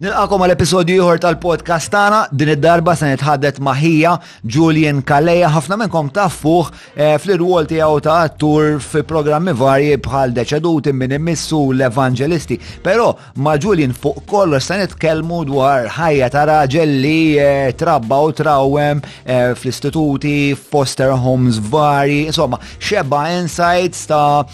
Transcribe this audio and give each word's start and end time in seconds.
Nilqakom 0.00 0.40
għal 0.46 0.52
episodju 0.54 0.94
ieħor 0.96 1.18
tal-podcast 1.20 1.90
tagħna 1.92 2.18
din 2.32 2.48
id-darba 2.54 2.94
se 2.96 3.04
nitħaddet 3.10 3.58
maħija 3.66 4.14
Julian 4.54 5.02
Kaleja 5.04 5.50
ħafna 5.52 5.76
minnkom 5.82 6.06
tafuh 6.16 6.70
eh, 6.70 7.18
fl-irwol 7.20 7.66
tiegħu 7.68 7.98
ta' 8.06 8.14
attur 8.30 8.78
fi 8.80 9.02
programmi 9.10 9.52
varji 9.52 9.98
bħal 10.06 10.32
deċeduti 10.38 10.94
minn 10.96 11.18
immissu 11.18 11.58
l-evanġelisti. 11.74 12.56
Però 12.80 13.10
ma' 13.44 13.58
Julian 13.60 13.92
fuq 13.92 14.22
kollox 14.32 14.70
se 14.70 14.78
nitkellmu 14.80 15.42
dwar 15.50 15.90
ħajja 15.98 16.30
ta' 16.32 16.46
raġel 16.48 16.96
li 17.04 17.20
eh, 17.36 17.68
trabba 17.76 18.22
u 18.24 18.32
trawem 18.40 19.04
eh, 19.04 19.52
fl-istituti, 19.52 20.56
foster 20.56 21.12
homes 21.12 21.60
varji, 21.60 22.22
insomma, 22.32 22.56
xeba 22.80 23.26
insights 23.36 24.08
ta' 24.08 24.48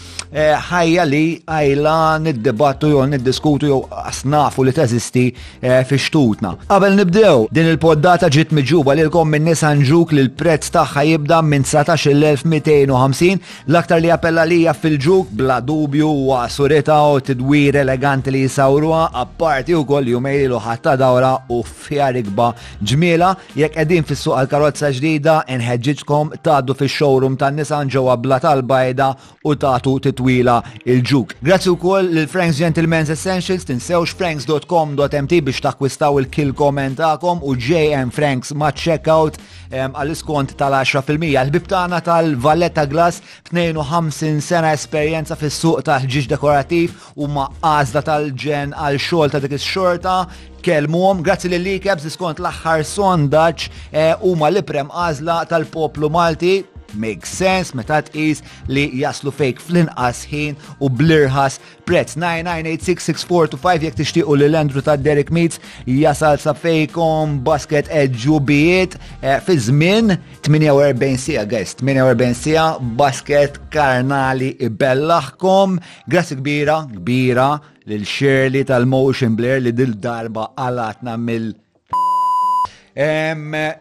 ħajja 0.73 1.07
li 1.07 1.25
għajla 1.47 1.97
niddebattu 2.27 2.91
jew 2.91 3.07
niddiskutu 3.15 3.71
jew 3.71 3.79
asnafu 4.03 4.67
li 4.67 4.75
teżisti 4.75 5.27
Eh, 5.61 5.83
fi 5.87 5.95
xtutna. 5.97 6.57
Qabel 6.67 6.93
nibdew, 6.99 7.47
din 7.51 7.65
il-poddata 7.73 8.27
ġiet 8.31 8.51
miġuba 8.53 8.93
lilkom 8.97 9.29
minn 9.33 9.43
nisa 9.49 9.71
nġuk 9.79 10.11
li 10.13 10.21
l-prezz 10.27 10.69
tagħha 10.73 11.01
jibda 11.09 11.39
minn 11.43 11.63
17.250 11.65 13.39
l-aktar 13.65 14.01
li 14.03 14.11
appella 14.13 14.45
lija 14.45 14.73
fil-ġuk 14.77 15.25
bla 15.39 15.57
dubju 15.65 16.09
wa 16.29 16.43
surita 16.47 16.99
u 17.15 17.19
tidwir 17.25 17.75
eleganti 17.81 18.29
li 18.35 18.41
jisawruha 18.45 19.03
apparti 19.21 19.73
wkoll 19.79 20.11
jumej 20.13 20.39
li 20.53 20.59
ħatta 20.67 20.91
dawra 21.01 21.31
u 21.49 21.57
fija 21.65 22.09
rikba 22.15 22.47
ġmiela 22.91 23.29
jekk 23.57 23.75
qegħdin 23.79 24.07
fis-suq 24.11 24.35
għal-karozza 24.43 24.87
ġdida 24.99 25.35
inħeġġitkom 25.57 26.25
tgħaddu 26.37 26.73
fix-showroom 26.83 27.35
tan-nisan 27.41 27.89
ġewwa 27.89 28.13
bla 28.21 28.37
tal-bajda 28.43 29.09
u 29.47 29.55
tagħtu 29.57 29.93
titwila 30.09 30.59
il-ġuk. 30.85 31.33
Grazzi 31.41 31.73
wkoll 31.73 32.13
lil 32.13 32.27
Franks 32.29 32.59
Gentleman's 32.61 33.09
Essentials, 33.09 33.65
tinsewx 33.65 34.13
franks.com.mk 34.19 35.26
importanti 35.27 35.41
biex 35.45 35.59
takkwistaw 35.63 36.17
il-kill 36.19 36.53
comment 36.53 36.99
u 37.41 37.55
JM 37.55 38.09
Franks 38.11 38.51
ma' 38.53 38.71
checkout 38.71 39.35
għal-iskont 39.71 40.53
tal-10%. 40.57 41.03
l 41.43 41.49
bibtana 41.51 41.99
tal-Valletta 42.01 42.85
Glass 42.89 43.21
52 43.51 44.41
sena 44.41 44.71
esperjenza 44.71 45.35
fis-suq 45.35 45.81
ta' 45.83 45.99
ħġiġ 45.99 46.27
dekorativ 46.29 46.93
u 47.15 47.27
ma' 47.27 47.49
għazda 47.61 48.01
tal-ġen 48.07 48.73
għal-xol 48.73 49.29
ta' 49.31 49.39
dik 49.39 49.57
xorta 49.57 50.27
kelmuhom 50.61 51.21
grazzi 51.21 51.49
lil 51.49 51.61
Likebs 51.67 52.05
iskont 52.05 52.39
l-aħħar 52.39 52.85
sondaġġ 52.85 53.69
eh, 53.91 54.15
huma 54.21 54.47
l-iprem 54.49 54.87
għażla 54.91 55.43
tal-poplu 55.49 56.09
Malti 56.09 56.55
make 56.93 57.25
sense 57.25 57.73
meta 57.77 57.99
tqis 58.05 58.41
li 58.71 58.85
jaslu 59.01 59.33
fejk 59.35 59.59
fl-inqas 59.63 60.21
ħin 60.29 60.55
u 60.83 60.89
blirħas 61.01 61.59
prezz 61.87 62.17
9986645 62.19 63.81
jekk 63.87 63.99
tixtiequ 64.01 64.35
li 64.37 64.47
l-Andrew 64.47 64.83
ta' 64.85 64.95
Derek 64.99 65.31
Meets 65.35 65.59
jasal 65.89 66.39
sa 66.43 66.53
fejkom 66.57 67.39
basket 67.47 67.91
ġubijiet 68.21 68.97
eh, 69.21 69.39
fi 69.43 69.57
żmien 69.67 70.15
48 70.47 71.17
sija 71.23 71.45
guys 71.49 71.75
48 71.81 72.33
sija 72.47 72.67
basket 72.99 73.59
karnali 73.73 74.53
ibellaħkom 74.67 75.79
grazzi 76.09 76.39
kbira 76.39 76.83
kbira 76.95 77.51
lil 77.87 78.03
Shirley 78.07 78.65
tal-Motion 78.67 79.37
blair 79.39 79.61
li 79.63 79.71
dil 79.75 79.93
darba 80.03 80.49
għalatna 80.59 81.15
mill- 81.21 81.55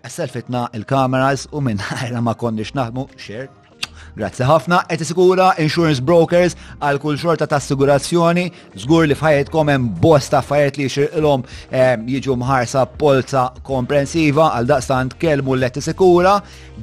Selfitna 0.06 0.68
il-kameras 0.76 1.46
u 1.52 1.60
minn 1.64 1.80
ma 2.22 2.34
konniex 2.36 2.74
naħmu, 2.76 3.06
xer, 3.16 3.48
Grazzi 4.16 4.44
ħafna, 4.48 4.78
et 4.88 5.02
isigura 5.04 5.50
insurance 5.60 6.00
brokers 6.00 6.54
għal 6.80 6.96
kull 7.00 7.18
xorta 7.20 7.44
ta' 7.48 7.58
assigurazzjoni, 7.58 8.44
zgur 8.80 9.04
li 9.08 9.16
fħajet 9.16 9.50
komem 9.52 9.88
bosta 10.00 10.40
fħajet 10.40 10.78
li 10.80 10.86
l-om 11.20 11.44
jiġu 12.08 12.36
mħarsa 12.40 12.86
polza 12.98 13.50
komprensiva 13.64 14.50
għal 14.56 14.70
daqstant 14.70 15.18
kelmu 15.20 15.56
l 15.58 15.68
isigura. 15.76 16.38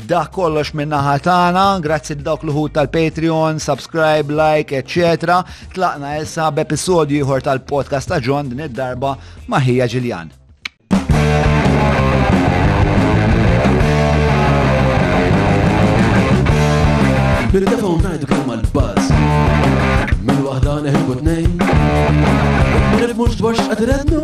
Da 0.06 0.28
kollox 0.30 0.74
minna 0.78 1.02
ħatana, 1.10 1.66
grazzi 1.86 2.16
dawk 2.22 2.46
l-ħut 2.46 2.78
tal-Patreon, 2.78 3.58
subscribe, 3.60 4.30
like, 4.30 4.78
etc. 4.78 5.42
Tlaqna 5.74 6.16
issa 6.22 6.52
b'episodju 6.52 7.18
ieħor 7.24 7.42
tal-podcast 7.50 8.14
ta' 8.14 8.22
John 8.22 8.50
din 8.54 8.68
id-darba 8.70 9.18
maħija 9.50 9.90
Ġiljan. 9.96 10.40
Pero 17.54 17.70
defa 17.70 17.86
unnajdu 17.86 18.26
kelma 18.26 18.58
l-baz 18.58 19.14
Min 20.26 20.42
wahda 20.42 20.74
neħilbu 20.82 21.14
t-nejn 21.20 21.54
Nerif 22.98 23.18
mux 23.20 23.36
dwar 23.38 23.54
xqadrednu 23.60 24.22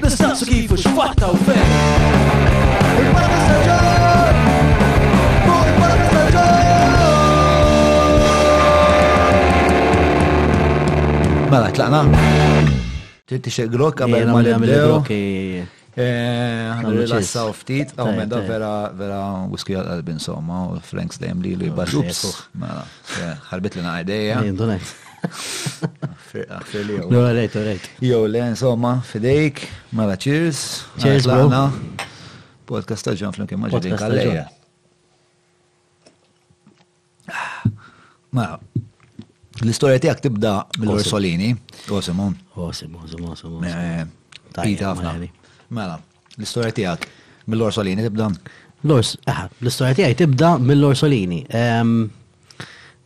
Nistaqsu 0.00 0.44
kifu 0.48 0.76
xfatta 0.80 1.28
u 1.34 1.36
fejn 1.44 1.68
Il-barra 3.02 3.36
s-saġan 3.42 4.40
Fuq 5.44 5.68
il-barra 5.74 6.06
s-saġan 6.08 6.56
Mela, 11.52 11.68
tlaqna? 11.76 12.00
Ġinti 13.28 13.50
xeqlok 13.60 14.00
għabel 14.06 14.26
ma 14.32 14.40
l-għamil 14.40 14.74
Eh, 15.96 16.80
Rilassaw 16.84 17.54
ftit, 17.56 17.94
għaw 17.96 18.10
meda 18.18 18.42
vera, 18.44 18.90
vera 18.92 19.18
whisky 19.48 19.72
għal-qalb 19.72 20.10
insomma, 20.12 20.58
u 20.74 20.80
Frank's 20.84 21.16
Dam 21.16 21.38
mela, 21.40 21.54
eh, 21.54 21.56
li 21.56 21.70
li 21.70 21.70
baxu 21.72 22.02
Mela, 22.52 22.82
li 23.56 23.70
naqdeja. 23.86 24.34
jow. 26.84 27.22
Rejt, 27.38 27.54
rejt. 27.68 27.86
Jow, 28.00 28.26
le, 28.32 28.42
insomma, 28.44 28.90
fidejk, 29.10 29.62
mela, 29.92 30.16
cheers. 30.18 30.84
Cheers, 31.00 31.26
mela, 31.26 31.48
bro. 31.48 32.76
Podcast 32.76 33.06
taġġan 33.08 33.32
fl-imkien 33.32 33.56
maġġin 33.62 33.96
kalleja. 34.04 34.44
Mela, 38.36 38.60
l-istoria 39.64 39.96
tijak 39.98 40.20
tibda 40.20 40.52
mill-Orsolini. 40.76 41.54
Osimo. 41.88 42.30
Oh. 42.54 42.70
Eh, 43.64 45.32
Mela, 45.68 45.96
l-istoria 46.36 46.70
tijak, 46.72 47.06
mill-Orsolini 47.50 48.04
tibda? 48.06 48.28
L-Ors, 48.86 49.14
aha, 49.28 49.48
l-istoria 49.60 49.96
tijak 49.98 50.14
tibda 50.20 50.52
mill-Orsolini. 50.62 51.40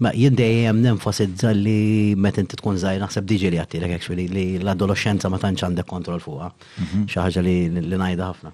Ma 0.01 0.09
jindejjem 0.17 0.79
nenfasizza 0.81 1.51
li 1.57 2.15
meta 2.17 2.41
inti 2.41 2.57
tkun 2.57 2.79
zaħir 2.81 3.03
naħseb 3.03 3.27
diġi 3.29 3.51
li 3.53 3.59
għattilek 3.61 3.93
actually 3.97 4.25
li 4.33 4.45
l-adolescenza 4.59 5.29
ma 5.29 5.37
tantx 5.43 5.67
għandek 5.67 5.89
kontrol 5.91 6.23
fuqha. 6.25 6.47
Mhm. 6.87 7.03
Xi 7.11 7.19
ħaġa 7.21 7.43
li 7.45 7.57
ngħidha 7.73 8.29
ħafna. 8.31 8.53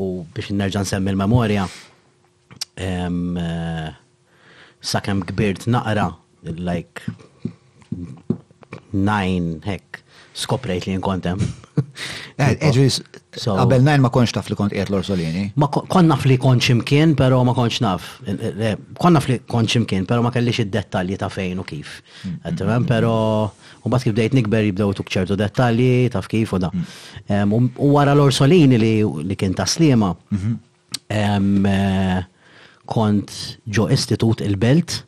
U 0.00 0.08
biex 0.32 0.56
nerġa' 0.56 0.84
nsemmi 0.86 1.12
l-memorja, 1.12 1.66
eh, 2.76 3.92
sakemm 4.82 5.24
kbirt 5.28 5.66
naqra 5.68 6.08
like 6.42 7.02
nine 8.92 9.58
hekk 9.68 10.01
skoprejt 10.34 10.86
li 10.88 10.96
nkontem. 11.00 11.38
Eh, 12.42 12.56
eġri, 12.64 12.86
għabel 13.38 13.82
najn 13.84 14.00
ma 14.02 14.08
konx 14.12 14.32
taf 14.32 14.46
li 14.48 14.54
kont 14.56 14.72
qiegħed 14.72 15.04
Solini. 15.04 15.42
Ma 15.60 15.66
kon 15.70 16.06
naf 16.08 16.24
li 16.26 16.38
kont 16.40 16.64
imkien, 16.72 17.12
pero 17.16 17.42
ma 17.44 17.52
konx 17.54 17.82
naf. 17.84 18.06
Eh, 18.26 18.40
eh, 18.66 18.72
kon 18.98 19.12
naf 19.14 19.26
li 19.28 19.36
kont 19.44 19.74
imkien, 19.78 20.06
pero 20.08 20.24
ma 20.24 20.32
kellix 20.32 20.62
id-dettalji 20.64 21.18
ta' 21.20 21.28
fejn 21.30 21.60
u 21.60 21.66
kif. 21.68 22.00
Għattemem, 22.24 22.80
mm. 22.80 22.88
pero 22.88 23.12
u 23.84 23.92
bat 23.92 24.04
kif 24.06 24.16
dejt 24.16 24.34
nikber 24.38 24.64
jibdew 24.70 24.94
tuk 24.96 25.12
ċertu 25.12 25.36
dettalji 25.38 26.08
taf 26.14 26.26
kif 26.32 26.56
u 26.56 26.62
da. 26.64 26.72
Mm. 26.72 27.70
U 27.76 27.92
wara 27.98 28.16
l-Orsolini 28.16 28.80
li 28.80 29.38
kien 29.38 29.54
ta' 29.54 29.68
slima, 29.68 30.10
mhm. 30.32 31.62
kont 32.92 33.36
ġo 33.72 33.90
istitut 33.92 34.40
il-belt 34.48 35.02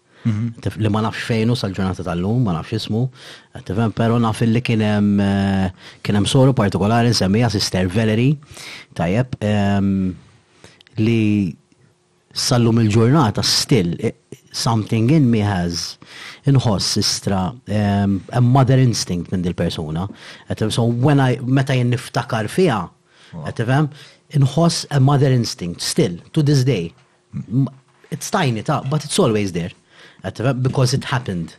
li 0.76 0.88
ma 0.88 1.00
nafx 1.04 1.24
fejnu 1.28 1.56
sal-ġurnata 1.56 2.04
tal-lum, 2.06 2.44
ma 2.46 2.54
nafx 2.56 2.76
ismu, 2.78 3.02
tifem, 3.66 3.92
pero 3.96 4.16
naf 4.22 4.40
li 4.44 4.62
kienem 4.64 5.10
eh, 5.20 6.24
soru 6.30 6.54
partikolari 6.56 7.12
semmija 7.16 7.50
Sister 7.52 7.86
Valerie, 7.92 8.36
tajjeb, 8.96 9.36
ehm, 9.44 9.90
li 10.96 11.18
sal-lum 12.34 12.80
il-ġurnata 12.82 13.44
still 13.46 13.92
eh, 14.00 14.12
something 14.54 15.10
in 15.10 15.28
me 15.30 15.40
has 15.44 15.98
inħoss 16.48 16.94
sistra 16.96 17.48
ehm, 17.68 18.18
a 18.32 18.40
mother 18.40 18.78
instinct 18.82 19.30
minn 19.34 19.42
dil-persuna. 19.44 20.08
So 20.70 20.84
when 20.84 21.20
I, 21.20 21.36
meta 21.42 21.74
jen 21.76 21.90
niftakar 21.92 22.48
fija, 22.48 22.86
tifem, 23.58 23.90
inħoss 24.40 24.86
a 24.90 24.98
mother 25.00 25.30
instinct 25.36 25.82
still 25.84 26.16
to 26.32 26.42
this 26.42 26.64
day. 26.64 26.94
It's 28.10 28.30
tiny 28.30 28.62
ta, 28.62 28.80
but 28.88 29.04
it's 29.04 29.18
always 29.18 29.52
there 29.52 29.70
because 30.62 30.92
it 30.94 31.04
happened. 31.04 31.54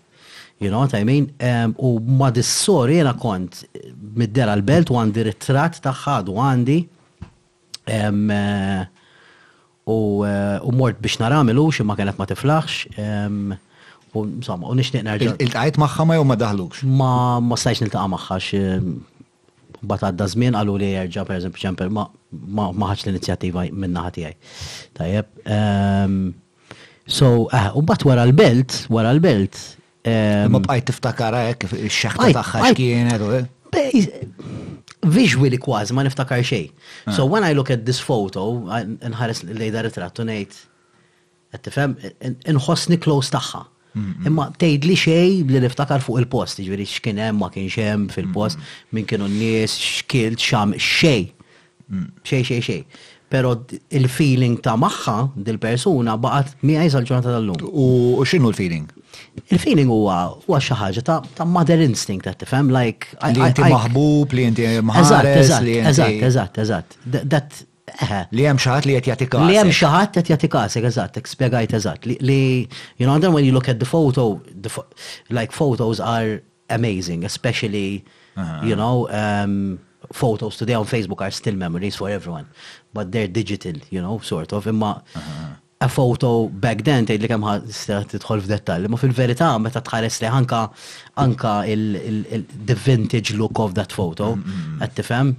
You 0.59 0.69
know 0.71 0.79
what 0.79 0.93
I 0.93 1.03
mean? 1.03 1.25
Um, 1.49 1.75
u 1.87 1.99
ma 2.19 2.29
dissor 2.31 2.87
jena 2.95 3.13
kont 3.25 3.53
mid 4.19 4.37
l-belt 4.59 4.89
u 4.91 4.95
għandi 5.01 5.25
ritrat 5.27 5.81
taħħad 5.83 6.31
u 6.31 6.37
għandi 6.47 6.77
um, 7.97 8.21
uh, 8.31 8.85
uh, 9.95 10.67
u 10.67 10.71
mort 10.79 11.01
biex 11.03 11.19
naramilu 11.19 11.65
ma 11.89 11.97
kienet 11.99 12.21
ma 12.21 12.29
tiflaħx 12.31 12.73
um, 13.05 13.51
u 14.15 14.23
insomma, 14.29 14.71
u 14.71 14.73
nixtieq 14.79 15.03
nerġa'. 15.03 15.35
il 15.43 15.51
tajt 15.51 15.75
magħha 15.81 16.05
ma 16.07 16.17
jew 16.17 16.23
ma 16.31 16.37
daħlux? 16.39 16.73
Ma 16.87 17.11
ma 17.43 17.59
stajx 17.59 17.83
niltaqa' 17.83 18.07
magħha 18.15 18.39
bat 19.91 20.07
għadda 20.07 20.29
żmien 20.33 20.55
għallu 20.55 20.79
li 20.81 20.93
jerġa' 20.93 21.27
pereżempju 21.33 21.65
ċemper 21.65 21.91
ma 21.97 22.71
ħax 22.89 23.05
l-inizjattiva 23.09 23.67
minna 23.75 24.07
ħatijaj. 24.07 24.37
Tajjeb. 24.95 26.39
So, 27.07 27.45
ah, 27.51 27.71
u 27.77 27.81
bat 27.85 28.01
wara 28.01 28.25
l-belt, 28.27 28.87
wara 28.89 29.11
l-belt. 29.15 29.57
Ma 30.49 30.61
bqajt 30.61 30.87
tiftakara 30.89 31.43
hekk 31.51 31.65
ix-xaħta 31.85 32.31
tagħha 32.33 32.71
x'kienet 32.71 33.21
u 33.21 33.43
Visually 35.05 35.59
kważi 35.61 35.93
ma 35.93 36.01
niftakar 36.05 36.41
xejn. 36.41 36.69
Ah. 37.05 37.13
So 37.13 37.25
when 37.29 37.43
I 37.43 37.53
look 37.53 37.69
at 37.69 37.85
this 37.85 37.99
photo, 38.01 38.63
nħares 38.65 39.43
lejda 39.45 39.83
u 39.85 39.91
ngħid 40.29 40.57
qed 41.53 41.61
tifhem 41.67 41.93
inħossni 42.53 42.97
close 42.97 43.29
tagħha. 43.35 43.63
Imma 44.25 44.47
tgħid 44.57 44.87
li 44.89 44.97
xej 44.97 45.43
li 45.51 45.61
niftakar 45.61 46.01
fuq 46.03 46.17
il-post, 46.23 46.63
jiġri 46.65 46.87
x'kien 46.89 47.21
hemm 47.21 47.43
ma 47.45 47.51
kienx 47.53 47.77
hemm 47.85 48.07
fil-post, 48.15 48.57
min 48.97 49.05
kienu 49.07 49.29
n-nies, 49.29 49.77
x'kilt, 49.77 50.41
x'am 50.41 50.73
mm. 50.73 50.81
xej. 50.81 51.27
Xej 52.25 52.47
xej 52.49 52.63
xej 52.65 52.81
pero 53.35 53.51
il-feeling 53.99 54.55
ta' 54.63 54.77
maħħa 54.79 55.15
dil-persuna 55.45 56.13
baqat 56.23 56.63
miħaj 56.69 56.91
sal-ġurnata 56.93 57.33
tal-lum. 57.35 57.65
U 57.67 58.23
xinu 58.29 58.51
l-feeling? 58.53 58.85
Il-feeling 59.51 59.89
huwa 59.91 60.19
huwa 60.45 60.59
xi 60.63 60.77
ħaġa 60.79 61.03
ta' 61.09 61.47
mother 61.55 61.81
instinct 61.83 62.29
qed 62.29 62.39
tifhem 62.45 62.71
like 62.73 63.09
li 63.35 63.43
inti 63.43 63.65
maħbub, 63.75 64.35
li 64.37 64.45
inti 64.53 64.67
maħares, 64.87 65.55
li 65.67 65.75
Eżatt, 65.95 66.27
eżatt, 66.31 66.61
eżatt. 66.65 67.01
That 67.35 67.63
Li 68.35 68.43
hemm 68.49 68.57
xi 68.59 68.67
ħadd 68.67 68.87
li 68.89 68.93
qed 68.97 69.11
jagħti 69.11 69.27
Li 69.47 69.57
hemm 69.59 69.69
xi 69.71 69.87
ħadd 69.87 70.15
qed 70.17 70.31
jagħti 70.33 70.47
kasek, 70.55 70.87
eżatt, 70.89 71.19
spjegajt 71.31 71.75
eżatt. 71.79 72.07
Li 72.09 72.37
you 73.01 73.05
know 73.07 73.17
then 73.21 73.35
when 73.35 73.45
you 73.47 73.53
look 73.57 73.67
at 73.71 73.79
the 73.83 73.89
photo, 73.89 74.35
the 74.65 74.71
like 75.29 75.51
photos 75.55 75.99
are 76.01 76.39
amazing, 76.77 77.25
especially 77.31 78.03
you 78.63 78.75
know 78.77 79.07
um, 79.11 79.77
photos 80.13 80.57
today 80.57 80.73
on 80.73 80.85
Facebook 80.85 81.21
are 81.21 81.31
still 81.31 81.55
memories 81.55 81.95
for 81.95 82.09
everyone, 82.09 82.45
but 82.93 83.11
they're 83.11 83.27
digital, 83.27 83.73
you 83.89 84.01
know, 84.01 84.19
sort 84.19 84.53
of. 84.53 84.67
Imma 84.67 85.01
uh-huh. 85.15 85.47
a 85.81 85.89
photo 85.89 86.47
back 86.65 86.83
then 86.87 87.05
tgħid 87.05 87.23
li 87.25 87.29
kemm 87.29 87.45
tidħol 88.13 88.41
f'dettall, 88.45 88.85
imma 88.87 88.97
fil-verità 89.01 89.49
meta 89.63 89.81
tħares 89.83 90.21
li 90.23 90.29
anka 90.41 90.61
anka 91.25 91.51
il-the 91.71 92.77
vintage 92.87 93.33
look 93.39 93.59
of 93.65 93.75
that 93.79 93.93
photo, 94.01 94.35
qed 94.81 94.95
tifhem 95.01 95.35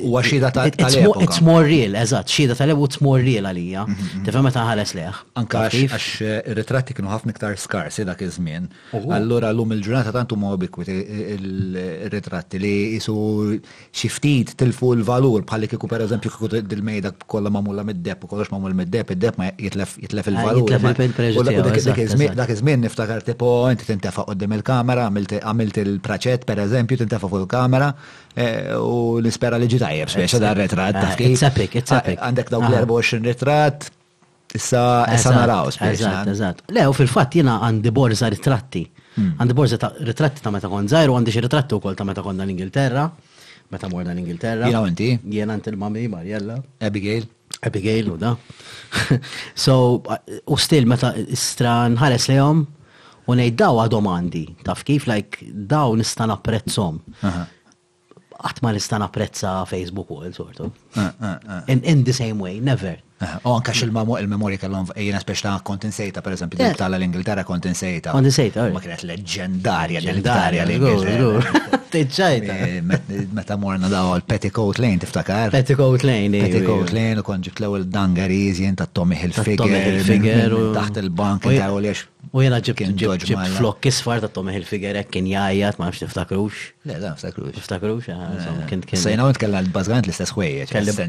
huwa 0.00 0.22
ta' 0.22 0.50
tal-epoka. 0.78 1.22
It's 1.26 1.40
more 1.48 1.64
real, 1.66 1.94
eżatt, 2.00 2.28
xhieda 2.32 2.54
tal-epoka 2.58 2.92
it's 2.92 3.00
more 3.06 3.20
real 3.22 3.46
għalija. 3.50 3.82
Mhm, 3.86 4.08
mhm. 4.18 4.24
Tifhem 4.26 4.44
meta 4.46 4.64
ħares 4.66 4.92
leħ. 4.96 5.18
Anka 5.40 5.62
għax 5.68 6.08
eh, 6.22 6.50
ir-ritratti 6.52 6.94
kienu 6.96 7.10
ħafna 7.12 7.34
iktar 7.34 7.56
skarsi 7.62 8.06
dak 8.08 8.22
iż-żmien. 8.26 8.68
Allura 9.18 9.52
llum 9.52 9.72
il-ġurnata 9.76 10.12
tantu 10.14 10.36
ma' 10.36 10.52
obikwit 10.56 10.88
il 10.88 11.78
ritratti 12.12 12.58
li 12.62 12.72
jisu 12.98 13.16
xi 13.58 14.10
ftit 14.16 14.54
tilfu 14.60 14.92
l-valur 14.96 15.42
bħalli 15.48 15.68
kieku 15.72 15.88
pereżempju 15.88 16.30
kieku 16.32 16.50
dil-mejda 16.72 17.14
kollha 17.26 17.50
mulla 17.50 17.84
mid-depp 17.84 18.24
u 18.24 18.28
kollox 18.32 18.50
mulla 18.52 18.74
mid-depp, 18.82 19.12
id-depp 19.16 19.38
ma 19.38 19.50
jitlef 19.52 19.96
ah, 20.14 20.28
il-valur. 20.28 21.64
Dak 22.40 22.50
iż-żmien 22.50 22.84
niftakar 22.86 23.22
tipo 23.26 23.52
inti 23.70 23.84
tintefa' 23.92 24.28
għoddim 24.32 24.56
il-kamera, 24.60 25.08
għamilt 25.10 25.82
il-praċett 25.86 26.46
pereżempju 26.48 27.02
tintefa' 27.04 27.28
fuq 27.30 27.42
il-kamera, 27.44 27.92
Eh, 28.38 28.74
u 28.78 29.18
nispera 29.24 29.58
li 29.58 29.66
ġitajjeb 29.66 30.10
biex 30.12 30.36
dar 30.38 30.56
retrat 30.60 30.94
ah, 30.94 31.00
ta' 31.08 31.14
kif. 31.18 31.40
Epic, 31.48 31.72
it's 31.80 31.90
epic. 31.94 32.20
Ah, 32.22 32.28
għandek 32.28 32.52
dawk 32.54 32.68
l-24 32.70 33.24
retrat, 33.26 33.88
issa 34.54 34.82
issa 35.10 35.32
naraw 35.34 35.72
speċa. 35.74 36.12
Eżatt, 36.34 36.68
Le, 36.76 36.84
u 36.86 36.94
fil-fatt 36.94 37.34
jiena 37.40 37.56
għandi 37.66 37.90
borza 37.96 38.30
ritratti. 38.30 38.84
Hmm. 39.18 39.32
Għandi 39.42 39.56
borza 39.58 39.90
ritratti 40.06 40.44
ta' 40.44 40.52
meta 40.54 40.70
kon 40.70 40.86
zaħir 40.86 41.10
u 41.10 41.18
għandi 41.18 41.34
xi 41.34 41.42
ritratti 41.48 41.78
wkoll 41.80 41.98
ta' 41.98 42.06
meta 42.06 42.22
konna 42.22 42.46
l-Ingilterra. 42.46 43.08
Meta 43.74 43.90
morna 43.90 44.14
l-Ingilterra. 44.14 44.70
Jiena 44.70 44.84
għanti. 44.86 45.10
Jiena 45.34 45.58
għanti 45.58 45.74
l-mami 45.74 46.06
Marjella. 46.14 46.60
Abigail. 46.86 47.26
Abigail 47.66 48.12
u 48.14 48.20
da. 48.22 48.36
so, 49.66 49.80
u 50.46 50.62
stil 50.62 50.86
meta 50.88 51.10
stran 51.34 51.98
ħares 51.98 52.30
għom, 52.38 52.62
u 53.28 53.34
ngħid 53.36 53.58
daw 53.60 53.82
għadhom 53.82 54.06
għandi, 54.14 54.46
taf 54.68 54.86
kif 54.88 55.10
like 55.10 55.42
daw 55.68 55.98
nista' 56.00 56.24
napprezzhom 56.30 57.02
għatma 58.38 58.70
l-istan 58.72 59.02
apprezza 59.04 59.52
Facebook 59.66 60.10
u 60.14 60.20
l-sortu. 60.22 60.68
Eh, 60.94 61.02
eh, 61.02 61.36
eh. 61.66 61.78
In 61.90 62.04
the 62.04 62.12
same 62.12 62.38
way, 62.42 62.60
never. 62.60 62.98
U 63.42 63.50
anka 63.56 63.72
xil-mamu 63.74 64.14
il-memori 64.22 64.58
kellhom 64.62 64.86
jena 64.94 65.18
speċ 65.22 65.42
ta' 65.48 65.56
kontinsejta, 65.66 66.22
per 66.22 66.36
eżempju, 66.36 66.60
dik 66.62 66.78
tal-Ingilterra 66.78 67.44
kontinsejta. 67.48 68.12
Kontinsejta, 68.14 68.68
Kont 68.68 68.78
Ma 68.78 68.84
kienet 68.84 69.02
leġendarja, 69.10 70.04
leġendarja, 70.04 70.68
leġendarja. 70.70 71.77
Tiġġajta. 71.88 72.82
Meta 73.32 73.56
morna 73.60 73.88
daw 73.90 74.20
petticoat 74.28 74.78
lane, 74.82 74.98
tiftakar? 75.02 75.50
Petticoat 75.54 76.02
lane, 76.04 76.40
Petticoat 76.44 76.92
lane, 76.92 77.18
u 77.22 77.24
konġi 77.24 77.50
klew 77.56 77.72
l-dangarizi 77.80 78.62
jien 78.66 78.74
ta' 78.76 78.86
Tommy 78.94 79.16
Hilfiger. 79.20 80.50
Taħt 80.76 80.96
il-bank, 81.02 81.40
ta' 81.48 81.68
u 81.72 81.74
liex. 81.84 81.98
U 82.34 82.36
jena 82.44 82.58
ġib 82.60 82.82
flok 83.56 83.78
kisfar 83.86 84.18
ta' 84.20 84.30
Tommy 84.36 84.52
Hilfiger, 84.58 84.94
kien 85.08 85.24
jgħajat, 85.32 85.74
ma' 85.80 85.86
nafx 85.88 86.00
tiftakrux. 86.04 86.56
Le, 86.88 86.94
da' 87.00 87.10
niftakrux. 87.16 87.52
Niftakrux, 87.56 88.04
eh, 88.12 88.16
Sejna 88.98 89.22
u 89.24 89.26
tkella 89.36 89.58
l-bazgant 89.64 90.04
l-istess 90.08 90.32
ħwejjeġ. 90.36 90.66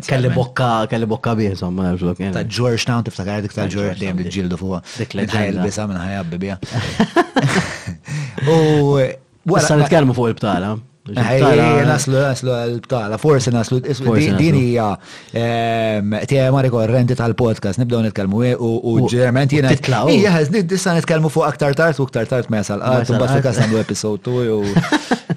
Kelli 0.07 0.29
bokka, 0.35 0.69
kelli 0.91 1.07
bokka 1.07 1.31
bie, 1.39 1.51
somma, 1.59 1.83
Ta' 1.99 2.43
Town, 2.89 3.01
tiftakar 3.03 3.39
dik 3.43 3.53
ta' 3.53 3.67
George 3.69 3.97
dejjem 3.99 4.17
li 4.17 4.25
ġildu 4.31 4.55
fuqa. 4.59 4.79
Dik 4.97 5.11
l-ħajja 5.17 5.51
l-bisa 5.57 5.83
minn 5.89 5.99
ħajja 5.99 6.19
bibija. 6.31 6.55
Issa 9.57 9.75
nitkellmu 9.79 10.13
fuq 10.17 10.27
il-btala. 10.33 10.71
Eh, 11.09 11.15
eh, 11.17 11.21
eh, 11.41 11.79
naslu, 11.87 12.17
naslu 12.21 12.51
għal-btala, 12.53 13.17
forse 13.17 13.49
naslu, 13.49 13.79
din 14.19 14.53
hija 14.59 14.91
ehm, 15.33 16.11
tema 16.29 16.59
rikorrenti 16.61 17.15
tal-podcast, 17.17 17.79
nibdew 17.81 18.03
nitkellmu 18.05 18.37
u 18.59 18.99
ġerment 19.09 19.51
jena. 19.55 19.69
Titlaw. 19.73 20.09
Jahez, 20.13 20.49
nidissa 20.53 20.93
nitkellmu 20.99 21.29
fuq 21.33 21.45
aktar 21.49 21.73
tart 21.79 21.97
u 21.97 22.03
aktar 22.05 22.25
tart 22.29 22.47
ma 22.53 22.57
jasal 22.61 22.79
bat 22.83 23.31
fil-kas 23.31 23.57
episod 23.81 24.17
tu 24.21 24.33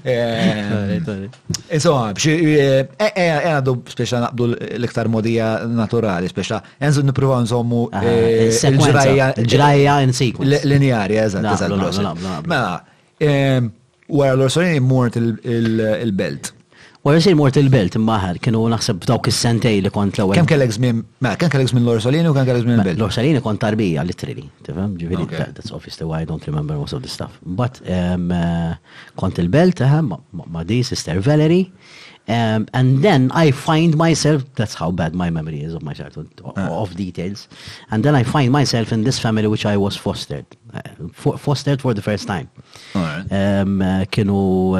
ehm, 0.02 1.30
Insomma, 1.72 2.12
għena 2.20 3.38
għaddu 3.54 3.72
speċa 3.94 4.16
naqbdu 4.26 4.44
l-iktar 4.76 5.06
modija 5.08 5.60
naturali, 5.64 6.28
speċa 6.34 6.60
għenżu 6.82 7.02
nipruvaw 7.08 7.40
nżommu 7.46 7.82
ah, 7.96 8.04
il-ġrajja. 8.04 10.02
in 10.04 10.12
sequence. 10.20 10.66
Lineari, 10.68 11.16
eżat, 11.22 11.44
eżat. 11.62 13.72
Wara 14.12 14.34
l-orsolini 14.36 14.80
mort 14.84 15.16
il-belt. 15.16 16.50
Wara 17.02 17.18
sej 17.24 17.32
mort 17.36 17.56
il-belt 17.58 17.96
maħar, 17.98 18.36
kienu 18.44 18.60
naħseb 18.70 19.06
dawk 19.08 19.30
is-sentej 19.32 19.80
li 19.82 19.90
kont 19.94 20.18
l-ewwel. 20.20 20.36
Kem 20.36 20.46
kellek 20.50 20.74
żmien, 20.76 21.00
ma 21.22 21.30
mela, 21.30 21.38
kem 21.40 21.50
kellek 21.54 21.70
żmien 21.72 21.86
l-orsolini 21.88 22.28
u 22.30 22.34
kemm 22.36 22.46
kellek 22.50 22.68
minn 22.68 22.78
il-belt. 22.82 23.00
L-orsolini 23.00 23.40
kont 23.44 23.62
tarbija 23.64 24.04
literally, 24.06 24.44
tifhem? 24.68 24.92
Ġifieri 25.00 25.26
that's 25.56 25.72
obviously 25.74 26.04
why 26.06 26.20
I 26.20 26.28
don't 26.28 26.44
remember 26.48 26.76
most 26.78 26.92
of 26.94 27.00
the 27.06 27.10
stuff. 27.14 27.40
But 27.42 27.80
eh, 27.88 28.76
kont 29.18 29.40
il-belt 29.42 29.80
ma' 30.10 30.68
di 30.68 30.82
sister 30.92 31.16
Valerie. 31.24 31.70
Um, 32.28 32.66
and 32.72 33.02
then 33.02 33.32
I 33.34 33.50
find 33.50 33.96
myself, 33.96 34.44
that's 34.54 34.74
how 34.74 34.92
bad 34.92 35.12
my 35.14 35.28
memory 35.28 35.60
is 35.60 35.74
of 35.74 35.82
my 35.82 35.92
childhood, 35.92 36.30
ah. 36.44 36.68
of 36.82 36.94
details. 36.94 37.48
And 37.90 38.04
then 38.04 38.14
I 38.14 38.22
find 38.22 38.52
myself 38.52 38.92
in 38.92 39.02
this 39.02 39.18
family 39.18 39.48
which 39.48 39.66
I 39.66 39.76
was 39.76 39.96
fostered, 39.96 40.46
uh, 40.72 40.80
for, 41.12 41.36
fostered 41.36 41.82
for 41.82 41.94
the 41.94 42.02
first 42.02 42.26
time. 42.28 42.48
Um, 42.94 43.82
uh, 43.82 44.04
kienu 44.14 44.70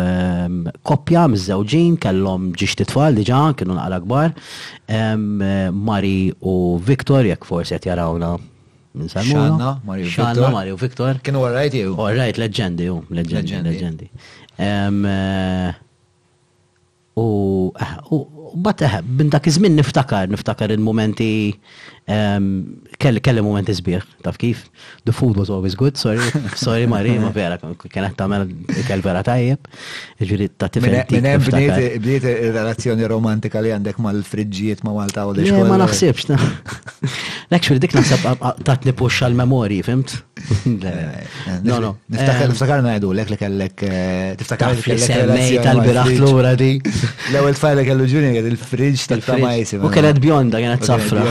koppja 0.87 1.25
um, 1.26 1.34
mizzawġin, 1.34 1.99
kellhom 2.00 2.52
ġiex 2.54 2.76
tfal 2.87 3.18
diġa, 3.18 3.40
kienu 3.58 3.75
naqra 3.75 3.99
kbar. 4.06 4.32
Um, 4.88 5.26
uh, 5.42 5.68
Mari 5.75 6.30
u 6.46 6.54
Viktor, 6.78 7.26
jek 7.26 7.44
forsi 7.46 7.75
qed 7.76 7.90
jarawna 7.90 8.37
Xanna, 8.94 9.78
Mario 9.88 10.04
Victor. 10.06 10.22
Xanna, 10.37 10.50
Mario 10.52 10.76
Victor. 10.76 11.14
Kienu 11.25 11.42
għarrajt 11.42 11.72
right 11.72 12.37
you. 12.37 12.42
leġendi, 12.46 12.87
ju, 12.90 12.99
leġendi, 13.11 13.62
leġendi. 13.72 14.12
U 17.16 17.71
eh, 17.78 17.97
bat 18.64 18.81
bin 19.04 19.26
eh, 19.26 19.31
dak 19.33 19.47
iż 19.47 19.59
niftakar, 19.61 20.28
niftakar 20.33 20.71
il-momenti 20.73 21.52
ehm, 22.09 22.61
kelli 23.23 23.42
moment 23.42 23.68
isbieħ, 23.68 24.02
taf 24.23 24.37
kif? 24.40 24.62
The 25.09 25.12
food 25.14 25.38
was 25.38 25.50
always 25.52 25.75
good, 25.78 25.99
sorry, 25.99 26.23
sorry 26.59 26.87
Mari, 26.90 27.16
ma 27.18 27.30
vera, 27.35 27.59
kienet 27.61 28.14
tamel 28.18 28.44
kell 28.87 29.02
vera 29.04 29.23
tajjeb, 29.26 29.66
ġiri 30.23 30.49
ta' 30.61 30.68
tifel. 30.73 30.97
Minem 31.11 31.44
bniet 31.47 32.26
relazzjoni 32.26 33.09
romantika 33.11 33.62
li 33.64 33.73
għandek 33.75 33.99
ma' 34.04 34.14
l 34.16 34.23
friġġiet 34.26 34.85
ma' 34.87 34.94
Malta 35.02 35.25
u 35.28 35.32
l 35.35 35.62
Ma 35.73 35.78
naħsibx, 35.82 36.28
na. 36.30 36.38
l 36.38 37.12
Actually, 37.56 37.80
dik 37.85 37.94
naħseb 37.97 38.44
tatni 38.66 38.92
push 38.97 39.25
għal-memori, 39.26 39.82
fimt? 39.87 40.18
No, 41.62 41.76
no. 41.78 41.90
Niftakar 42.11 42.80
najdu 42.82 43.12
l-ek 43.14 43.30
li 43.32 43.37
kellek, 43.38 43.82
tiftakar 44.40 44.73
eh, 44.73 44.76
li 44.78 44.82
kellek 44.82 45.11
relazzjoni 45.14 45.62
tal-biraħ 45.66 46.09
l-ura 46.16 46.50
di. 46.59 46.71
L-ewel 47.30 47.54
tfajla 47.59 47.85
kellu 47.87 48.06
ġuni, 48.11 48.32
il-friġ 48.50 49.04
tal-tamajsi. 49.12 49.78
U 49.87 49.90
kellet 49.92 50.18
bjonda, 50.23 50.59
kienet 50.62 50.87
safra. 50.88 51.26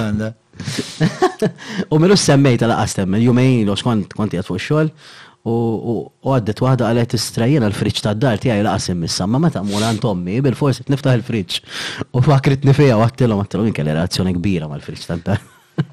U 1.91 1.99
minu 2.01 2.15
semmejta 2.19 2.67
laqas 2.69 2.95
temmen, 2.97 3.21
jumejn 3.23 3.69
u 3.69 3.75
skont 3.79 4.13
konti 4.17 4.37
għat 4.39 4.47
fuq 4.47 4.61
xol, 4.63 4.89
u 5.47 6.01
għaddet 6.21 6.59
wahda 6.61 6.89
għalet 6.91 7.15
istrajjena 7.17 7.69
l-friċ 7.71 8.03
ta' 8.05 8.13
dar 8.17 8.37
tijaj 8.41 8.61
laqas 8.65 8.89
missa, 8.97 9.25
ma 9.25 9.39
meta 9.41 9.63
mur 9.65 9.81
għan 9.81 9.99
tommi, 10.03 10.37
bil-forsi 10.45 10.85
t-niftaħ 10.85 11.17
il-friċ. 11.21 11.61
U 12.15 12.21
fakrit 12.25 12.65
nifija 12.67 12.97
u 12.99 13.05
għattilom 13.05 13.41
għattilom 13.45 13.71
kelle 13.77 13.95
relazzjoni 13.95 14.35
kbira 14.37 14.69
mal 14.69 14.83
friċ 14.85 15.07
ta' 15.09 15.21
dar. 15.31 15.41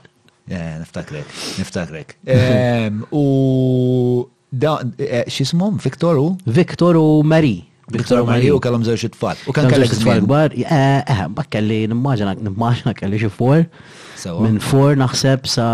Eh, 0.49 0.69
niftakrek, 0.81 1.27
niftakrek. 1.61 2.13
Ehm, 2.33 3.03
u 3.13 3.21
da, 4.49 4.79
eh, 4.97 5.27
xismom, 5.29 5.77
Viktoru? 5.85 6.39
Viktoru 6.49 7.03
Mari. 7.21 7.59
Viktor 7.93 8.25
Mari 8.25 8.49
u 8.55 8.57
kellhom 8.57 8.81
żewġ 8.87 9.11
it-tfal. 9.11 9.37
U 9.45 9.53
kan 9.53 9.69
kellek 9.69 9.93
tfal 9.93 10.23
kbar, 10.25 10.57
eh, 10.57 11.05
eh, 11.05 11.21
kelli 11.53 11.83
nimmaġina 11.93 12.95
kelli 12.97 13.21
xi 13.21 13.29
for. 13.29 13.61
Minn 14.25 14.59
4 14.63 14.97
naħseb 15.01 15.47
sa 15.51 15.67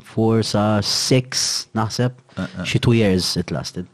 4 0.00 0.48
sa 0.52 0.64
6 0.84 1.44
naħseb. 1.76 2.14
Uh, 2.36 2.40
uh. 2.44 2.64
Xi 2.64 2.78
two 2.86 2.94
years 2.96 3.34
it 3.36 3.50
lasted. 3.54 3.86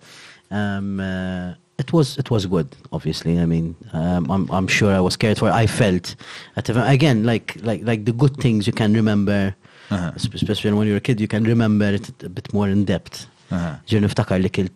Um, 0.51 1.01
uh, 1.01 1.55
it 1.79 1.93
was 1.93 2.17
it 2.19 2.31
was 2.31 2.47
good 2.47 2.69
obviously 2.93 3.41
i 3.41 3.45
mean 3.45 3.75
um, 3.95 4.31
I'm, 4.31 4.49
I'm 4.53 4.69
sure 4.69 4.95
i 4.95 5.01
was 5.01 5.17
cared 5.17 5.39
for 5.39 5.51
i 5.51 5.67
felt 5.67 6.15
at, 6.55 6.67
the 6.67 6.81
again 6.87 7.25
like 7.25 7.57
like 7.65 7.83
like 7.83 8.05
the 8.05 8.13
good 8.13 8.37
things 8.37 8.69
you 8.69 8.73
can 8.73 8.95
remember 8.95 9.57
uh-huh. 9.91 10.13
especially 10.15 10.71
when 10.73 10.87
you're 10.87 10.99
a 10.99 11.01
kid 11.01 11.19
you 11.21 11.27
can 11.27 11.43
remember 11.43 11.87
it 11.93 12.07
a 12.23 12.29
bit 12.29 12.47
more 12.55 12.71
in 12.71 12.85
depth 12.87 13.27
Uh 13.51 13.57
uh-huh. 13.83 14.01
niftakar 14.07 14.39
li 14.39 14.51
kil 14.51 14.69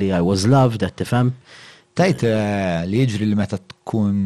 li 0.00 0.08
I 0.10 0.22
was 0.22 0.46
loved, 0.46 0.82
at 0.82 0.96
the 0.96 1.04
tifem. 1.04 1.34
Tajt 2.00 2.22
eh, 2.24 2.86
li 2.88 3.02
jiġri 3.02 3.26
li 3.28 3.36
meta 3.36 3.58
tkun 3.60 4.20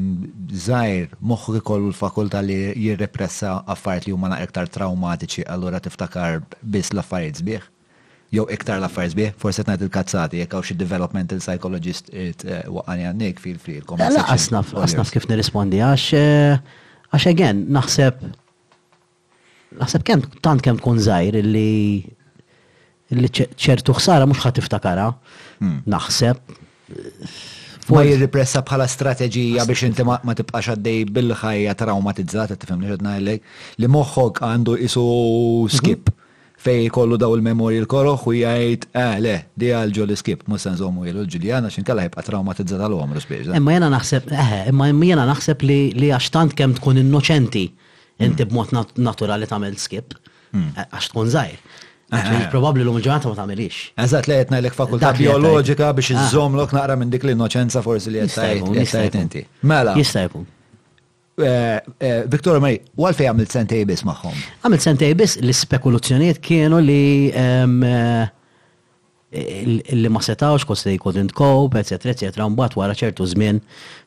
zaħir 0.54 1.16
moħħi 1.26 1.60
kollu 1.66 1.88
l-fakulta 1.90 2.38
li 2.46 2.58
jirrepressa 2.78 3.54
affarijiet 3.74 4.06
li 4.06 4.12
huma 4.14 4.36
iktar 4.44 4.68
traumatiċi, 4.70 5.42
allura 5.50 5.80
tiftakar 5.82 6.36
biss 6.62 6.92
l-affarijiet 6.94 7.40
sbieħ? 7.42 7.64
Jew 8.36 8.44
iktar 8.54 8.78
l-affarijiet 8.78 9.16
sbieħ, 9.16 9.32
forse 9.42 9.64
ngħid 9.66 9.82
il-kazzati, 9.88 10.42
jekk 10.44 10.54
hawn 10.54 10.68
xi 10.68 10.76
developmental 10.84 11.40
psychologist 11.42 12.14
waqani 12.70 13.08
għannik 13.08 13.42
fil 13.42 13.58
fil 13.64 13.82
La 14.04 14.22
asnaf, 14.36 14.70
asnaf 14.86 15.10
kif 15.16 15.26
nirrispondi 15.32 15.82
għax 15.82 16.06
eh, 16.20 16.62
għax 17.10 17.28
again 17.32 17.64
naħseb 17.74 18.22
naħseb 19.82 20.06
kemm 20.12 20.30
tant 20.46 20.62
kemm 20.62 20.78
tkun 20.78 21.02
zaħir 21.08 21.42
li 21.42 21.68
li 23.18 23.34
ċertu 23.34 23.98
ħsara 23.98 24.30
mhux 24.30 24.46
ħadd 24.46 24.60
tiftakara 24.62 25.08
hmm. 25.58 25.80
naħseb 25.90 26.38
eh, 26.54 27.53
Ma 27.92 28.02
jirripressa 28.06 28.62
bħala 28.64 28.86
strateġija 28.88 29.64
biex 29.68 29.88
inti 29.90 30.04
ma 30.06 30.18
tibqax 30.38 30.70
għaddej 30.74 31.02
bil-ħajja 31.14 31.74
traumatizzata, 31.82 32.56
tifhem 32.56 32.80
li 32.84 32.92
għallek, 32.96 33.42
li 33.82 33.88
moħħok 33.92 34.40
għandu 34.48 34.76
isu 34.88 35.02
skip 35.74 36.08
mhm. 36.08 36.56
fej 36.64 36.88
kollu 36.94 37.18
daw 37.20 37.34
il-memori 37.36 37.82
l-koroħ 37.82 38.24
u 38.30 38.34
jgħajt, 38.40 38.88
eh, 38.96 39.20
le, 39.20 39.34
di 39.56 39.68
għalġu 39.76 40.06
l-skip, 40.08 40.46
mus-san 40.50 40.78
zomu 40.80 41.04
jgħu 41.04 41.24
l 41.24 41.32
ġiljana 41.36 41.72
xin 41.74 41.84
kalla 41.86 42.06
jibqa 42.08 42.24
traumatizzata 42.24 42.88
l-għomru 42.88 43.20
spiex. 43.22 43.50
Eh. 43.52 43.60
Imma 43.60 43.76
jena 43.76 43.92
naħseb, 43.92 44.30
eh, 44.32 44.60
imma 44.72 44.88
jena 45.08 45.28
naħseb 45.28 45.64
li 45.68 46.08
għaxtant 46.12 46.56
kem 46.56 46.78
tkun 46.80 47.02
innoċenti 47.04 47.66
inti 48.24 48.44
mm. 48.44 48.50
b'mod 48.52 49.00
naturali 49.02 49.46
tamel 49.50 49.74
skip, 49.82 50.14
mm. 50.56 50.68
eh, 50.78 50.86
għax 50.88 51.10
tkun 51.12 51.32
zaħir. 51.34 51.80
Eh. 52.12 52.46
Probabli 52.52 52.82
l-lum 52.84 52.98
ġurnata 53.00 53.30
ma 53.30 53.36
tamilix. 53.38 53.78
Eżat 54.04 54.28
li 54.28 54.36
jtna 54.42 54.58
l-ek 54.60 54.76
fakulta 54.76 55.12
biologika 55.16 55.88
biex 55.96 56.12
ah. 56.12 56.26
iżżom 56.26 56.56
l-ok 56.58 56.74
naqra 56.76 56.96
minn 57.00 57.12
dik 57.14 57.24
l-innoċenza 57.24 57.80
forsi 57.86 58.12
li 58.14 58.20
jttajt 58.26 59.16
inti. 59.22 59.44
Mela. 59.64 59.96
Jistajkun. 59.98 60.44
Eh, 61.42 61.82
eh, 61.98 62.20
Viktor 62.30 62.60
Mari, 62.62 62.78
fej 63.18 63.26
għamil 63.32 63.48
sentej 63.50 63.84
bis 63.88 64.04
maħħom? 64.06 64.36
Għamil 64.66 64.82
sentej 64.84 65.14
bis 65.18 65.36
l-spekulazzjoniet 65.40 66.38
kienu 66.44 66.78
li 66.84 67.00
illi 69.34 70.08
ma 70.12 70.20
setawx 70.24 70.64
kost 70.66 70.86
li 70.86 70.96
couldn't 71.00 71.32
cope, 71.40 71.74
etc. 71.80 72.12
etc. 72.14 72.46
Mbagħad 72.54 72.76
wara 72.78 72.96
ċertu 72.96 73.26
żmien 73.34 73.58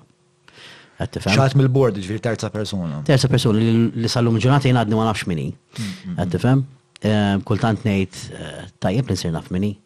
Xaħat 1.02 1.56
mill-bord, 1.58 1.96
ġviri 1.98 2.20
terza 2.22 2.46
persona. 2.54 3.00
Terza 3.06 3.26
persona 3.30 3.58
li 3.58 4.10
sal-lum 4.12 4.36
ġurnata 4.38 4.68
jgħadni 4.70 4.94
ma 4.98 5.06
nafx 5.08 5.26
minni. 5.30 5.48
Mm, 5.50 5.78
mm, 5.78 5.94
mm. 6.12 6.20
Għattifem 6.22 6.60
kultant 7.44 7.84
nejt 7.84 8.30
eh, 8.32 8.64
tajjeb 8.78 9.08
nisir 9.08 9.32
naf 9.34 9.50
minni. 9.50 9.78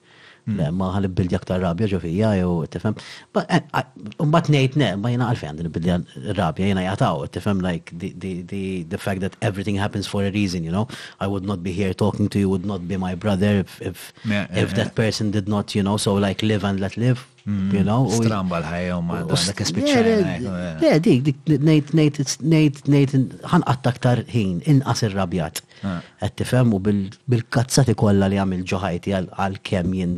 Hmm. 0.46 0.76
Ma 0.78 0.92
ħalib 0.94 1.10
bildi 1.18 1.34
aktar 1.34 1.58
rabja 1.58 1.88
ġo 1.90 1.98
fija 2.04 2.28
jew 2.38 2.50
tifhem. 2.70 2.94
Eh, 3.40 3.80
mbagħad 4.22 4.50
ngħid 4.54 4.76
ne, 4.78 4.92
ma 4.94 5.10
jena 5.10 5.28
għalfejn 5.32 5.48
għandin 5.56 5.72
bildi 5.74 6.34
rabja 6.38 6.68
jiena 6.68 6.84
jagħtaw, 6.86 7.24
tifem, 7.34 7.64
like 7.66 7.90
the, 7.98 8.12
the, 8.22 8.84
the 8.86 9.00
fact 9.02 9.24
that 9.26 9.34
everything 9.42 9.74
happens 9.82 10.06
for 10.06 10.22
a 10.22 10.30
reason, 10.30 10.62
you 10.62 10.70
know. 10.70 10.86
I 11.18 11.26
would 11.26 11.42
not 11.42 11.64
be 11.64 11.72
here 11.72 11.92
talking 11.94 12.28
to 12.28 12.38
you, 12.38 12.48
would 12.48 12.64
not 12.64 12.86
be 12.86 12.96
my 12.96 13.16
brother 13.16 13.64
if 13.66 13.82
if, 13.82 14.12
yeah, 14.24 14.46
yeah, 14.52 14.62
if 14.62 14.74
that 14.78 14.94
person 14.94 15.32
did 15.32 15.48
not, 15.48 15.74
you 15.74 15.82
know, 15.82 15.96
so 15.96 16.14
like 16.14 16.42
live 16.46 16.62
and 16.62 16.78
let 16.78 16.96
live. 16.96 17.26
Mm. 17.46 17.70
You 17.78 17.84
know? 17.86 18.08
Stramba 18.10 18.58
l-ħajja 18.58 18.96
u 18.98 19.02
ma 19.06 19.20
dak 19.22 19.60
Le, 19.78 20.78
eh. 20.82 20.96
dik, 21.02 21.20
dik, 21.28 21.60
nejt, 21.62 21.92
nejt, 21.94 22.34
nejt, 22.42 22.80
nejt, 22.90 23.14
ħanqat 23.52 23.90
aktar 23.92 24.22
ħin, 24.32 24.56
inqas 24.72 25.04
irrabjat. 25.06 25.62
Ah. 25.86 26.00
Qed 26.24 26.34
tifhem 26.42 26.74
u 26.74 26.80
bil-kazzati 26.82 27.94
kolla 28.00 28.26
li 28.32 28.40
għamil 28.42 28.64
ġoħajti 28.72 29.14
għal-kemm 29.22 29.94
jien 30.00 30.16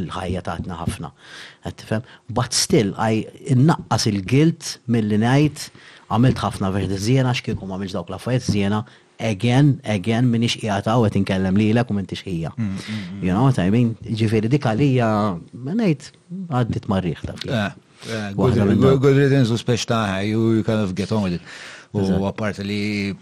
il-ħajja 0.00 0.46
taħtna 0.48 0.80
ħafna. 0.80 1.12
Qed 1.68 1.78
tifhem? 1.84 2.06
But 2.32 2.56
still, 2.56 2.94
I 2.96 3.26
innaqqas 3.52 4.08
il-gilt 4.14 4.72
mill-li 4.96 5.20
ngħid 5.26 5.68
għamilt 6.12 6.40
ħafna 6.46 6.72
verdi 6.72 6.96
zjena 7.04 7.36
x'kieku 7.36 7.68
ma 7.68 7.76
għamilx 7.76 7.98
dawk 8.00 8.08
l-affarijiet 8.14 8.48
zjena 8.48 8.80
again, 9.22 9.80
again, 9.86 10.24
minix 10.30 10.56
ijata 10.60 10.94
u 10.98 11.04
għet 11.06 11.16
inkellem 11.20 11.56
li 11.58 11.68
l-ek 11.72 11.90
u 11.90 11.94
mintix 11.96 12.24
ija. 12.28 12.50
Mm, 12.56 12.68
mm, 12.68 13.00
mm. 13.00 13.24
You 13.26 13.34
know 13.36 13.46
what 13.48 13.58
I 13.62 13.68
mean? 13.72 13.94
Ġifiri 14.04 14.48
dik 14.52 14.66
għalija, 14.70 15.10
menajt, 15.66 16.10
għaddit 16.50 16.88
marriħ 16.92 17.22
eh, 17.24 17.34
eh, 17.34 17.44
dak. 17.48 18.38
Good 18.38 19.12
riddance 19.16 19.52
u 19.54 19.58
speċ 19.60 19.88
taħħa, 19.92 20.18
you 20.28 20.62
kind 20.66 20.82
of 20.82 20.94
get 20.98 21.12
on 21.14 21.24
with 21.28 21.38
it. 21.38 21.42
U 21.94 22.04
għapart 22.24 22.62
li 22.66 23.12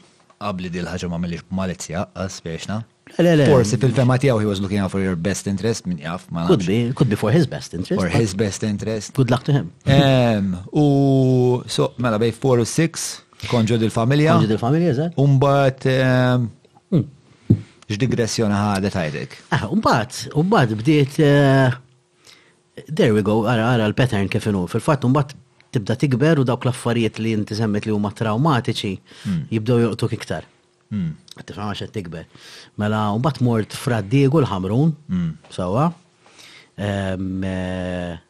qabli 0.40 0.71
dil 0.73 0.87
ħaġa 0.88 1.11
ma 1.12 1.19
mill 1.21 1.42
malizja, 1.52 2.07
speċna. 2.30 2.78
Forsi 3.11 3.76
fil-fema 3.83 4.16
tijaw 4.23 4.38
he 4.40 4.47
was 4.49 4.61
looking 4.62 4.78
out 4.80 4.92
for 4.92 5.00
your 5.02 5.16
best 5.19 5.49
interest 5.50 5.85
min 5.87 5.99
jaf. 6.00 6.28
Could 6.47 6.62
be, 6.64 6.92
could 6.95 7.11
be 7.11 7.16
for 7.19 7.33
his 7.35 7.45
best 7.50 7.75
interest. 7.75 8.00
For 8.00 8.07
his 8.09 8.33
best 8.35 8.62
interest. 8.62 9.12
Good 9.19 9.30
luck 9.35 9.45
to 9.50 9.52
him. 9.52 10.54
U 10.73 11.62
so, 11.66 11.90
mela 12.00 12.23
bej 12.23 12.37
4 12.38 12.62
u 12.64 12.71
6, 12.71 13.11
Konġu 13.49 13.77
il 13.81 13.91
familja 13.93 14.37
Konġu 14.37 14.51
il 14.53 14.59
familja 14.61 14.91
eżat. 14.95 15.15
Umbat, 15.21 15.85
ġdigressjoni 17.91 18.53
ehm, 18.53 18.57
hmm. 18.57 18.73
ħadet 18.75 18.99
għajdek? 19.01 19.37
Ah, 19.57 19.65
umbat, 19.73 20.25
umbat 20.37 20.75
bdiet, 20.81 21.17
eh, 21.25 22.85
there 22.87 23.13
we 23.17 23.23
go, 23.27 23.45
ara 23.49 23.71
għara 23.73 23.89
l-pattern 23.93 24.29
kif 24.33 24.47
inu. 24.51 24.67
Fil-fatt, 24.71 25.07
umbat 25.09 25.33
tibda 25.75 25.97
tikber 26.01 26.43
u 26.43 26.45
dawk 26.45 26.67
l-affarijiet 26.67 27.21
li 27.23 27.33
inti 27.39 27.57
semmet 27.59 27.87
li 27.87 27.95
huma 27.95 28.11
traumatiċi 28.15 28.93
hmm. 29.25 29.41
jibdew 29.55 29.85
joqtuk 29.87 30.17
iktar. 30.19 30.47
Hmm. 30.93 31.13
Tifa 31.41 31.69
għax 31.71 31.91
tikber. 31.95 32.27
Mela 32.81 33.07
mbagħad 33.17 33.45
mort 33.47 33.77
fraddiegu 33.79 34.43
l-ħamrun 34.45 34.93
sewwa. 35.55 35.89
Ehm, 36.77 37.33
eh, 37.49 38.21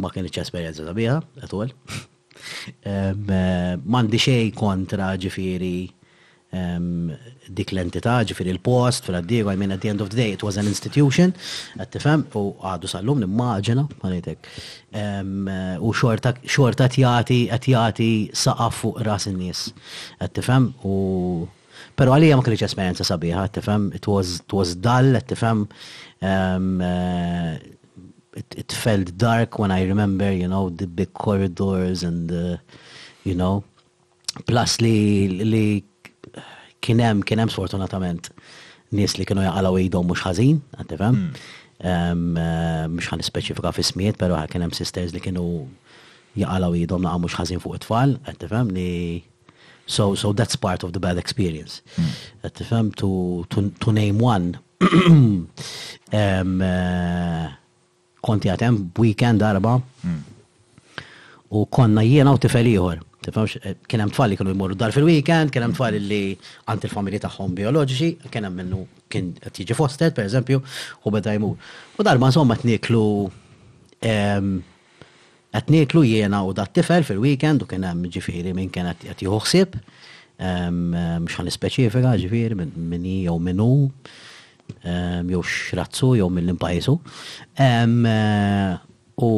ma 0.00 0.10
kienx 0.16 0.40
esperjenza 0.46 0.86
sabiħa, 0.88 1.18
għatwel. 1.42 1.72
Mandi 2.84 4.16
eh, 4.16 4.22
xej 4.24 4.52
kontra 4.56 5.14
ġifiri 5.22 5.74
dik 7.58 7.72
l-entità 7.74 8.20
ġifiri 8.22 8.52
il-post, 8.54 9.08
fil-addiego, 9.08 9.50
I 9.50 9.58
mean 9.58 9.72
at 9.74 9.80
the 9.82 9.88
end 9.90 10.00
of 10.00 10.08
the 10.10 10.14
day 10.20 10.28
it 10.36 10.44
was 10.46 10.54
an 10.60 10.68
institution, 10.70 11.32
għat 11.82 11.90
tifem, 11.96 12.22
u 12.38 12.44
għadu 12.70 12.90
sal-lum 12.92 13.24
nimmaġina, 13.24 13.82
għalitek, 13.98 14.46
eh, 14.94 15.26
u 15.82 15.90
xorta 15.98 16.86
tjati, 16.94 17.40
tjati 17.64 18.08
saqaf 18.38 18.78
fuq 18.84 19.02
ras 19.02 19.26
n-nis, 19.32 19.66
għat 20.22 20.36
tifem, 20.40 20.70
u 20.90 20.96
Pero 21.94 22.10
għalija 22.14 22.36
ma 22.38 22.42
kienx 22.42 22.62
esperienza 22.66 23.04
sabiħa, 23.06 23.42
tifhem, 23.54 23.88
it 23.94 24.06
was 24.08 24.72
dal, 24.82 25.14
tifhem, 25.28 25.60
eh, 26.26 27.52
it, 28.36 28.54
it 28.56 28.70
felt 28.72 29.16
dark 29.16 29.58
when 29.58 29.70
I 29.70 29.84
remember, 29.86 30.30
you 30.32 30.48
know, 30.48 30.70
the 30.70 30.86
big 30.86 31.12
corridors 31.14 32.02
and 32.02 32.28
the, 32.28 32.60
you 33.24 33.34
know, 33.34 33.64
plus 34.48 34.80
li 34.80 35.28
li 35.52 35.64
kienem 36.82 37.22
kienem 37.28 37.48
sfortunatament 37.54 38.30
nies 38.94 39.14
li 39.18 39.24
kienu 39.24 39.44
jaqalaw 39.46 39.74
idhom 39.80 40.08
mm. 40.08 40.16
um, 40.24 41.30
uh, 41.82 42.86
Mhux 42.88 43.06
ħan 43.12 43.22
specifika 43.24 43.72
fi 43.72 43.82
smiet, 43.82 44.16
però 44.18 44.42
kienem 44.50 44.72
sisters 44.76 45.12
li 45.14 45.20
kienu 45.24 45.46
jaqalaw 46.36 46.74
idhom 46.76 47.02
naqa 47.06 47.18
mhux 47.24 47.38
ħażin 47.38 47.62
fuq 47.62 47.76
it-tfal, 47.80 48.18
għatifhem 48.30 48.74
li 48.76 49.22
So, 49.86 50.14
so 50.14 50.32
that's 50.32 50.56
part 50.56 50.82
of 50.82 50.94
the 50.94 50.98
bad 50.98 51.18
experience. 51.18 51.82
Mm. 51.98 52.94
To, 52.96 53.44
to, 53.50 53.70
to 53.80 53.92
name 53.92 54.18
one, 54.18 54.58
um, 54.80 55.48
uh, 56.62 57.48
konti 58.24 58.50
għatem 58.50 58.78
weekend 59.00 59.42
darba 59.44 59.76
hmm. 59.78 60.22
u 61.60 61.64
konna 61.68 62.02
jiena 62.06 62.32
u 62.34 62.40
tifel 62.40 62.68
ieħor. 62.72 63.02
Tifhemx, 63.24 63.60
eh, 63.62 63.76
kien 63.88 64.02
hemm 64.04 64.12
tfal 64.12 64.32
li 64.32 64.36
kienu 64.38 64.52
jmorru 64.54 64.76
dar 64.80 64.92
fil-weekend, 64.94 65.52
kien 65.54 65.64
hemm 65.64 65.76
li 66.10 66.20
għant 66.68 66.84
il-familji 66.88 67.22
tagħhom 67.24 67.54
bioloġiċi, 67.56 68.10
kienem 68.32 68.52
hemm 68.52 68.60
minnu 68.64 68.82
kien 69.12 69.30
qed 69.40 69.62
jiġi 69.62 70.12
per 70.18 70.24
eżempju, 70.28 70.62
u 71.06 71.12
beda 71.14 71.34
jmur. 71.36 71.56
U 72.00 72.04
darba 72.04 72.28
insomma 72.32 72.56
qed 72.58 72.68
niklu 72.72 73.04
qed 75.54 75.70
nieklu 75.70 76.02
jiena 76.04 76.42
u 76.44 76.52
dat 76.56 76.74
tifel 76.74 77.04
fil-weekend 77.06 77.62
u 77.64 77.68
kien 77.70 77.84
hemm 77.86 78.04
ġifieri 78.12 78.52
minn 78.58 78.70
kien 78.74 78.90
qed 78.98 79.22
jieħu 79.22 79.40
ħsieb 79.46 79.78
mhux 80.44 81.54
speċifika 81.54 82.16
ġifieri 82.18 82.56
minn 82.58 83.04
hi 83.08 83.20
jew 83.28 83.38
minnu 83.40 83.70
jew 85.32 85.42
xrazzu 85.42 86.14
jew 86.18 86.30
mill 86.30 86.56
pajsu 86.62 86.94
eh, 87.56 88.90
U 89.14 89.28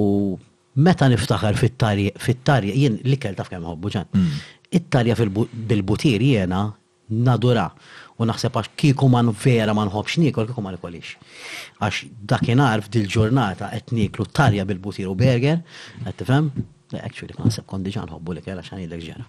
meta 0.80 1.04
niftaħar 1.12 1.56
fit-tarja, 1.60 2.72
jien 2.72 2.94
l-ikel 3.04 3.34
taf 3.36 3.50
kemm 3.52 3.66
ħobbu 3.68 3.90
ġan, 3.92 4.06
mm. 4.08 4.36
it-tarja 4.78 5.16
bil-butir 5.28 6.22
jiena 6.24 6.62
nadura 7.12 7.66
u 8.16 8.24
naħseb 8.28 8.56
għax 8.60 8.72
kiku 8.80 9.08
man 9.12 9.28
vera 9.42 9.74
man 9.76 9.90
nħobbx 9.90 10.22
nikol 10.24 10.48
kiku 10.48 10.64
ma 10.64 10.72
nikolix. 10.72 11.12
Għax 11.76 12.08
dakinar 12.32 12.86
f'dil 12.86 13.04
ġurnata 13.16 13.68
qed 13.76 13.92
niklu 13.98 14.24
tarja 14.32 14.64
bil-butir 14.68 15.12
u 15.12 15.14
berger, 15.26 15.60
qed 16.06 16.16
tifhem, 16.22 16.48
Eh, 16.92 17.00
actually, 17.02 17.34
ma' 17.36 17.48
nasib 17.48 17.64
kondi 17.66 17.90
ġan 17.90 18.10
hobbu 18.14 18.36
li 18.36 18.42
kella 18.44 18.62
xan 18.62 18.78
jidlek 18.82 19.00
ġena. 19.08 19.24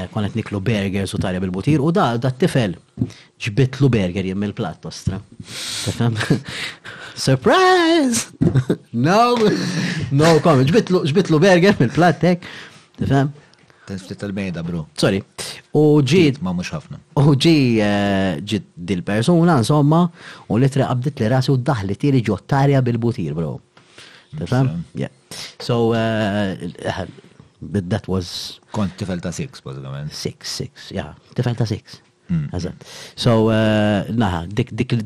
Eh, 0.00 0.08
Konet 0.10 0.34
niklu 0.34 0.58
berger 0.66 1.06
su 1.06 1.20
tarja 1.22 1.38
bil-butir 1.40 1.78
u 1.84 1.92
da, 1.94 2.08
da 2.18 2.30
t-tifel 2.34 2.74
ġbitlu 3.46 3.86
burger 3.94 4.26
il 4.26 4.52
plat 4.58 4.80
tostra. 4.82 5.20
Surprise! 7.28 8.32
no, 9.06 9.20
no, 10.10 10.32
kom, 10.42 10.64
ġbitlu 10.66 11.38
burger 11.40 11.78
mill 11.78 12.10
tek. 12.20 12.42
tifem? 12.98 13.30
Tiftit 13.88 14.18
tal-bejda, 14.20 14.60
bro. 14.66 14.82
Sorry. 15.00 15.22
U 15.78 16.02
ġid. 16.04 16.42
Ma' 16.44 16.52
mux 16.56 16.68
ħafna. 16.74 16.98
U 17.22 17.36
ġid 17.40 17.78
eh, 17.78 18.60
dil-persona, 18.76 19.60
insomma, 19.62 20.02
u 20.52 20.58
li 20.60 20.66
treqabdit 20.68 21.14
qabdit 21.14 21.24
li 21.28 21.30
rasi 21.32 21.54
u 21.54 21.60
daħli 21.62 21.94
tiri 21.96 22.20
ġottarja 22.26 22.82
bil-butir, 22.84 23.32
bro. 23.38 23.54
Yeah. 24.94 25.08
So 25.58 25.92
uh, 25.92 26.56
uh, 26.84 27.06
but 27.62 27.88
that 27.90 28.06
was 28.08 28.60
kont 28.72 28.92
tifel 28.98 29.20
ta' 29.20 29.30
6 29.32 29.60
bażikament. 29.64 30.12
Six, 30.12 30.50
six, 30.50 30.90
yeah, 30.92 31.14
tifel 31.34 31.56
ta' 31.56 31.64
6. 31.66 32.00
Hmm. 32.28 32.46
So 33.16 33.48
uh, 33.48 34.04
naħa, 34.12 34.52
dik 34.52 34.72
dik 34.76 34.92
dik 34.92 35.04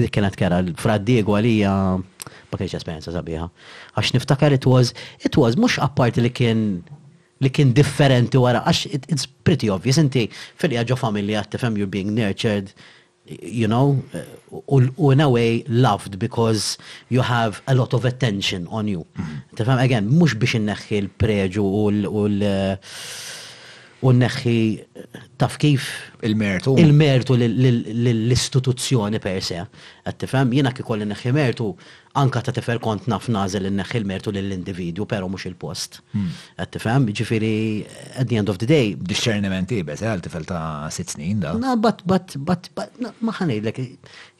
dik 0.00 0.10
kienet 0.12 0.36
kera 0.40 0.58
fra 0.76 0.98
Diego 0.98 1.36
għalija 1.38 1.70
uh, 1.70 2.32
ma 2.50 2.58
kienx 2.58 2.74
esperjenza 2.80 3.14
sabiħa. 3.14 3.46
Għax 3.96 4.14
niftakar 4.16 4.52
it 4.56 4.66
was 4.66 4.90
it 5.20 5.36
was 5.38 5.54
mhux 5.56 5.78
apparti 5.86 6.20
li 6.24 6.32
kien 6.34 6.64
li 7.46 7.50
kien 7.54 7.70
differenti 7.72 8.42
wara 8.42 8.64
għax 8.66 8.88
it's 9.06 9.28
pretty 9.46 9.70
obvious 9.70 10.02
inti 10.02 10.26
fil 10.58 10.74
jaġo 10.74 10.98
familja 10.98 11.44
tifem, 11.46 11.78
you're 11.78 11.90
being 11.94 12.10
nurtured 12.18 12.74
you 13.42 13.68
know, 13.68 14.02
uh, 14.14 15.08
in 15.12 15.20
a 15.20 15.28
way 15.30 15.62
loved 15.68 16.18
because 16.18 16.78
you 17.08 17.20
have 17.20 17.62
a 17.66 17.74
lot 17.74 17.92
of 17.92 18.04
attention 18.04 18.66
on 18.70 18.88
you. 18.88 19.04
Mm-hmm. 19.16 19.56
Tafam, 19.56 19.82
again, 19.82 20.06
mux 20.18 20.34
biex 20.40 20.56
inneħħi 20.60 21.00
l-preġu 21.04 21.66
u 21.80 21.82
l- 21.90 22.42
uh, 22.44 22.76
u 24.00 24.12
neħħi 24.14 24.56
taf 25.40 25.56
kif 25.58 25.86
il-mertu 26.26 26.76
il-mertu 26.78 27.34
l-istituzzjoni 27.38 29.18
per 29.22 29.40
se. 29.42 29.58
Għattifem, 30.06 30.52
jina 30.54 30.72
kikolli 30.74 31.06
neħi 31.08 31.32
mertu 31.34 31.66
anka 32.18 32.42
ta' 32.46 32.54
tefer 32.54 32.78
kont 32.82 33.08
naf 33.10 33.26
nazel 33.34 33.66
neħi 33.74 33.98
l 33.98 34.06
mertu 34.06 34.30
l-individu, 34.30 35.06
pero 35.06 35.26
mux 35.30 35.48
il-post. 35.50 35.98
Hmm. 36.14 36.30
Għattifem, 36.62 37.08
ġifiri, 37.20 37.52
at 38.22 38.30
the 38.30 38.38
end 38.38 38.50
of 38.52 38.60
the 38.62 38.68
day. 38.70 38.94
disċernimenti 38.94 39.80
bez 39.86 40.02
għal 40.06 40.22
tifel 40.24 40.46
ta' 40.46 40.86
sitt 40.94 41.16
snin 41.16 41.42
da. 41.42 41.56
Na, 41.58 41.74
but, 41.76 42.04
but, 42.06 42.36
but, 42.38 42.70
but, 42.78 42.94
maħanejlek, 43.18 43.82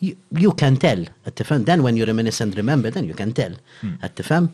you 0.03 0.55
can 0.55 0.77
tell. 0.79 1.03
Għattifem, 1.27 1.67
then 1.67 1.83
when 1.83 1.97
you 1.99 2.07
reminisce 2.07 2.43
and 2.45 2.55
remember, 2.57 2.91
then 2.95 3.07
you 3.11 3.15
can 3.19 3.33
tell. 3.35 3.59
Hmm. 3.81 3.97
Għattifem, 4.05 4.51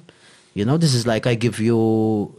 you 0.55 0.64
know, 0.64 0.79
this 0.79 0.95
is 0.95 1.07
like 1.07 1.27
I 1.27 1.35
give 1.37 1.61
you 1.61 2.33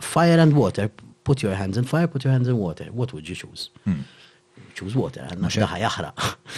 fire 0.00 0.38
and 0.40 0.54
water, 0.56 0.88
put 1.26 1.42
your 1.42 1.54
hands 1.60 1.76
in 1.80 1.84
fire, 1.92 2.06
put 2.14 2.22
your 2.24 2.32
hands 2.36 2.48
in 2.52 2.56
water. 2.66 2.86
What 2.98 3.08
would 3.12 3.26
you 3.30 3.36
choose? 3.42 3.62
Hmm. 3.86 4.02
Choose 4.76 4.94
water, 5.02 5.24
għanna 5.32 5.50
xaħa 5.52 5.78
jahra. 5.82 6.10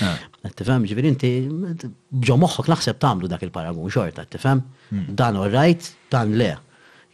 Ah. 0.05 0.17
Tifem, 0.59 0.85
ġivir 0.91 1.07
inti, 1.13 1.29
bġo 2.21 2.37
moħħok 2.45 2.69
naħseb 2.73 2.99
tamlu 3.03 3.31
dak 3.31 3.45
il 3.47 3.53
paragon 3.55 3.91
xorta, 3.95 4.25
tifem? 4.35 4.61
Hmm. 4.91 5.07
Dan 5.19 5.39
all 5.41 5.51
right, 5.55 5.87
dan 6.13 6.33
le. 6.39 6.51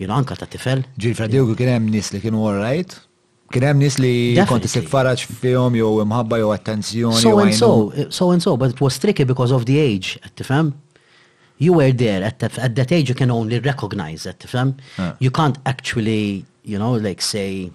Jina 0.00 0.16
anka 0.18 0.36
ta' 0.40 0.48
tifel. 0.50 0.82
Ġil 1.00 1.14
fradew 1.16 1.44
kien 1.56 1.70
hemm 1.74 1.90
nis 1.94 2.08
li 2.12 2.20
kienu 2.24 2.40
all 2.48 2.58
right, 2.60 2.96
kienem 3.54 3.80
nis 3.84 4.00
li 4.02 4.14
konti 4.48 4.82
faraċ 4.92 5.28
fjom 5.44 5.76
jew 5.78 5.92
imħabba 6.04 6.40
jow 6.40 6.52
attenzjoni. 6.56 7.20
So 7.22 7.36
and 7.44 7.54
so, 7.60 7.68
eh, 7.92 8.08
so 8.10 8.32
and 8.34 8.44
so, 8.44 8.56
but 8.60 8.74
it 8.74 8.80
was 8.84 8.98
tricky 8.98 9.28
because 9.28 9.52
of 9.56 9.68
the 9.70 9.78
age, 9.80 10.16
tifem? 10.40 10.72
You 11.58 11.74
were 11.80 11.92
there 11.92 12.24
at, 12.24 12.40
the, 12.40 12.50
at 12.60 12.74
that 12.74 12.90
age 12.92 13.08
you 13.08 13.14
can 13.14 13.30
only 13.30 13.60
recognize 13.60 14.26
it, 14.26 14.40
tifem? 14.40 14.74
Ah. 14.98 15.14
You 15.20 15.30
can't 15.30 15.58
actually 15.64 16.44
you 16.64 16.79
know, 16.79 16.92
like 16.98 17.20
say, 17.22 17.70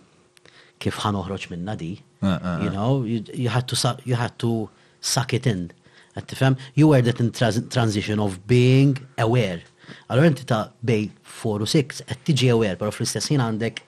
kif 0.81 0.97
ħan 1.03 1.17
uħroċ 1.21 1.49
minna 1.53 1.75
di, 1.77 1.93
ah, 2.21 2.35
ah, 2.37 2.61
you 2.63 2.69
ah. 2.69 2.73
know, 2.73 3.03
you, 3.05 3.49
had 3.49 3.67
to, 3.69 3.75
you 4.05 4.15
had 4.15 4.37
to 4.39 4.69
suck 5.01 5.33
it 5.33 5.45
in. 5.47 5.69
Għattifem, 6.17 6.57
you 6.75 6.87
were 6.89 7.01
that 7.01 7.19
in 7.19 7.31
transition 7.31 8.19
of 8.19 8.39
being 8.47 8.97
aware. 9.17 9.59
Allora 10.09 10.27
inti 10.29 10.43
ta' 10.45 10.69
bej 10.85 11.09
4 11.43 11.63
u 11.65 11.69
6, 11.69 12.01
għed 12.11 12.23
tiġi 12.29 12.49
aware, 12.53 12.79
pero 12.81 12.91
fl-istess 12.93 13.29
ħin 13.31 13.41
għandek 13.45 13.83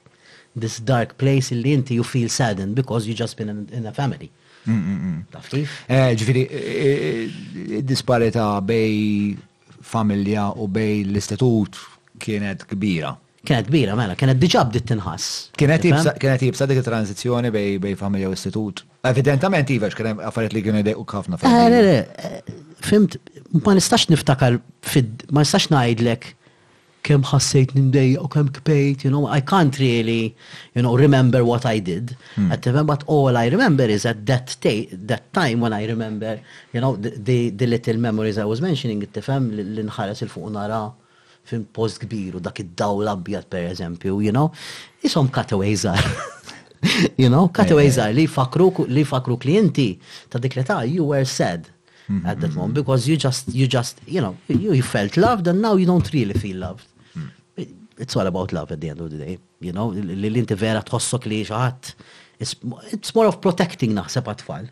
this 0.56 0.78
dark 0.84 1.16
place 1.22 1.52
illi 1.56 1.74
inti 1.78 1.98
you 1.98 2.04
feel 2.06 2.30
saddened 2.30 2.76
because 2.78 3.08
you 3.10 3.14
just 3.18 3.38
been 3.40 3.50
in, 3.54 3.66
in 3.72 3.86
a 3.90 3.94
family. 3.96 4.30
Mm, 4.68 4.78
mm, 4.78 4.98
mm. 5.12 5.22
Taf 5.34 5.50
kif? 5.50 5.78
Eh, 5.90 6.12
ġifiri, 6.22 6.46
eh, 6.46 6.86
eh, 6.86 7.82
disparita 7.88 8.52
bej 8.62 9.82
familja 9.82 10.50
u 10.62 10.68
bej 10.70 11.02
l-istatut 11.10 11.80
kienet 12.22 12.66
kbira 12.70 13.16
kienet 13.47 13.67
kbira 13.69 13.95
mela, 13.97 14.13
kienet 14.19 14.38
diġab 14.41 14.71
dit 14.75 14.86
tinħas. 14.89 15.27
Kienet 15.58 15.84
jibsa 16.45 16.67
dik 16.69 16.82
il 16.82 16.86
tranzizzjoni 16.86 17.51
bej 17.51 17.95
familja 17.99 18.30
u 18.30 18.36
istitut. 18.38 18.84
Evidentament 19.10 19.71
jivax, 19.73 19.95
kienet 19.97 20.21
għaffariet 20.27 20.54
li 20.56 20.63
kienu 20.67 20.84
u 20.97 21.06
kħafna. 21.10 21.39
Eh, 21.47 21.71
eh, 21.71 22.38
fimt, 22.86 23.17
ma 23.65 23.73
nistax 23.77 24.10
niftakar 24.13 24.60
fid 24.86 25.25
ma 25.32 25.41
nistax 25.45 25.71
najdlek 25.73 26.36
kem 27.01 27.23
ħassejt 27.25 27.71
nindej 27.73 28.12
u 28.21 28.27
kem 28.30 28.51
kpejt, 28.60 29.08
you 29.08 29.10
know, 29.10 29.25
I 29.25 29.41
can't 29.41 29.80
really, 29.82 30.36
you 30.75 30.84
know, 30.84 30.93
remember 30.95 31.41
what 31.43 31.65
I 31.65 31.80
did. 31.82 32.13
Hmm. 32.36 32.51
At 32.51 32.62
the 32.62 32.69
moment, 32.73 32.88
but 32.91 33.04
all 33.08 33.36
I 33.36 33.47
remember 33.49 33.86
is 33.89 34.06
at 34.06 34.27
that 34.27 34.54
day, 34.62 34.86
that 35.10 35.25
time 35.34 35.62
when 35.65 35.73
I 35.73 35.88
remember, 35.88 36.38
you 36.73 36.80
know, 36.80 36.95
the, 36.95 37.10
the, 37.17 37.49
the 37.49 37.65
little 37.65 37.97
memories 37.97 38.38
I 38.38 38.45
was 38.45 38.62
mentioning, 38.62 39.01
it 39.01 39.15
tifhem 39.17 39.49
l-inħares 39.71 40.21
il-fuq 40.27 40.54
nara 40.54 40.84
fin 41.47 41.63
post 41.75 42.01
gbiru 42.04 42.41
dak 42.43 42.60
id-daw 42.62 43.01
l-abjad 43.04 43.47
per 43.51 43.69
eżempju, 43.71 44.19
you 44.23 44.34
know, 44.34 44.49
jisom 45.04 45.30
katawejżar. 45.34 46.01
you 47.17 47.27
know, 47.30 47.49
katawejżar 47.54 48.10
eh. 48.10 48.15
li 48.15 48.27
fakru 48.27 48.71
li 48.88 49.06
fakru 49.06 49.38
klienti 49.38 49.88
ta' 50.30 50.39
dik 50.41 50.58
l-età, 50.58 50.82
you 50.88 51.10
were 51.12 51.25
sad 51.25 51.69
mhm. 52.10 52.25
at 52.25 52.39
that 52.41 52.54
moment 52.56 52.73
because 52.77 53.08
you 53.10 53.17
just, 53.17 53.49
you 53.54 53.67
just, 53.67 54.01
you 54.08 54.21
know, 54.21 54.36
you, 54.47 54.73
you 54.73 54.84
felt 54.86 55.17
loved 55.17 55.47
and 55.47 55.62
now 55.62 55.75
you 55.75 55.86
don't 55.89 56.13
really 56.13 56.34
feel 56.38 56.58
loved. 56.58 56.86
Hmm. 57.13 57.30
It's 57.97 58.15
all 58.15 58.27
about 58.27 58.54
love 58.54 58.71
at 58.71 58.82
the 58.82 58.89
end 58.89 59.01
of 59.01 59.12
the 59.12 59.17
day, 59.17 59.39
you 59.60 59.73
know, 59.73 59.88
li 59.91 60.30
l-inti 60.30 60.56
vera 60.58 60.82
tħossok 60.86 61.30
li 61.30 61.41
xaħat. 61.49 61.95
It's 62.41 63.15
more 63.17 63.30
of 63.30 63.41
protecting 63.41 63.93
naħseb 63.97 64.30
għatfall. 64.32 64.69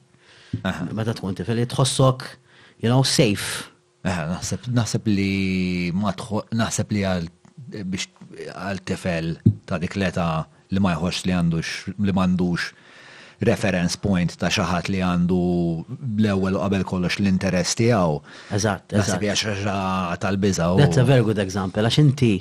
Meta 0.98 1.14
tkun 1.14 1.36
tifel, 1.38 1.60
tħossok, 1.70 2.24
you 2.82 2.90
know, 2.90 3.04
safe. 3.06 3.69
Naħseb 4.06 4.70
li 5.12 5.92
naħseb 5.92 6.94
li 6.96 7.02
għal 7.10 8.80
tefel 8.88 9.34
ta' 9.68 9.80
dik 9.84 9.98
leta 10.00 10.28
li 10.72 10.80
ma 10.80 10.94
jħoċ 10.96 11.26
li 11.28 11.34
għandux 11.36 11.72
li 12.08 12.14
mandux 12.16 12.70
reference 13.44 14.00
point 14.00 14.38
ta' 14.40 14.48
xaħat 14.56 14.88
li 14.94 15.02
għandu 15.04 15.40
l-ewel 16.16 16.56
u 16.56 16.62
qabel 16.64 16.86
kollox 16.88 17.20
l-interess 17.20 17.76
tiegħu. 17.80 18.22
Eżat, 18.56 18.96
eżat. 19.02 19.26
xaġa 19.44 19.76
tal-biża. 20.24 20.70
That's 20.80 20.98
a 21.02 21.04
very 21.04 21.24
good 21.26 21.40
example, 21.40 21.84
għax 21.84 22.00
inti 22.04 22.34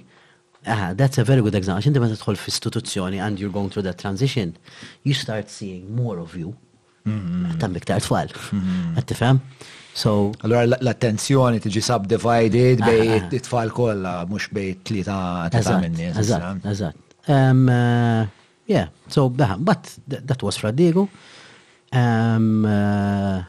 Ah, 0.66 0.92
that's 0.92 1.16
a 1.18 1.24
very 1.24 1.40
good 1.40 1.54
example. 1.54 1.80
Għax 1.80 1.90
inti 1.90 1.98
ma 1.98 2.34
f-istituzzjoni 2.36 3.18
and 3.22 3.38
you're 3.40 3.50
going 3.52 3.70
through 3.70 3.84
that 3.86 3.96
transition, 3.98 4.54
you 5.04 5.14
start 5.14 5.48
seeing 5.50 5.90
more 5.94 6.18
of 6.18 6.34
you. 6.36 6.50
Mm-hmm. 7.06 7.56
Tam 7.62 7.76
iktar 7.78 8.02
tfal. 8.04 8.30
Mm-hmm. 8.34 8.88
Għattifem? 9.00 9.38
So, 9.98 10.30
allora 10.46 10.62
l-attenzjoni 10.78 11.58
tiġi 11.64 11.80
subdivided 11.82 12.84
bej 12.86 13.14
it-tfal 13.34 13.72
ah. 13.72 13.74
kollha 13.74 14.12
mhux 14.30 14.46
bej 14.54 14.76
tlieta 14.86 15.16
ta' 15.50 15.78
minni. 15.82 16.12
Eżatt, 16.12 16.92
eh, 17.26 18.36
Yeah, 18.68 18.88
so 19.08 19.28
but 19.30 19.96
that 20.28 20.42
was 20.42 20.56
Fradigo. 20.58 21.08
Um, 21.90 22.66
uh, 22.66 23.38
eh, 23.38 23.42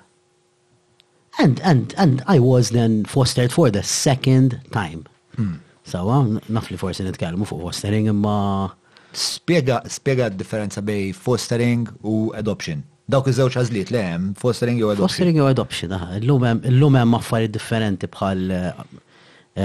and 1.44 1.60
and 1.64 1.94
and 1.98 2.24
I 2.26 2.40
was 2.40 2.70
then 2.70 3.04
fostered 3.06 3.52
for 3.52 3.70
the 3.70 3.84
second 3.84 4.60
time. 4.72 5.04
Mm. 5.38 5.60
So 5.84 6.08
um, 6.10 6.40
nafli 6.48 6.78
forsi 6.80 7.04
nitkellmu 7.04 7.46
fuq 7.52 7.60
fostering 7.68 8.08
imma. 8.08 8.72
Spiega 9.12 9.84
spiega 9.92 10.30
differenza 10.32 10.82
bej 10.82 11.12
fostering 11.14 11.90
u 12.02 12.32
adoption. 12.34 12.84
Dawk 13.10 13.26
iż-żewġ 13.32 13.56
għażliet 13.58 13.90
le 13.94 14.02
hemm 14.06 14.26
fostering 14.38 14.78
jew 14.78 14.92
adoption. 14.92 15.10
Fostering 15.10 15.38
jew 15.40 15.48
adoption, 15.50 15.94
aha. 15.96 16.20
Illum 16.70 16.94
hemm 17.00 17.16
affarijiet 17.18 17.56
differenti 17.56 18.06
bħal 18.14 18.44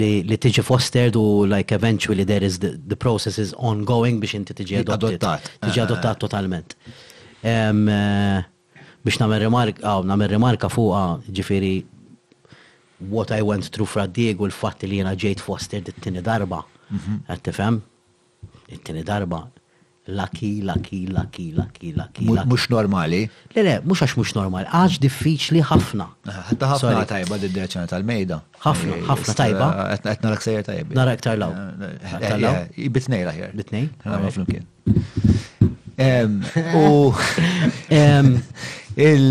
li 0.00 0.38
tiġi 0.46 0.64
fostered 0.64 1.18
u 1.20 1.24
like 1.52 1.76
eventually 1.76 2.24
there 2.24 2.46
is 2.48 2.56
the, 2.64 2.70
the 2.88 2.96
process 2.96 3.36
is 3.42 3.52
ongoing 3.72 4.22
biex 4.24 4.38
inti 4.40 4.56
tiġi 4.56 4.80
adottat. 4.86 5.50
Tiġi 5.66 5.82
eh. 5.82 5.84
adottat 5.84 6.22
totalment. 6.24 6.78
Ehm, 7.44 7.84
eh, 7.84 8.80
biex 9.04 9.20
namer 9.20 9.44
rimarka, 9.44 9.84
ah, 9.84 9.98
għaw, 10.00 10.08
namer 10.14 10.32
remarka 10.38 10.72
fuqa 10.72 11.04
ġifiri 11.28 11.74
what 13.12 13.36
I 13.36 13.42
went 13.44 13.68
through 13.68 13.88
fra 13.92 14.08
u 14.08 14.48
l-fatt 14.48 14.88
li 14.88 15.02
jena 15.04 15.12
ġejt 15.12 15.44
fostered 15.44 15.92
it-tini 15.92 16.24
darba. 16.24 16.64
Mhm. 16.88 17.20
Għattifem? 17.28 17.82
It-tini 18.72 19.04
darba 19.04 19.44
Lucky, 20.10 20.58
lucky, 20.62 21.06
lucky, 21.06 21.52
lucky, 21.54 21.92
lucky. 21.92 22.24
Mux 22.44 22.66
normali? 22.68 23.22
Le, 23.54 23.62
le, 23.62 23.80
mux 23.86 23.94
għax 24.02 24.16
mux 24.18 24.32
normali, 24.34 24.66
għax 24.66 24.98
diffiċli 25.04 25.62
ħafna. 25.68 26.06
Ah, 26.30 26.40
Ħatta 26.50 26.66
ħafna 26.72 27.04
tajba 27.12 27.36
d-direzzjoni 27.44 27.86
tal-mejda. 27.92 28.36
ħafna, 28.64 28.92
eh, 28.96 29.00
ħafna 29.10 29.32
tajba. 29.40 29.66
Eh, 29.68 29.72
Għetna 30.10 30.28
l 30.32 30.34
sejjer 30.46 30.62
tajba. 30.66 30.90
Nara 30.98 31.12
ktar 31.20 31.36
law. 31.38 31.52
Eh, 32.10 32.30
bitnej 32.98 33.22
laħjer. 33.28 33.50
Bitnej? 33.62 33.84
Għamma 34.02 34.30
flimkien. 34.34 34.64
U. 36.74 36.84
Il. 39.10 39.24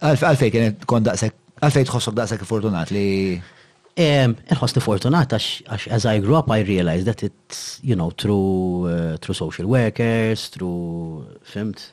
Għalfej 0.00 0.50
kienet 0.54 0.76
kondaqsek, 0.88 1.34
għalfej 1.62 1.84
tħossok 1.90 2.14
daqsek 2.22 2.40
fortunat 2.48 2.88
li. 2.96 3.06
Il-ħosti 4.00 4.80
fortunat 4.80 5.34
għax 5.36 5.86
as 5.92 6.06
I 6.08 6.20
grew 6.24 6.34
up 6.38 6.48
I 6.50 6.60
realized 6.64 7.04
that 7.04 7.22
it's, 7.22 7.78
you 7.82 7.94
know, 7.94 8.10
through, 8.10 8.88
uh, 8.88 9.16
through 9.18 9.34
social 9.34 9.66
workers, 9.66 10.48
through, 10.48 11.26
fimt, 11.44 11.88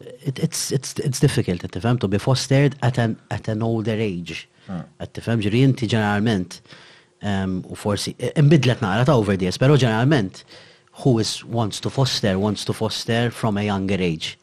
it, 0.00 0.38
it's, 0.40 0.70
it's, 0.72 0.94
it's 1.00 1.20
difficult, 1.20 1.60
tifhem, 1.68 2.00
to 2.00 2.08
be 2.08 2.16
fostered 2.18 2.76
at 2.82 2.96
an, 2.96 3.18
at 3.30 3.46
an 3.48 3.62
older 3.62 3.92
age. 3.94 4.48
Hmm. 4.66 4.82
Tifhem, 5.12 5.42
ġiri 5.44 5.60
inti 5.66 5.86
ġeneralment, 5.92 6.62
u 7.70 7.76
forsi, 7.78 8.16
e, 8.18 8.32
imbidlet 8.40 8.80
naqra 8.82 9.04
ta' 9.06 9.18
over 9.20 9.36
the 9.38 9.50
years, 9.50 9.60
pero 9.60 9.76
ġeneralment, 9.78 10.42
who 11.04 11.18
is, 11.22 11.42
wants 11.44 11.78
to 11.84 11.90
foster, 11.92 12.38
wants 12.40 12.64
to 12.66 12.72
foster 12.74 13.28
from 13.30 13.58
a 13.60 13.64
younger 13.68 14.00
age. 14.00 14.38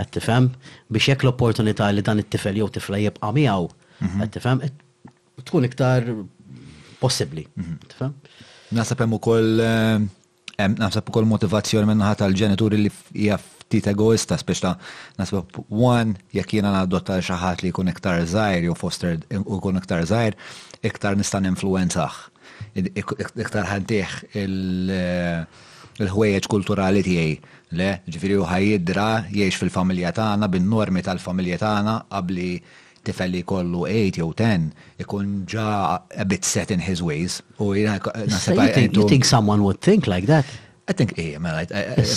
Għattifem, 0.00 0.52
biex 0.92 1.08
jek 1.14 1.24
l-opportunità 1.24 1.88
li 1.92 2.04
dan 2.04 2.20
it-tifel 2.20 2.60
jew 2.60 2.68
tifla 2.76 3.00
jibqa' 3.00 3.32
miegħu. 3.36 3.66
Mhm. 4.02 4.22
Għattifem, 4.24 4.62
tkun 5.44 5.64
iktar 5.68 6.04
possibli. 7.02 7.46
Mhm. 7.54 8.10
Nasab 8.78 9.02
hemm 9.04 9.16
ukoll 9.18 9.60
eh, 9.62 10.68
nasab 10.78 11.08
ukoll 11.10 11.26
motivazzjoni 11.28 11.88
minn 11.90 12.04
ħadd 12.04 12.22
tal-ġenituri 12.22 12.82
li 12.82 12.92
hija 13.18 13.38
ftit 13.42 13.88
egoista 13.92 14.36
speċta 14.40 14.72
ta' 15.18 15.64
one 15.68 16.14
jekk 16.36 16.58
jiena 16.58 16.72
nadotta 16.78 17.18
xi 17.24 17.36
ħadd 17.40 17.64
li 17.66 17.72
jkun 17.72 17.90
iktar 17.92 18.22
żgħir 18.28 18.66
jew 18.68 18.76
foster 18.78 19.18
jkun 19.42 19.82
iktar 19.82 20.04
żgħir, 20.08 20.36
iktar 20.90 21.18
nista' 21.18 21.40
ninfluwenzaħ. 21.42 22.12
Iktar 22.78 23.66
ħantih 23.66 24.06
il- 24.44 24.90
eh, 24.90 25.44
il-ħwejjeġ 26.00 26.48
kulturali 26.48 27.02
tiegħi. 27.04 27.34
Le, 27.76 27.90
ġifieri 28.08 28.36
u 28.36 28.44
ħajjidra 28.44 29.10
jgħix 29.32 29.58
fil-familja 29.62 30.12
tagħna 30.16 30.48
bin-normi 30.52 31.02
tal-familja 31.04 31.56
tagħna 31.62 31.94
qabli 32.12 32.50
tifel 33.04 33.32
li 33.34 33.40
kollu 33.52 33.82
8 33.92 34.20
jew 34.20 34.28
10 34.40 34.70
ikun 35.02 35.32
ġa 35.52 35.66
a 36.22 36.24
bit 36.28 36.44
set 36.44 36.70
in 36.70 36.80
his 36.80 37.02
ways. 37.08 37.40
U 37.58 37.74
jina 37.74 37.98
nasib 38.30 38.96
You 38.96 39.08
think 39.08 39.24
someone 39.24 39.62
would 39.66 39.80
think 39.88 40.06
like 40.06 40.26
that? 40.32 40.46
I 40.90 40.92
think 40.98 41.12
eh, 41.18 41.36
mela, 41.38 41.64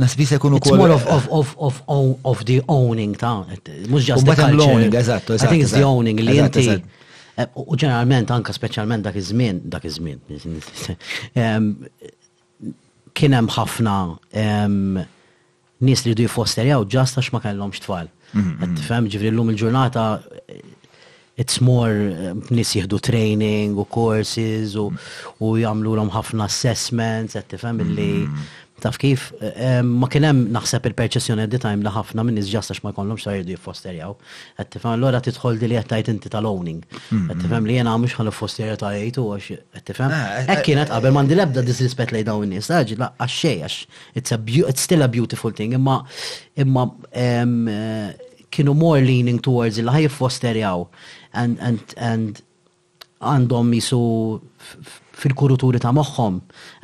Nasbi 0.00 0.26
se 0.28 0.36
kunu 0.36 0.58
kol. 0.60 0.74
It's 0.74 0.80
more 0.80 0.92
of, 0.92 1.04
of, 1.32 1.54
of, 1.58 1.78
of, 1.88 2.08
of 2.30 2.42
the 2.44 2.58
owning 2.68 3.14
town. 3.16 3.46
mux 3.88 4.04
just 4.04 4.26
the 4.26 4.34
culture. 4.36 4.90
Eżatto, 5.00 5.32
I 5.32 5.46
think 5.48 5.62
it's 5.62 5.72
the 5.72 5.80
owning 5.80 6.20
li 6.20 6.34
jinti, 6.40 6.66
U 7.56 7.72
ġeneralment 7.72 8.28
anka 8.36 8.52
specialment 8.52 9.06
dak 9.08 9.16
izmin, 9.16 9.62
dak 9.72 9.86
izmin, 9.88 10.20
kien 13.20 13.32
hemm 13.36 13.50
ħafna 13.52 13.94
nies 15.80 16.04
li 16.04 16.14
jdu 16.16 16.26
jfosterjaw 16.28 16.84
ġast 16.94 17.18
għax 17.20 17.32
ma 17.34 17.40
kellhomx 17.44 17.82
tfal. 17.84 18.08
Qed 18.32 18.40
mhm, 18.40 18.84
mhm. 18.84 19.08
ġivri 19.12 19.30
l-lum 19.32 19.52
il-ġurnata 19.54 20.04
it's 21.40 21.60
more 21.64 22.34
nis 22.52 22.70
jihdu 22.76 22.98
training 23.00 23.76
u 23.80 23.86
courses 23.96 24.74
u, 24.76 24.88
u 25.40 25.52
jamlu 25.56 25.94
l 25.96 26.04
ħafna 26.14 26.46
assessments, 26.46 27.36
għed 27.40 27.50
tifem 27.54 27.80
illi 27.84 28.10
mhm. 28.26 28.50
Taf 28.80 28.96
kif, 29.02 29.28
ma 29.84 30.08
kienem 30.10 30.40
naħseb 30.54 30.86
il-perċessjoni 30.90 31.44
għeddi 31.44 31.58
tajm 31.60 31.82
laħafna 31.84 32.24
minn 32.24 32.40
iżġastax 32.40 32.80
ma 32.84 32.92
jkollhomx 32.94 33.26
xajdu 33.26 33.52
jiffosterjaw. 33.52 34.14
Qed 34.58 34.68
tifhem 34.74 34.94
allura 34.94 35.20
tidħol 35.24 35.58
li 35.60 35.70
qed 35.76 35.88
tajt 35.90 36.08
inti 36.12 36.30
tal-owning. 36.32 36.80
Mm-hmm. 36.88 37.26
Qed 37.32 37.42
tifhem 37.44 37.66
li 37.68 37.76
jena 37.76 37.92
għamux 37.94 38.14
għallu 38.16 38.32
fosterja 38.38 38.78
ta' 38.80 38.92
għajtu 38.96 39.24
għax 39.34 39.48
qed 39.50 39.90
ah, 40.06 40.12
Ekkinet, 40.46 40.46
eh, 40.48 40.52
għabel 40.56 40.62
kienet 40.68 40.86
eh, 40.86 40.92
qabel 40.94 41.10
eh, 41.10 41.14
m'għandi 41.18 41.36
l-ebda 41.38 41.64
disrispett 41.68 42.14
lejn 42.16 42.28
dawn 42.30 42.46
in-nies, 42.48 42.70
għax 42.72 43.36
xejn 43.36 43.66
għax 43.68 43.80
it's 44.16 44.86
still 44.86 45.04
a 45.04 45.08
beautiful 45.16 45.52
thing, 45.60 45.76
imma 45.76 46.00
imma 46.64 46.86
kienu 48.50 48.74
more 48.76 49.02
leaning 49.04 49.38
towards 49.44 49.78
il 49.80 49.92
ħaj 49.92 50.08
jiffosterjaw 50.08 50.86
and 51.42 51.60
and 51.68 51.92
and 51.96 52.40
għandhom 53.20 53.76
jisu 53.76 54.00
fil-kuruturi 55.20 55.76
ta' 55.82 55.92
moħħom 55.92 56.38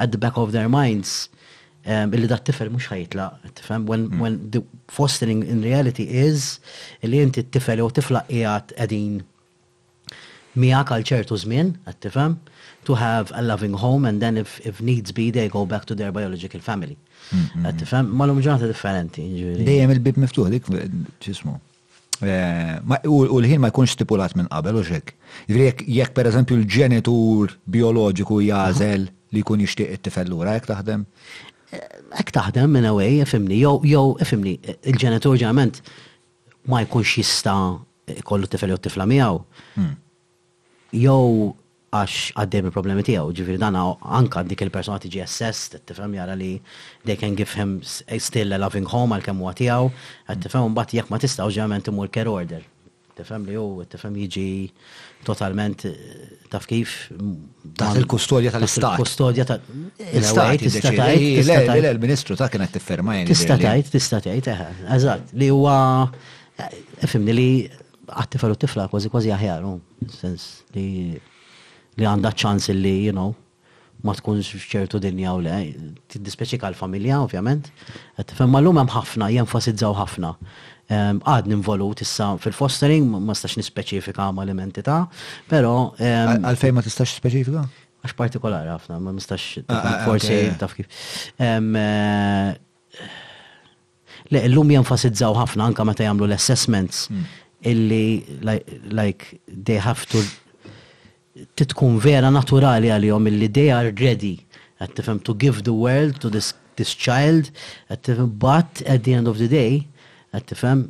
at 0.05 0.13
the 0.13 0.21
back 0.21 0.37
of 0.37 0.53
their 0.53 0.69
minds 0.69 1.27
um, 1.89 2.13
illi 2.15 2.29
dat 2.31 2.45
tifel 2.49 2.71
mux 2.73 2.89
ħajtla, 2.91 3.27
tifem, 3.59 3.85
when, 3.91 4.09
mm. 4.11 4.23
when 4.23 4.37
the 4.53 4.61
fostering 4.93 5.45
in 5.47 5.63
reality 5.67 6.07
is 6.11 6.57
illi 7.07 7.21
inti 7.25 7.45
tifel 7.57 7.83
jew 7.85 7.89
tifla 8.01 8.25
qiegħed 8.31 8.75
qegħdin 8.81 9.21
miegħek 10.63 10.93
għal 10.97 11.07
ċertu 11.13 11.39
żmien, 11.45 11.75
qed 11.87 12.15
to 12.87 12.95
have 12.95 13.33
a 13.35 13.41
loving 13.43 13.75
home 13.75 14.07
and 14.07 14.21
then 14.23 14.37
if, 14.39 14.61
if 14.67 14.79
needs 14.81 15.11
be 15.11 15.31
they 15.35 15.49
go 15.51 15.65
back 15.67 15.85
to 15.91 15.95
their 15.99 16.13
biological 16.15 16.61
family. 16.63 16.95
ma 16.95 17.39
hmm, 17.39 17.65
hmm. 17.65 17.79
tifhem, 17.81 18.11
um 18.15 18.39
ġurnata 18.39 18.69
differenti. 18.71 19.25
Dejjem 19.67 19.91
il-bib 19.97 20.21
miftuħ 20.23 20.51
dik 20.55 20.69
ġismu. 21.27 21.57
Eh, 22.23 23.11
u 23.11 23.17
l-ħin 23.41 23.59
ma 23.65 23.73
jkunx 23.73 23.97
stipulat 23.99 24.37
minn 24.39 24.47
qabel 24.55 24.79
uġek. 24.85 25.13
xek. 25.51 25.83
Jekk 25.91 26.15
per 26.21 26.31
eżempju 26.31 26.61
l-ġenitur 26.61 27.57
biologiku 27.67 28.39
jażel 28.47 29.09
li 29.35 29.43
jkun 29.43 29.67
jixtieq 29.67 29.99
it 29.99 30.07
tifellura 30.07 30.47
lura, 30.47 30.57
jekk 30.61 30.71
taħdem? 30.71 31.03
ek 32.21 32.31
taħdem 32.37 32.71
minna 32.77 32.93
għaj, 32.95 33.17
jifimni, 33.23 33.59
jow, 33.63 33.79
jow, 33.87 34.07
jifimni, 34.23 34.57
il-ġenitur 34.89 35.37
ġament 35.41 35.83
ma 36.73 36.81
jkunx 36.85 37.17
jista 37.21 37.55
kollu 38.27 38.49
tifel 38.51 38.75
u 38.77 38.81
tifla 38.83 39.07
miegħu. 39.11 39.41
Hmm. 39.79 39.95
Jow 40.97 41.49
għax 41.97 42.33
għaddej 42.43 42.71
problemi 42.75 43.05
tiegħu, 43.07 43.33
ġifir 43.39 43.61
dan 43.63 43.77
anka 43.79 44.43
dik 44.47 44.63
il-persona 44.67 45.01
tiġi 45.03 45.23
assessed, 45.25 45.81
t-tifem 45.81 46.17
jara 46.19 46.35
li 46.39 46.55
they 47.07 47.17
can 47.21 47.37
give 47.39 47.55
him 47.57 47.79
still 47.83 48.57
a 48.57 48.61
loving 48.61 48.89
home 48.91 49.15
għal 49.17 49.25
kemm 49.29 49.43
huwa 49.45 49.55
tiegħu, 49.57 49.91
qed 50.29 50.45
tifhem 50.49 50.71
mbagħad 50.75 50.97
jekk 51.01 51.13
ma 51.15 51.23
tistgħu 51.23 51.51
ġament 51.59 51.93
imur 51.93 52.13
care 52.15 52.33
order. 52.33 52.65
Tifhem 53.17 53.47
li 53.49 53.55
hu, 53.57 53.69
tifhem 53.89 54.17
jiġi 54.27 54.49
totalment 55.29 55.85
eh, 55.85 55.95
taf 56.53 56.67
kif. 56.71 56.93
Taħt 57.77 58.01
il-kustodja 58.05 58.53
tal-istat. 58.55 58.97
Kustodja 59.01 59.47
tal-istat. 59.49 60.67
Istatajt. 60.67 61.73
Il-ministru 61.91 62.39
ta' 62.39 62.49
kienet 62.53 62.75
tifferma 62.77 63.19
jen. 63.19 63.33
Istatajt, 63.35 63.95
istatajt, 64.01 64.51
eħe. 64.55 64.69
Eżat, 64.99 65.35
li 65.43 65.51
huwa. 65.55 65.77
Eh, 66.57 66.77
fimni 67.11 67.35
li 67.37 67.49
għattifel 68.07 68.55
u 68.55 68.61
tifla 68.63 68.87
kważi 68.89 69.11
kważi 69.13 69.35
aħjar, 69.35 69.67
sens 70.15 70.47
li 70.79 70.87
li 71.97 72.05
għanda 72.05 72.31
ċans 72.39 72.69
li, 72.77 72.95
you 73.09 73.13
know, 73.17 73.33
ma 74.05 74.13
tkunx 74.17 74.51
ċertu 74.69 74.99
dinja 75.01 75.33
u 75.33 75.41
le, 75.41 75.55
t-dispeċi 76.13 76.59
għal-familja, 76.61 77.23
ovvjament. 77.25 77.71
Għattifem 78.21 78.53
ma 78.53 78.61
l-lum 78.61 78.79
hemm 78.81 78.93
ħafna, 78.93 79.31
jenfasizzaw 79.33 79.95
ħafna 79.97 80.33
għad 80.91 81.51
involut 81.51 82.01
issa 82.05 82.35
fil-fostering, 82.39 83.07
ma 83.19 83.35
stax 83.35 83.57
nispeċifika 83.59 84.29
ma 84.33 84.45
l 84.47 84.55
ta', 84.73 85.07
pero. 85.49 85.95
Għalfej 85.99 86.73
ma 86.75 86.83
tistax 86.83 87.17
speċifika? 87.19 87.63
Għax 88.07 88.15
partikolari 88.15 88.71
għafna, 88.71 88.99
ma 89.03 89.13
mistax 89.13 89.61
ah, 89.67 89.75
ah, 89.75 90.05
forsi 90.07 90.53
taf 90.59 90.77
kif. 90.77 90.87
Eh, 91.41 91.61
le, 94.31 94.43
l-lum 94.47 94.71
jenfasizzaw 94.77 95.35
ħafna 95.41 95.65
anka 95.71 95.85
meta 95.89 96.07
jagħmlu 96.07 96.29
l-assessments 96.31 97.09
hmm. 97.11 97.25
illi 97.67 98.25
like 98.93 99.41
they 99.49 99.79
have 99.83 100.07
to 100.07 100.23
titkun 101.59 101.99
vera 101.99 102.31
naturali 102.31 102.89
għal-jom 102.95 103.27
illi 103.31 103.51
they 103.53 103.71
are 103.75 103.91
ready 104.01 104.37
at 104.81 104.95
to 105.27 105.35
give 105.35 105.65
the 105.65 105.75
world 105.75 106.19
to 106.21 106.31
this 106.31 106.55
this 106.77 106.95
child 106.95 107.51
at 107.89 108.07
but 108.39 108.83
at 108.87 109.03
the 109.05 109.13
end 109.15 109.27
of 109.29 109.39
the 109.39 109.47
day 109.49 109.87
għattifem, 110.35 110.81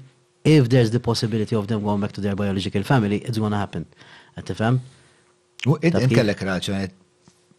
if 0.44 0.68
there's 0.70 0.90
the 0.90 1.01
possibility 1.01 1.57
of 1.57 1.66
them 1.66 1.83
going 1.83 2.01
back 2.01 2.12
to 2.12 2.20
their 2.22 2.37
biological 2.37 2.83
family, 2.85 3.18
it's 3.25 3.38
gonna 3.38 3.57
happen. 3.61 3.85
Għattifem? 4.38 4.79
U 5.72 5.77
id 5.81 5.96
kellek 6.12 6.44
raġun, 6.46 6.87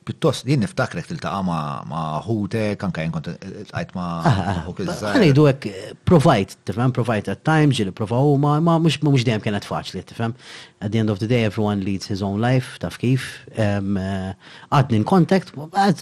Piuttost, 0.07 0.43
din 0.47 0.59
niftakrek 0.63 1.03
tiltaqa 1.09 1.41
ma' 1.87 2.21
ħutek, 2.27 2.79
anka 2.87 3.03
jien 3.03 3.11
kont 3.11 3.25
għajt 3.33 3.89
eh, 3.91 3.95
ma' 3.97 4.03
ah, 4.23 4.37
ah, 4.39 4.67
ah. 4.69 5.01
Għanajdu 5.09 5.43
għek 5.51 5.65
eh, 5.71 5.89
provajt, 6.07 6.53
tifem, 6.69 6.93
provajt 6.95 7.27
at 7.33 7.41
times, 7.47 7.75
ġili 7.81 7.91
provaw, 7.95 8.31
ma' 8.39 8.77
mux 8.79 9.01
dejjem 9.27 9.41
kienet 9.43 9.65
faċli, 9.67 10.03
tifem. 10.07 10.35
At 10.79 10.93
the 10.93 11.01
end 11.03 11.09
of 11.11 11.19
the 11.19 11.27
day, 11.27 11.43
everyone 11.43 11.83
leads 11.83 12.07
his 12.07 12.21
own 12.23 12.39
life, 12.39 12.77
taf 12.79 12.95
kif. 13.01 13.25
Eh, 13.59 13.83
għadni 13.83 15.01
in 15.01 15.03
contact, 15.03 15.51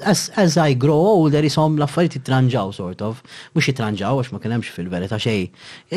as 0.03 0.53
I 0.67 0.75
grow 0.77 1.01
older, 1.15 1.41
jisom 1.41 1.79
laffariet 1.81 2.19
jitranġaw, 2.19 2.75
sort 2.77 3.01
of. 3.07 3.23
Mux 3.57 3.71
jitranġaw, 3.71 4.21
għax 4.21 4.29
ma' 4.35 4.43
kienemx 4.43 4.69
fil-verita 4.75 5.17
xej. 5.17 5.47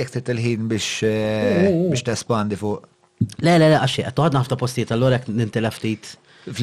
jek 0.00 0.08
trid 0.16 0.32
ħin 0.42 0.64
oh, 0.66 0.72
oh, 0.74 1.04
oh. 1.06 1.84
biex 1.92 2.02
t-espandi 2.08 2.58
fuq. 2.58 2.88
Le, 3.46 3.52
le, 3.52 3.68
le, 3.68 3.76
għaxħet 3.78 4.16
toħodna 4.18 4.42
ħafna 4.42 4.58
postijiet, 4.58 4.90
allora 4.96 5.20
jek 5.20 5.28
nintilef 5.38 5.78
ftit. 5.78 6.10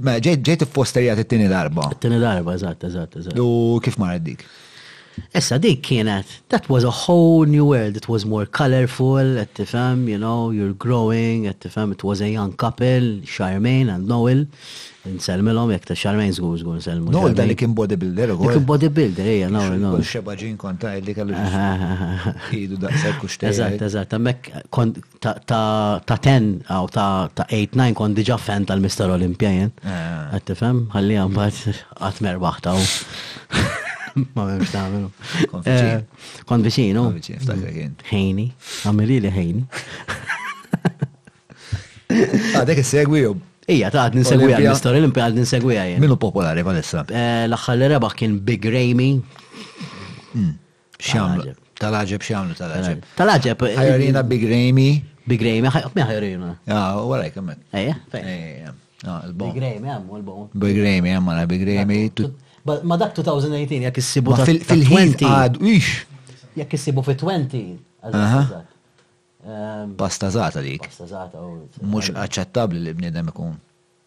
ma 0.06 0.18
ġejt 0.24 0.66
f-fosterijat 0.68 1.24
t-tini 1.26 1.50
darba. 1.52 1.88
T-tini 1.96 2.20
darba, 2.22 2.56
eżat, 2.60 2.86
eżat, 2.90 3.18
eżat. 3.24 3.42
U 3.42 3.80
kif 3.86 3.98
marra 4.02 4.20
dik? 4.24 4.46
Essa 5.34 5.58
dik 5.60 5.82
kienet, 5.82 6.26
that 6.50 6.68
was 6.70 6.84
a 6.84 6.92
whole 6.92 7.44
new 7.46 7.66
world, 7.66 7.96
it 7.98 8.08
was 8.10 8.26
more 8.26 8.46
colorful, 8.46 9.38
at 9.38 9.54
the 9.56 9.66
fam, 9.66 10.08
you 10.08 10.18
know, 10.18 10.50
you're 10.52 10.74
growing, 10.74 11.46
at 11.48 11.60
the 11.62 11.70
fam, 11.70 11.92
it 11.92 12.04
was 12.04 12.22
a 12.22 12.30
young 12.30 12.54
couple, 12.54 13.10
Charmaine 13.36 13.90
and 13.94 14.08
Noel, 14.08 14.46
nselmilom, 15.08 15.72
jek 15.76 15.86
ta' 15.90 15.98
Charmaine 16.04 16.34
zgur 16.36 16.58
zgur 16.64 16.78
nselmu. 16.82 17.12
Noel 17.14 17.34
dan 17.38 17.48
li 17.50 17.56
kien 17.58 17.74
bodybuilder, 17.78 18.34
għu. 18.34 18.50
Kien 18.54 18.66
bodybuilder, 18.70 19.30
ija, 19.36 19.48
Noel, 19.54 19.78
Noel. 19.84 20.04
Xebaġin 20.10 20.58
konta 20.62 20.92
li 21.02 21.16
kellu 21.18 21.34
jidu 22.54 22.78
daqsar 22.88 23.18
kuxtej. 23.22 23.50
Eżat, 23.54 23.82
eżat, 23.90 24.10
tammek 24.16 24.52
ta' 25.20 26.14
10 26.14 26.62
aw 26.80 26.90
ta' 26.94 27.10
8-9 27.48 27.98
kon 28.02 28.14
diġa 28.18 28.38
fan 28.44 28.66
tal-Mr. 28.70 29.08
Olympia 29.18 29.50
jen, 29.60 29.72
at 29.84 30.42
ah. 30.44 30.48
tifem, 30.52 30.86
għalli 30.96 31.22
għambat 31.24 31.64
għatmer 32.06 32.42
waħta 32.48 32.78
u. 32.82 32.90
Ma 34.36 34.44
memx 34.50 34.74
namlu. 34.74 35.10
Kon 36.48 36.62
vicino. 36.66 37.08
Eh, 37.16 37.88
ħejni, 38.10 38.48
għamili 38.88 39.20
li 39.24 39.32
ħejni. 39.34 39.64
Għadek 42.10 42.82
ah, 42.84 42.88
segwi 42.90 43.24
u. 43.30 43.36
Ija, 43.70 43.92
ta' 43.94 44.08
għad 44.08 44.16
ninsegwi 44.18 44.50
għal 44.56 44.66
l-istoria 44.66 45.02
l-impi 45.04 45.22
għad 45.22 45.36
ninsegwi 45.38 45.76
għaj. 45.78 45.92
Eh. 45.96 46.00
Minu 46.02 46.18
popolari 46.22 46.64
għal-issa? 46.66 47.04
Eh, 47.14 47.46
L-axħal 47.46 47.84
li 47.84 47.90
rebaħ 47.92 48.16
kien 48.18 48.40
Big 48.48 48.66
Ramy. 48.66 49.10
Hmm. 50.34 50.54
Xamlu. 51.00 51.54
tal 51.80 51.96
ħagġeb 51.96 52.24
xamlu 52.28 52.58
tal 52.60 52.74
ħagġeb 52.76 53.06
Tal-ħġeb. 53.18 53.64
Ħajorina 53.78 54.24
Big 54.28 54.46
Ramy. 54.52 54.90
Big 55.30 55.42
Ja, 55.46 55.70
ah, 55.70 55.94
u 55.94 56.00
Ah, 56.68 56.92
għaraj 57.06 57.32
kemmek. 57.38 57.60
Ejja, 57.78 57.96
Big 59.38 59.60
Ramy, 59.62 59.88
għammu 59.94 60.18
għal-bom. 60.18 60.50
Big 60.60 60.82
Ramy, 60.84 61.14
għammu 61.14 61.32
l-Big 61.38 61.62
Ramy. 61.70 62.00
Ma 62.84 62.98
dak 63.02 63.12
2018 63.18 63.82
jekk 63.88 63.98
issibu 64.02 64.36
fil-ħin 64.44 65.16
għad, 65.26 65.58
ix. 65.74 65.88
Jekk 66.58 66.72
issibu 66.78 67.02
fil-20. 67.08 67.46
Ehm, 69.50 69.90
pasta 70.00 70.28
zata 70.34 70.62
dik. 70.64 70.84
Oh, 71.34 71.54
Mux 71.88 72.06
aċċettabli 72.14 72.80
li 72.84 72.94
bniedem 72.98 73.28
ikun. 73.32 73.56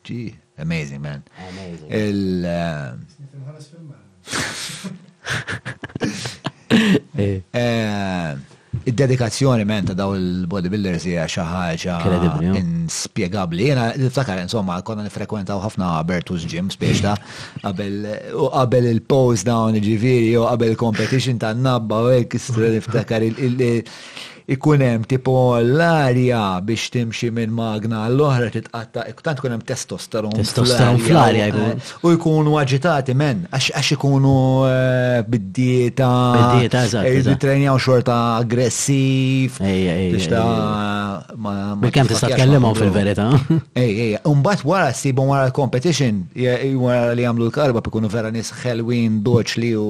Ġi, 0.06 0.22
amazing 0.62 1.00
man. 1.02 1.20
Il. 1.88 2.20
Id-dedikazzjoni 8.82 9.62
men 9.64 9.84
ta' 9.86 9.94
daw 9.94 10.14
il-bodybuilders 10.18 11.04
hija 11.06 11.26
xi 11.30 11.42
ħaġa 11.46 12.54
inspjegabbli. 12.58 13.68
Jiena 13.70 13.84
niftakar 14.00 14.40
insomma 14.42 14.80
konna 14.86 15.04
nifrekwentaw 15.06 15.60
ħafna 15.62 15.90
Bertus 16.08 16.46
Gym 16.50 16.70
spiex 16.74 17.02
ta' 17.04 17.14
qabel 17.62 18.90
il-pose 18.90 19.46
dawn 19.46 19.78
ġifieri 19.78 20.34
u 20.40 20.46
qabel 20.50 20.74
il 20.74 20.80
competition 20.82 21.38
ta' 21.38 21.54
nabba 21.54 22.02
u 22.02 22.10
hekk 22.16 22.40
niftakar 22.58 23.26
ikun 24.48 24.80
hemm 24.82 25.04
tipo 25.06 25.56
l-arja 25.58 26.58
biex 26.66 26.90
timxi 26.90 27.30
minn 27.34 27.50
magna 27.54 28.08
l-oħra 28.10 28.48
titqatta' 28.54 29.04
tant 29.22 29.40
ikun 29.40 29.50
hemm 29.54 29.62
testosteron. 29.68 30.32
Testosteron 30.34 30.98
fl-arja 31.04 31.46
jkun. 31.52 31.80
U 32.02 32.08
jkunu 32.16 32.52
aġitati 32.60 33.14
men 33.18 33.44
għax 33.54 33.92
ikunu 33.96 34.30
eh, 34.68 35.22
bid-dieta. 35.28 36.10
Bid-dieta 36.58 36.78
eżatt. 36.88 37.06
Eh, 37.06 37.36
xorta 37.82 38.14
aggressiv. 38.42 39.50
Bil-kem 39.62 42.10
tista' 42.10 42.28
tkellimhom 42.34 42.74
fil-verità. 42.78 43.26
Ej, 43.78 44.00
ej, 44.08 44.16
mbagħad 44.26 44.64
wara 44.68 44.90
sibhom 44.96 45.28
wara 45.32 45.46
l-competition, 45.50 46.14
wara 46.82 47.14
li 47.16 47.22
jagħmlu 47.26 47.44
l-karba 47.50 47.80
ikunu 47.92 48.08
vera 48.10 48.30
nis 48.34 48.48
ħelwin 48.62 49.10
doċli 49.26 49.72
u 49.78 49.80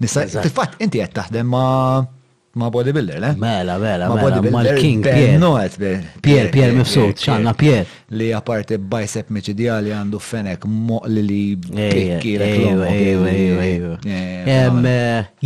Nisa, 0.00 0.20
fil 0.32 0.52
inti 0.80 0.98
għed 1.04 1.12
taħdem 1.18 1.46
ma' 1.52 2.06
Ma 2.52 2.68
bodybuilder, 2.68 3.20
le? 3.20 3.34
Mela, 3.36 3.76
mela, 3.78 4.08
mela, 4.12 4.40
ma 4.50 4.62
l-king, 4.62 5.00
Pierre. 5.02 5.38
No, 5.38 5.56
Pierre, 6.20 6.48
Pierre 6.50 6.72
mifsut, 6.74 7.14
xanna 7.14 7.54
Pierre. 7.54 7.86
Li 8.18 8.32
għaparti 8.34 8.74
bicep 8.90 9.28
miċidjali 9.30 9.92
għandu 9.94 10.18
fenek 10.18 10.66
moqli 10.66 11.22
li 11.28 11.42
pikki 11.60 12.32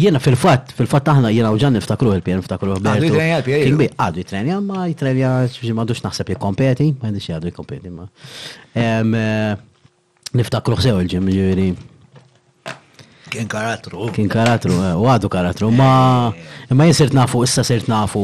Jena 0.00 0.22
fil-fat, 0.24 0.72
fil-fat 0.78 1.12
aħna 1.12 1.34
jena 1.36 1.52
uġan 1.52 1.76
niftakru 1.76 2.14
il-Pierre, 2.16 2.40
niftakru 2.40 2.72
il-Pierre. 2.78 2.96
Għadu 2.96 3.10
jitrenja 3.10 3.44
il-Pierre. 3.44 3.90
Għadu 4.06 4.24
jitrenja, 4.24 4.60
ma 4.64 4.86
jitrenja, 4.88 5.34
ma 5.76 5.86
dux 5.92 6.00
naħseb 6.08 6.32
jikompeti, 6.38 6.88
ma 7.02 7.12
jendix 7.12 7.28
jgħadu 7.34 7.52
jikompeti, 7.52 7.92
eh, 8.80 9.00
ma. 9.04 9.32
Niftakru 10.34 10.80
xsew 10.80 11.04
il-ġim, 11.04 11.28
ġiviri. 11.36 11.68
Kien 13.34 13.46
karatru. 13.48 14.04
Kien 14.14 14.28
karatru, 14.30 14.76
eh, 14.82 14.94
u 15.00 15.08
għadu 15.10 15.28
karatru. 15.30 15.72
ma 15.74 16.32
imma 16.70 16.86
jisirt 16.86 17.12
nafu, 17.16 17.42
issa 17.42 17.64
sirt 17.66 17.88
nafu 17.90 18.20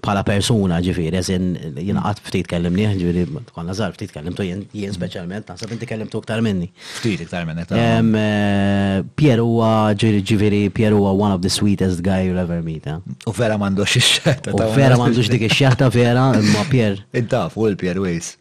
pala 0.00 0.22
persona 0.22 0.78
ġifiri, 0.80 1.16
jazin 1.18 1.48
jina 1.82 2.04
għat 2.06 2.20
ftit 2.22 2.46
kellimni, 2.46 2.84
ġifiri, 3.00 3.24
konna 3.56 3.74
zar 3.74 3.96
ftit 3.96 4.12
kellimtu 4.14 4.46
jien 4.72 4.94
specialment, 4.94 5.50
nasab 5.50 5.72
inti 5.74 5.86
kellimtu 5.90 6.20
ktar 6.22 6.40
minni. 6.46 6.68
Ftit 7.00 7.24
ktar 7.26 7.42
minni. 7.48 7.64
ta' 7.66 7.74
eh, 7.74 9.02
Pier 9.16 9.38
huwa 9.42 9.72
ġifiri, 9.98 10.70
Pieru 10.70 11.02
huwa 11.02 11.16
one 11.26 11.32
of 11.34 11.42
the 11.42 11.50
sweetest 11.50 12.00
guy 12.00 12.20
you'll 12.28 12.38
ever 12.38 12.62
meet. 12.62 12.86
Eh. 12.86 12.98
U 13.26 13.32
vera 13.32 13.58
mandu 13.58 13.82
ix 13.82 14.20
U 14.52 14.70
vera 14.76 14.96
mandu 14.96 15.26
dik 15.26 15.42
ix 15.50 15.92
vera, 15.92 16.32
ma 16.54 16.62
Pier. 16.70 16.98
Intaf, 17.20 17.56
u 17.56 17.66
l-Pier 17.66 17.96
Waze. 17.98 18.36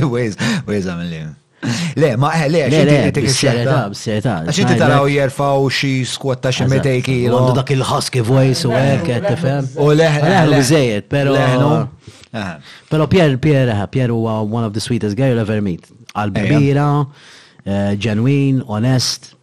Waze, 0.00 0.36
Waze 0.66 0.90
għamillim. 0.90 1.43
Le, 1.96 2.16
ma 2.16 2.44
eh, 2.44 2.48
le, 2.48 3.10
le, 3.10 3.28
serjetà, 3.30 3.78
serjetà. 4.00 4.34
Għax 4.50 4.60
inti 4.62 4.76
taraw 4.80 5.06
jerfaw 5.10 5.66
xi 5.72 5.90
skwat 6.08 6.42
ta' 6.44 6.52
xi 6.54 6.66
metej 6.70 7.00
kilo. 7.06 7.38
Għandu 7.38 7.56
dak 7.60 7.72
il-husky 7.74 8.24
voice 8.26 8.66
u 8.68 8.74
hekk 8.74 9.06
qed 9.08 9.28
U 9.84 9.88
leħ, 9.96 10.18
leħ, 10.24 10.54
biżejjed, 10.54 11.08
però. 11.12 11.36
Però 12.92 13.06
Pierre, 13.12 13.38
Pierre, 13.38 13.78
Pierre 13.94 14.12
huwa 14.16 14.38
one 14.42 14.66
of 14.68 14.74
the 14.76 14.82
sweetest 14.82 15.16
guy 15.16 15.30
you'll 15.32 15.40
ever 15.44 15.60
meet. 15.64 15.88
Għal-bira, 16.14 16.88
ġenwin, 17.98 18.60
eh, 18.62 18.70
onest, 18.76 19.33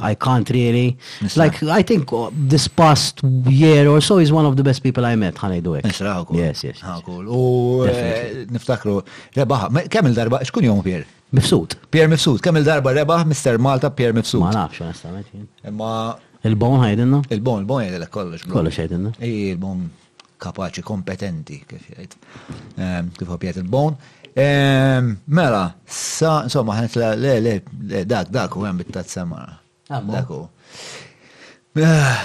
I 0.00 0.14
can't 0.14 0.48
really. 0.50 0.96
Nisra. 1.20 1.36
Like, 1.38 1.62
I 1.62 1.82
think 1.82 2.12
uh, 2.12 2.30
this 2.32 2.68
past 2.68 3.22
year 3.22 3.88
or 3.88 4.00
so 4.00 4.18
is 4.18 4.32
one 4.32 4.46
of 4.46 4.56
the 4.56 4.62
best 4.62 4.82
people 4.82 5.04
I 5.04 5.16
met, 5.16 5.34
Hanay 5.42 5.60
jdu 5.62 5.76
Nisra, 5.84 6.14
għakul. 6.20 6.38
Yes, 6.40 6.62
yes. 6.64 6.80
Għakul. 6.82 7.26
U 7.30 7.40
oh, 7.40 7.88
eh, 7.90 8.44
niftakru, 8.52 8.96
rebaħ, 9.36 9.66
kemm 9.92 10.10
il-darba, 10.12 10.40
xkun 10.48 10.68
jom 10.68 10.82
Pier? 10.86 11.04
Mifsud. 11.34 11.76
Pier 11.90 12.08
Mifsud, 12.12 12.40
kemm 12.44 12.60
il-darba 12.62 12.94
rebaħ 12.96 13.26
Mr. 13.32 13.58
Malta 13.62 13.90
Pier 13.90 14.14
Mifsud. 14.16 14.42
Ma 14.44 14.52
nafx, 14.54 14.84
onestament. 14.84 15.30
Imma. 15.70 15.90
Il-bon 16.44 16.74
ħajdinna? 16.82 17.22
Il-bon, 17.34 17.62
il-bon 17.64 17.80
ħajdinna 17.86 18.08
kollox. 18.12 18.44
Kollox 18.52 18.82
ħajdinna. 18.82 19.14
Il-bon 19.28 19.86
kapaċi, 20.44 20.82
kompetenti, 20.84 21.56
kif 21.70 21.86
jgħid. 21.94 22.16
Ehm, 22.84 23.06
kif 23.16 23.24
jgħid 23.32 23.62
il-bon. 23.64 23.96
Ehm, 24.34 25.08
mela, 25.38 25.64
sa, 25.88 26.36
insomma, 26.44 26.76
ħanetla, 26.82 27.14
le, 27.16 27.32
le, 27.46 27.56
le, 27.94 28.02
dak, 28.10 28.28
dak, 28.34 28.58
u 28.60 28.66
għem 28.68 28.82
bit-tat 28.84 29.08
samara. 29.08 29.56
Ah, 29.88 30.00
Daku. 30.00 30.48
Ah. 31.76 32.24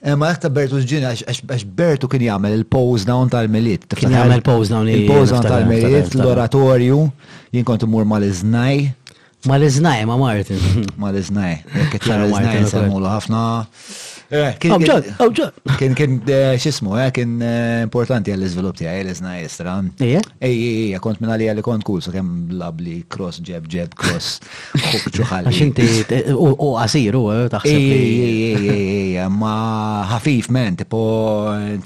Eh, 0.00 0.14
ma 0.16 0.30
ta' 0.32 0.48
Bertu 0.48 0.80
ġin, 0.80 1.04
għax 1.04 1.64
Bertu 1.76 2.08
kien 2.08 2.22
jgħamil 2.24 2.54
il-pose 2.56 3.04
down 3.04 3.28
tal-miliet. 3.28 3.82
Kien 3.98 4.08
jgħamil 4.14 4.38
il 4.38 4.44
pose 4.46 4.72
down 4.72 4.88
il-pose 4.88 5.34
down 5.34 5.44
tal-miliet, 5.44 6.14
l-oratorju, 6.16 7.02
jien 7.52 7.66
kont 7.68 7.84
imur 7.84 8.08
mal-iżnaj. 8.08 8.80
Mal-iżnaj 9.50 10.06
ma' 10.08 10.16
Martin. 10.22 10.64
Mal-iżnaj, 11.04 11.58
jekk 11.74 11.98
qed 11.98 12.08
jara 12.08 12.30
Martin 12.32 12.66
semmu 12.72 13.02
ħafna. 13.04 13.44
Eh, 14.32 14.54
oh, 14.70 14.78
oh, 15.18 15.30
kien 15.76 15.90
kien 15.98 16.12
eh, 16.30 16.54
xismu, 16.54 16.92
eh, 17.02 17.08
kien 17.10 17.32
importanti 17.82 18.30
għall-izvilup 18.30 18.76
tiegħi 18.78 19.00
l-iżna 19.02 19.32
jistra. 19.40 19.72
Ejja, 19.98 20.20
ejja, 20.46 21.00
kont 21.02 21.18
minn 21.18 21.32
għalija 21.34 21.50
għalli 21.50 21.64
kont 21.66 21.84
kull, 21.88 21.98
so 22.04 22.12
kemm 22.14 22.52
labli 22.54 23.00
cross, 23.10 23.40
jeb, 23.42 23.66
jeb, 23.72 23.96
cross, 23.98 24.38
hook 24.84 25.08
ġuħalli. 25.16 26.30
u 26.36 26.68
għasiru, 26.76 27.24
taħseb. 27.56 27.82
Ejja, 27.82 28.76
ejja, 28.78 29.26
ma 29.34 29.56
ħafif 30.12 30.52
men, 30.54 30.78
tipo 30.84 31.02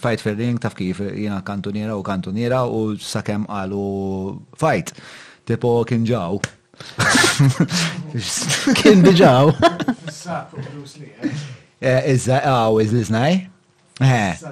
fight 0.05 0.21
fil 0.27 0.37
ring 0.37 0.61
taf 0.61 0.77
kif 0.77 1.01
jina 1.15 1.41
kantuniera 1.49 1.97
u 1.97 2.05
kantuniera 2.05 2.67
u 2.69 2.91
sakem 3.01 3.49
għalu 3.49 3.89
fight. 4.61 4.93
Tipo 5.49 5.79
kien 5.89 6.05
ġaw. 6.05 6.37
Kien 8.85 9.01
diġaw. 9.09 9.55
Eh, 11.85 12.15
iżda, 12.17 12.39
għaw, 12.41 12.79
oh, 12.79 12.81
iż 12.81 13.13
eh. 14.01 14.45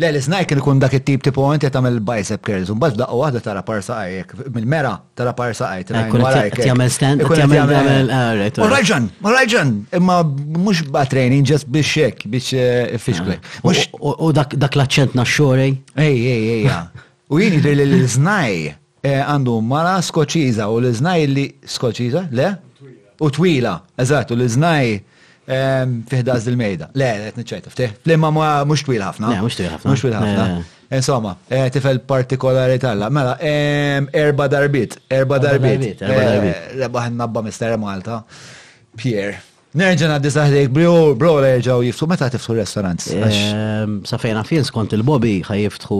Le, 0.00 0.08
l-snaj 0.08 0.46
kien 0.48 0.56
ikun 0.62 0.78
dak 0.80 0.94
it-tip 0.96 1.20
tipo 1.20 1.44
inti 1.52 1.68
tagħmel 1.68 1.98
bicep 2.06 2.40
curls, 2.46 2.70
u 2.72 2.76
mbagħad 2.78 2.96
daqqa 3.02 3.16
waħda 3.20 3.40
tara 3.44 3.60
parsa 3.66 3.98
għajek, 4.00 4.32
mill-mera 4.54 4.92
tara 5.20 5.34
parsa 5.36 5.68
għajk, 5.74 5.92
tagħmel 6.56 6.88
stand, 6.94 7.26
tagħmel 7.28 8.56
Orajġan, 8.64 9.10
orajġan, 9.20 9.74
imma 10.00 10.16
mhux 10.24 10.86
ba' 10.94 11.04
training 11.12 11.44
just 11.52 11.68
biex 11.68 11.92
hekk 12.06 12.24
biex 12.32 12.54
eh, 12.56 12.96
fixklek. 12.98 13.44
Ah. 13.60 13.84
U 14.00 14.32
dak 14.32 14.56
l-aċċent 14.56 15.12
nax-xorej? 15.20 15.76
Ej, 16.08 16.18
ej, 16.32 16.50
ej, 16.56 17.06
U 17.28 17.36
jien 17.44 17.58
jidher 17.60 17.76
li 17.84 17.88
l-żnaj 18.00 18.56
għandu 19.18 19.60
mara 19.68 19.98
skoċiża 20.00 20.72
u 20.72 20.80
l-żnaj 20.86 21.28
li 21.36 21.46
skoċiża, 21.76 22.30
le? 22.32 22.52
U 23.22 23.28
twila, 23.30 23.82
eżatt, 24.00 24.32
u 24.34 24.40
l-żnaj 24.40 25.00
fiħdaż 25.42 26.46
il-mejda. 26.52 26.88
Le, 26.94 27.08
għet 27.30 27.38
nċajta, 27.40 27.72
fteħ. 27.74 27.94
Flimma 28.06 28.30
ma 28.36 28.50
mux 28.68 28.84
twil 28.86 29.02
ħafna. 29.02 29.32
Mux 29.42 29.56
twil 29.58 29.72
ħafna. 29.72 29.90
Mux 29.94 30.04
twil 30.04 30.16
ħafna. 30.16 30.48
Insomma, 30.92 31.36
eh, 31.48 31.68
tifel 31.72 32.02
partikolari 32.06 32.78
talla. 32.78 33.08
Mela, 33.10 33.36
erba 33.40 34.46
darbit, 34.48 35.00
erba 35.10 35.40
darbit. 35.42 36.02
Eh, 36.02 36.52
Rebaħ 36.84 37.08
nabba 37.16 37.42
mister 37.48 37.74
Malta. 37.80 38.22
Pierre. 38.96 39.40
Nerġan 39.72 40.12
għaddi 40.18 40.28
saħdejk, 40.34 40.66
bro, 40.68 40.92
bro, 41.16 41.38
leġaw 41.40 41.80
jiftu, 41.80 42.04
meta 42.04 42.26
tiftu 42.28 42.52
restorant? 42.58 43.00
Safejna 43.00 44.42
fin 44.44 44.66
skont 44.68 44.92
il-Bobby 44.92 45.38
jiftu 45.40 45.96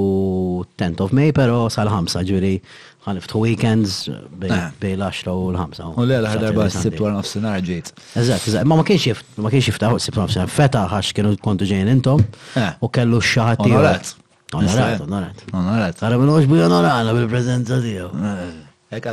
10 0.77 1.01
of 1.01 1.15
May, 1.17 1.33
pero 1.33 1.71
sal-ħamsa 1.73 2.21
ġuri 2.29 2.59
ħaniftu 3.03 3.39
weekends 3.43 3.95
uh, 4.11 4.19
bej 4.39 4.53
eh. 4.55 4.95
l-10 4.95 5.31
u 5.33 5.53
l-5. 5.53 5.95
U 5.99 6.05
l 6.05 6.15
għal 6.19 6.29
ħadarba 6.31 6.67
s-sibt 6.71 7.01
war 7.03 7.15
nofsinar 7.17 7.63
ġejt. 7.67 7.91
Eżat, 8.23 8.47
eżat, 8.53 8.67
ma 8.71 8.79
ma 8.79 8.85
kienx 8.87 9.07
jift, 9.11 9.33
ma 9.43 9.51
kienx 9.53 9.69
jiftaħu 9.73 9.99
s-sibt 9.99 10.21
nofsinar, 10.21 10.51
feta 10.53 10.85
ħax 10.91 11.15
kienu 11.19 11.33
kontu 11.43 11.67
ġejn 11.71 11.91
intom 11.97 12.23
eh. 12.61 12.71
u 12.87 12.91
kellu 12.95 13.19
xaħat. 13.33 13.65
Onorat. 13.67 14.15
Onorat, 14.53 14.95
eh. 14.95 15.03
onorat. 15.09 15.43
Onorat. 15.57 16.05
Għara 16.05 16.21
minn 16.23 16.35
uġbu 16.37 16.61
jonorana 16.63 17.15
bil-prezenza 17.19 17.81
tijaw. 17.83 18.13
Ek 18.93 19.09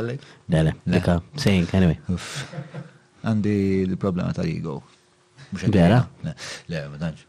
Dele, 0.50 0.74
deka, 0.84 1.18
sejn, 1.40 1.66
anyway. 1.74 1.96
Għandi 3.24 3.54
l-problema 3.88 4.34
tal-ego. 4.36 4.80
Bera. 5.52 6.08
Le, 6.68 6.82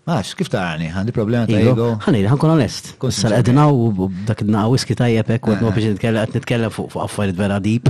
Max, 0.05 0.34
kif 0.38 0.49
ta' 0.51 0.62
għani? 0.71 0.89
għandi 0.93 1.13
problema 1.15 1.47
ta' 1.49 1.57
ego? 1.57 1.88
Għanni, 2.05 2.21
kun 2.39 2.53
onest. 2.53 2.91
Sal 3.15 3.34
għedina 3.39 3.65
u 3.73 4.10
dak 4.27 4.43
id 4.45 4.51
whisky 4.51 4.93
ta' 4.95 5.07
iski 5.10 5.17
tajjeb 5.25 5.31
ek, 5.38 5.47
għedna 5.49 5.71
eh. 5.71 5.77
biex 5.77 6.36
nitkellem 6.38 6.73
fuq 6.75 6.97
affarid 7.01 7.39
vera 7.39 7.57
deep. 7.63 7.89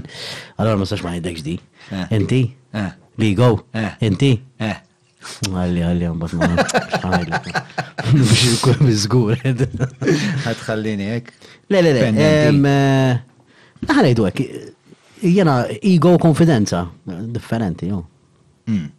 Allora 0.55 0.79
ma 0.79 0.87
sax 0.87 1.03
ma 1.03 1.13
jgħidek 1.17 1.41
ġdi. 1.41 1.55
Eh. 1.91 2.05
Inti? 2.19 2.41
Ligo? 3.21 3.49
Eh. 3.75 3.89
Inti? 4.07 4.31
Għalli, 5.49 5.83
għalli, 5.89 6.07
għan 6.09 6.21
bat 6.21 6.37
ma 6.39 6.49
għajla. 7.17 7.41
Biex 8.07 8.45
jkun 8.53 8.85
bizgur. 8.87 9.35
Għadħallini 9.51 11.09
ek? 11.17 11.33
Le, 11.73 11.83
le, 11.83 11.91
le. 11.91 12.77
Għanajdu 13.81 14.29
ek, 14.31 14.41
jena 15.27 15.63
ego 15.91 16.15
konfidenza, 16.21 16.85
differenti, 17.35 17.89
jo. 17.91 18.03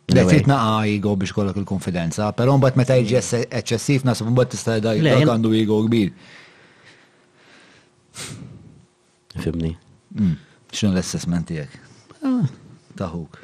Dek 0.04 0.26
mm. 0.44 0.48
naqa 0.50 0.86
ego 0.90 1.12
biex 1.20 1.32
kollok 1.36 1.58
il-konfidenza, 1.62 2.32
pero 2.36 2.54
mbagħad 2.58 2.78
meta 2.80 2.96
jiġi 2.98 3.18
eċċessiv 3.20 4.06
nasib 4.08 4.28
mbagħad 4.32 4.54
tista' 4.56 4.76
dak 4.82 4.98
għandu 5.28 5.52
ego 5.60 5.78
kbir. 5.86 6.10
Fimni. 9.44 9.70
Mm. 10.18 10.34
X'inhu 10.74 10.96
l-assessment 10.96 11.46
tiegħek? 11.48 11.78
Ah. 12.26 12.48
Taħuk. 12.98 13.38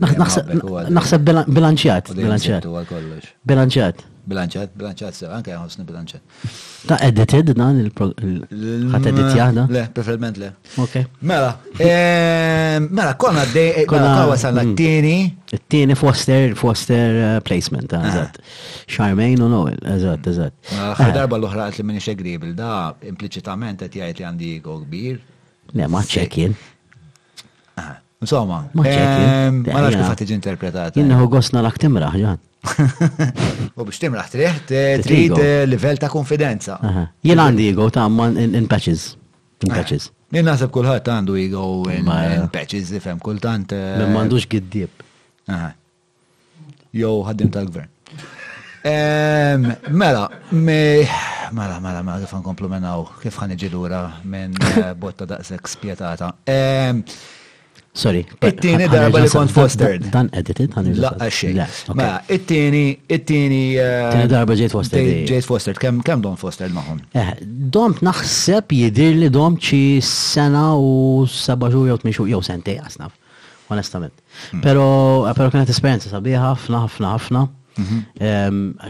Naħseb 0.00 1.24
bilanċjat. 1.28 2.10
Bilanċjat. 2.16 2.66
Bilanċjat. 3.46 4.02
Bilanċat, 4.24 4.70
bilanċat, 4.80 5.12
sew, 5.18 5.28
anke 5.36 5.52
għosni 5.52 5.82
bilanċat. 5.84 6.22
Ta' 6.88 6.96
edited 7.04 7.50
dan 7.58 7.76
il-ħat 7.82 9.08
edit 9.10 9.34
jahda? 9.36 9.66
Le, 9.68 9.82
preferment 9.92 10.38
le. 10.40 10.46
Ok. 10.80 10.94
Mela, 11.28 11.50
ehm, 11.76 12.86
mela, 12.88 13.12
konna 13.20 13.42
d-dej, 13.50 13.82
eh, 13.82 13.82
mela, 13.84 13.90
konna 14.14 14.22
għasal 14.32 14.62
għattini. 14.62 15.16
Mm. 15.52 15.62
tini 15.68 15.94
Foster, 16.00 16.54
Foster 16.56 17.18
eh, 17.18 17.40
placement, 17.44 17.92
ah. 18.00 18.06
eżat. 18.08 18.38
Charmaine 18.86 19.44
u 19.44 19.50
Noel, 19.52 19.76
eżat, 19.92 20.24
eżat. 20.32 20.56
Mela, 20.72 20.94
eh. 21.04 21.12
Darba 21.18 21.36
l 21.42 21.50
uħra 21.50 21.66
għat 21.68 21.82
li 21.82 21.84
minni 21.90 22.00
xegrib, 22.00 22.48
da 22.56 22.94
implicitament 23.04 23.84
għat 23.84 24.00
jgħajt 24.00 24.22
li 24.24 24.28
għandi 24.30 24.54
kbir. 24.64 25.20
Le, 25.76 25.90
maċċekin. 25.98 26.56
jien. 26.56 26.72
Ah, 27.76 27.98
Insomma, 28.24 28.58
ehm, 28.80 29.68
ma 29.68 29.80
nafx 29.84 29.96
kif 29.98 30.06
ħatiġi 30.08 30.34
interpretata. 30.38 30.92
Jinna 30.96 31.18
hu 31.20 31.26
gosna 31.32 31.60
l 31.60 31.70
timraħ, 31.82 32.14
ġan. 32.22 32.40
U 33.76 33.84
biex 33.84 34.00
timraħ 34.06 34.30
triħ, 34.34 34.60
trid 35.04 35.34
livell 35.68 36.00
ta' 36.00 36.08
konfidenza. 36.12 36.78
Jien 37.26 37.42
għandi 37.44 37.66
ego 37.74 37.90
ta' 37.96 38.06
man 38.20 38.38
in 38.42 38.68
patches. 38.70 39.10
In 39.64 39.68
eh, 39.68 39.76
patches. 39.76 40.08
Jien 40.34 40.48
naħseb 40.48 40.72
kulħadd 40.72 41.12
għandu 41.18 41.36
ego 41.42 41.66
in 41.92 42.08
eh. 42.16 42.38
patches, 42.54 42.94
ifhem 42.96 43.20
kultant. 43.26 43.76
Eh, 43.76 43.92
ma 44.00 44.08
m'għandux 44.14 44.48
giddieb. 44.56 45.04
Jo 46.96 47.12
ħaddim 47.28 47.52
tal-gvern. 47.58 47.90
Ehm, 48.88 49.68
mela, 49.96 50.24
mela, 50.52 51.52
mela, 51.80 52.00
mela, 52.04 52.16
kif 52.24 52.32
għan 52.36 52.42
komplumenaw, 52.48 53.06
kif 53.20 53.36
għan 53.44 53.54
iġilura 53.58 54.00
minn 54.28 54.56
botta 55.00 55.24
daqseg 55.30 55.62
spietata. 55.76 56.32
Ehm, 56.48 57.04
Sorry. 57.94 58.24
It-tieni 58.42 58.88
darba 58.90 59.20
li 59.22 59.28
kont 59.30 59.52
fostered. 59.54 60.08
Dan 60.10 60.26
edited, 60.34 60.72
għan 60.74 60.88
Laqqa 60.98 61.28
xej. 61.30 61.60
Ma, 61.94 62.08
it-tieni, 62.26 62.82
it-tieni. 63.06 63.60
Uh, 63.78 64.10
Tieni 64.10 64.30
darba 64.32 64.56
ġejt 64.58 64.74
fostered. 64.74 65.10
Eh. 65.12 65.20
Ġejt 65.30 65.46
fostered, 65.46 65.78
kem 65.78 66.00
kem 66.06 66.24
don 66.24 66.34
fostered 66.40 66.74
maħom? 66.74 66.98
Eh, 67.14 67.30
dom 67.46 67.94
naħseb 68.02 68.74
jidir 68.74 69.14
li 69.20 69.30
dom 69.32 69.54
ċi 69.62 70.00
sena 70.08 70.72
u 70.74 71.22
seba' 71.30 71.70
xhur 71.70 71.92
jew 71.92 72.00
tmien 72.02 72.18
jew 72.34 72.42
sentej 72.42 72.80
asnaf. 72.82 73.14
Onestament. 73.70 74.12
Hmm. 74.50 74.64
Pero, 74.66 74.84
pero 75.38 75.54
kienet 75.54 75.70
esperienza 75.72 76.10
sabiħa 76.10 76.42
ħafna 76.50 76.82
ħafna 76.88 77.14
ħafna. 77.16 77.44
Mhm. 77.78 78.02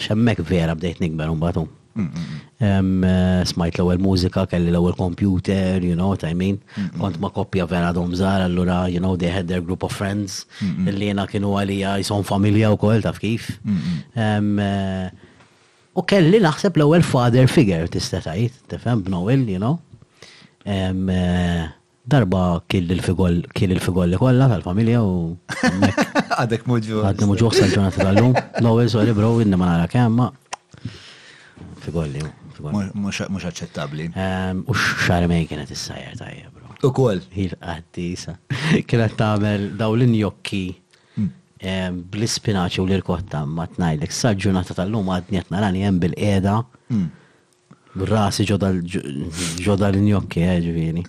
Għax 0.00 0.44
vera 0.48 0.72
bdejt 0.80 1.04
nikber 1.04 1.28
un 1.32 1.40
batum. 1.44 1.68
Eh, 1.96 3.44
smajt 3.48 3.78
l-ewwel 3.78 4.00
mużika, 4.02 4.46
kelli 4.50 4.68
l-ewwel 4.72 4.96
computer, 4.96 5.78
you 5.84 5.94
know 5.94 6.08
what 6.10 6.24
I 6.30 6.34
mean. 6.34 6.58
Kont 6.98 7.20
ma' 7.22 7.30
koppja 7.30 7.66
vera 7.70 7.92
domżar, 7.94 8.42
allura 8.46 8.88
you 8.90 8.98
know 8.98 9.14
they 9.16 9.30
had 9.30 9.46
their 9.48 9.60
group 9.62 9.82
of 9.86 9.92
friends 9.94 10.44
li 10.88 11.06
jena 11.10 11.26
kienu 11.30 11.52
għalija 11.54 11.96
jisom 12.02 12.26
familja 12.26 12.72
u 12.74 12.80
kol, 12.80 13.02
taf 13.04 13.20
kif. 13.22 13.46
Eh, 14.16 15.06
u 15.94 16.02
kelli 16.10 16.42
naħseb 16.42 16.80
l-ewwel 16.82 17.06
father 17.06 17.46
figure 17.46 17.86
tista' 17.88 18.24
tgħid, 18.26 18.58
tifhem 18.74 19.06
b'Noel, 19.06 19.46
you 19.54 19.62
know. 19.62 19.78
Eh, 20.66 21.66
darba 22.04 22.60
kill 22.68 22.90
il-figol, 22.92 23.38
il 23.48 23.70
li 23.70 24.18
kollha 24.20 24.48
tal-familja 24.50 25.00
u. 25.00 25.36
Għadek 26.34 26.66
muġu. 26.68 27.00
Għadek 27.06 27.28
muġu 27.30 27.50
ġurnata 27.54 28.02
tal-lum. 28.02 28.34
L-ewwel 28.60 28.90
sori 28.92 29.14
bro, 29.14 29.36
inni 29.44 29.56
ma 29.56 29.76
nara 29.76 29.86
kemm 29.88 30.18
ma' 30.18 30.32
Figolli, 31.84 32.18
mux 32.94 33.44
aċċettabli. 33.44 34.06
Ehm, 34.16 34.62
u 34.68 34.76
xarmejn 34.78 35.44
kienet 35.50 35.72
is 35.74 35.82
sajr 35.90 36.16
tajja, 36.20 36.48
bro. 36.54 36.72
U 36.86 36.90
kol. 36.96 37.20
hil 37.34 37.52
sa. 38.20 38.34
Kienet 38.88 39.16
tamel 39.18 39.66
daw 39.78 39.96
l-injokki 39.96 40.62
mm. 41.16 41.28
ehm, 41.72 42.00
bl 42.12 42.24
ispinaċi 42.28 42.80
u 42.82 42.86
l-irkotta 42.88 43.42
ma 43.48 43.66
tnajlek 43.68 44.12
saġġunata 44.16 44.76
tal-lum 44.78 45.08
għadni 45.12 45.42
għatna 45.42 45.60
rani 45.64 45.84
għem 45.86 46.00
bil-eda. 46.06 46.56
Mm. 46.92 47.06
Rasi 48.10 48.46
ġoda 48.48 48.72
l-injokki, 48.74 50.42
eh, 50.44 50.56
ġvini. 50.64 51.04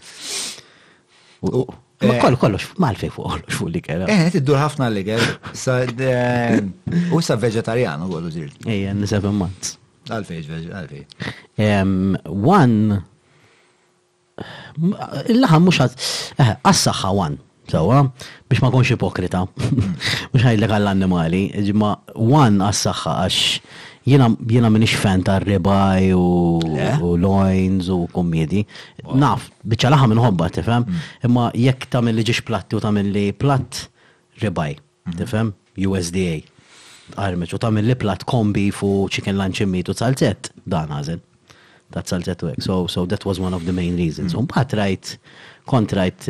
Ma 2.05 2.19
kollu 2.21 2.35
eh. 2.35 2.43
kollox, 2.43 2.67
ma 2.83 2.91
l-fej 2.91 3.13
fuq 3.15 3.31
kollu, 3.31 3.55
fuq 3.61 3.71
l-ikel. 3.71 4.05
Eh, 4.11 4.37
dur 4.43 4.59
ħafna 4.59 4.91
l 4.91 5.07
kera. 5.07 5.31
Eh, 6.11 7.07
u 7.15 7.23
sa 7.23 7.39
vegetariano 7.39 8.11
kollu 8.11 8.31
zirt. 8.35 8.59
Ejja, 8.67 8.95
seven 9.15 9.35
months. 9.39 9.79
Għalfej, 10.05 10.69
għalfej. 10.77 11.31
il 15.31 15.37
laħan 15.39 15.61
mux 15.63 15.77
eh, 15.79 15.87
għas-saxħa 16.67 17.09
wan, 17.15 17.37
sawa, 17.71 18.01
biex 18.51 18.59
ma 18.61 18.69
konx 18.73 18.87
ipokrita, 18.97 19.41
mux 20.33 20.41
għajlek 20.45 20.71
għall-annimali, 20.77 21.43
ġimma 21.69 21.89
one 22.19 22.59
għas-saxħa 22.67 23.11
għax 23.23 23.37
jena 24.11 24.25
jena 24.53 24.69
minix 24.69 24.93
fan 25.01 25.21
ta' 25.25 25.39
ribaj 25.41 26.03
u, 26.13 26.25
loins 27.25 27.85
u 27.89 28.03
komedi. 28.13 28.65
Naf, 29.17 29.41
bieċa 29.63 29.89
laħam 29.95 30.09
minħobba, 30.13 30.45
tifem, 30.59 30.83
mm. 30.83 30.89
imma 31.29 31.43
jekk 31.55 31.81
ta' 31.95 32.01
minn 32.05 32.15
li 32.19 32.23
ġiġ 32.29 32.39
platt 32.51 32.69
u 32.75 32.77
ta' 32.83 32.91
minn 32.93 33.09
li 33.15 33.27
platt 33.33 33.71
ribaj, 34.43 34.71
mm-hmm. 34.75 35.13
tifem, 35.23 35.47
USDA 35.85 36.29
armeċ 37.13 37.53
u 37.55 37.59
tamil 37.61 37.85
li 37.89 37.95
plat 37.99 38.23
kombi 38.29 38.69
fu 38.73 38.91
chicken 39.13 39.37
lunch 39.37 39.61
meat 39.69 39.89
u 39.91 39.95
salzett 39.97 40.49
dan 40.65 40.89
għazen. 40.93 41.21
Ta' 41.93 42.01
salzett 42.01 42.41
u 42.43 42.49
So, 42.59 42.87
so 42.87 43.05
that 43.05 43.25
was 43.25 43.39
one 43.39 43.53
of 43.55 43.65
the 43.65 43.71
main 43.73 43.95
reasons. 43.95 44.33
Mm. 44.33 44.39
Un 44.39 44.45
bat 44.49 44.73
rajt, 44.73 45.19
kont 45.69 45.91
rajt. 45.93 46.25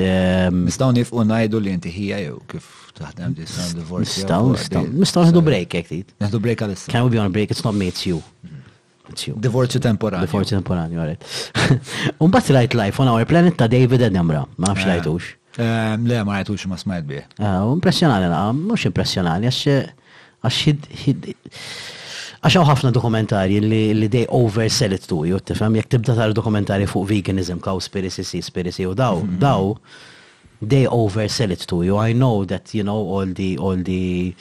Mistaw 0.52 0.90
ehm, 0.92 0.98
nifqu 1.00 1.24
najdu 1.26 1.62
li 1.64 1.72
inti 1.72 1.90
hija 1.92 2.18
jew 2.26 2.42
kif 2.52 2.68
taħdem 3.00 3.34
di 3.38 3.48
san 3.48 3.72
divorce. 3.78 4.10
Mistaw, 4.20 4.52
mistaw, 4.52 4.84
mistaw 5.06 5.26
nħdu 5.30 5.46
break 5.48 5.78
ek 5.80 5.90
dit. 5.94 6.12
Nħdu 6.22 6.42
break 6.44 6.66
għal 6.66 6.76
Can 6.92 7.08
we 7.08 7.16
be 7.16 7.22
on 7.24 7.32
break? 7.32 7.56
It's 7.56 7.64
not 7.64 7.76
me, 7.78 7.88
it's 7.94 8.06
you. 8.06 8.20
Mm. 8.44 8.76
It's 9.14 9.28
you. 9.30 9.36
Divorzju 9.40 9.80
temporanju. 9.88 10.28
Divorzju 10.28 10.58
temporanju, 10.60 11.00
għaret. 11.00 12.20
Un 12.20 12.36
bat 12.36 12.52
rajt 12.52 12.74
life 12.76 13.02
on 13.02 13.08
our 13.14 13.26
planet 13.30 13.56
ta' 13.62 13.72
David 13.72 14.04
Edemra. 14.10 14.44
Ma' 14.58 14.74
nafx 14.76 14.84
eh. 14.84 14.92
rajtux. 14.92 15.32
Le, 16.10 16.20
ma 16.28 16.42
rajtux 16.42 16.68
ma 16.68 16.76
smajt 16.82 17.08
bie. 17.08 17.22
Ah, 17.40 17.62
impressjonali, 17.72 18.28
mux 18.60 18.84
impressjonali, 18.90 19.48
għax 19.48 19.64
eh, 19.78 19.86
Għax 20.46 22.54
hawn 22.54 22.70
ħafna 22.70 22.92
dokumentarji 22.96 23.58
li 23.64 24.08
they 24.14 24.26
oversell 24.30 24.94
it 24.96 25.08
to 25.10 25.24
you, 25.26 25.40
tifhem 25.42 25.76
jekk 25.80 25.90
tibda 25.96 26.14
tar 26.20 26.34
dokumentari 26.38 26.86
fuq 26.90 27.08
veganism, 27.10 27.58
si 28.20 28.42
spirisi, 28.50 28.86
u 28.86 28.94
daw, 28.94 29.24
mhm. 29.24 29.40
daw 29.40 29.76
they 30.62 30.86
oversell 30.88 31.52
it 31.52 31.66
to 31.68 31.84
you. 31.84 31.98
I 31.98 32.14
know 32.14 32.46
that, 32.46 32.70
you 32.74 32.84
know, 32.84 32.96
all 32.96 33.26
the, 33.26 33.58
all 33.58 33.76
the 33.76 34.34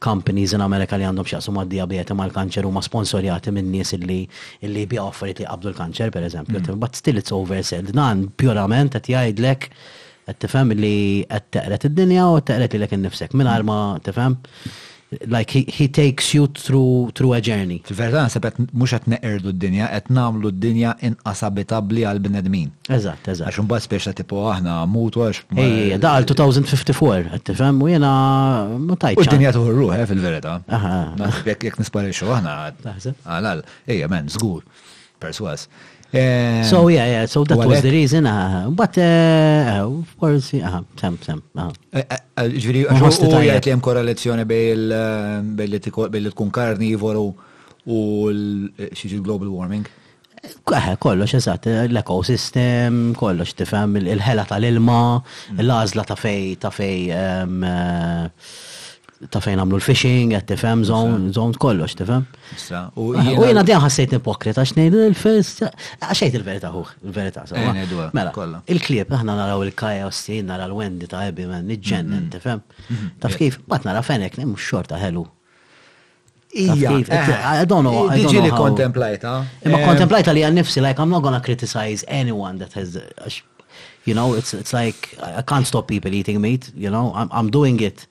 companies 0.00 0.52
in 0.54 0.60
America 0.60 0.96
li 0.96 1.04
għandhom 1.04 1.26
xaqsu 1.28 1.52
ma' 1.52 1.66
diabete 1.68 2.14
ma' 2.14 2.26
l-kanċer 2.28 2.64
u 2.66 2.70
ma' 2.72 2.82
sponsorjati 2.82 3.50
minn 3.52 3.68
nies 3.70 3.92
illi 3.92 4.22
illi 4.64 4.86
bi 4.90 4.98
offerit 4.98 5.38
li 5.38 5.44
għabdu 5.46 5.68
l-kanċer, 5.70 6.10
per 6.10 6.22
eżempju. 6.24 6.60
Mhm. 6.62 6.78
But 6.80 6.96
still 6.96 7.16
it's 7.18 7.32
overselled. 7.36 7.92
Dan 7.94 8.30
purament 8.40 8.94
qed 8.96 9.06
jgħidlek 9.12 9.68
qed 10.28 10.34
tifhem 10.42 10.68
li 10.72 10.96
qed 11.28 11.42
teqret 11.58 11.84
id-dinja 11.90 12.24
u 12.28 12.34
qed 12.40 12.44
teqret 12.56 12.72
lilek 12.78 12.92
innifsek 12.96 13.32
mingħajr 13.36 13.56
arma 13.60 13.76
tifhem 14.08 14.36
like 15.26 15.50
he, 15.50 15.62
he 15.68 15.88
takes 15.88 16.34
you 16.34 16.46
through 16.46 17.10
through 17.16 17.32
a 17.32 17.40
journey. 17.40 17.80
Fil-verità 17.88 18.20
nasib 18.26 18.44
qed 18.44 18.58
mhux 18.76 18.92
qed 18.92 19.06
neqerdu 19.14 19.54
d-dinja, 19.54 19.86
qed 19.96 20.10
nagħmlu 20.18 20.50
d-dinja 20.56 20.92
inqas 21.08 21.40
abitabbli 21.48 22.04
għal 22.08 22.20
bnedmin. 22.26 22.68
Eżatt, 22.92 23.30
eżatt. 23.32 23.48
Għax 23.48 23.62
imbagħad 23.64 23.86
speċa 23.86 24.14
tipo 24.20 24.42
aħna 24.52 24.76
mutu 24.92 25.22
għax. 25.24 25.44
Ejja, 25.64 25.98
da 26.04 26.12
għal 26.20 26.28
2054, 26.32 27.32
qed 27.36 27.48
tifhem 27.52 27.80
u 27.86 27.90
jiena 27.92 28.10
ma 28.84 28.98
tajtx. 29.00 29.24
U 29.24 29.28
d-dinja 29.30 29.54
tuħurru 29.56 29.90
eh, 29.96 30.04
fil-verità. 30.10 30.58
Aha. 30.68 30.98
Jekk 31.48 31.80
nisparixxu 31.82 32.28
aħna. 32.36 32.56
Għalal, 33.16 33.64
ah, 33.64 33.78
ejja 33.88 34.12
men, 34.12 34.28
żgur. 34.36 34.60
Perswas. 35.18 35.66
Eh, 36.12 36.62
so 36.64 36.88
yeah, 36.88 37.04
yeah. 37.06 37.26
So 37.26 37.44
that 37.44 37.58
was 37.58 37.82
the 37.82 37.90
reason. 37.90 38.24
Uh, 38.24 38.68
but 38.70 38.96
uh, 38.96 39.84
of 39.84 40.16
course, 40.18 40.54
yeah, 40.54 40.68
uh-huh, 40.68 40.82
sam, 40.98 41.18
sam. 41.20 41.42
Uh-huh. 41.54 41.70
Eh, 41.92 42.00
eh, 42.08 42.48
ġviri, 42.56 42.86
ta' 42.88 42.96
jgħat 42.96 43.68
li 43.68 43.72
jem 43.74 43.82
korrelazzjoni 43.84 44.46
bejn 44.48 45.68
li 45.68 45.82
tkun 46.32 46.50
karnivoru 46.52 47.26
u 47.28 48.00
xiex 48.32 49.20
global 49.20 49.52
warming? 49.52 49.84
kollox 51.02 51.32
eżatt, 51.36 51.66
l-ekosistem, 51.90 53.12
kollox 53.18 53.56
tifhem 53.58 53.96
il-ħela 53.98 54.44
tal-ilma, 54.48 54.98
mm. 55.18 55.58
l-għażla 55.64 56.04
ta' 56.08 56.16
fej 56.16 56.42
ta' 56.62 56.70
fej 56.72 57.10
ta' 59.32 59.40
fejn 59.42 59.58
għamlu 59.58 59.78
l-fishing, 59.80 60.34
għed 60.36 60.46
tifem, 60.52 60.84
zon 60.86 61.54
kollox, 61.60 61.96
tifem. 61.98 62.22
U 63.02 63.08
jena 63.16 63.64
diħan 63.66 63.82
ħassajt 63.84 64.14
ipokrita, 64.20 64.62
xnejt 64.68 64.94
il-fis, 65.08 65.50
għaxajt 65.98 66.38
il-verita 66.38 66.70
huħ, 66.74 66.92
il-verita. 67.08 67.44
Eh, 67.50 67.80
eh, 67.82 68.04
mela, 68.14 68.30
il-klip, 68.70 69.10
aħna 69.18 69.34
naraw 69.40 69.64
il-kaja 69.66 70.06
ossi, 70.06 70.38
nara 70.46 70.68
l-wendi 70.70 71.10
ta' 71.10 71.24
ebbi 71.32 71.48
man, 71.50 71.66
nġennen, 71.66 72.28
mm-hmm. 72.28 72.30
tifem. 72.36 72.62
Mm-hmm. 72.62 73.18
Taf 73.24 73.34
kif, 73.42 73.58
bat 73.66 73.86
nara 73.88 74.04
fenek, 74.06 74.38
nem 74.38 74.54
xorta 74.58 75.00
ħelu. 75.02 75.26
Ija, 76.58 76.94
eh. 76.94 77.34
I 77.58 77.66
don't 77.68 77.84
know. 77.84 78.06
Diġi 78.14 78.40
li 78.46 78.54
kontemplajta. 78.56 79.34
Imma 79.68 79.82
kontemplajta 79.82 80.32
li 80.32 80.46
għal-nifsi, 80.46 80.80
like, 80.84 81.02
I'm 81.02 81.10
not 81.12 81.26
gonna 81.26 81.42
criticize 81.44 82.06
anyone 82.06 82.56
that 82.62 82.72
has, 82.78 82.94
you 84.06 84.14
know, 84.14 84.32
it's, 84.38 84.54
it's 84.54 84.72
like, 84.72 85.10
I 85.22 85.42
can't 85.42 85.66
stop 85.66 85.88
people 85.88 86.14
eating 86.14 86.40
meat, 86.40 86.70
you 86.76 86.88
know, 86.88 87.12
I'm, 87.16 87.28
I'm 87.32 87.50
doing 87.50 87.80
it 87.80 88.06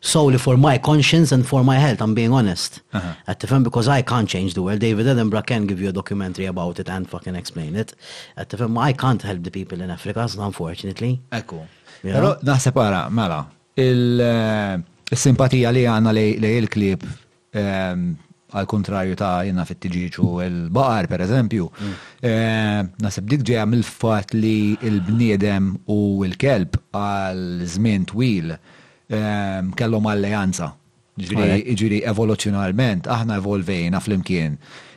solely 0.00 0.38
for 0.38 0.56
my 0.56 0.78
conscience 0.78 1.32
and 1.32 1.46
for 1.46 1.64
my 1.64 1.76
health, 1.76 2.00
I'm 2.00 2.14
being 2.14 2.32
honest. 2.32 2.80
Uh-huh. 2.92 3.14
At 3.26 3.40
the 3.40 3.60
because 3.60 3.88
I 3.88 4.02
can't 4.02 4.28
change 4.28 4.54
the 4.54 4.62
world. 4.62 4.78
David 4.80 5.06
Edinburgh 5.06 5.42
can 5.42 5.66
give 5.66 5.80
you 5.80 5.88
a 5.88 5.92
documentary 5.92 6.46
about 6.46 6.78
it 6.78 6.88
and 6.88 7.08
fucking 7.08 7.34
explain 7.34 7.74
it. 7.76 7.94
At 8.36 8.48
the 8.50 8.68
I 8.78 8.92
can't 8.92 9.22
help 9.22 9.42
the 9.42 9.50
people 9.50 9.80
in 9.80 9.90
Africa, 9.90 10.28
so 10.28 10.42
unfortunately. 10.42 11.20
Ekku. 11.32 11.66
Pero 12.02 12.36
naħseb 12.46 12.76
għara, 12.78 13.08
mela, 13.10 13.40
eh, 13.74 13.88
il-simpatija 15.10 15.72
li 15.74 15.82
għanna 15.90 16.12
li 16.14 16.28
il-klip 16.60 17.02
għal 17.02 18.54
ehm, 18.54 18.68
kontrarju 18.70 19.16
ta' 19.18 19.40
jenna 19.44 19.64
fit 19.66 19.80
tiġiċu 19.82 20.28
il-baqar, 20.46 21.08
per 21.10 21.24
eżempju, 21.26 21.66
mm. 21.82 21.96
eh, 22.22 22.86
naħseb 23.02 23.26
dik 23.32 23.42
ġeja 23.50 23.66
mill-fat 23.68 24.30
li 24.38 24.76
il-bniedem 24.78 25.72
u 25.90 25.98
il-kelb 26.28 26.78
għal 26.96 27.42
żmien 27.74 28.06
twil 28.12 28.54
Ehm, 29.08 29.68
kellhom 29.74 30.04
alleanza. 30.06 30.74
Ġiri 31.74 32.02
evoluzjonalment, 32.06 33.08
aħna 33.10 33.38
evolvejna 33.40 33.98
fl-imkien 34.04 34.52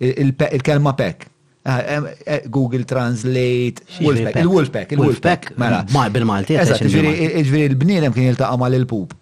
il-kelma 0.00 0.94
pek. 0.96 1.26
Ah, 1.66 1.80
eh, 1.82 2.44
Google 2.54 2.84
Translate, 2.86 3.82
Wolfpack, 3.98 4.36
il-Wolfpack, 4.38 4.92
il-Wolfpack. 4.94 5.48
pek. 5.48 5.56
Mela. 5.58 5.80
ma 5.90 6.04
bil-Malti. 6.14 6.54
ġviri 6.62 7.42
il-bniedem 7.72 8.14
kien 8.14 8.28
jiltaqa 8.30 8.54
mal 8.62 8.78
l 8.78 8.86
pup 8.86 9.12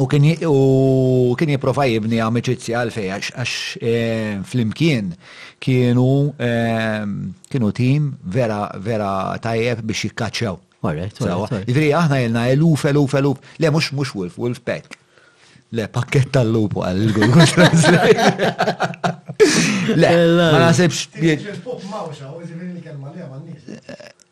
U 0.00 0.06
kien 1.36 1.50
jiprofa 1.52 1.84
jibni 1.90 2.20
għamiċizja 2.24 2.80
għalfej, 2.80 3.08
għax 3.12 3.50
fl-imkien 4.48 5.10
kienu 5.60 6.06
kienu 7.50 7.68
tim 7.76 8.06
vera 8.36 8.62
vera 8.86 9.10
tajjeb 9.44 9.82
biex 9.90 10.06
jikkaċċew. 10.08 10.54
Ġifri, 10.80 11.90
aħna 11.92 12.22
jilna 12.22 12.46
eluf, 12.54 12.86
eluf, 12.88 13.18
eluf, 13.20 13.42
le 13.60 13.72
mux 13.74 13.90
mux 13.98 14.14
wolf, 14.16 14.38
wolf 14.40 14.62
pack. 14.64 14.96
Le, 15.76 15.84
pakket 15.86 16.32
tal-lupu 16.34 16.82
għal-Google 16.82 17.44
Translate. 17.52 18.48
Le, 19.94 20.08
ma 20.40 20.64
nasibx. 20.64 21.04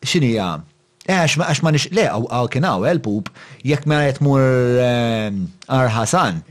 Xini 0.09 0.33
għam? 0.35 0.65
Eh, 1.09 1.17
għax 1.25 1.39
ma 1.41 1.47
għax 1.49 1.61
ma 1.65 1.71
nix 1.73 1.87
le 1.95 2.03
għaw 2.05 2.27
għaw 2.29 2.47
kien 2.53 2.65
għaw 2.69 2.83
el-pup 2.91 3.31
jek 3.65 3.85
ma 3.89 4.03
għet 4.05 4.19
mur 4.21 4.43
ehm, 4.45 5.37
Arħasan. 5.73 6.41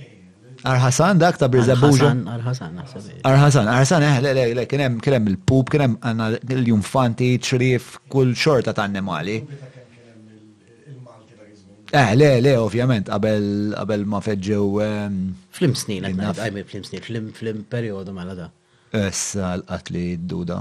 Arħasan 0.67 1.21
dak 1.23 1.39
ta' 1.39 1.47
Birzabuġa. 1.53 2.09
Arħasan, 2.33 2.81
Arħasan, 3.23 3.71
Arħasan, 3.71 4.07
eh, 4.09 4.17
le, 4.25 4.33
le, 4.35 4.47
le, 4.59 4.65
kienem, 4.71 4.97
kienem 5.05 5.29
il-pup, 5.31 5.71
kienem 5.71 5.95
għanna 6.03 6.27
l-jumfanti, 6.57 7.29
ċrif, 7.49 7.93
kull 8.11 8.33
xorta 8.35 8.75
ta' 8.75 8.89
annimali. 8.91 9.37
Eh, 11.95 12.11
le, 12.19 12.33
le, 12.43 12.57
ovvjament, 12.65 13.13
għabel 13.15 14.03
ma 14.11 14.19
feġġew. 14.27 14.67
Ehm, 14.89 15.21
flim 15.55 15.79
snin, 15.79 16.11
għajmi 16.33 16.67
flim 16.67 16.85
snin, 16.91 17.31
flim 17.39 17.63
periodu 17.71 18.13
mela 18.17 18.35
da. 18.41 18.51
Essa 19.07 19.53
l-qatli 19.61 20.09
d-duda. 20.25 20.59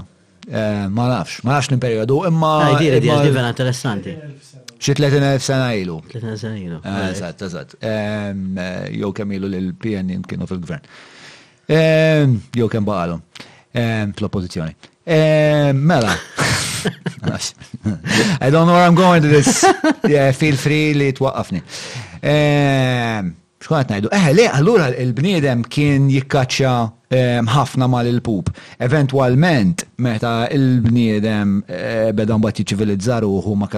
Eh, 0.50 0.88
ma 0.88 1.06
nafx, 1.10 1.42
ma 1.44 1.52
nafx 1.54 1.68
l 1.70 1.74
imperiodu 1.76 2.22
imma. 2.30 2.52
Għajdiri, 2.72 2.96
ah, 2.96 3.00
di 3.04 3.10
għazdi 3.32 3.42
interessanti. 3.44 4.14
ċi 4.78 4.94
30.000 4.96 5.42
sena 5.44 5.72
ilu. 5.76 5.98
30.000 6.08 6.36
sena 6.40 6.56
ilu. 6.56 6.78
Eżat, 7.12 7.42
eżat. 7.42 7.74
Jow 8.96 9.10
kem 9.12 9.32
ilu 9.36 9.50
l-PN 9.58 10.22
kienu 10.24 10.46
fil-gvern. 10.48 10.86
Jow 12.56 12.68
kem 12.72 12.86
baħalu. 12.88 13.18
Fl-oppozizjoni. 14.14 14.88
Mela. 15.74 16.14
I 18.40 18.50
don't 18.52 18.68
know 18.68 18.72
where 18.72 18.86
I'm 18.86 18.94
going 18.94 19.20
to 19.22 19.28
this. 19.28 19.64
Yeah, 20.08 20.30
feel 20.32 20.56
free 20.56 20.94
li 20.94 21.08
twaqqafni 21.12 21.58
xkun 23.58 23.82
qed 23.82 23.88
ngħidu, 23.90 24.08
eħe 24.14 24.30
eh, 24.30 24.34
le, 24.36 24.44
allura 24.54 24.86
il-bniedem 24.94 25.62
kien 25.72 26.06
jikkaċċja 26.12 26.74
ehm, 27.10 27.48
ħafna 27.50 27.88
mal-il-pup. 27.90 28.50
Eventualment, 28.78 29.84
meta 29.98 30.34
il-bniedem 30.52 31.56
eh, 31.66 32.12
beda 32.14 32.38
mbagħad 32.38 32.62
jiċċivilizzar 32.62 33.26
uħu 33.26 33.54
ma 33.58 33.68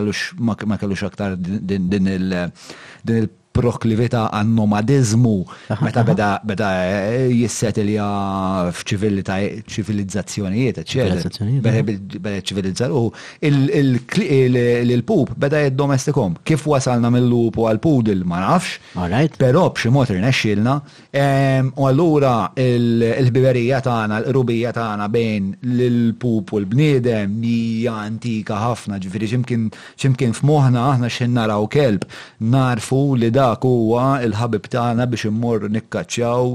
kellux 0.76 1.04
aktar 1.10 1.36
din 1.36 2.06
il- 2.06 3.30
proklivita 3.50 4.28
għan 4.30 4.50
nomadizmu 4.54 5.32
meta 5.82 6.04
beda, 6.06 6.28
beda 6.46 6.66
eh, 6.86 7.32
jissetilja 7.34 8.04
f'ċivilizzazzjonijiet, 8.70 10.76
eccetera. 10.84 11.48
Beda 11.60 12.36
ċivilizzar 12.46 12.92
u 12.94 13.08
il-pup 13.42 15.32
beda 15.42 15.62
jiddomestikom. 15.64 16.36
Kif 16.46 16.66
wasalna 16.70 17.10
mill-lup 17.12 17.58
u 17.60 17.62
għal-pudil 17.70 18.20
ma 18.28 18.38
nafx, 18.46 18.70
pero 19.40 19.64
b'xi 19.74 19.88
mod 19.94 20.08
nesċilna 20.20 20.74
U 21.80 21.82
allura 21.88 22.34
il-biberija 22.60 23.78
tagħna, 23.84 24.16
l 24.20 24.22
rubija 24.36 24.70
tagħna 24.74 25.06
bejn 25.12 25.44
l-pup 25.66 26.52
u 26.54 26.56
l-bniedem 26.62 27.28
hija 27.42 27.94
antika 28.06 28.54
ħafna, 28.68 28.94
ġifieri 29.02 29.26
x'imkien 29.34 30.32
f'moħħna 30.38 30.80
aħna 30.92 31.06
xinna 31.12 31.42
raw 31.50 31.64
kelb, 31.70 32.02
narfu 32.40 33.02
li 33.20 33.30
da 33.34 33.49
dak 33.50 33.66
huwa 33.66 34.04
il-ħabib 34.24 34.68
tagħna 34.70 35.06
biex 35.10 35.26
immur 35.28 35.64
nikkaċċjaw 35.74 36.50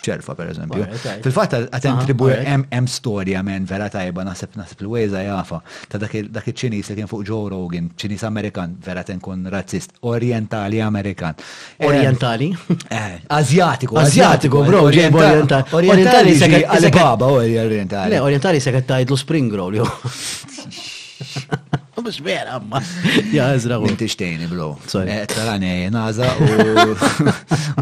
ċerfa 0.00 0.34
pereżempju. 0.38 0.84
Fil-fatt 1.26 1.52
qed 1.74 1.84
intribu 1.90 2.30
hemm 2.32 2.86
storja 2.90 3.40
men 3.46 3.62
vera 3.68 3.86
tajba 3.92 4.24
naħseb 4.26 4.54
naħseb 4.58 4.82
il-wejża 4.84 5.20
jafa 5.26 5.58
ta' 5.92 6.00
dak 6.02 6.12
iċ-Ċiniż 6.20 6.84
li 6.90 6.94
kien 7.00 7.08
fuq 7.10 7.22
Joe 7.28 7.44
Rogan, 7.52 7.86
Ċiniż 8.00 8.22
Amerikan 8.30 8.70
vera 8.86 9.02
tenkun 9.06 9.38
razzist, 9.52 9.90
Orientali 10.08 10.78
Amerikan. 10.86 11.34
Eh, 11.78 11.88
orientali? 11.90 12.48
Eh, 12.88 13.14
Azjatiku, 13.40 13.92
Azjatiku, 14.04 14.56
bro, 14.66 14.78
Orientali 14.90 16.34
se 16.38 16.46
Alibaba, 16.66 17.26
Orientali. 17.40 18.10
Le, 18.14 18.18
Orientali 18.24 18.60
se 18.60 18.70
qed 18.74 18.86
tajdlu 18.90 19.16
Spring 19.20 19.52
Roll, 19.54 19.74
U 22.00 22.02
vera, 22.22 22.50
amma. 22.54 22.80
Ja, 23.34 23.44
ezra. 23.52 23.76
Inti 23.78 24.04
xtejni, 24.06 24.46
bro. 24.46 24.76
Eh, 24.94 25.24
Tarani, 25.26 25.88
naza 25.90 26.28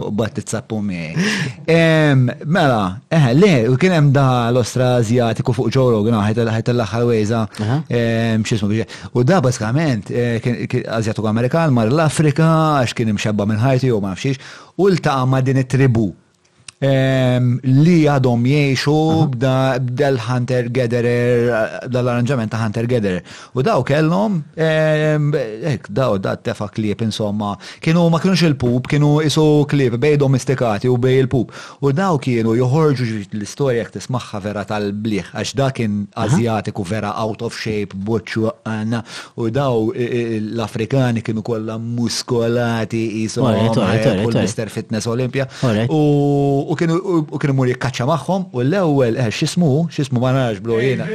u 0.03 0.11
bat 0.19 0.39
sappu 0.49 0.81
mi. 0.83 1.14
Mela, 2.45 2.81
eħe, 3.11 3.31
le, 3.39 3.53
u 3.71 3.79
kienem 3.81 4.11
da 4.12 4.27
l-ostra 4.51 4.97
azjatiku 4.99 5.55
fuq 5.57 5.71
ġoro, 5.75 6.03
għna, 6.03 6.23
ħajt 6.59 6.73
l-axar 6.75 7.07
wejza, 7.09 7.45
xismu 8.43 8.71
biex. 8.73 9.01
U 9.14 9.23
da 9.25 9.41
baskament, 9.45 10.11
eh, 10.11 10.49
azjatiku 11.01 11.29
Amerikan, 11.31 11.73
mar 11.75 11.89
l-Afrika, 11.93 12.49
għax 12.83 12.97
kien 12.99 13.14
xabba 13.19 13.47
minn 13.47 13.62
ħajti 13.62 13.93
u 13.95 14.01
ma' 14.03 14.16
fxiex, 14.19 14.43
u 14.79 14.89
l-taqa 14.95 15.27
ma' 15.29 15.43
din 15.47 15.62
it-tribu 15.62 16.11
li 16.79 17.97
għadhom 18.07 18.45
jiexu 18.47 18.97
b'dal 19.35 20.18
Hunter 20.22 20.68
Gatherer, 20.70 21.89
dal-arranġament 21.91 22.53
ta' 22.53 22.61
Hunter 22.62 22.87
Gatherer. 22.87 23.22
U 23.55 23.62
daw 23.66 23.83
kellhom, 23.83 24.43
ek, 24.57 25.89
daw 25.91 26.16
da 26.22 26.37
tefa 26.37 26.68
klip 26.70 27.03
insomma, 27.03 27.57
kienu 27.83 28.07
ma 28.12 28.20
kienux 28.22 28.45
il-pup, 28.47 28.87
kienu 28.91 29.18
isu 29.26 29.64
klip 29.70 29.97
bej 30.01 30.18
domestikati 30.22 30.89
u 30.89 30.97
bej 30.99 31.24
il-pup. 31.24 31.53
U 31.83 31.91
daw 31.91 32.18
kienu 32.18 32.55
joħorġu 32.59 33.09
l-istorja 33.35 33.83
jek 33.83 33.97
tismaħħa 33.99 34.43
vera 34.47 34.64
tal-bliħ, 34.70 35.33
għax 35.35 35.55
da 35.59 35.70
kien 35.74 35.99
azjatiku 36.18 36.87
vera 36.87 37.16
out 37.24 37.43
of 37.43 37.59
shape, 37.59 37.97
butchu 37.97 38.47
għanna, 38.62 39.03
u 39.39 39.51
daw 39.51 39.91
l-Afrikani 39.97 41.24
kienu 41.26 41.43
kollha 41.43 41.74
muskolati 41.83 43.05
isu, 43.24 43.43
Mr. 44.39 44.68
Fitness 44.70 45.07
Olympia 45.11 45.47
u 46.73 46.77
kienu 46.77 47.55
mur 47.57 47.71
jikkaċċa 47.73 48.07
magħhom 48.11 48.47
u 48.53 48.62
l-ewwel 48.64 49.16
eh, 49.19 49.31
x'ismu 49.35 49.71
x'ismu 49.95 50.21
ma 50.25 50.51
blujina. 50.62 51.07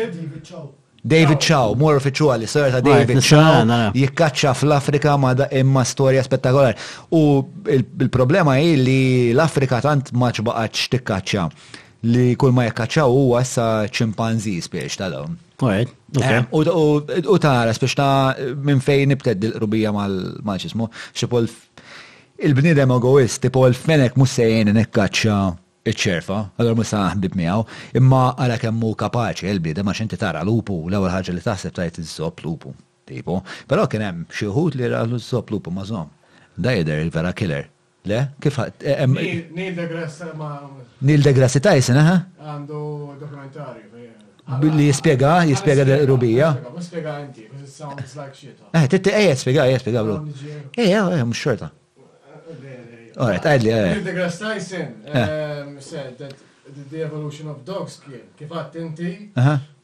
David 1.04 1.42
Chow, 1.44 1.74
mor 1.76 1.98
uffiċjali, 2.00 2.48
sorta 2.48 2.80
David 2.80 3.20
Chow, 3.28 3.68
jikkaċċa 4.00 4.54
fl-Afrika 4.56 5.18
ma 5.20 5.34
da 5.36 5.50
imma 5.60 5.84
storja 5.84 6.24
spettakolari. 6.24 6.78
U 7.12 7.44
il-problema 7.74 8.56
hi 8.56 8.78
li 8.80 9.00
l-Afrika 9.36 9.82
tant 9.84 10.14
ma 10.16 10.32
ċbaqax 10.34 10.86
tikkaċċa 10.96 11.48
li 12.04 12.34
kull 12.36 12.52
ma 12.52 12.66
jekkaċċaw 12.68 13.14
huwa 13.16 13.40
għassa 13.40 13.66
ċimpanzi 13.96 14.58
spiex 14.66 14.98
tal 15.00 15.14
eh, 15.70 16.32
U 16.52 17.38
tara 17.44 17.76
spiex 17.76 17.94
ta' 17.96 18.34
minn 18.60 18.82
fejn 18.84 19.14
nibted 19.14 19.44
il 19.48 19.54
rubija 19.60 19.92
mal-ċismu, 19.96 20.88
xipol 21.16 21.48
il-bnidem 22.44 22.92
egoisti 22.92 23.48
Paul 23.56 23.72
Fenek 23.72 24.18
mussejjen 24.20 24.68
nekkaċċa 24.76 25.36
iċċerfa, 25.88 26.38
għallur 26.60 26.76
musa 26.82 27.06
ħbib 27.14 27.36
miegħu, 27.40 27.62
imma 28.00 28.24
għala 28.36 28.58
kemmu 28.60 28.90
kapaċi 29.00 29.48
il-bnidem 29.48 29.88
għax 29.88 30.02
inti 30.04 30.18
tara 30.20 30.42
lupu, 30.48 30.76
l-ewwel 30.90 31.12
ħagġa 31.14 31.36
li 31.38 31.44
taħseb 31.46 31.76
tajt 31.78 32.02
iż-żob 32.04 32.42
lupu. 32.46 32.74
Tipo, 33.08 33.38
però 33.70 33.86
kien 33.92 34.04
hemm 34.04 34.26
xi 34.32 34.48
wħud 34.50 34.76
li 34.82 34.90
raħlu 34.92 35.20
żob 35.24 35.54
lupu 35.56 35.72
mażhom. 35.76 36.10
Dajder 36.60 37.00
il-vera 37.06 37.32
killer. 37.34 37.70
Le, 38.12 38.20
kif 38.44 38.58
ħadd. 38.60 38.84
Neil 39.56 39.76
deGrasse 39.80 40.28
ma. 40.36 40.50
Neil 41.00 41.24
deGrasse 41.24 41.62
Tyson, 41.64 42.00
aha? 42.02 42.18
Għandu 42.44 42.82
dokumentarju. 43.22 44.10
Billi 44.60 44.90
jispiega, 44.90 45.38
jispiega 45.48 45.86
rubija. 46.10 46.52
Spiega 46.84 47.16
inti, 47.24 47.48
because 47.48 47.64
it 47.70 47.74
sounds 47.74 48.18
like 48.20 48.36
shit. 48.36 48.60
Eh, 48.76 48.88
titti, 48.92 49.16
eh, 49.16 49.30
jispiega, 49.32 49.70
jispiega, 49.72 50.04
bro. 50.04 50.20
Eh, 50.76 50.92
eh, 50.92 51.24
mux 51.24 51.40
xorta. 51.40 51.72
All 53.18 53.30
right, 53.30 53.46
għadli, 53.46 53.70
għadli. 53.70 53.92
Neil 53.94 54.08
deGrasse 54.08 54.42
Tyson 54.42 54.88
eh. 55.06 55.34
um, 55.68 55.76
said 55.80 56.18
that 56.18 56.40
the 56.90 57.04
evolution 57.06 57.50
of 57.52 57.60
dogs 57.68 58.00
kien 58.06 58.24
kif 58.40 58.54
attenti 58.58 59.12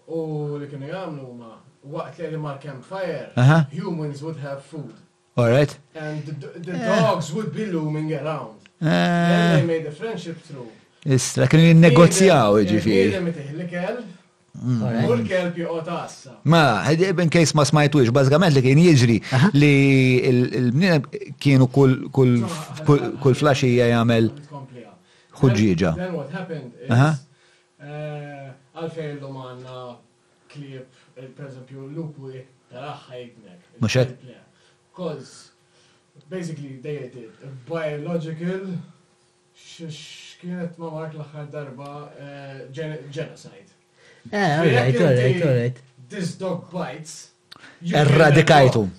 u 0.10 0.22
li 0.58 0.70
kienu 0.72 0.90
jagħmlu 0.90 1.30
ma 1.38 1.52
waqt 1.98 2.24
li 2.32 2.40
ma 2.42 2.56
campfire 2.62 3.62
humans 3.76 4.24
would 4.26 4.42
have 4.46 4.64
food. 4.66 4.96
All 5.38 5.50
right. 5.52 5.70
And 5.94 6.26
the, 6.26 6.52
the 6.58 6.74
eh. 6.74 6.88
dogs 6.88 7.30
would 7.36 7.54
be 7.54 7.68
looming 7.70 8.12
around. 8.14 8.66
And 8.82 8.90
eh. 8.90 9.56
they 9.60 9.66
made 9.66 9.86
a 9.86 9.92
friendship 9.92 10.42
through. 10.50 10.72
Istra, 11.06 11.46
kienu 11.52 11.70
jinnegozjaw 11.72 12.58
ġifiri. 12.68 13.12
Kienu 13.14 13.30
jinnegozjaw 13.30 13.70
ġifiri. 13.70 14.16
Mm. 14.64 16.44
Ma, 16.44 16.84
in 16.92 17.30
case 17.30 17.54
ma 17.56 17.64
smajtux, 17.64 18.12
bazzgament 18.12 18.54
li 18.54 18.62
kien 18.64 18.80
jiġri 18.82 19.16
li 19.56 19.76
l-bnina 20.28 20.98
kienu 21.40 21.68
kull 21.72 23.36
flasġija 23.40 23.88
jgħamil 23.94 24.28
ħuġġieġa. 25.40 25.92
Then 25.96 26.16
what 26.18 26.36
happened 26.36 26.76
is, 26.76 26.92
eh, 26.92 28.50
għalfejn 28.76 29.16
l-lum 29.18 29.38
għanna 29.46 29.80
klip, 30.52 31.00
per 31.16 31.46
esempio, 31.48 31.88
l-lupu 31.88 32.34
tal-axħa 32.72 33.80
Muxet? 33.80 34.18
Cause, 34.94 35.52
basically, 36.30 36.76
they 36.84 36.98
did 37.16 37.32
a 37.48 37.50
biological, 37.72 38.68
xkienet 39.64 40.76
ma 40.78 40.92
mark 40.98 41.16
l-axħar 41.16 41.48
darba 41.52 42.12
eh, 42.20 42.68
genocide. 42.76 43.69
Eh, 44.30 44.60
alright, 44.60 44.96
alright, 45.02 45.42
alright. 45.42 45.78
This 46.10 46.36
dog 46.36 46.70
bites. 46.72 47.30
Erradikajtu. 47.86 48.90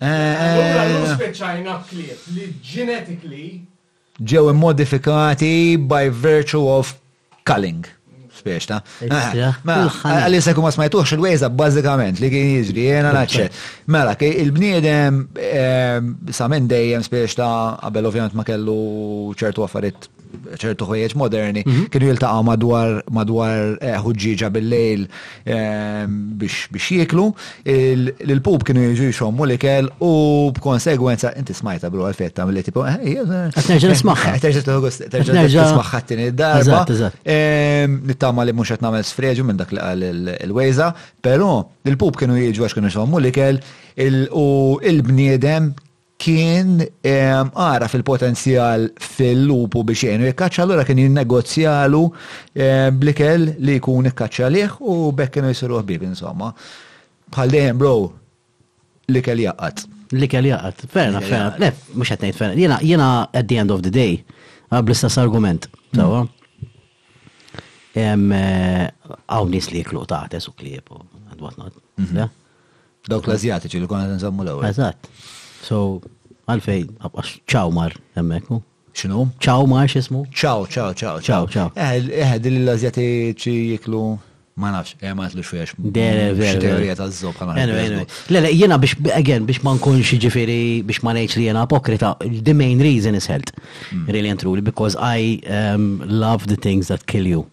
Eh, 0.00 0.08
eh, 0.08 0.56
eh. 0.60 1.10
Speċajna 1.18 1.74
kliet 1.90 2.28
li 2.32 2.46
genetically 2.62 3.46
ġew 4.22 4.46
immodifikati 4.52 5.74
by 5.90 6.06
virtue 6.10 6.62
of 6.70 6.94
culling. 7.46 7.84
Spiex 8.38 8.68
ta' 8.70 8.76
mela, 9.02 9.88
għalissa 10.08 10.52
kumma 10.54 10.70
smajtuħx 10.74 11.16
il-wejza 11.16 11.48
bazzikament 11.50 12.20
li 12.22 12.28
kien 12.30 12.52
jiġri 12.52 12.84
jena 12.86 13.10
naċċe. 13.16 13.48
Mela, 13.90 14.14
il-bniedem 14.28 15.24
sa' 16.38 16.46
minn 16.52 16.70
dejjem 16.70 17.02
spiex 17.06 17.34
ta' 17.40 17.50
għabel 17.82 18.10
ovvijament 18.12 18.38
ma 18.38 18.46
kellu 18.46 18.88
ċertu 19.38 19.66
għaffariet 19.66 20.06
ċertu 20.56 20.86
ħwejjeġ 20.88 21.14
moderni, 21.18 21.62
mhm. 21.66 21.88
kienu 21.92 22.08
jiltaqgħu 22.12 22.44
madwar 22.46 22.96
madwar 23.14 23.76
eh, 23.82 23.96
ħuġġiġa 24.00 24.50
bil-lejl 24.54 25.04
ehm, 25.52 26.14
biex 26.40 26.88
jieklu, 26.94 27.26
il-pub 27.68 28.64
kienu 28.68 28.84
jiġu 28.88 29.10
jxommu 29.12 29.46
l-ikel 29.48 29.90
u 30.04 30.12
b'konsegwenza 30.56 31.34
inti 31.40 31.56
smajta 31.58 31.90
blu 31.92 32.06
għalfetta 32.08 32.46
mill-li 32.48 32.64
tipo 32.66 32.86
eh, 32.88 32.96
eh, 32.96 33.34
Terġa 33.58 33.92
nismaħħa. 33.92 34.36
Terġa 34.42 35.36
nismaħħa 35.36 36.02
t-tini 36.06 36.30
darba. 36.38 36.82
Ehm, 37.28 37.98
nittama 38.08 38.46
li 38.46 38.54
mux 38.56 38.72
għetnamel 38.74 39.04
sfreġu 39.08 39.44
minn 39.48 39.60
dak 39.60 39.74
li 39.74 39.82
għal 39.82 40.06
il-wejza, 40.46 40.92
pero 41.24 41.64
il-pub 41.88 42.16
kienu 42.20 42.38
jiġu 42.38 42.64
għax 42.66 42.78
kienu 42.78 42.92
jxommu 42.94 43.20
l-ikel 43.20 43.60
u 44.38 44.46
il-bniedem 44.86 45.72
kien 46.18 46.80
ehm, 47.02 47.50
għara 47.54 47.86
fil-potenzjal 47.92 48.88
fil-lupu 49.02 49.84
biex 49.86 50.06
jenu 50.08 50.26
jikkaċċa, 50.26 50.64
allura 50.64 50.84
kien 50.86 50.98
jinnegozjalu 51.04 52.00
ehm, 52.58 52.98
blikel 52.98 53.44
li 53.64 53.76
jkun 53.78 54.08
ikkaċċa 54.10 54.48
liħ 54.56 54.78
u 54.82 54.96
bekk 55.18 55.36
kienu 55.38 55.52
jisiruħ 55.52 55.84
bib, 55.86 56.06
insomma. 56.08 56.50
Bħal 57.34 57.52
dejjem, 57.54 57.78
bro, 57.80 57.92
li 59.12 59.22
kell 59.22 59.44
jaqqat. 59.44 59.84
Li 60.16 60.28
kell 60.32 60.48
jaqqat, 60.48 60.86
ferna, 60.90 61.20
ferna, 61.22 61.52
le, 61.60 61.70
mux 62.00 62.10
għetnejt 62.14 62.38
ferna, 62.38 62.56
jena, 62.58 62.80
jena 62.82 63.08
at 63.28 63.46
the 63.46 63.60
end 63.60 63.70
of 63.72 63.84
the 63.84 63.92
day, 63.92 64.18
għabli 64.72 64.96
istess 64.96 65.20
argument, 65.20 65.68
sawa? 65.94 66.22
Mm. 66.24 66.32
Eh, 67.98 68.86
għaw 68.86 69.48
nis 69.52 69.68
li 69.72 69.80
jiklu 69.82 70.04
taħtes 70.08 70.48
u 70.50 70.54
klieb 70.56 70.90
u 70.92 71.00
għadwatnot. 71.32 71.78
Mhm. 72.02 72.26
Dawk 73.08 73.28
l-Azjatiċi 73.30 73.78
li 73.80 73.86
konna 73.88 74.10
nżammu 74.18 74.44
l-għu. 74.44 74.64
Eżat. 74.68 75.06
So, 75.64 75.98
għalfej, 76.48 76.84
ċaw 77.50 77.72
mar, 77.74 77.94
emmeku. 78.18 78.62
ċinu? 78.98 79.26
ċaw 79.42 79.66
mar 79.70 79.88
xismu? 79.90 80.24
ċaw, 80.30 80.64
ċaw, 80.70 80.92
ċaw, 80.98 81.18
ċaw, 81.24 81.48
ċaw. 81.50 81.72
Eħe, 81.76 82.38
dil 82.42 82.62
l 82.62 82.76
ċi 82.78 83.54
jiklu 83.74 84.06
ma 84.58 84.72
nafx, 84.74 84.96
eħe, 84.98 85.06
eh, 85.06 85.14
ma 85.14 85.28
jtlu 85.28 85.44
xiex. 85.46 85.74
Dere, 85.94 86.32
vera. 86.34 86.58
Teorija 86.58 86.96
ta' 86.98 87.06
zob. 87.14 87.36
Le, 87.54 88.40
le, 88.42 88.50
jena 88.58 88.74
biex, 88.82 88.96
again, 89.14 89.44
biex 89.46 89.62
ma 89.62 89.76
nkunx 89.76 90.16
ġifiri, 90.24 90.82
biex 90.86 91.04
ma 91.06 91.12
nejċ 91.14 91.38
li 91.38 91.46
jena 91.46 91.62
apokrita, 91.66 92.16
the 92.42 92.54
main 92.58 92.82
reason 92.82 93.14
is 93.14 93.28
health. 93.30 93.52
Hmm. 93.92 94.08
Really 94.10 94.32
and 94.34 94.40
truly, 94.42 94.60
because 94.64 94.96
I 94.98 95.38
um, 95.46 96.02
love 96.04 96.48
the 96.48 96.58
things 96.58 96.88
that 96.90 97.06
kill 97.06 97.26
you. 97.28 97.46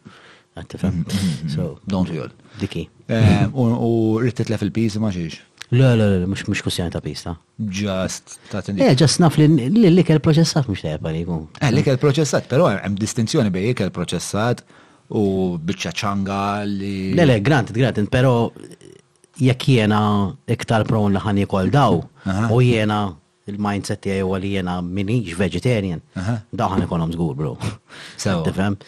Għattifem. 0.58 1.04
Hmm, 1.04 1.06
hmm, 1.20 1.50
so, 1.52 1.76
don't 1.86 2.10
you 2.10 2.26
all. 2.26 2.34
Diki. 2.58 2.88
U 3.54 4.18
rrittet 4.24 4.50
level 4.50 4.74
peace 4.74 4.98
ma 4.98 5.14
xiex. 5.14 5.44
Le, 5.72 5.96
le, 5.98 6.20
le, 6.20 6.28
mux 6.28 6.62
kussjoni 6.62 6.90
ta' 6.92 7.02
pista. 7.02 7.36
Just, 7.60 8.40
ta' 8.52 8.62
tindi. 8.62 8.82
Eh, 8.86 8.94
just 8.96 9.18
naf 9.24 9.36
li 9.40 9.46
li 9.96 10.04
kell 10.06 10.22
proċessat 10.22 10.68
mux 10.70 10.84
tajba 10.86 11.10
eh, 11.10 11.16
li 11.18 11.22
jkun. 11.24 11.42
Eh, 11.60 11.72
l-ikel 11.74 11.98
proċessat, 12.02 12.46
pero 12.52 12.68
hemm 12.70 12.98
distinzjoni 13.02 13.50
bej 13.54 13.74
kell 13.82 13.92
proċessat 13.96 14.62
u 15.18 15.26
bicċa 15.66 15.94
ċanga 16.04 16.42
li. 16.70 17.14
Le, 17.18 17.26
le, 17.32 17.40
granted, 17.46 17.78
granted, 17.82 18.12
pero 18.14 18.52
jekk 19.42 19.68
jena 19.80 20.02
iktar 20.56 20.86
pro 20.90 21.08
li 21.10 21.22
ħan 21.26 21.42
jikol 21.46 21.74
daw, 21.74 22.00
u 22.54 22.62
jena 22.66 23.02
il-mindset 23.46 24.02
tiegħi 24.02 24.24
huwa 24.26 24.38
li 24.42 24.50
jiena 24.56 24.76
minix 24.82 25.36
vegetarian. 25.38 26.00
Daħan 26.16 26.86
ikonom 26.88 27.14
żgur, 27.16 27.36
bro. 27.38 27.52
So, 28.18 28.44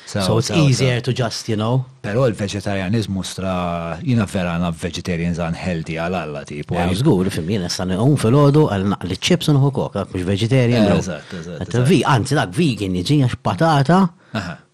so 0.07 0.37
it's 0.37 0.49
easier 0.51 0.99
to 1.01 1.13
just, 1.15 1.47
you 1.49 1.55
know. 1.57 1.83
Però 2.01 2.25
l-vegetarianizmu 2.27 3.23
stra 3.27 3.97
jiena 4.01 4.25
vera 4.31 4.57
na 4.61 4.69
vegetarians 4.73 5.39
għan 5.43 5.55
healthy 5.57 5.95
għal 6.01 6.17
alla 6.25 6.41
tipu. 6.49 6.75
Ja 6.79 6.87
eh. 6.89 6.95
Żgur, 6.99 7.29
fim 7.33 7.47
jiena 7.53 7.69
sa 7.71 7.85
nqum 7.87 8.17
fil-għodu 8.19 8.65
għal 8.71 8.83
naqli 8.95 9.15
chips 9.21 9.47
u 9.51 9.55
nħu 9.57 9.71
kok, 9.77 10.01
mhux 10.11 10.27
vegetarian. 10.27 10.89
Eżatt, 10.97 11.37
eżatt. 11.37 11.97
anzi 12.15 12.35
dak 12.41 12.51
vegan 12.57 12.97
jiġi 12.99 13.21
għax 13.29 13.39
patata. 13.47 14.01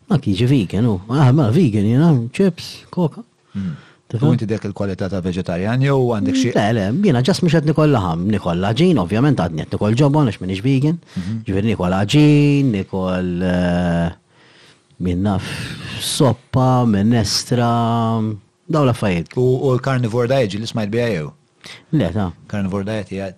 Ma 0.09 0.17
kiġi 0.19 0.47
vegan, 0.49 0.87
u 0.89 0.97
ah, 1.15 1.29
ma 1.35 1.51
vegan 1.53 1.85
jiena 1.91 2.09
chips, 2.33 2.71
koka. 2.93 3.21
Mm. 3.57 3.73
U 4.21 4.29
inti 4.31 4.45
dek 4.45 4.61
il-kwalità 4.69 5.07
ta' 5.09 5.21
vegetarjan 5.25 5.81
jew 5.81 6.11
għandek 6.13 6.35
xi. 6.37 6.51
Le, 6.53 6.65
le, 6.77 6.83
jiena 7.07 7.23
ġas 7.25 7.39
mhux 7.41 7.55
qed 7.55 7.65
nikolla 7.69 8.01
ħam, 8.03 8.27
nikolla 8.29 8.69
ġin, 8.77 8.99
ovvjament 9.01 9.41
għadni 9.41 9.65
qed 9.65 9.73
nikol 9.73 9.95
ġobon 9.97 10.29
għax 10.29 10.37
m'iniex 10.43 10.61
vegan. 10.61 10.99
Mhm. 11.17 11.39
Ġifieri 11.47 11.71
nikolla 11.71 12.03
ġin, 12.05 12.69
nikol 12.75 13.41
eh, 13.41 14.11
min 15.07 15.23
naf 15.25 15.49
soppa, 16.03 16.83
minestra, 16.85 17.71
daw 18.69 18.85
l-affarijiet. 18.85 19.33
U 19.41 19.73
l-carnivore 19.73 20.29
diet 20.29 20.53
li 20.61 20.69
smajt 20.69 20.93
bija 20.93 21.09
jew? 21.15 21.31
Le, 21.97 22.11
ta' 22.13 22.29
carnivore 22.51 22.85
diet 22.91 23.09
hija 23.15 23.31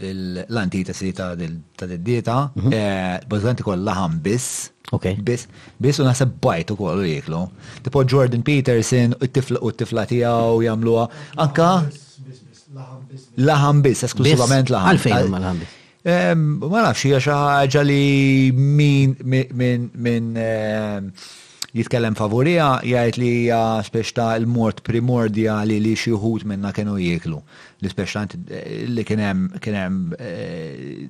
l-antitesi 0.00 1.12
ta' 1.12 1.34
d-dieta, 1.34 2.50
mhm. 2.54 2.72
eh, 2.72 3.18
bazzanti 3.26 3.62
koll 3.62 3.82
laħam 3.88 4.18
biss. 4.22 4.70
Ok. 4.92 5.16
Biss, 5.22 5.46
biss 5.78 5.98
u 6.00 6.04
bajtu 6.04 6.26
bajt 6.42 6.70
u 6.70 6.76
koll 6.76 7.04
jiklu. 7.06 7.46
Tipo 7.82 8.02
Jordan 8.04 8.42
Peterson 8.42 9.14
u 9.20 9.26
t-tifla 9.26 10.06
tijaw 10.06 10.60
jamluwa. 10.62 11.08
Anka? 11.36 11.86
Laħam 13.38 13.80
biss, 13.82 14.04
esklusivament 14.04 14.70
laħam. 14.70 14.92
Għalfejn 14.92 15.30
ma 15.30 15.38
laħam 15.40 15.58
bis. 15.64 15.74
Ma 16.06 16.84
nafx, 16.86 17.06
hija 17.08 17.18
xi 17.18 17.32
ħaġa 17.34 17.80
li 17.86 18.04
min 18.54 19.90
min 19.94 20.30
jitkellem 21.76 22.14
favorija 22.16 22.78
jgħid 22.88 23.16
li 23.20 23.30
hija 23.42 23.60
speċta 23.84 24.28
l-mort 24.38 24.78
primordjali 24.86 25.80
li 25.82 25.96
xi 25.98 26.14
wħud 26.14 26.46
minnha 26.48 26.70
kienu 26.76 26.94
jieklu 27.02 27.42
l-ispeċant 27.80 28.36
li 28.96 29.04
kienem 29.06 29.96
eh, 30.18 31.08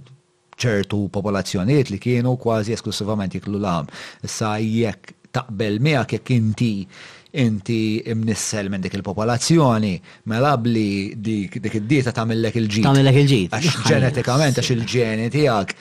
ċertu 0.58 1.04
popolazzjoniet 1.14 1.92
li 1.92 2.00
kienu 2.02 2.36
kważi 2.40 2.74
esklusivament 2.76 3.36
jiklu 3.36 3.60
laħam. 3.60 3.90
Issa 4.26 4.56
jekk 4.62 5.12
taqbel 5.36 5.78
miegħek 5.84 6.18
jekk 6.18 6.34
inti 6.40 6.72
inti 7.36 7.78
imnissel 8.08 8.70
minn 8.72 8.80
dik 8.80 8.94
il-popolazzjoni, 8.96 9.90
mela 10.32 10.54
bli 10.56 11.10
dik 11.20 11.58
id-dieta 11.68 12.14
tagħmellek 12.16 12.56
il-ġid. 12.62 12.86
Tagħmellek 12.86 13.18
il-ġid. 13.20 13.52
Għax 13.58 13.82
ġenetikament 13.90 14.60
għax 14.62 14.72
il-ġeni 14.72 15.26
tiegħek 15.34 15.74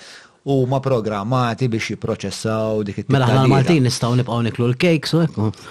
u 0.45 0.59
ma 0.69 0.77
programmati 0.81 1.65
biex 1.73 1.95
jiproċessaw 1.95 2.83
dik 2.85 2.99
it 3.01 3.07
tip 3.09 3.13
Mela 3.15 3.25
ħna 3.31 3.45
Maltin 3.49 3.81
nistgħu 3.87 4.11
nibqgħu 4.21 4.43
niklu 4.45 4.67
l-cakes 4.69 5.15
u 5.17 5.23
hekk. 5.23 5.63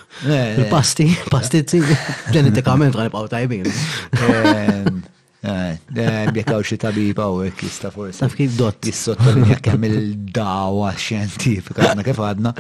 Il-pasti, 0.58 1.06
eh, 1.06 1.14
eh. 1.22 1.30
pastizzi, 1.30 1.82
ġenetikament 2.34 2.98
ħanibqgħu 2.98 3.26
tajbin. 3.36 3.68
Eh, 3.70 5.12
Eh, 5.44 5.70
eh, 6.02 6.24
Bjekaw 6.32 6.62
xie 6.64 6.78
tabiba 6.80 7.26
u 7.28 7.42
ekki 7.44 7.68
sta 7.70 7.90
forse. 7.92 8.20
Taf 8.22 8.32
kif 8.38 8.54
dot. 8.56 8.78
Jissottolinja 8.84 9.58
kemm 9.64 9.84
il-dawa 9.86 10.92
xientifika, 11.00 11.82
għadna 11.90 12.04
kif 12.06 12.20
għadna. 12.24 12.52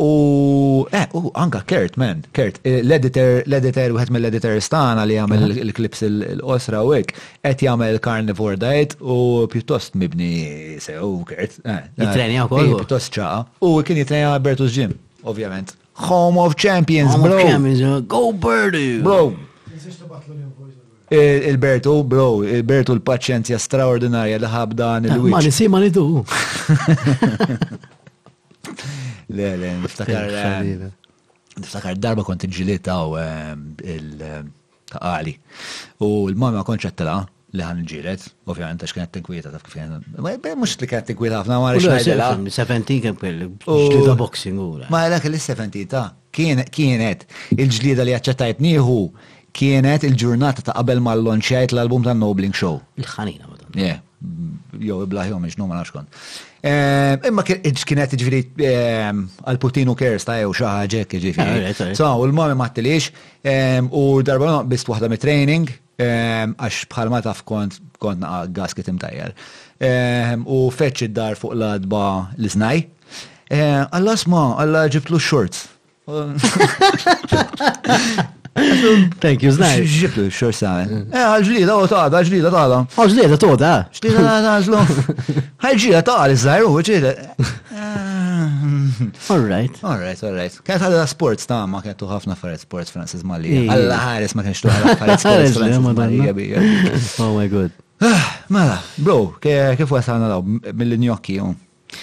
U 0.00 0.08
eh, 0.88 1.04
u, 1.12 1.20
anka 1.40 1.60
Kert, 1.68 1.98
man, 2.00 2.22
Kert, 2.36 2.60
eh, 2.64 2.78
l-editor, 2.80 3.42
l-editor, 3.46 3.92
u 3.92 4.00
l 4.00 4.30
editor 4.30 4.56
stana 4.64 5.04
li 5.04 5.18
għamil 5.20 5.58
il-klips 5.66 6.02
l 6.08 6.40
osra 6.48 6.80
u 6.84 6.94
ek, 6.96 7.12
għet 7.44 7.66
jgħamil 7.66 7.92
il 7.96 8.00
carnivore 8.04 8.56
diet 8.60 8.96
u 9.02 9.44
pjuttost 9.52 9.94
mibni 10.00 10.78
sew 10.80 11.20
Kert. 11.28 11.60
Jitrenja 12.00 12.46
u 12.46 12.52
kol. 12.54 12.72
Pjuttost 12.78 13.12
ċaqa. 13.12 13.42
U 13.68 13.74
kien 13.84 14.00
jitrenja 14.00 14.32
Bertus 14.40 14.72
Jim, 14.76 14.96
ovvjament. 15.28 15.76
Home 16.08 16.40
of 16.42 16.56
Champions, 16.56 17.12
bro. 17.12 17.36
Home 17.36 17.36
of 17.44 17.50
Champions, 17.52 18.08
go 18.08 18.30
Bertus. 18.32 19.02
Bro. 19.02 19.34
Il-Bertu, 21.20 21.98
eh, 22.00 22.04
bro, 22.04 22.28
il-Bertu 22.42 22.94
l-paċenzja 22.98 23.58
straordinarja 23.60 24.38
li 24.40 24.48
ħab 24.50 24.74
dan 24.78 25.04
eh, 25.08 25.14
il-wiċ. 25.14 25.32
Ma 25.32 25.42
nisi 25.42 25.68
ma 25.68 25.80
nidu. 25.82 26.06
Le, 29.34 29.48
le, 29.58 29.68
niftakar. 29.82 30.26
Eh, 30.28 30.82
niftakar 31.56 31.96
darba 31.98 32.22
kont 32.26 32.44
ġilita 32.52 32.96
u 33.08 33.14
il 33.18 34.10
taqali 34.90 35.32
U 36.04 36.28
l-mamma 36.28 36.60
konċettela 36.66 37.14
li 37.54 37.62
ħan 37.62 37.80
ġilet, 37.86 38.22
ovvijament, 38.50 38.82
għax 38.84 38.92
kienet 38.94 39.12
tinkwieta 39.14 39.52
taf 39.54 39.62
kif 39.64 39.76
kienet. 39.78 40.46
Mux 40.60 40.74
li 40.80 40.88
kienet 40.90 41.08
tinkwieta 41.12 41.38
ħafna 41.40 41.58
ma 41.62 41.70
rix 41.76 41.86
najdela. 41.86 42.30
17 42.50 43.00
kien 43.06 43.16
kelli, 43.20 43.46
ġlida 43.64 44.16
boxing 44.18 44.58
u. 44.60 44.68
Ma 44.92 45.06
dak 45.12 45.26
li 45.30 45.40
17 45.40 45.84
ta' 45.90 46.04
kienet 46.34 47.26
il-ġlida 47.56 48.04
li 48.06 48.16
għacċettajt 48.18 48.60
nieħu 48.64 49.00
kienet 49.54 50.02
il-ġurnata 50.08 50.64
ta' 50.66 50.74
qabel 50.78 51.00
ma' 51.02 51.14
l-lonċajt 51.16 51.74
l-album 51.74 52.04
ta' 52.06 52.14
Nobling 52.18 52.54
Show. 52.56 52.80
Il-ħanina, 52.98 53.46
madonna. 53.50 53.78
Yeah, 53.78 54.02
jow 54.82 55.02
iblaħjom, 55.06 55.46
iġnu 55.52 55.68
ma' 55.70 55.84
kont. 55.94 56.18
Eh, 56.64 57.28
imma 57.28 57.44
kienet 57.44 58.14
ġviri 58.18 58.40
ehm, 58.66 59.22
għal-Putinu 59.44 59.94
Kers 60.00 60.24
ta' 60.26 60.40
jew 60.40 60.50
eh, 60.50 60.56
xaħġek 60.58 61.16
ġviri. 61.26 61.48
Ah, 61.74 61.92
so, 61.98 62.10
u 62.22 62.26
l-mami 62.28 62.56
ma' 62.58 62.70
t-tilix, 62.72 63.12
ehm, 63.46 63.90
u 63.94 64.04
darba 64.26 64.58
bist 64.70 64.88
wahda 64.90 65.10
mit 65.12 65.22
training, 65.22 65.68
ehm, 66.02 66.56
għax 66.58 66.88
bħalma 66.94 67.22
taf 67.26 67.44
kont 67.48 67.78
kont 68.04 68.20
naqa 68.20 68.48
gasket 68.58 68.90
imtajjar. 68.90 69.32
U 70.52 70.58
feċ 70.74 71.06
id-dar 71.06 71.38
fuq 71.40 71.54
l-adba 71.56 72.02
l-snaj. 72.36 72.82
Eh, 73.54 73.96
Allas 73.96 74.26
ma' 74.28 74.58
alla 74.60 74.86
ġibtlu 74.92 75.20
shorts. 75.22 75.66
Thank 79.22 79.42
you, 79.44 79.50
znaj. 79.54 79.82
Ġibtu, 79.90 80.26
xor 80.32 80.52
sa. 80.54 80.76
Eh, 80.84 81.04
għalġlida, 81.10 81.74
u 81.76 81.88
taħda, 81.90 82.20
għalġlida 82.20 82.50
taħda. 82.54 82.76
Għalġlida 82.94 83.38
taħda. 83.42 83.70
Ġlida 83.98 84.24
taħda, 84.26 84.52
għalġlu. 84.52 85.42
Għalġlida 85.66 86.02
taħda, 86.06 86.28
iżżajru, 86.36 86.68
uċida. 86.78 87.14
All 89.30 89.46
right. 89.50 89.80
All 89.82 89.98
right, 89.98 90.22
all 90.22 90.36
right. 90.38 90.58
Kienet 90.66 90.94
sports 91.10 91.48
ta' 91.50 91.64
ma 91.66 91.80
kienet 91.82 92.04
ħafna 92.06 92.36
faret 92.38 92.62
sports 92.62 92.94
Francis 92.94 93.24
Malli. 93.26 93.64
Iva. 93.64 93.74
Alla 93.74 93.98
ħares 94.04 94.36
ma 94.38 94.46
kienx 94.46 94.62
tuħra 94.68 94.96
faret 95.02 95.24
sports 95.24 95.58
Francis 95.58 95.88
Malli. 95.98 96.54
Oh 97.26 97.34
my 97.34 97.50
god. 97.50 97.74
Ah, 98.02 98.30
mela, 98.52 98.78
bro, 99.02 99.34
kif 99.42 99.90
wasalna 99.96 100.30
law 100.30 100.46
mill-Njokki 100.46 101.40
jom. 101.40 101.54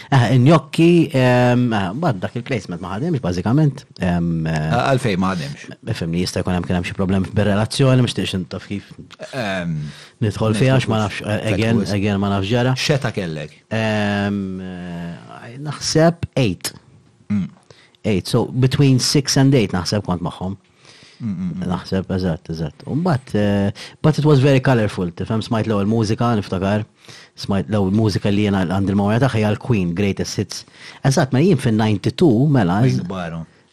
Eh, 0.10 0.36
Njokki, 0.38 1.10
ehm, 1.14 1.74
eh, 1.74 1.90
bad 2.00 2.20
dak 2.24 2.36
il-placement 2.40 2.82
maħademx, 2.84 3.22
bazzikament. 3.24 3.84
Ehm, 4.04 4.48
eh, 4.50 4.76
għalfej 4.78 5.18
maħademx. 5.24 5.78
Fimni 6.00 6.22
jista' 6.26 6.40
jkun 6.44 6.54
hemm 6.58 6.68
kien 6.68 6.76
hemm 6.80 6.86
xi 6.88 6.94
problem 6.98 7.24
b'relazzjoni, 7.30 8.02
relazzjoni 8.02 8.08
mhux 8.42 8.50
taf 8.54 8.68
kif. 8.70 8.92
Ehm, 9.34 9.78
nidħol 10.24 10.56
fiha 10.58 10.80
ma 10.88 11.04
nafx 11.08 11.26
again, 11.54 11.84
again 11.92 12.20
ma 12.20 12.30
nafx 12.34 12.50
ġara. 12.52 12.76
Xeta 12.78 13.12
kellek? 13.16 13.58
Naħseb 15.62 16.28
8. 16.36 16.74
8, 17.30 17.36
mm. 17.36 18.26
so 18.26 18.46
between 18.48 19.00
6 19.00 19.38
and 19.38 19.54
8 19.56 19.74
naħseb 19.76 20.06
kont 20.08 20.22
magħhom. 20.24 20.56
Mm, 21.22 21.34
mm, 21.38 21.70
naħseb, 21.70 22.08
eżatt, 22.16 22.50
eżatt. 22.50 22.84
Umbat, 22.90 23.32
but 24.02 24.18
it 24.18 24.26
was 24.26 24.40
very 24.42 24.60
colorful, 24.60 25.12
tifhem 25.14 25.44
smajt 25.46 25.68
l-ewwel 25.70 25.86
mużika 25.88 26.32
niftakar 26.40 26.84
smajt 27.36 27.70
law 27.72 27.86
mużika 27.92 28.30
li 28.32 28.44
jena 28.48 28.64
għand 28.68 28.92
il 28.92 28.98
mawra 29.00 29.20
taħħi 29.24 29.44
għal 29.48 29.60
Queen, 29.64 29.92
Greatest 29.96 30.40
Hits. 30.40 30.66
Eżat, 31.08 31.32
mela 31.36 31.46
jien 31.46 31.62
fin 31.62 31.78
92, 31.80 32.48
mela. 32.52 32.80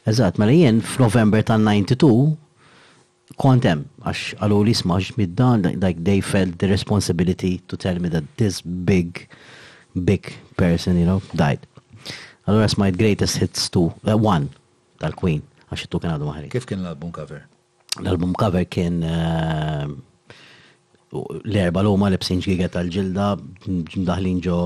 Eżat, 0.09 0.39
mela 0.41 0.55
jien 0.55 0.79
f'November 0.85 1.43
tal-92, 1.49 3.35
kontem, 3.43 3.85
għax 4.05 4.37
għallu 4.39 4.61
li 4.69 4.77
smaġ 4.79 5.11
mid-dan, 5.19 5.67
like 5.83 6.03
they 6.07 6.21
felt 6.25 6.59
the 6.63 6.71
responsibility 6.71 7.59
to 7.71 7.77
tell 7.77 7.99
me 8.03 8.09
that 8.13 8.25
this 8.41 8.61
big, 8.63 9.27
big 10.05 10.33
person, 10.61 10.99
you 11.01 11.05
know, 11.09 11.23
died. 11.35 11.65
Allora 12.49 12.69
smajt 12.73 12.97
Greatest 12.97 13.43
Hits 13.43 13.67
2, 13.75 13.91
uh, 14.09 14.17
1 14.17 14.49
tal-Queen, 15.03 15.43
għax 15.69 15.85
it-tu 15.89 16.01
kien 16.01 16.15
għadu 16.15 16.31
maħri. 16.31 16.49
Kif 16.55 16.67
kien 16.71 16.85
l-album 16.87 17.11
cover? 17.13 17.43
L-album 17.99 18.33
cover 18.39 18.65
kien 18.71 19.03
uh, 19.05 19.91
l-erba 21.13 21.83
l-huma 21.83 22.11
lebsin 22.13 22.41
tal-ġilda, 22.73 23.29
daħlin 24.09 24.43
ġo 24.45 24.57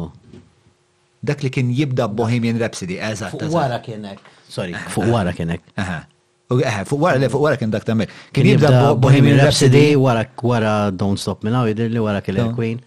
Dak 1.22 1.44
li 1.46 1.52
kien 1.54 1.68
jibda 1.70 2.08
Bohemian 2.10 2.58
Rhapsody, 2.58 2.96
eżatt. 2.98 3.36
Fuq 3.38 3.52
wara 3.54 3.78
kienek. 3.86 4.18
Sorry, 4.50 4.72
fuq 4.89 5.12
wara 5.14 5.34
kienek. 5.38 5.62
Eh, 6.52 6.82
fuq 6.84 7.00
wara 7.00 7.16
le, 7.16 7.30
fuq 7.32 7.46
wara 7.46 7.56
kien 7.56 7.70
dak 7.72 7.86
Kien 8.34 8.44
jibda 8.50 8.94
Bohemian 9.00 9.38
Rhapsody, 9.39 9.94
wara 9.96 10.26
wara 10.44 10.92
Don't 10.92 11.18
Stop 11.18 11.46
Me 11.46 11.50
Now, 11.54 11.66
jidir 11.70 11.88
li 11.94 11.98
wara 12.02 12.20
Killer 12.22 12.52
Queen. 12.58 12.82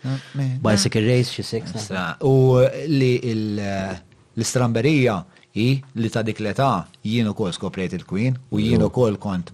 Bicycle 0.66 1.02
Race, 1.08 1.30
xi 1.32 1.42
six. 1.42 1.92
U 2.20 2.58
li 2.98 3.14
l-istramberija 3.30 5.16
i 5.54 5.66
li 6.02 6.08
ta' 6.10 6.22
dik 6.26 6.40
l-età 6.42 6.84
jien 7.06 7.28
ukoll 7.30 7.52
skoprejt 7.54 7.94
il-Queen 7.94 8.34
u 8.50 8.58
jien 8.58 8.82
ukoll 8.82 9.14
kont 9.22 9.52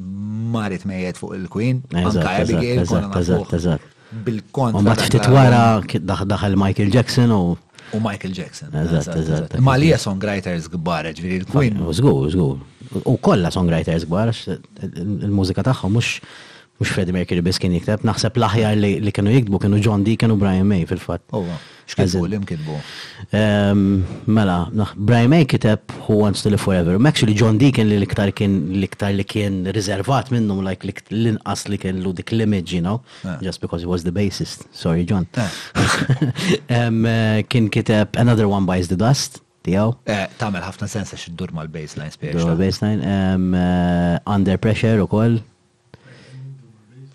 marit 0.52 0.84
mejet 0.88 1.18
fuq 1.20 1.34
il-Queen. 1.36 1.82
Anka 1.92 2.32
Abigail 2.40 2.86
konna 2.88 3.78
Bil-kont. 4.24 4.74
U 4.74 4.80
ma 4.82 4.96
tiftit 4.98 5.22
daħal 5.22 6.56
Michael 6.58 6.90
Jackson 6.94 7.30
u. 7.30 7.56
U 7.94 8.00
Michael 8.02 8.32
Jackson. 8.34 8.70
Eżatt, 8.74 9.14
eżatt. 9.20 9.54
Ma 9.62 9.76
li 9.78 9.92
songwriters 9.98 10.70
gbar, 10.72 11.06
ġviri 11.14 11.42
il-Queen. 11.44 11.78
zgur, 11.94 12.30
zgur. 12.32 12.56
U 13.04 13.14
kolla 13.22 13.52
songwriters 13.54 14.08
gbar, 14.10 14.32
il-mużika 14.80 15.68
tagħhom 15.68 15.98
mhux 16.00 16.16
mux 16.80 16.86
Freddie 16.88 17.12
Mercury 17.12 17.42
bis 17.44 17.58
kien 17.60 17.74
jiktab, 17.76 18.00
naħseb 18.08 18.38
laħjar 18.40 18.78
li 18.80 19.10
kienu 19.12 19.34
jiktbu 19.34 19.58
kienu 19.60 19.80
John 19.84 20.04
Deacon 20.06 20.30
kienu 20.32 20.36
Brian 20.40 20.64
May 20.68 20.86
fil-fat. 20.88 21.20
Owa, 21.36 21.58
li 22.32 22.38
mkitbu? 22.40 22.76
Mela, 24.32 24.56
Brian 24.96 25.28
May 25.32 25.44
kiteb 25.44 25.84
Who 26.06 26.16
Wants 26.22 26.40
to 26.42 26.48
Live 26.54 26.62
Forever. 26.64 26.96
Actually, 27.10 27.34
John 27.36 27.58
Deacon 27.60 27.90
li 27.92 27.98
liktar 28.00 28.32
kien 28.32 28.56
liktar 28.80 29.12
li 29.18 29.26
kien 29.28 29.60
rizervat 29.76 30.32
minnum, 30.32 30.62
like 30.64 30.88
l-inqas 30.88 31.66
li 31.68 31.78
kien 31.82 32.00
lu 32.00 32.14
l-image, 32.16 32.72
you 32.72 32.80
know, 32.80 33.02
eh. 33.26 33.36
just 33.42 33.60
because 33.60 33.82
he 33.84 33.90
was 33.90 34.04
the 34.08 34.14
bassist. 34.14 34.64
Sorry, 34.72 35.04
John. 35.04 35.28
Eh. 35.36 35.50
Ehm, 36.70 37.04
eh, 37.06 37.42
kien 37.50 37.68
kiteb 37.72 38.14
Another 38.18 38.46
One 38.48 38.64
Buys 38.66 38.88
the 38.88 38.96
Dust, 38.96 39.42
tijaw. 39.66 39.92
Tamel 40.40 40.64
ħafna 40.64 40.88
sensa 40.88 41.18
xiddur 41.20 41.52
mal-baseline 41.52 42.14
spiex. 42.14 42.80
Under 44.24 44.64
Pressure 44.64 45.04
u 45.04 45.10
koll. 45.10 45.42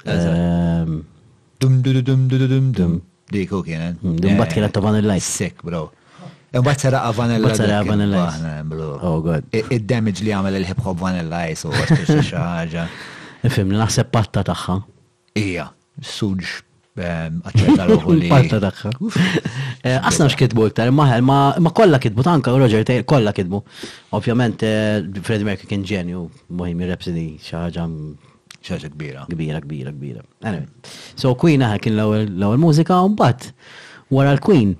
Ehm, 0.06 1.02
dum 1.60 1.82
dum 1.82 2.02
dum 2.02 2.30
eh? 2.32 2.38
dum 2.38 2.48
dum 2.48 2.72
dum. 2.72 2.94
Diku 3.34 3.64
kienet. 3.66 3.98
Dumbat 4.04 4.54
kienet 4.54 4.72
ta' 4.72 4.82
vanilla. 4.86 5.18
Sick, 5.20 5.64
bro. 5.66 5.90
Imbagħad 6.54 6.78
eh, 6.78 6.84
saraq 6.86 7.16
vanilla. 7.18 7.56
Saraq 7.58 7.88
vanilla. 7.90 8.26
Oh, 9.02 9.08
oh 9.10 9.18
god. 9.26 9.50
Id-damage 9.74 10.22
li 10.26 10.32
għamel 10.36 10.60
il-hip 10.62 10.84
hop 10.86 11.02
vanilla 11.02 11.48
ice 11.52 11.66
u 11.68 11.74
oh, 11.74 11.96
xi 12.06 12.22
ħaġa. 12.30 12.86
Fim 13.56 13.74
li 13.74 13.82
naħseb 13.82 14.12
patta 14.14 14.46
tagħha. 14.48 14.78
Ija, 15.42 15.66
suġ 16.06 16.54
għacċetta 17.00 17.90
ehm, 17.90 18.06
l 18.06 18.16
li. 18.22 18.30
Patta 18.34 18.62
tagħha. 18.64 18.94
Eh, 19.86 19.98
asna 20.00 20.30
x'kitbu 20.32 20.70
iktar, 20.70 20.94
maħel, 20.96 21.26
ma 21.28 21.74
kollha 21.76 21.98
kitbu 22.02 22.24
tanka 22.26 22.54
u 22.56 22.62
Roger 22.62 22.86
Taylor 22.88 23.08
kollha 23.10 23.34
kitbu. 23.36 23.64
Ovvjament 24.18 24.64
Fred 25.26 25.44
Merkel 25.50 25.68
kien 25.74 25.84
ġenju 25.90 26.24
Bohemian 26.54 26.94
Rhapsody 26.94 27.32
xi 27.42 27.58
ċaġa 28.66 28.90
kbira. 28.94 29.26
Kbira, 29.32 29.60
kbira, 29.64 29.92
kbira. 29.96 30.24
Anyway. 30.50 30.70
So 31.20 31.34
Queen 31.40 31.64
aħna 31.66 31.82
kien 31.84 31.98
l-ewwel 32.00 32.62
mużika 32.62 33.02
un 33.06 33.16
bat, 33.20 33.50
wara 34.14 34.34
l-Queen 34.38 34.76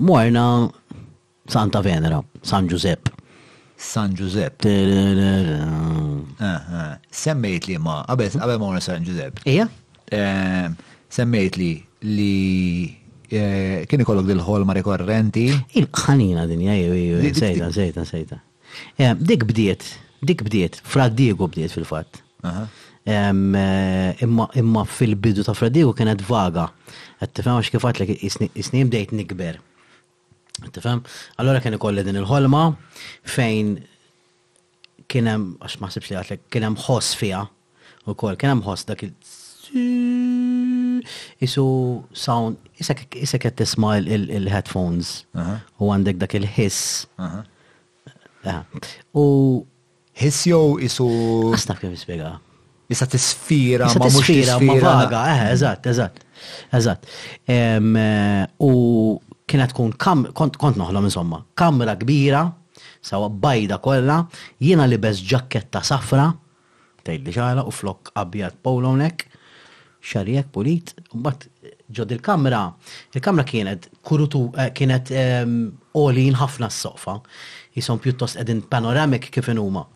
morna 0.00 0.44
Santa 1.50 1.82
Venera, 1.84 2.22
San 2.40 2.68
Giuseppe. 2.70 3.10
San 3.80 4.12
Giuseppe. 4.16 4.70
Semmejt 7.20 7.64
li 7.68 7.76
ma, 7.80 7.98
għabet, 8.12 8.36
għabet 8.40 8.60
morna 8.62 8.80
San 8.84 9.04
Giuseppe. 9.04 9.44
Ija? 9.50 9.66
Semmejt 11.12 11.56
li 11.60 11.70
li 12.00 12.86
eh, 13.28 13.82
kien 13.86 14.00
ikollok 14.00 14.24
dil 14.28 14.40
ma 14.64 14.72
rekorrenti. 14.76 15.46
Il-ħanina 15.80 16.46
dinja, 16.48 16.76
sejta, 17.36 17.68
sejta, 17.76 18.04
sejta. 18.08 18.40
Dik 19.20 19.44
bdiet 19.48 19.84
Dik 20.20 20.42
bdiet, 20.44 20.76
Fradiego 20.84 21.48
bdiet 21.48 21.72
fil-fatt. 21.72 22.20
Eh, 22.44 23.30
imma 24.20 24.84
fil-bidu 24.86 25.44
ta' 25.46 25.56
Fradiego 25.56 25.94
kienet 25.96 26.20
vaga. 26.28 26.68
Għattifem, 27.20 27.56
għax 27.60 27.72
kifat 27.74 28.00
li 28.00 28.16
isnim 28.60 28.90
bdejt 28.92 29.12
nikber. 29.16 29.58
Għattifem, 30.66 31.00
Allora 31.40 31.60
kien 31.60 31.76
ikolli 31.76 32.04
din 32.04 32.20
il-ħolma 32.20 32.62
fejn 33.24 33.74
kienem, 35.10 35.54
għax 35.60 35.78
maħsibx 35.82 36.10
li 36.12 36.18
għatlek, 36.20 36.44
kienem 36.52 36.76
ħoss 36.86 37.16
fija 37.18 37.42
u 38.06 38.14
kol, 38.14 38.36
kienem 38.38 38.60
ħoss 38.64 38.86
dak 38.88 39.02
il- 39.02 39.16
isu 41.40 41.64
sound, 42.12 42.58
isa 42.76 42.92
kett 43.38 43.56
tisma 43.56 43.96
il-headphones 44.00 45.22
u 45.80 45.88
għandek 45.94 46.18
dak 46.20 46.34
il-hiss. 46.40 47.06
U 49.14 49.28
Hiss 50.20 50.44
jew 50.48 50.76
isu. 50.84 51.06
Għasnaf 51.56 51.78
kif 51.80 51.94
jispiega. 51.94 52.34
Issa 52.90 53.06
tisfira 53.08 53.88
ma 53.96 54.08
mux 54.10 54.26
tisfira 54.26 54.56
ma 54.66 54.76
vaga, 54.82 55.20
eh, 55.32 55.52
eżatt, 55.54 55.86
eżatt, 55.86 56.16
eżatt. 56.78 57.04
Eh, 57.46 58.66
u 58.68 58.70
kienet 59.50 59.70
tkun 59.72 59.92
kam, 59.96 60.26
kont, 60.34 60.58
kont 60.58 60.76
noħlom 60.76 61.06
insomma, 61.08 61.38
kamra 61.58 61.94
kbira, 62.00 62.42
sawa 63.02 63.28
bajda 63.30 63.78
kolla, 63.82 64.16
jina 64.60 64.86
li 64.90 64.98
bez 64.98 65.22
ġaketta 65.22 65.84
safra, 65.86 66.26
tejli 67.06 67.30
ċara 67.34 67.62
u 67.64 67.70
flok 67.72 68.10
abjad 68.18 68.58
polomnek, 68.66 69.24
xarijek 70.02 70.50
pulit, 70.54 70.90
u 71.14 71.20
bat 71.22 71.46
ġod 71.92 72.12
il-kamra, 72.16 72.64
il-kamra 73.14 73.44
kienet 73.44 73.86
kurutu, 74.06 74.48
eh, 74.58 74.72
kienet 74.74 75.14
olin 75.98 76.34
ħafna 76.42 76.68
s-sofa, 76.70 77.20
jisom 77.78 77.98
pjuttost 78.02 78.36
edin 78.42 78.62
panoramik 78.66 79.30
kif 79.30 79.46
huma. 79.54 79.86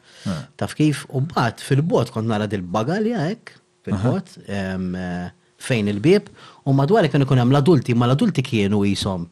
Taf 0.59 0.72
kif, 0.79 1.05
u 1.12 1.20
bat 1.29 1.61
fil-bot 1.62 2.11
kont 2.14 2.29
nara 2.31 2.49
dil 2.51 2.62
bagalja 2.77 3.25
għek, 3.29 3.55
fil-bot, 3.87 4.37
eh, 4.49 5.31
fejn 5.64 5.91
il-bib, 5.93 6.29
u 6.68 6.75
madwar 6.81 7.09
kienu 7.12 7.29
kun 7.29 7.41
hemm 7.43 7.53
l-adulti, 7.55 7.95
ma 7.95 8.09
l-adulti 8.09 8.45
kienu 8.45 8.83
jisom 8.89 9.27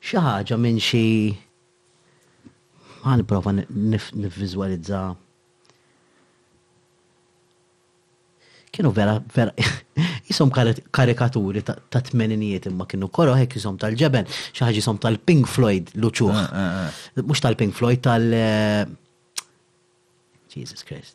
xi 0.00 0.20
ħaġa 0.26 0.58
minn 0.60 0.80
xi 0.80 1.04
ma 3.02 3.14
nipprova 3.16 3.52
nivviżwalizza. 3.56 5.02
Kienu 8.70 8.90
vera, 8.96 9.14
vera, 9.34 9.50
jisom 10.28 10.52
karikaturi 10.96 11.62
ta' 11.66 12.00
tmeninijiet 12.06 12.68
imma 12.70 12.86
kienu 12.86 13.08
koro 13.12 13.32
hekk 13.34 13.56
jisom 13.58 13.76
tal-ġeben, 13.82 14.28
xi 14.30 14.62
ħaġa 14.62 14.76
jisom 14.78 15.00
tal-Pink 15.02 15.48
Floyd 15.50 15.92
luċuħ. 15.96 16.36
Eh, 16.40 16.60
eh, 16.84 17.24
Mhux 17.24 17.42
tal-Pink 17.44 17.76
Floyd 17.76 18.04
tal-. 18.08 18.36
Uh, 18.36 18.96
Jesus 20.54 20.82
Christ. 20.82 21.14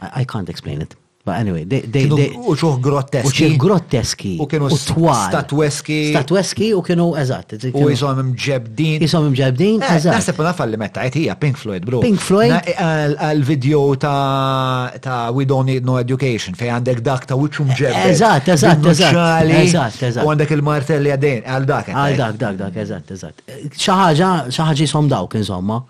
I, 0.00 0.20
I 0.20 0.24
can't 0.24 0.48
explain 0.48 0.80
it. 0.82 0.94
But 1.26 1.36
anyway, 1.40 1.64
they... 1.64 1.80
they, 1.88 2.04
they 2.04 2.30
uċuħ 2.36 2.80
grotteski. 2.84 3.30
Uċuħ 3.32 3.54
grotteski. 3.62 4.32
U 4.44 4.46
kienu 4.48 4.66
twal. 4.76 5.22
Statweski. 5.30 5.96
Statweski 6.12 6.66
u 6.76 6.82
kienu 6.84 7.06
eżat. 7.22 7.54
U 7.80 7.84
jisom 7.88 8.20
mġebdin. 8.34 9.00
Jisom 9.00 9.30
mġebdin, 9.32 9.80
eh, 9.80 9.94
eżat. 10.02 10.18
Nasib 10.18 10.42
naf 10.44 10.60
li 10.68 10.80
metta, 10.82 11.06
hija 11.08 11.38
Pink 11.40 11.56
Floyd, 11.62 11.86
bro. 11.88 12.02
Pink 12.04 12.20
Floyd. 12.20 12.52
Eh, 12.68 12.76
Għal-video 12.84 13.80
ta' 14.04 15.00
ta' 15.00 15.22
We 15.32 15.48
Don't 15.48 15.70
Need 15.72 15.88
No 15.88 15.96
Education, 16.02 16.60
fej 16.60 16.68
għandek 16.74 17.00
dak 17.08 17.24
ta' 17.32 17.40
uċu 17.40 17.70
mġebdin. 17.70 18.12
Eżat, 18.12 18.52
eżat, 18.58 18.88
eżat. 18.92 19.52
Eżat, 19.64 20.00
eżat. 20.12 20.24
U 20.28 20.34
għandek 20.34 20.52
il-martelli 20.58 21.16
għadin, 21.16 21.46
għal 21.54 21.70
dak. 21.72 21.88
Għal 21.94 22.20
dak, 22.20 22.38
dak, 22.44 22.62
dak, 22.66 22.76
eżat, 22.84 23.16
eżat. 23.16 23.44
ċaħġa, 23.80 24.08
eh, 24.42 24.58
ċaħġa 24.60 24.78
jisom 24.90 25.08
dawk, 25.16 25.40
insomma. 25.40 25.86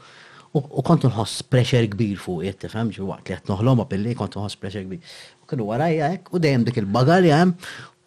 U 0.54 0.82
kontu 0.86 1.08
nħoss 1.10 1.42
pressure 1.50 1.88
kbir 1.90 2.18
fuq 2.22 2.44
jett, 2.46 2.60
tifhem, 2.62 2.90
ġi 2.94 3.02
waqt 3.02 3.28
li 3.32 3.38
qed 3.40 3.48
noħlom 3.50 3.80
billi 3.90 4.12
kontu 4.14 4.38
nħoss 4.38 4.58
pressure 4.62 4.84
kbir. 4.86 5.16
U 5.42 5.48
kienu 5.50 5.66
warajja 5.66 6.10
hekk 6.14 6.30
u 6.36 6.40
dejjem 6.44 6.66
dik 6.68 6.78
il-bagal 6.78 7.26
hemm 7.26 7.54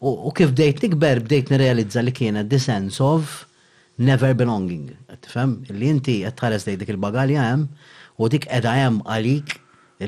u 0.08 0.32
kif 0.38 0.52
bdejt 0.54 0.80
nikber 0.86 1.20
bdejt 1.26 1.50
nirrealizza 1.52 2.04
li 2.06 2.14
kienet 2.16 2.48
the 2.52 2.60
sense 2.62 3.02
of 3.04 3.42
never 4.00 4.30
belonging. 4.38 4.86
Tifhem, 5.26 5.58
li 5.76 5.90
inti 5.92 6.22
qed 6.24 6.40
tħares 6.40 6.70
dik 6.70 6.88
il-bagal 6.96 7.36
hemm 7.36 7.68
u 8.24 8.32
dik 8.32 8.46
qiegħda 8.48 8.78
hemm 8.80 9.04
għalik 9.04 9.58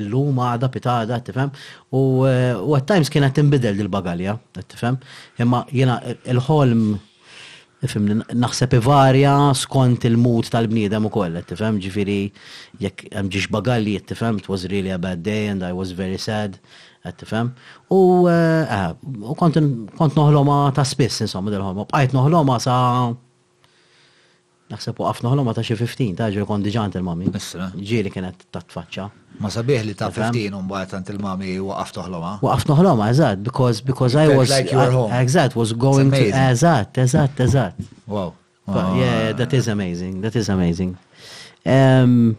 illum 0.00 0.40
għada 0.46 0.72
pitada, 0.72 1.20
tifhem? 1.26 1.52
U 1.92 2.24
at 2.24 2.88
times 2.88 3.10
kienet 3.12 3.36
tinbidel 3.36 3.76
dil-bagalja, 3.82 4.38
tifhem? 4.64 4.96
Imma 5.42 5.66
jiena 5.76 6.00
il-ħolm 6.24 6.94
Fimni, 7.88 8.16
naħseb 8.36 8.74
varja 8.84 9.32
skont 9.56 10.04
il 10.04 10.16
mut 10.20 10.50
tal-bniedem 10.52 11.06
u 11.08 11.10
koll, 11.12 11.38
tifem, 11.48 11.78
ġifiri, 11.80 12.16
jekk 12.82 13.08
għamġiġ 13.16 13.46
bagalli, 13.54 13.94
tifem, 14.04 14.36
it 14.42 14.48
was 14.52 14.66
really 14.68 14.90
a 14.92 14.98
bad 14.98 15.22
day 15.22 15.46
and 15.48 15.64
I 15.64 15.72
was 15.72 15.92
very 15.92 16.18
sad, 16.18 16.58
tifem. 17.16 17.54
U, 17.88 18.28
uh, 18.28 18.92
u 19.00 19.32
kont 19.38 19.56
noħloma 19.56 20.60
ta' 20.76 20.84
spiss, 20.84 21.24
insomma, 21.24 21.52
dil-ħolma, 21.54 21.88
bqajt 21.92 22.12
noħloma 22.18 22.58
sa' 22.60 23.16
Naħseb 24.70 25.00
u 25.02 25.06
għafna 25.10 25.30
ħolom 25.32 25.48
għata 25.50 25.62
xie 25.66 25.74
15, 25.82 26.12
ta' 26.18 26.28
ġil 26.30 26.44
kon 26.46 26.62
diġant 26.62 26.94
il-mami. 26.98 27.30
Ġili 27.82 28.10
kienet 28.14 28.44
ta' 28.54 28.60
tfaċċa. 28.70 29.06
Ma 29.42 29.50
sabiħ 29.50 29.82
li 29.88 29.94
ta' 29.98 30.10
15 30.14 30.54
un 30.54 30.68
bħajt 30.70 30.92
għant 30.98 31.08
il-mami 31.16 31.56
u 31.58 31.72
għaf 31.74 31.94
toħloma. 31.96 32.32
U 32.44 32.50
għaf 32.52 32.68
toħloma, 32.70 33.08
eżat, 33.10 33.42
because, 33.46 33.82
because 33.86 34.14
I 34.14 34.28
was, 34.30 34.52
like 34.52 34.70
eżat, 35.24 35.56
was 35.58 35.72
going 35.74 36.12
to, 36.14 36.20
eżat, 36.30 37.00
eżat, 37.02 37.42
eżat. 37.48 37.80
Wow. 38.06 38.30
Ah. 38.70 38.92
Yeah, 38.94 39.32
that 39.40 39.52
is 39.58 39.66
amazing, 39.72 40.20
that 40.22 40.36
is 40.38 40.48
amazing. 40.54 40.94
Um, 41.66 42.38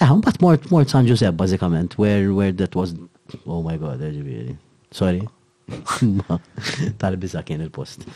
Eħ, 0.00 0.12
un 0.16 0.20
bat 0.24 0.38
mort, 0.40 0.64
mort 0.72 0.88
San 0.92 1.04
Giuseppe, 1.06 1.36
bazzikament, 1.42 1.96
where, 2.00 2.30
where 2.32 2.52
that 2.56 2.72
was, 2.76 2.92
oh 3.46 3.60
my 3.64 3.74
god, 3.80 4.00
eġibiri. 4.06 4.54
sorry. 4.92 5.24
tal 7.00 7.16
bizakien 7.24 7.60
il-post. 7.64 8.06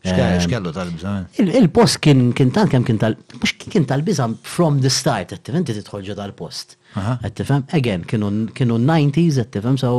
X'kellu 0.00 0.72
tal-bżan? 0.72 1.26
Il-post 1.36 1.98
kien 2.00 2.30
kien 2.32 2.48
tant 2.54 2.68
kemm 2.72 2.84
kien 2.88 2.96
tal 3.02 3.18
mhux 3.36 3.52
kien 3.60 3.84
tal-biżan 3.84 4.38
from 4.48 4.78
the 4.80 4.88
start 4.88 5.28
qed 5.34 5.42
tifhem 5.44 5.66
tidħol 5.68 6.06
ġo 6.06 6.14
tal-post. 6.16 6.78
Qed 6.96 7.34
tifhem 7.42 7.66
again 7.76 8.06
kienu 8.08 8.30
kienu 8.56 8.78
90s 8.80 9.36
qed 9.42 9.52
tifhem 9.58 9.76
so 9.78 9.90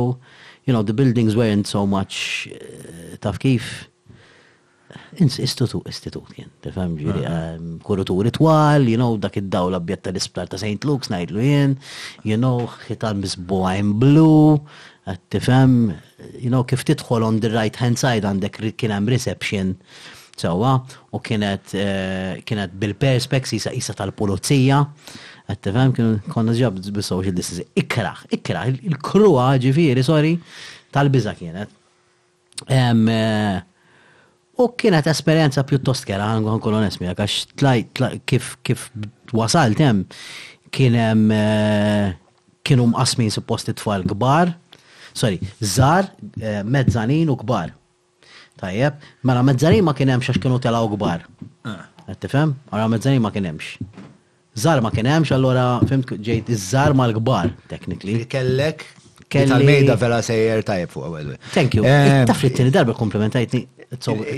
you 0.66 0.74
know 0.74 0.82
the 0.82 0.92
buildings 0.96 1.38
weren't 1.38 1.70
so 1.70 1.84
much 1.86 2.48
eh, 2.50 3.14
taf 3.22 3.38
kif 3.42 3.88
Institut, 5.24 5.86
istitut 5.88 6.28
kien, 6.36 6.50
tifhem 6.64 6.94
ġiri, 6.98 7.22
kuruturi 7.84 8.28
twal, 8.32 8.84
you 8.90 8.98
know, 9.00 9.14
dak 9.20 9.38
id-dawla 9.40 9.78
bjetta 9.84 10.10
l-isptar 10.12 10.50
ta' 10.52 10.58
St. 10.60 10.84
Luke's, 10.88 11.08
najdlu 11.12 11.40
jien, 11.40 11.74
you 12.28 12.36
know, 12.36 12.66
xitan 12.84 13.22
bisbuħajn 13.24 13.92
blu, 14.00 14.58
tifhem, 15.32 15.94
you 16.38 16.50
know, 16.50 16.64
kif 16.66 16.84
tidħol 16.88 17.24
on 17.26 17.40
the 17.44 17.50
right 17.52 17.78
hand 17.80 17.98
side 18.00 18.26
għandek 18.26 18.60
kien 18.80 18.94
hemm 18.94 19.10
reception 19.12 19.74
sewa 20.40 20.74
u 21.14 21.20
kienet 21.24 21.74
eh, 21.78 22.40
kienet 22.48 22.74
bil-perspex 22.80 23.52
isa 23.58 23.72
isa 23.76 23.94
tal-pulizija. 23.98 24.80
Qed 25.52 25.60
tifhem 25.66 25.92
konna 26.32 26.54
ġab 26.56 26.78
bis-social 26.96 27.34
distancing. 27.36 27.68
Ikraħ, 27.76 28.22
ikraħ, 28.38 28.70
il-krua 28.88 29.50
ġifieri, 29.62 30.04
sorry, 30.06 30.32
tal-biża 30.94 31.34
kienet. 31.36 31.74
Eh, 32.70 33.18
u 34.62 34.66
kienet 34.78 35.10
esperjenza 35.10 35.64
pjuttost 35.68 36.06
kera, 36.08 36.30
għan 36.38 36.60
kolon 36.64 36.86
esmi, 36.88 37.10
għax 37.12 37.40
tlajt 37.60 38.02
kif 38.30 38.54
kif 38.66 38.88
wasalt 39.36 39.80
hemm 39.82 40.06
kien 40.72 40.96
hemm 40.96 41.32
eh, 41.36 42.18
kienu 42.64 42.86
mqasmin 42.92 43.32
suppost 43.34 43.68
it-tfal 43.68 44.06
kbar 44.08 44.54
sorry, 45.14 45.38
zar 45.58 46.12
eh, 46.40 46.60
mezzanin 46.64 47.28
u 47.28 47.34
kbar. 47.36 47.72
Tajjeb, 48.56 48.94
mela 49.26 49.42
mezzanin 49.42 49.84
ma 49.84 49.94
kienemx 49.96 50.28
għax 50.30 50.40
kienu 50.44 50.60
telaw 50.62 50.86
kbar. 50.94 51.24
Għattifem, 51.66 52.54
ah. 52.54 52.72
għara 52.72 52.86
mela 52.86 52.88
mezzanin 52.96 53.22
ma 53.24 53.30
kienemx. 53.34 53.76
Zar 54.62 54.82
ma 54.84 54.90
kienemx, 54.92 55.30
hemmx, 55.34 55.90
fimt 55.90 56.12
ġejt 56.26 56.50
zar 56.68 56.94
ma 56.96 57.08
l 57.10 57.16
kbar 57.18 57.50
technically. 57.72 58.24
Kellek 58.30 58.84
kelli. 59.32 59.48
Tal-mejda 59.48 59.96
vera 59.96 60.18
sejjer 60.24 60.64
tajb 60.68 60.92
fuq 60.92 61.06
għawel. 61.08 61.32
Thank 61.54 61.78
you. 61.78 61.86
Eh, 61.88 62.22
taf 62.28 62.42
li 62.44 62.50
t-tini 62.52 62.72
darba 62.74 62.94
komplimentajtni. 62.98 63.64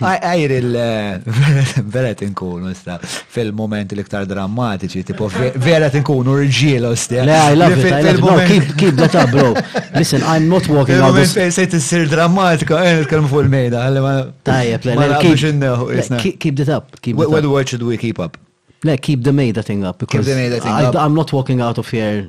Għajr 0.00 0.52
il-vera 0.54 2.10
tinkun, 2.14 2.68
mistra, 2.68 2.98
fil 3.02 3.48
moment 3.56 3.90
l-iktar 3.96 4.26
drammatiċi, 4.30 5.02
tipo 5.08 5.26
vera 5.34 5.88
tinkun 5.90 6.28
urġiel 6.30 6.86
ostja. 6.92 7.24
Le, 7.26 7.34
I 7.34 7.58
love 7.58 7.74
it, 7.74 7.88
I 7.90 8.12
love 8.20 8.44
it. 8.44 8.70
Keep, 8.70 8.98
keep 8.98 9.32
bro. 9.32 9.48
Listen, 9.96 10.22
I'm 10.22 10.46
not 10.52 10.68
walking 10.70 11.00
out 11.02 11.16
this. 11.16 11.34
Fejn 11.34 11.52
sejt 11.56 11.74
s-sir 11.80 12.06
drammatika, 12.12 12.78
għen 12.78 13.00
eh, 13.00 13.02
il 13.02 13.10
kelmu 13.10 13.32
fuq 13.32 13.48
il-mejda, 13.48 13.82
għalli 13.88 14.04
ma. 14.06 14.14
Tajja, 14.46 14.82
le, 14.92 16.18
keep 16.36 16.60
that 16.60 16.68
up. 16.68 16.92
What 17.08 17.42
word 17.50 17.66
should 17.68 17.82
we 17.82 17.96
keep 17.98 18.20
up? 18.20 18.38
Le, 18.86 18.94
keep 18.96 19.20
the 19.24 19.32
mejda 19.34 19.60
thing 19.66 19.82
up, 19.84 19.98
because 19.98 20.28
I'm 20.30 21.14
not 21.16 21.32
walking 21.32 21.60
out 21.64 21.78
of 21.78 21.88
here 21.90 22.28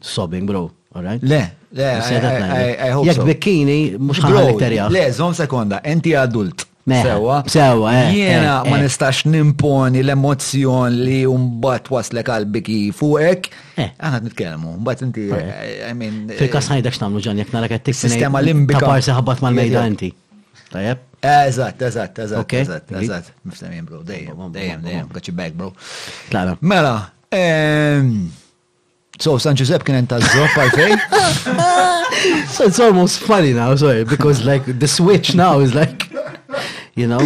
sobbing, 0.00 0.46
bro. 0.46 0.70
Alright? 0.94 1.22
Le, 1.22 1.44
le, 1.76 2.94
jek 3.04 3.20
bikini, 3.26 3.96
mux 4.00 4.22
ħanħalek 4.24 4.58
terja. 4.60 4.88
Le, 4.92 5.04
zon 5.14 5.34
sekonda, 5.36 5.82
enti 5.86 6.14
adult. 6.18 6.64
Sewa, 6.88 7.42
sewa, 7.52 7.90
eh, 8.06 8.14
jena 8.16 8.52
eh, 8.64 8.68
ma 8.72 8.78
eh. 8.78 8.84
nistax 8.86 9.26
nimponi 9.28 10.00
l-emozjon 10.06 10.94
li 11.04 11.18
umbat 11.28 11.90
waslek 11.92 12.30
għalbiki 12.32 12.76
fuqek. 12.96 13.50
Għanad 13.76 14.30
nitkellmu, 14.30 14.70
umbat 14.78 15.02
inti, 15.04 15.26
I 15.28 15.90
mean. 15.98 16.30
Fil-kas 16.32 16.70
ħajdak 16.72 16.96
x'namlu 16.96 17.20
ġan, 17.26 17.42
jek 17.44 17.52
narak 17.52 17.76
għattik. 17.76 17.98
Sistema 17.98 18.40
limbika. 18.44 18.80
Kapar 18.86 19.04
seħabat 19.04 19.44
mal-mejda 19.44 19.84
inti. 19.92 20.08
Tajab? 20.72 21.04
Eżat, 21.28 21.84
eżat, 21.90 22.22
eżat, 22.24 22.54
eżat, 22.64 22.96
eżat. 23.02 23.30
Miftamin, 23.44 23.84
bro, 23.84 24.00
dejjem, 24.08 24.48
dejjem, 24.56 25.14
dejjem, 25.20 25.60
bro. 25.60 25.72
Mela, 26.72 26.96
So 29.18 29.36
San 29.38 29.56
Giuseppe 29.56 29.84
can 29.84 29.94
enter 29.96 30.18
Zop, 30.20 30.50
I 30.56 30.68
think. 30.78 32.46
so 32.48 32.64
it's 32.64 32.78
almost 32.78 33.18
funny 33.20 33.52
now, 33.52 33.74
sorry, 33.74 34.04
because 34.04 34.44
like 34.44 34.64
the 34.82 34.86
switch 34.88 35.34
now 35.34 35.58
is 35.58 35.74
like, 35.74 36.00
you 36.94 37.06
know. 37.08 37.20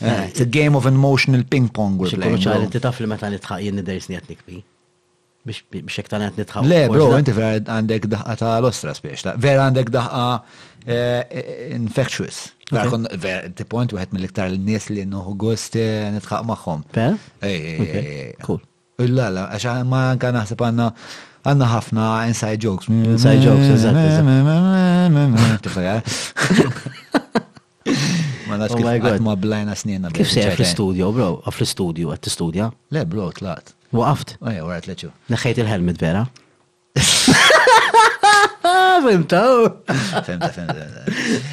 Yeah, 0.00 0.24
it's 0.24 0.40
a 0.40 0.46
game 0.46 0.74
of 0.76 0.86
emotional 0.86 1.42
ping 1.44 1.68
pong 1.68 1.98
we're 2.00 2.16
playing. 2.18 2.40
ċar, 2.40 2.62
inti 2.64 2.80
taf 2.80 3.02
li 3.04 3.08
meta 3.10 3.28
nitħaq 3.28 3.60
jien 3.66 3.76
nidejs 3.76 4.06
nijat 4.08 4.30
nikbi. 4.32 4.62
Biex 5.44 5.98
jek 5.98 6.08
tanet 6.08 6.38
nitħaq. 6.40 6.64
Le, 6.70 6.78
bro, 6.88 7.10
inti 7.20 7.34
vera 7.36 7.58
għandek 7.76 8.06
daħqa 8.14 8.38
ta' 8.40 8.54
l-ostra 8.62 8.94
spiex, 8.96 9.26
vera 9.44 9.66
għandek 9.68 9.92
daħqa 9.98 10.22
eh, 10.30 10.96
eh, 10.96 11.52
infectious. 11.76 12.46
Vera 12.72 12.88
kon, 12.92 13.04
vera, 13.26 13.52
t 13.52 13.68
point, 13.68 13.92
u 13.92 14.00
għet 14.00 14.16
mill-iktar 14.16 14.48
l-nies 14.54 14.88
li 14.94 15.04
n 15.04 15.12
nħu 15.20 15.36
għost 15.52 15.76
eh, 15.84 16.08
nitħaq 16.16 16.48
maħħom. 16.54 16.88
Ej, 17.04 17.12
ej, 17.44 17.94
ej. 18.00 18.34
Cool. 18.46 18.64
Lala, 19.08 19.46
għaxa 19.56 19.72
ma 19.88 20.02
anka 20.12 20.28
naħseb 20.34 20.60
għanna 20.68 20.86
għanna 21.48 21.66
ħafna 21.72 22.06
inside 22.28 22.60
jokes. 22.64 22.90
Inside 22.90 23.40
jokes, 23.40 23.70
eżatt. 23.80 23.96
Eh? 26.88 26.88
Ma 28.52 28.58
nafx 28.58 28.74
oh 28.74 28.76
kif 28.78 28.84
għat 28.90 29.20
ma 29.22 29.32
blajna 29.38 29.74
snina. 29.78 30.10
Kif 30.14 30.28
sejf 30.30 30.56
fl-studio, 30.58 31.08
bro? 31.14 31.28
Fl-studio, 31.54 32.10
għat 32.14 32.28
studja 32.30 32.68
Le, 32.92 33.02
bro, 33.08 33.30
tlaqt. 33.34 33.74
Waqaft? 33.94 34.36
Ejja, 34.50 34.62
għarat 34.66 34.86
leċu. 34.90 35.10
Neħħejt 35.32 35.58
il-helmet 35.64 35.98
vera. 36.02 36.22
Fimta, 39.06 39.42
fimta, 40.26 40.48
femta. 40.52 40.84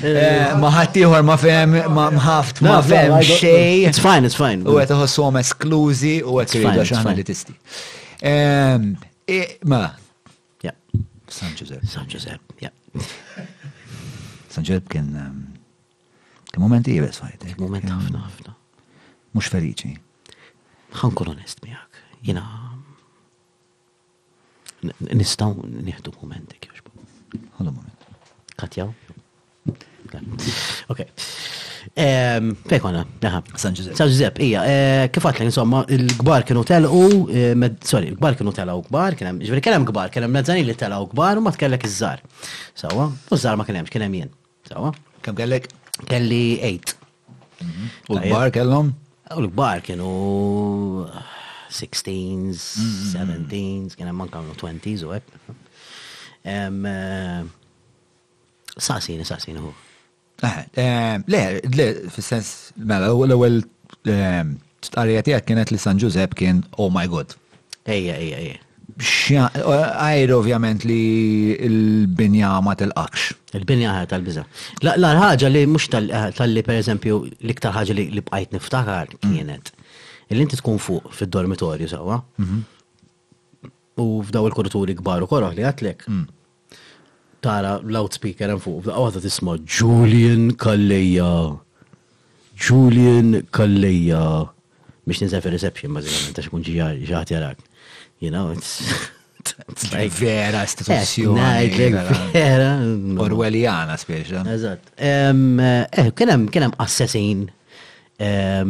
Eh, 0.01 0.15
eh, 0.15 0.51
Maħatiħor 0.59 1.21
ma 1.25 1.35
fem, 1.39 1.75
ma 1.93 2.05
mħaft, 2.13 2.61
ma 2.65 2.79
fem 2.85 3.15
xej. 3.23 3.88
It's 3.89 4.01
fine, 4.03 4.27
it's 4.27 4.38
fine. 4.38 4.63
U 4.67 4.77
għet 4.81 4.93
uħossu 4.95 5.25
għom 5.27 5.39
esklużi 5.41 6.13
u 6.27 6.38
għet 6.41 6.55
rridu 6.59 6.85
xaħna 6.91 7.13
li 7.17 7.25
tisti. 7.27 7.55
E, 8.21 8.35
ma. 9.69 9.81
Ja. 10.65 10.75
San 11.29 11.55
Giuseppe. 11.57 11.88
San 11.91 12.07
Giuseppe, 12.11 12.59
ja. 12.67 12.71
San 14.53 14.67
Giuseppe 14.67 14.97
kien. 14.97 15.11
Kien 16.51 16.63
momenti 16.63 16.95
jibes 16.95 17.19
fajt. 17.23 17.47
Eh? 17.51 17.57
Momenti 17.61 17.91
ħafna, 17.93 18.21
ħafna. 18.29 18.53
Mux 19.38 19.51
feliċi. 19.53 19.95
Ħankun 21.01 21.33
onest 21.35 21.61
miħak. 21.65 22.05
Jina, 22.25 22.41
nistaw 25.13 25.53
nieħdu 25.63 26.13
moment 26.21 26.47
dik 26.51 26.73
Ħallu 27.57 27.71
moment. 27.73 28.33
Katjaw? 28.57 28.91
Ok. 29.67 31.01
Fejk 31.17 31.91
ehm, 31.99 32.53
għana, 32.88 33.01
naħa. 33.23 33.41
San 33.59 33.75
Giuseppe. 33.75 33.97
San 33.97 34.07
Giuseppe, 34.11 34.45
ija. 34.45 34.61
Eh, 34.69 35.01
Kif 35.13 35.25
għatlek, 35.27 35.49
insomma, 35.49 35.81
il-gbar 35.91 36.45
kienu 36.47 36.63
telqu, 36.69 37.01
eh, 37.33 37.55
sorry, 37.85 38.13
il-gbar 38.13 38.38
kienu 38.39 38.53
telqu 38.55 38.85
gbar, 38.88 39.17
kienem, 39.19 39.41
ġveri 39.43 39.63
kienem 39.65 39.88
gbar, 39.89 40.13
kienem 40.13 40.38
nazzani 40.38 40.63
li 40.65 40.77
telqu 40.79 41.09
gbar, 41.15 41.41
u 41.41 41.45
ma 41.45 41.53
tkellek 41.57 41.88
iż-żar. 41.89 42.23
Sawa, 42.85 43.09
u 43.11 43.35
iż-żar 43.35 43.59
ma 43.59 43.65
kienemx, 43.67 43.91
kienem 43.93 44.15
jien. 44.21 44.31
Sawa. 44.69 44.93
Kem 45.25 45.35
kellek? 45.41 45.67
Kelli 46.07 46.59
8. 46.71 46.95
Mhm. 47.65 47.91
U 48.13 48.19
l-gbar 48.21 48.53
kellom? 48.55 48.93
U 49.35 49.39
l-gbar 49.43 49.83
kienu 49.83 50.13
16s, 51.70 52.59
mm 52.78 52.91
-hmm. 53.13 53.47
17s, 53.47 53.91
kien 53.99 54.07
hemm 54.07 54.22
anke 54.24 54.41
20s 54.63 55.03
u 55.07 55.11
hekk. 55.13 55.34
Eh, 56.55 56.70
sasini, 58.80 59.26
sasini 59.26 59.59
hu. 59.65 59.74
Eh, 60.43 60.59
eh, 60.84 61.20
le, 61.28 61.43
le, 61.78 61.86
fis-sens, 62.15 62.47
mela, 62.78 63.09
l-ewwel 63.09 63.63
tqarrija 64.88 65.24
tiegħek 65.26 65.45
kienet 65.47 65.72
li 65.74 65.78
San 65.82 65.97
Giuseppe 65.97 66.38
kien 66.38 66.63
oh 66.78 66.89
my 66.89 67.07
god. 67.07 67.34
Ejja, 67.86 68.15
ejja, 68.15 68.38
ejja. 68.38 68.59
Għajr 70.01 70.32
ovvjament 70.34 70.84
li 70.89 71.53
l 71.68 72.05
binja 72.20 72.51
ma 72.65 72.74
tal-aqx. 72.76 73.34
l 73.53 73.63
binja 73.72 73.91
ħar 73.97 74.07
tal-biza. 74.13 74.43
L-ħagġa 74.82 75.49
li 75.51 75.65
mux 75.74 75.88
tal-li 75.89 76.61
per 76.70 76.76
eżempju 76.84 77.20
l-iktar 77.43 77.74
ħagġa 77.78 77.93
li 77.97 78.22
bqajt 78.30 78.51
niftakar 78.55 79.07
kienet. 79.22 79.72
Mm 79.72 79.86
illi 80.32 80.43
inti 80.45 80.57
tkun 80.59 80.80
fuq 80.82 81.11
fid-dormitorju 81.17 81.88
sawa. 81.91 82.19
Mhm. 82.38 82.59
U 83.97 84.07
f'daw 84.28 84.45
il-kurturi 84.49 84.93
kbar 84.99 85.25
u 85.25 85.30
koroħ 85.30 85.55
li 85.57 85.63
għatlek. 85.65 86.03
Mm. 86.09 86.25
Tara 87.41 87.78
loudspeaker 87.95 88.51
hemm 88.51 88.61
fuq, 88.61 88.91
għadha 88.93 89.21
tisma' 89.23 89.57
Julian 89.63 90.51
Kalleja. 90.63 91.32
Julian 92.57 93.39
Kalleja. 93.53 94.21
Biex 95.07 95.23
ninsef 95.23 95.47
reception 95.53 95.93
bażikament 95.95 96.38
għax 96.41 96.51
ikun 96.51 96.65
ġaħat 96.67 97.32
jarak. 97.34 97.59
You 98.19 98.30
know, 98.34 98.49
it's 98.49 98.82
vera 100.19 100.61
istituzzjoni. 100.65 102.34
Vera. 102.34 102.71
Orwelliana 103.23 103.95
spiex. 103.97 104.41
Eżatt. 104.57 104.93
Eh, 104.97 106.01
eh, 106.01 106.11
kien 106.15 106.49
hemm 106.63 106.73
assessin 106.80 107.49
Eh, 108.18 108.61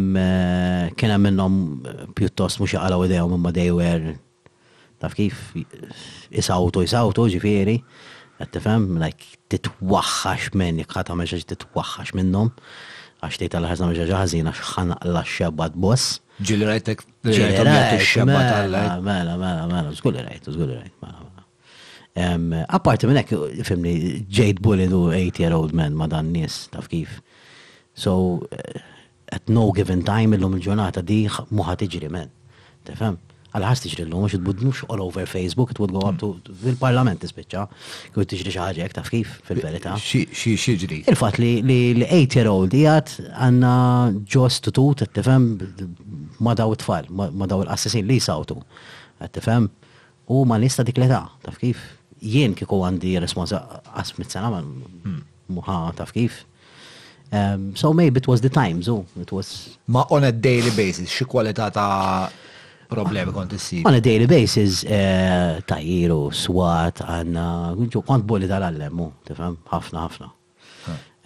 kena 1.00 1.16
minnom 1.18 1.54
pjuttost 2.20 2.60
mux 2.60 2.74
jaqalaw 2.76 3.06
idejom 3.08 3.32
imma 3.38 3.52
dejwer 3.56 4.18
taf 5.00 5.14
kif 5.16 5.38
jisawtu 6.36 6.82
jisawtu 6.84 7.28
ġifiri 7.32 7.78
għattifem 8.44 8.90
like 9.00 9.40
titwaxħax 9.54 10.52
minn 10.60 10.82
jikħata 10.84 11.16
meġġaġ 11.22 11.46
titwaxħax 11.54 12.16
minnom 12.20 12.50
għax 13.24 13.40
tejt 13.46 13.56
għal 13.62 13.70
ħazna 13.72 13.88
meġaġ 13.94 14.12
ħazina 14.20 14.52
xħanaq 14.58 15.08
la 15.16 15.24
xebbat 15.24 15.80
boss 15.80 16.20
ġili 16.44 16.68
rajtek 16.68 17.06
xebbat 18.04 18.50
għalla 18.50 18.84
mela, 19.00 19.00
mela 19.08 19.38
mela 19.46 19.72
mela 19.72 19.96
zgulli 20.02 20.20
mela, 20.20 20.36
rajt 20.36 20.52
zgulli 20.58 20.76
rajt 20.76 21.00
mela, 21.08 22.68
apparti 22.76 23.08
minnek 23.08 23.32
fimni 23.64 23.96
Jade 24.28 24.60
Bullet 24.60 24.92
u 24.92 25.06
8 25.16 25.40
year 25.46 25.56
old 25.56 25.72
man 25.72 25.96
ma 25.96 26.12
dan 26.12 26.36
nis 26.36 26.66
taf 26.76 26.92
kif 26.92 27.22
so 27.96 28.20
eh, 28.52 28.96
at 29.30 29.42
no 29.46 29.72
given 29.72 30.04
time 30.08 30.36
illum 30.36 30.56
il-ġurnata 30.58 31.04
di 31.06 31.18
muħa 31.32 31.76
tiġri 31.82 32.10
men. 32.12 32.30
Tefem? 32.88 33.18
Għal-ħas 33.56 33.82
tiġri 33.84 34.04
l-lum, 34.06 34.26
mux 34.28 34.36
budnux 34.44 34.82
all 34.92 35.02
over 35.04 35.26
Facebook, 35.30 35.72
it 35.72 35.80
would 35.80 35.92
go 35.96 36.04
up 36.08 36.20
to 36.22 36.30
il-parlament 36.72 37.24
ispiċċa, 37.28 37.64
kif 38.16 38.28
tiġri 38.34 38.54
xaħġa 38.56 38.84
jek 38.86 38.96
taf 39.00 39.12
kif 39.14 39.36
fil-verita. 39.48 39.96
Xieġri. 40.04 41.02
Il-fat 41.12 41.40
li 41.42 41.52
l-8-year-old 41.96 42.76
jgħat 42.78 43.16
għanna 43.32 43.74
ġost 44.34 44.72
tut, 44.78 45.04
tefem, 45.16 45.50
ma 46.44 46.56
daw 46.60 46.76
it-tfal, 46.78 47.10
ma 47.12 47.50
daw 47.52 47.66
il-assessin 47.66 48.08
li 48.08 48.20
jisawtu. 48.22 48.60
Tefem, 49.36 49.70
u 50.32 50.44
ma 50.48 50.60
nista 50.62 50.86
dik 50.88 51.00
l-età, 51.02 51.24
taf 51.46 51.60
kif. 51.64 51.82
Jien 52.18 52.56
kiku 52.58 52.80
għandi 52.84 53.16
responsa 53.22 53.60
għasmit 53.96 54.32
sena, 54.34 54.62
hmm. 54.64 55.20
muħa 55.58 55.82
taf 56.00 56.16
kif. 56.16 56.44
Um, 57.32 57.76
so 57.76 57.92
maybe 57.94 58.20
it 58.20 58.28
was 58.28 58.42
the 58.42 58.50
times, 58.50 58.88
oh, 58.88 59.06
it 59.20 59.32
was. 59.32 59.78
Ma 59.88 60.06
on 60.10 60.24
a 60.24 60.32
daily 60.32 60.70
basis, 60.72 61.12
xie 61.12 61.26
kualita 61.28 61.70
ta' 61.74 62.30
problemi 62.90 63.32
kont 63.36 63.52
issib? 63.52 63.86
On 63.86 63.94
a 63.94 64.00
daily 64.00 64.28
basis, 64.28 64.86
uh, 64.86 64.90
eh, 64.90 65.82
jiru, 65.84 66.32
swat, 66.34 67.02
għanna, 67.04 67.76
kont 68.06 68.24
bolli 68.24 68.48
tal 68.48 68.64
mu, 68.94 69.10
oh, 69.12 69.14
tifem, 69.28 69.58
ħafna, 69.68 70.06
ħafna. 70.08 70.32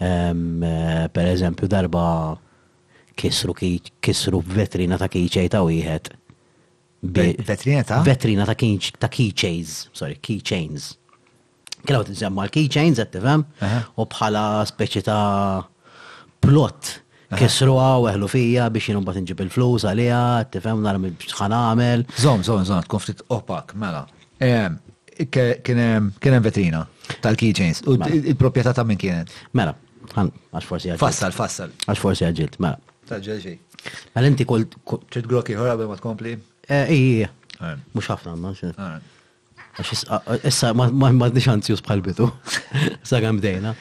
Um, 0.02 0.64
uh, 0.66 1.06
per 1.14 1.28
eżempju, 1.30 1.68
darba 1.70 2.02
kisru, 3.14 3.54
kisru 3.54 4.40
vetrina 4.42 4.98
ta' 4.98 5.06
kieċej 5.06 5.52
ta' 5.54 5.60
ujħet. 5.62 6.08
Vetrina 7.02 7.84
ta' 7.86 8.00
Vetrina 8.02 8.46
ta' 8.46 8.56
ta' 8.98 9.08
keychains, 9.10 9.86
sorry, 9.94 10.18
keychains. 10.18 10.96
Kelaw 11.86 12.02
t-nsemma 12.08 12.48
l-keychains, 12.48 12.98
għattifem, 13.02 13.46
u 14.02 14.06
bħala 14.16 14.44
speċi 14.70 15.06
ta' 15.06 15.68
plot 16.42 16.88
kisru 17.38 17.78
għaw 17.80 18.10
eħlu 18.10 18.26
fija 18.28 18.66
biex 18.72 18.90
jenu 18.90 19.00
bat 19.06 19.16
nġib 19.22 19.38
il-flus 19.46 19.84
għalija, 19.88 20.18
tifem 20.52 20.80
nara 20.84 20.98
xħan 21.00 21.52
għamel. 21.58 22.02
Zom, 22.20 22.42
zom, 22.44 22.60
zom, 22.68 22.82
tkun 22.84 23.00
ftit 23.00 23.22
opak, 23.32 23.70
mela. 23.80 24.02
Kienem 24.42 26.10
vetrina 26.44 26.82
tal-keychains, 27.24 27.78
u 27.88 27.94
mela. 27.96 28.10
il-propieta 28.18 28.74
ta' 28.76 28.84
minn 28.84 29.00
kienet. 29.00 29.32
Mela, 29.56 29.72
għax 30.12 30.66
forsi 30.68 30.92
għagġilt. 30.92 31.00
Fassal, 31.06 31.32
fassal. 31.36 31.72
Għax 31.86 32.00
forsi 32.04 32.26
għagġilt, 32.28 32.58
mela. 32.60 32.76
Taġġel 33.08 33.38
xej. 33.46 33.56
Mela 34.14 34.26
inti 34.34 34.44
kol. 34.48 34.62
ċed 35.08 35.26
groki 35.32 35.52
ħora 35.56 35.72
ma 35.80 35.96
tkompli? 35.98 36.32
Eh, 36.68 36.84
Ija, 36.94 37.28
mux 37.96 38.04
ħafna 38.12 38.28
għanna. 38.36 38.50
Għax 39.80 39.90
issa 40.52 40.66
ma 40.76 41.16
nix 41.24 41.46
anzjus 41.50 41.80
bħal 41.82 42.04
bitu. 42.04 42.28
Sa' 43.08 43.22
għamdejna. 43.24 43.72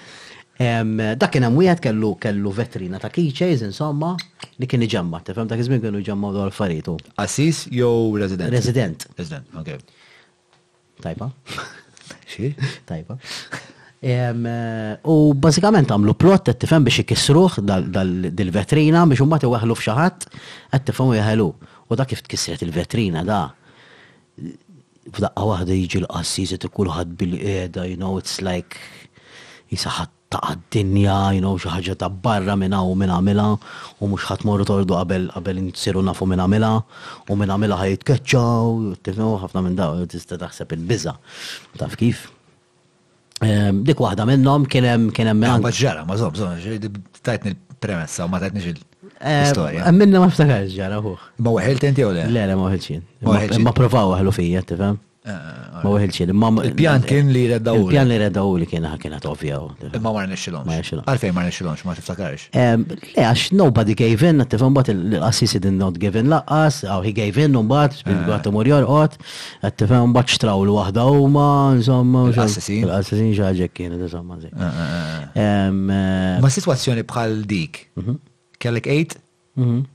Dak 0.60 1.32
kien 1.34 1.44
hemm 1.48 1.58
wieħed 1.58 1.80
kellu 1.82 2.12
kellu 2.22 2.52
vetrina 2.54 3.00
ta' 3.02 3.10
keychains 3.10 3.62
insomma 3.66 4.12
li 4.60 4.68
kien 4.68 4.84
iġemma, 4.86 5.22
tifhem 5.26 5.48
dak 5.50 5.62
iż-żmien 5.64 5.80
kienu 5.82 6.02
jġemmaw 6.04 6.36
dwar 6.36 6.52
affarijiet. 6.52 6.90
Assis 7.20 7.64
jew 7.72 8.18
resident? 8.20 8.52
Resident. 8.54 9.08
Resident, 9.18 9.48
okay. 9.58 9.80
Tajba. 11.02 11.32
Xi? 12.34 12.52
Tajba. 12.86 13.18
U 15.12 15.16
bażikament 15.42 15.90
għamlu 15.94 16.16
plot 16.22 16.50
qed 16.52 16.62
tifhem 16.66 16.86
biex 16.86 17.04
ikissruh 17.08 17.58
dil-vetrina 17.66 19.06
biex 19.10 19.22
huma 19.26 19.40
tiwaħlu 19.44 19.78
f'xi 19.80 19.96
ħadd 19.98 20.30
qed 20.34 20.88
tifhem 20.92 21.16
jeħelu. 21.20 21.50
U 21.92 21.98
dak 22.00 22.14
kif 22.14 22.22
tkissret 22.28 22.62
il-vetrina 22.68 23.24
da 23.28 23.42
f'daqqa 25.12 25.44
waħda 25.56 25.76
jiġi 25.84 26.00
l-qassiżet 26.06 26.64
u 26.68 26.76
kulħadd 26.76 27.14
bil-qiegħda, 27.20 27.84
you 27.92 27.98
know, 28.00 28.16
it's 28.22 28.40
like 28.46 28.78
jisaħat 29.74 30.14
ta' 30.32 30.56
dinja 30.72 31.18
you 31.36 31.42
know, 31.44 31.60
xaħġa 31.60 31.98
ta' 32.02 32.08
barra 32.24 32.56
minna 32.60 32.80
u 32.88 32.96
minna 33.00 33.18
mela, 33.26 33.48
u 34.02 34.08
mux 34.12 34.28
ħatmorru 34.30 34.68
tordu 34.70 34.96
qabel 34.96 35.26
qabel 35.34 35.60
nsiru 35.66 36.04
nafu 36.08 36.28
minna 36.32 36.46
mela, 36.52 36.70
u 37.30 37.36
minna 37.40 37.58
mela 37.62 37.76
ħajt 37.82 38.06
keċċaw, 38.10 38.78
tifnu 39.08 39.28
ħafna 39.44 39.64
minn 39.66 39.76
daw, 39.80 40.06
tista 40.14 40.40
taħseb 40.42 40.78
il-biza, 40.78 41.18
taf 41.82 41.98
kif. 42.00 42.30
Ehm, 43.44 43.84
dik 43.88 44.00
wahda 44.06 44.24
minnom 44.30 44.64
kienem 44.72 45.10
kienem 45.18 45.40
minn. 45.42 45.52
Ah, 45.52 45.60
ma 45.66 45.74
ġara, 45.82 46.06
ma 46.08 46.16
zom, 46.16 46.32
tajtni 47.26 47.56
il-premessa 47.58 48.30
u 48.30 48.32
ma 48.32 48.40
tajtni 48.44 48.66
il 48.72 48.78
ehm, 49.20 49.52
Storja. 49.52 49.92
Minna 49.92 50.24
ma 50.24 50.32
ftakarġ 50.32 50.76
ġara, 50.80 51.04
huħ. 51.04 51.28
Ma 51.44 51.58
uħelt 51.60 51.88
inti 51.92 52.08
u 52.08 52.14
le? 52.16 52.24
Le, 52.32 52.48
le, 52.48 52.56
ma 52.60 52.72
xin. 52.80 53.04
Ma 53.68 53.76
provaw 53.76 54.16
uħelu 54.16 54.38
fija, 54.40 54.64
tifem. 54.72 55.02
Ma 55.24 55.86
weħilx 55.94 56.24
il 56.26 56.32
Il-pjan 56.34 57.04
kien 57.06 57.28
li 57.30 57.44
reddaw. 57.52 57.76
Il-pjan 57.78 58.08
li 58.10 58.16
reddaw 58.18 58.56
li 58.58 58.66
kien 58.68 58.88
kien 59.00 59.14
għat 59.14 59.98
Ma 60.02 60.12
ma 60.16 60.24
nixilon. 60.26 60.64
Ma 60.66 60.80
nixilon. 60.80 61.04
Għalfej 61.06 61.34
ma 61.36 61.44
nixilon, 61.46 61.78
ma 61.86 61.94
tiftakarx. 61.94 62.48
Le, 62.56 62.98
għax 63.22 63.44
nobody 63.54 63.94
gave 63.98 64.26
in, 64.32 64.42
għattifan 64.42 64.74
bat 64.74 64.88
il-assisi 64.90 65.60
did 65.62 65.76
not 65.78 66.00
give 66.02 66.18
in 66.18 66.32
laqqas, 66.34 66.80
għaw 66.90 67.06
he 67.06 67.14
gave 67.14 67.38
in, 67.44 67.54
unbat, 67.60 68.00
eh. 68.10 68.18
għat 68.34 68.50
murjor 68.56 68.88
għot, 68.90 69.20
għattifan 69.70 70.16
bat 70.16 70.32
xtraw 70.34 70.64
l-wahda 70.66 71.06
u 71.22 71.28
ma, 71.32 71.48
insomma. 71.78 72.24
L-assisi. 72.34 72.80
L-assisi 72.88 73.30
ġaġek 73.38 73.76
kien, 73.78 73.94
insomma. 74.00 74.40
Eh, 74.42 74.88
eh, 75.44 75.68
ma 76.42 76.50
situazzjoni 76.56 77.06
bħal 77.14 77.44
dik. 77.52 77.84
Mhm. 78.02 78.16
Kellek 78.62 78.90
8? 78.90 79.22
Mhm. 79.60 79.86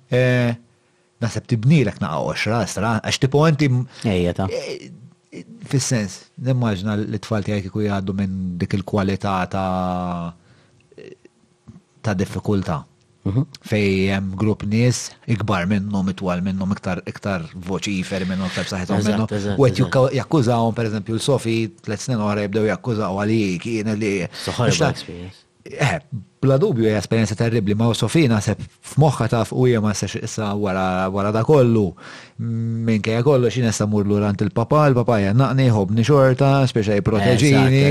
Nasib 1.18 1.46
tibnilek 1.50 1.98
naqqa 1.98 2.22
10, 2.62 2.78
għax 3.02 3.24
tipo 3.24 3.42
għanti. 3.42 3.72
Ejja 4.06 4.34
ta' 4.38 4.46
fis-sens, 5.70 6.18
nimmaġna 6.44 6.94
li 7.02 7.18
tfal 7.22 7.44
tijaj 7.44 7.62
kiku 7.64 7.82
jgħaddu 7.84 8.14
minn 8.18 8.36
dik 8.60 8.76
il-kwalità 8.78 9.36
ta' 9.50 10.34
ta' 12.06 12.14
diffikultà. 12.20 12.80
Mhm. 13.26 13.44
Fej 13.66 13.86
hemm 14.14 14.36
grupp 14.38 14.62
nies 14.70 14.98
ikbar 15.34 15.64
minnhom 15.66 16.06
itwal 16.12 16.42
minnhom 16.46 16.70
iktar 16.76 17.00
iktar 17.10 17.42
voċifer 17.66 18.22
minnhom 18.30 18.46
iktar 18.52 18.68
għom 18.70 19.02
minnu. 19.02 19.24
U 19.26 19.88
qed 19.90 20.14
per 20.14 20.74
pereżempju 20.78 21.16
l-Sofi 21.18 21.56
t-let 21.82 21.98
snin 22.04 22.18
oħra 22.22 22.44
jibdew 22.46 22.68
jakkużaw 22.70 23.18
għalik 23.18 23.60
kien 23.66 23.90
li. 23.98 24.12
Eh, 25.72 26.00
bla 26.42 26.58
dubju 26.58 26.84
hija 26.86 26.98
esperjenza 26.98 27.34
terribli 27.34 27.74
ma' 27.74 27.88
Sofina 27.96 28.38
se 28.44 28.54
f'moħħa 28.54 29.26
taf 29.32 29.50
u 29.56 29.64
hija 29.66 29.80
ma 29.82 29.92
sex 29.96 30.20
issa 30.22 30.52
wara 30.54 31.32
da 31.34 31.42
kollu. 31.46 31.86
Minkejja 32.38 33.24
kollox 33.26 33.56
xi 33.56 33.64
issa 33.66 33.88
lura 33.90 34.08
lurant 34.12 34.42
il-papa, 34.46 34.84
il-papa 34.92 35.18
naqni, 35.34 35.66
ħobni 35.74 36.06
xorta, 36.06 36.52
speċa 36.70 37.00
jipproteġini. 37.00 37.84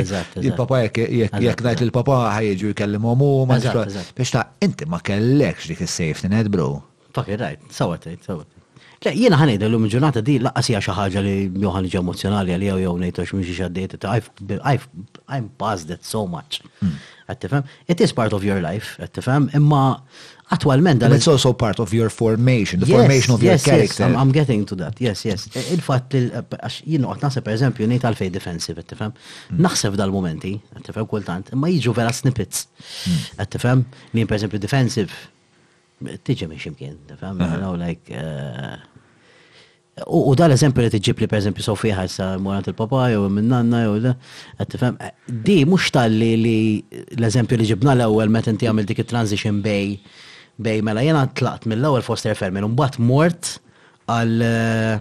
Il-papa 0.46 0.84
jekk 0.86 1.08
ngħid 1.36 1.88
il-papa 1.90 2.20
ħajġu 2.38 2.74
jkellim 2.76 3.10
omu, 3.12 3.32
ma 3.50 3.60
biex 3.60 4.32
ta' 4.38 4.46
inti 4.68 4.86
ma 4.88 5.02
kellekx 5.04 5.72
dik 5.74 5.86
is-safety 5.88 6.32
net, 6.32 6.48
bro. 6.52 6.70
Fakir 7.16 7.40
rajt, 7.40 7.60
right, 7.60 7.76
sawa 7.76 7.98
tgħid, 8.00 8.26
sawa. 8.28 8.48
Le, 9.04 9.14
jina 9.16 9.38
ħanejda 9.40 9.68
l-lum 9.68 9.88
ġurnata 9.92 10.22
di 10.26 10.38
laqqas 10.44 10.70
hija 10.72 10.82
xi 10.86 10.94
ħaġa 10.96 11.24
li 11.26 11.36
joħan 11.64 11.90
ġa 11.92 12.00
emozjonali 12.04 12.56
għal 12.56 12.66
jew 12.68 12.78
jew 12.84 12.94
ngħidha 13.02 13.26
x'mhux 13.28 13.58
xaddejt 13.60 14.08
I'm 15.28 15.50
past 15.58 15.90
that 15.90 16.06
so 16.06 16.26
much. 16.30 16.62
Għattifem, 17.26 17.64
hmm. 17.66 17.82
It 17.90 18.02
is 18.06 18.14
part 18.14 18.34
of 18.38 18.46
your 18.46 18.62
life, 18.62 18.94
għattifem, 19.02 19.50
Imma 19.58 20.02
attualment 20.54 21.00
dan 21.02 21.12
It's 21.16 21.28
also 21.32 21.52
part 21.58 21.80
of 21.82 21.92
your 21.96 22.12
formation, 22.14 22.80
the 22.80 22.86
formation 22.86 23.34
of 23.34 23.42
your 23.42 23.58
character. 23.58 24.06
Yes, 24.06 24.16
I'm, 24.22 24.32
getting 24.32 24.64
to 24.68 24.76
that. 24.84 25.02
Yes, 25.02 25.26
yes. 25.26 25.48
il 25.56 25.82
jiena 25.82 27.10
għat 27.16 27.34
jien 27.34 27.44
per 27.48 27.56
eżempju 27.58 27.90
nejt 27.90 28.06
ngħid 28.06 28.22
fej 28.22 28.34
defensive, 28.38 28.78
għattifem, 28.84 29.16
hmm. 29.18 29.64
Naħseb 29.66 29.98
dal-momenti, 29.98 30.54
għattifem, 30.78 31.10
kultant, 31.10 31.52
imma 31.58 31.74
jiġu 31.74 31.96
vera 31.98 32.14
snippets. 32.14 32.68
għattifem, 33.40 33.82
hmm. 33.82 33.88
tifhem? 33.98 34.20
Min 34.20 34.36
eżempju 34.40 34.62
defensive 34.68 35.26
tiġi 36.24 36.48
minn 36.48 36.60
ximkien, 36.60 36.98
fam, 37.20 37.40
no, 37.40 37.74
like, 37.80 38.12
uh, 38.12 38.76
u 40.12 40.36
dal-eżempju 40.36 40.84
li 40.84 40.90
tiġib 40.92 41.22
li 41.24 41.28
per-eżempju 41.32 41.64
Sofija 41.64 41.96
ħassa 42.02 42.34
morant 42.44 42.68
il-papa 42.68 43.06
jew 43.14 43.30
minn 43.32 43.48
nanna 43.54 43.86
jew 43.86 43.96
da, 44.04 44.14
qed 44.60 44.74
tifhem, 44.74 44.98
di 45.48 45.62
mhux 45.64 45.92
tal-li 45.96 46.32
li 46.42 46.58
l-eżempju 47.16 47.60
li 47.62 47.70
ġibna 47.72 47.94
l-ewwel 47.96 48.34
meta 48.36 48.52
inti 48.52 48.68
għamil 48.68 48.90
dik 48.90 49.06
it-transition 49.06 49.62
bej 49.64 49.96
bej 50.60 50.84
mela 50.88 51.02
jena 51.04 51.26
tlaqt 51.40 51.66
mill-ewwel 51.70 52.04
foster 52.04 52.36
un 52.42 52.76
bat 52.76 53.00
mort 53.00 53.56
għal 54.08 54.44
uh, 54.44 54.98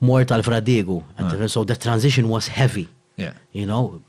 mort 0.00 0.30
għal 0.30 0.42
fradigu. 0.44 1.00
Ah. 1.18 1.32
So 1.48 1.64
the 1.64 1.74
transition 1.76 2.28
was 2.28 2.46
heavy. 2.48 2.88
You 3.18 3.66
know, 3.66 4.00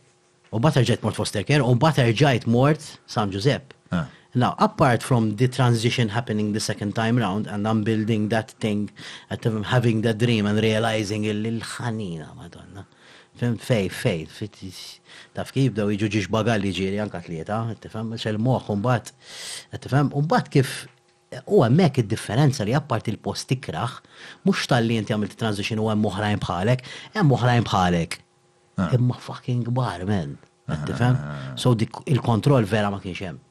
un 0.54 0.62
bat 0.62 0.76
rġajt 0.78 1.02
mort 1.02 1.16
foster 1.16 1.44
care, 1.44 1.64
un 1.64 1.80
bat 1.82 1.98
rġajt 1.98 2.46
mort 2.48 2.80
San 3.08 3.32
Giuseppe. 3.32 3.76
Ah. 3.92 4.06
Now, 4.42 4.54
apart 4.58 5.02
from 5.10 5.24
the 5.40 5.48
transition 5.58 6.08
happening 6.18 6.54
the 6.54 6.62
second 6.70 6.92
time 7.02 7.16
round, 7.26 7.44
and 7.54 7.68
I'm 7.68 7.82
building 7.90 8.24
that 8.36 8.50
thing, 8.64 8.82
at 9.34 9.46
um, 9.46 9.64
having 9.64 9.98
that 10.06 10.18
dream 10.24 10.44
and 10.50 10.58
realizing 10.70 11.22
il-ħanina, 11.32 12.28
madonna. 12.42 12.86
Fem, 13.40 13.58
fej, 13.70 13.90
fej, 14.02 14.70
taf 15.36 15.52
kif 15.56 15.74
daw 15.80 15.90
iġu 15.92 16.10
ġiġ 16.16 16.30
bagalli 16.36 16.72
ġiri 16.78 17.02
anka 17.04 17.20
tlieta, 17.26 17.58
tifem, 17.84 18.14
xel 18.22 18.40
moħ 18.46 18.70
umbat, 18.78 19.12
tifem, 19.84 20.14
umbat 20.22 20.48
kif 20.56 20.72
u 21.44 21.66
għemmek 21.66 22.00
il 22.04 22.08
differenza 22.16 22.68
li 22.68 22.78
għappart 22.80 23.12
il-post 23.12 23.50
tikraħ, 23.52 23.98
mux 24.48 24.64
tal-li 24.72 25.02
jinti 25.02 25.16
għamil 25.16 25.34
t 25.36 25.40
transition 25.44 25.84
u 25.84 25.92
għem 25.92 26.06
muħrajn 26.08 26.42
bħalek, 26.48 26.88
għem 27.16 27.30
muħrajn 27.34 27.68
bħalek. 27.74 28.18
Ah. 28.80 28.92
Imma 28.96 29.20
fucking 29.20 29.68
bar, 29.82 30.08
man. 30.08 30.38
Ah, 30.72 30.80
tifem? 30.88 31.20
Ah, 31.20 31.54
so 31.60 31.76
il-kontroll 32.16 32.70
vera 32.78 32.94
ma 32.96 33.04
kienx 33.04 33.28
hemm. 33.28 33.46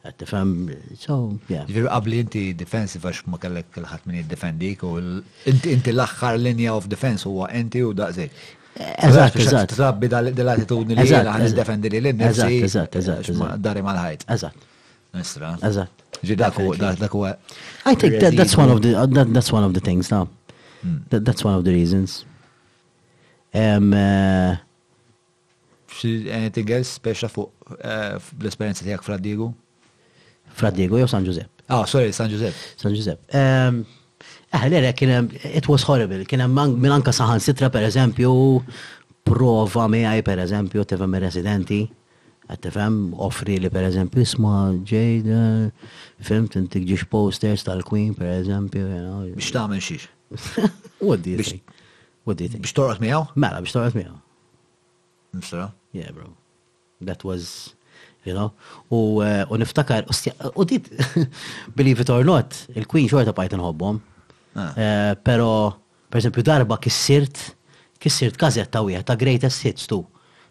Tifem, 0.00 0.70
so, 0.96 1.34
yeah. 1.52 1.66
Ġifiru 1.68 1.90
għabli 1.92 2.20
inti 2.24 2.42
defensive 2.56 3.10
għax 3.10 3.26
ma 3.28 3.36
kellek 3.40 3.76
il-ħat 3.76 4.06
minn 4.08 4.24
defendik 4.30 4.80
u 4.88 4.94
inti 5.46 5.92
l-axħar 5.92 6.38
linja 6.40 6.72
of 6.72 6.86
defense 6.88 7.28
huwa 7.28 7.50
inti 7.52 7.82
u 7.84 7.90
daqsik. 7.92 8.32
Eżat, 8.80 9.36
eżat. 9.44 9.74
Trabbi 9.76 10.08
dal-attitudni 10.08 10.96
li 10.96 11.04
jena 11.04 11.34
għan 11.36 11.52
defendi 11.56 11.90
li 11.92 12.00
l-nifsi. 12.00 12.48
Eżat, 12.70 12.96
eżat, 12.96 13.28
eżat. 13.34 13.60
Dari 13.60 13.84
mal-ħajt. 13.84 14.24
Eżat. 14.38 14.56
Nistra. 15.18 15.52
Eżat. 15.68 16.08
Ġi 16.24 16.38
dak 16.46 16.56
u 16.62 16.70
I 17.84 17.94
think 17.96 18.20
that, 18.24 18.36
that's 18.40 18.56
one 18.56 18.70
of 18.70 18.80
the 18.80 18.94
uh, 18.96 19.04
that, 19.06 19.34
that's 19.34 19.52
one 19.52 19.64
of 19.64 19.74
the 19.74 19.80
things 19.80 20.10
now. 20.10 20.26
Hmm. 20.82 21.00
That, 21.10 21.26
that's 21.26 21.44
one 21.44 21.54
of 21.58 21.64
the 21.64 21.72
reasons. 21.72 22.24
Um, 23.52 23.92
uh, 23.92 24.56
anything 26.04 26.70
else 26.72 26.88
special 26.88 27.28
fuq 27.28 27.50
eh, 27.82 28.16
l-esperienza 28.40 28.86
tiegħek 28.86 29.02
fl-addigu? 29.04 29.50
Fradigo 30.52 30.96
jew 30.98 31.06
San 31.06 31.24
Giuseppe. 31.24 31.48
Ah, 31.68 31.84
sorry, 31.84 32.12
San 32.12 32.28
Giuseppe. 32.28 32.54
San 32.76 32.94
Giuseppe. 32.94 33.22
Um, 33.34 33.40
ehm, 33.40 33.84
Aħlera, 34.52 34.86
eh, 34.86 35.56
it 35.56 35.68
was 35.68 35.82
horrible, 35.86 36.24
kien 36.26 36.42
hemm 36.42 36.74
minn 36.82 37.04
saħan 37.06 37.38
sitra 37.40 37.68
per 37.70 37.84
eżempju, 37.86 38.30
prova 39.22 39.84
miegħi 39.88 40.24
per 40.26 40.42
eżempju, 40.42 40.82
tifhem 40.90 41.14
residenti, 41.22 41.78
għattifhem, 42.50 42.96
eh, 43.12 43.20
offri 43.28 43.60
li 43.62 43.70
per 43.70 43.86
eżempju, 43.86 44.20
isma 44.24 44.56
ġejd, 44.90 45.30
eh, 45.36 45.70
fimt 46.18 46.50
tintik 46.56 46.84
ġiex 46.88 47.06
posters 47.08 47.62
tal-Queen 47.62 48.12
per 48.18 48.26
eżempju, 48.42 48.88
biex 49.36 49.52
tagħmel 49.54 49.78
xiex. 49.80 50.08
What 51.00 51.22
do 51.22 51.30
you 51.30 51.42
think? 51.42 51.62
What 52.24 52.36
do 52.36 52.44
you 52.44 52.50
think? 52.50 52.62
Bix 52.64 52.74
torqot 52.74 52.98
miegħu? 53.00 53.28
Mela, 53.36 53.62
biex 53.62 53.70
torqot 53.76 53.94
miegħu. 54.00 54.18
Msra? 55.38 55.70
Yeah, 55.92 56.10
bro. 56.12 56.32
That 57.00 57.22
was 57.24 57.74
you 58.24 58.34
know? 58.34 58.50
U, 58.92 59.22
eh, 59.22 59.44
u 59.50 59.56
niftakar, 59.56 60.04
u 60.56 60.64
dit, 60.64 60.88
believe 61.76 62.00
it 62.00 62.10
or 62.10 62.24
not, 62.24 62.54
il-Queen 62.76 63.08
xorta 63.10 63.32
bajt 63.36 63.54
nħobbom. 63.58 64.00
Ah. 64.58 64.72
Uh, 64.74 65.12
Pero, 65.24 65.48
per 66.10 66.18
esempio, 66.18 66.42
darba 66.42 66.78
kissirt, 66.82 67.40
kissirt 68.02 68.38
kazetta 68.40 68.82
wieħed 68.82 69.06
ta' 69.06 69.18
greatest 69.20 69.66
hits 69.68 69.86
tu. 69.90 70.02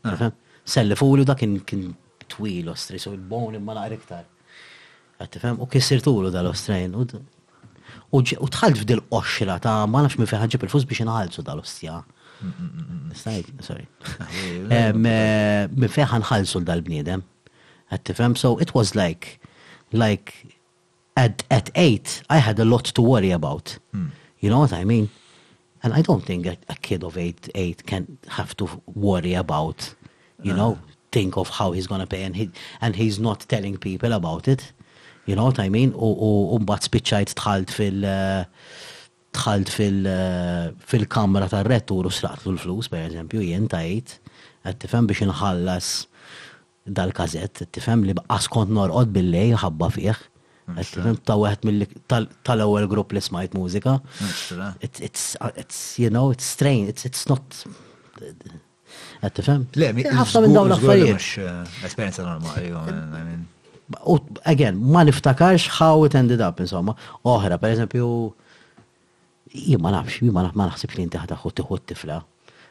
Ah. 0.07 0.29
Selli 0.63 0.95
fulu 0.95 1.25
da 1.27 1.35
kien 1.35 1.57
kin 1.67 1.89
twil 2.29 2.69
ostri, 2.71 2.99
so 3.01 3.11
il-bon 3.15 3.57
imma 3.57 3.75
naqra 3.75 3.97
iktar. 3.97 4.25
Għattifem, 5.19 5.59
u 5.59 5.67
kissirt 5.69 6.07
u 6.07 6.13
l-u 6.21 6.31
dal-ostrajn. 6.31 6.95
U 6.95 8.21
tħalt 8.23 8.85
f'dil 8.85 9.01
qoxra 9.11 9.57
ta' 9.61 9.81
ma 9.89 10.05
nafx 10.05 10.21
mi 10.21 10.29
feħħanġib 10.29 10.63
il-fus 10.67 10.87
biex 10.87 11.03
nħalzu 11.09 11.43
dal-ostja. 11.45 11.99
Mm, 12.39 12.51
mm, 12.55 12.83
mm, 12.87 13.15
Stajt, 13.19 13.47
sorry. 13.65 13.83
Ah, 14.15 14.35
eh, 14.79 14.93
minn 15.75 15.91
feħħan 15.91 16.23
ħalsu 16.29 16.61
dal-bniedem. 16.63 17.25
At 17.91 18.03
TFM 18.03 18.37
so 18.37 18.57
it 18.57 18.73
was 18.75 18.95
like 18.95 19.39
like 19.91 20.55
at 21.17 21.43
at 21.49 21.71
eight 21.75 22.21
I 22.29 22.37
had 22.37 22.59
a 22.59 22.65
lot 22.65 22.85
to 22.85 23.01
worry 23.01 23.31
about. 23.31 23.77
Mm. 23.95 24.11
You 24.39 24.49
know 24.51 24.59
what 24.59 24.73
I 24.73 24.83
mean? 24.83 25.09
And 25.81 25.93
I 25.93 26.01
don't 26.01 26.25
think 26.25 26.45
a, 26.45 26.57
a 26.69 26.75
kid 26.75 27.03
of 27.03 27.17
eight 27.17 27.49
eight 27.55 27.85
can 27.87 28.17
have 28.27 28.55
to 28.57 28.69
worry 28.85 29.33
about 29.33 29.95
you 30.41 30.53
uh. 30.53 30.57
know 30.57 30.79
think 31.11 31.37
of 31.37 31.49
how 31.49 31.71
he's 31.71 31.87
going 31.87 32.01
to 32.01 32.05
pay 32.05 32.21
and 32.21 32.35
he 32.35 32.51
and 32.81 32.95
he's 32.95 33.17
not 33.19 33.39
telling 33.49 33.77
people 33.77 34.13
about 34.13 34.47
it. 34.47 34.71
You 35.25 35.35
know 35.35 35.45
what 35.45 35.59
I 35.59 35.69
mean? 35.69 35.91
U 35.93 36.57
mbagħad 36.61 36.85
spiċajt 36.89 37.33
tħalt 37.41 37.73
fil 37.73 38.05
uh, 38.05 38.45
tħalt 39.33 39.73
uh, 40.13 40.69
fil-kamra 40.91 41.43
fil 41.49 41.53
tar-rettur 41.57 42.09
u 42.09 42.13
sraqtlu 42.13 42.53
l-flus, 42.55 42.89
per 42.89 43.03
eżempju, 43.07 43.41
jien 43.45 43.67
tajt, 43.69 44.15
għattifem 44.69 45.09
biex 45.11 45.21
inħallas 45.27 45.89
dal-kazett, 46.93 47.61
tifem 47.73 48.03
li 48.07 48.15
baqas 48.17 48.47
kont 48.51 48.71
norqod 48.73 49.11
billej 49.15 49.53
ħabba 49.63 49.89
fih. 49.95 50.15
Mm, 50.69 50.83
tifhem 50.93 51.17
ta' 51.27 51.37
wieħed 51.39 51.99
tal-ewwel 52.09 52.89
grupp 52.91 53.13
li 53.17 53.21
smajt 53.25 53.55
mużika. 53.57 53.97
Mm, 53.99 54.73
it's 54.85 55.35
it's 55.49 55.79
you 56.01 56.09
know, 56.09 56.29
it's 56.35 56.49
strange, 56.57 56.89
it's 56.93 57.05
it's 57.09 57.25
not 57.31 57.61
Għed 59.19 59.33
tifhem? 59.37 59.63
Le, 59.77 59.91
ħafna 60.17 60.41
minn 60.43 60.55
dawn 60.55 60.71
l 60.73 60.75
eh, 60.75 61.49
Esperienza 61.85 62.23
normali, 62.25 63.37
U 64.05 64.19
again, 64.49 64.77
ma 64.77 65.01
niftakarx 65.05 65.65
how 65.79 66.03
it 66.05 66.13
ended 66.17 66.41
up, 66.45 66.59
insomma. 66.61 66.93
Oħra, 67.25 67.57
per 67.61 67.73
eżempju, 67.73 68.07
jien 69.53 69.81
ma 69.81 69.91
nafx, 69.95 70.19
jien 70.23 70.33
ma 70.35 70.43
naħsibx 70.49 70.97
li 70.99 71.05
inti 71.07 71.21
ħataħu 71.21 71.51
tiħu 71.57 71.79
tifla 71.89 72.19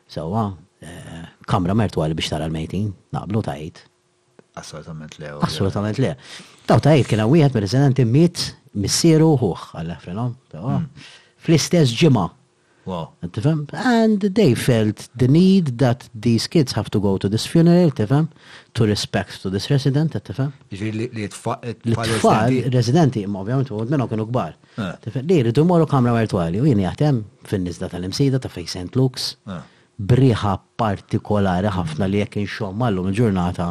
Sewa, 0.08 0.44
ah, 0.46 0.52
eh, 0.86 1.24
kamra 1.50 1.74
mertwali 1.76 2.16
biex 2.18 2.30
tara 2.32 2.46
l-mejtin, 2.48 2.92
naqblu 3.12 3.42
tajt. 3.44 3.82
Assolutament 4.62 5.18
le. 5.18 5.34
Assolutament 5.44 6.00
le. 6.02 6.14
Taw 6.68 6.78
jek, 6.84 7.06
kien 7.10 7.22
għawijħed 7.24 7.54
per 7.54 7.64
prezidenti 7.64 8.06
mit 8.08 8.48
missieru 8.78 9.32
huħ, 9.42 9.70
għall-ħfrenom. 9.76 10.34
Mm. 10.54 11.06
Fl-istess 11.44 11.94
ġimma. 12.00 12.26
Wow. 12.88 13.10
And 14.00 14.18
they 14.32 14.54
felt 14.56 15.10
the 15.14 15.28
need 15.28 15.74
that 15.76 16.08
these 16.14 16.46
kids 16.48 16.72
have 16.72 16.88
to 16.90 16.98
go 17.00 17.18
to 17.18 17.28
this 17.28 17.44
funeral, 17.44 17.90
tifem, 17.92 18.30
to 18.72 18.86
respect 18.88 19.42
to 19.42 19.50
this 19.52 19.68
resident, 19.68 20.16
tifem. 20.16 20.54
Li 20.72 21.28
tfal 21.28 22.56
residenti, 22.72 23.26
ma 23.28 23.42
ovvjament, 23.42 23.68
u 23.76 23.84
minnu 23.92 24.08
kienu 24.08 24.24
gbar. 24.30 24.54
Eh. 24.80 25.10
Li 25.20 25.42
rridu 25.44 25.66
morru 25.68 25.88
kamra 25.90 26.16
virtuali, 26.16 26.62
u 26.64 26.68
jini 26.70 26.88
għatem, 26.88 27.20
fin-nizda 27.50 27.90
tal-imsida 27.92 28.40
ta' 28.40 28.48
fej 28.54 28.70
St. 28.72 28.96
Luke's, 28.96 29.34
eh. 29.52 29.60
briħa 30.08 30.56
partikolari 30.80 31.68
ħafna 31.76 32.08
li 32.08 32.24
jekin 32.24 32.48
xom 32.48 32.80
mallu 32.80 33.04
il-ġurnata 33.10 33.68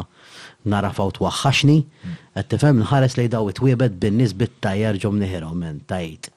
narafaw 0.72 1.10
twaħħaxni, 1.16 1.76
għed 1.82 2.38
għattifem, 2.40 2.82
nħares 2.84 3.16
li 3.18 3.26
daw 3.32 3.48
it 3.52 3.60
wibed 3.64 3.96
bin 4.02 4.18
nisbit 4.20 4.48
bit-tajjar 4.48 5.00
ġom 5.02 5.20
minn 5.62 5.80
tajt 5.90 6.30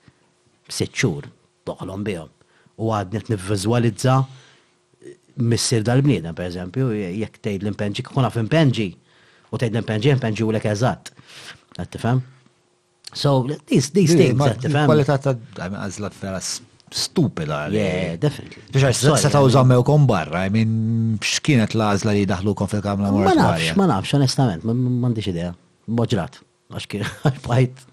sitxur, 0.72 1.28
toħlom 1.68 2.06
bihom. 2.08 2.32
U 2.82 2.92
għadnet 2.96 3.30
nivvizualizza 3.34 4.20
missir 5.42 5.86
dal-bnina, 5.88 6.34
per 6.38 6.50
eżempju, 6.50 6.90
jek 7.22 7.40
tgħid 7.40 7.66
l-impenġi, 7.66 8.08
kuna 8.10 8.32
impenġi 8.44 8.90
u 9.52 9.58
tgħid 9.60 9.74
l-impenġi, 9.76 10.14
impenġi 10.18 10.48
u 10.48 10.52
l-ek 10.56 10.68
eżatt. 10.72 11.14
So, 13.14 13.44
these, 13.68 13.90
these 13.92 14.16
things, 14.16 14.40
għed 14.40 14.62
tifem? 14.64 14.92
ta' 15.04 15.68
għazla 15.68 16.10
Stupida. 16.92 17.72
Yeah, 17.72 18.20
definitely. 18.20 18.62
Biex 18.72 19.00
setaw 19.24 19.48
zammewkom 19.54 20.04
barra, 20.10 20.44
I 20.46 20.50
mean, 20.52 21.16
x'kienet 21.24 21.72
lażla 21.80 22.12
li 22.16 22.26
daħlukom 22.28 22.68
fil-kamra 22.68 23.12
Ma 23.16 23.36
nafx, 23.38 23.70
ma 23.80 23.88
nafx, 23.88 24.12
onestament, 24.18 24.66
m'għandix 24.68 25.30
idea. 25.32 25.54
Boġrat, 25.88 26.42
għax 26.76 26.90
kien 26.92 27.08
bajt 27.48 27.88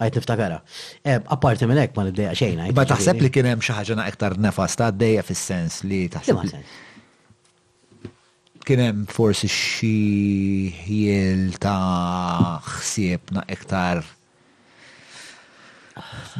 għajt 0.00 0.14
niftakara. 0.16 0.62
Eh, 1.04 1.18
apparti 1.28 1.66
minn 1.68 1.82
ek 1.82 1.92
ma 1.98 2.06
deja 2.08 2.32
xejna. 2.32 2.70
Ba 2.72 2.86
taħseb 2.88 3.20
li 3.20 3.28
kien 3.28 3.50
hemm 3.50 3.60
xi 3.64 3.74
ħaġa 3.76 4.06
iktar 4.08 4.38
nefas 4.40 4.78
ta' 4.80 4.88
dejja 4.94 5.26
fis-sens 5.28 5.82
li 5.84 6.06
taħseb. 6.14 6.56
Kien 8.64 8.80
hemm 8.86 9.04
forsi 9.12 9.50
xi 9.52 9.92
ħiel 10.86 11.44
ta' 11.60 12.60
ħsiebna 12.64 13.44
iktar 13.52 14.00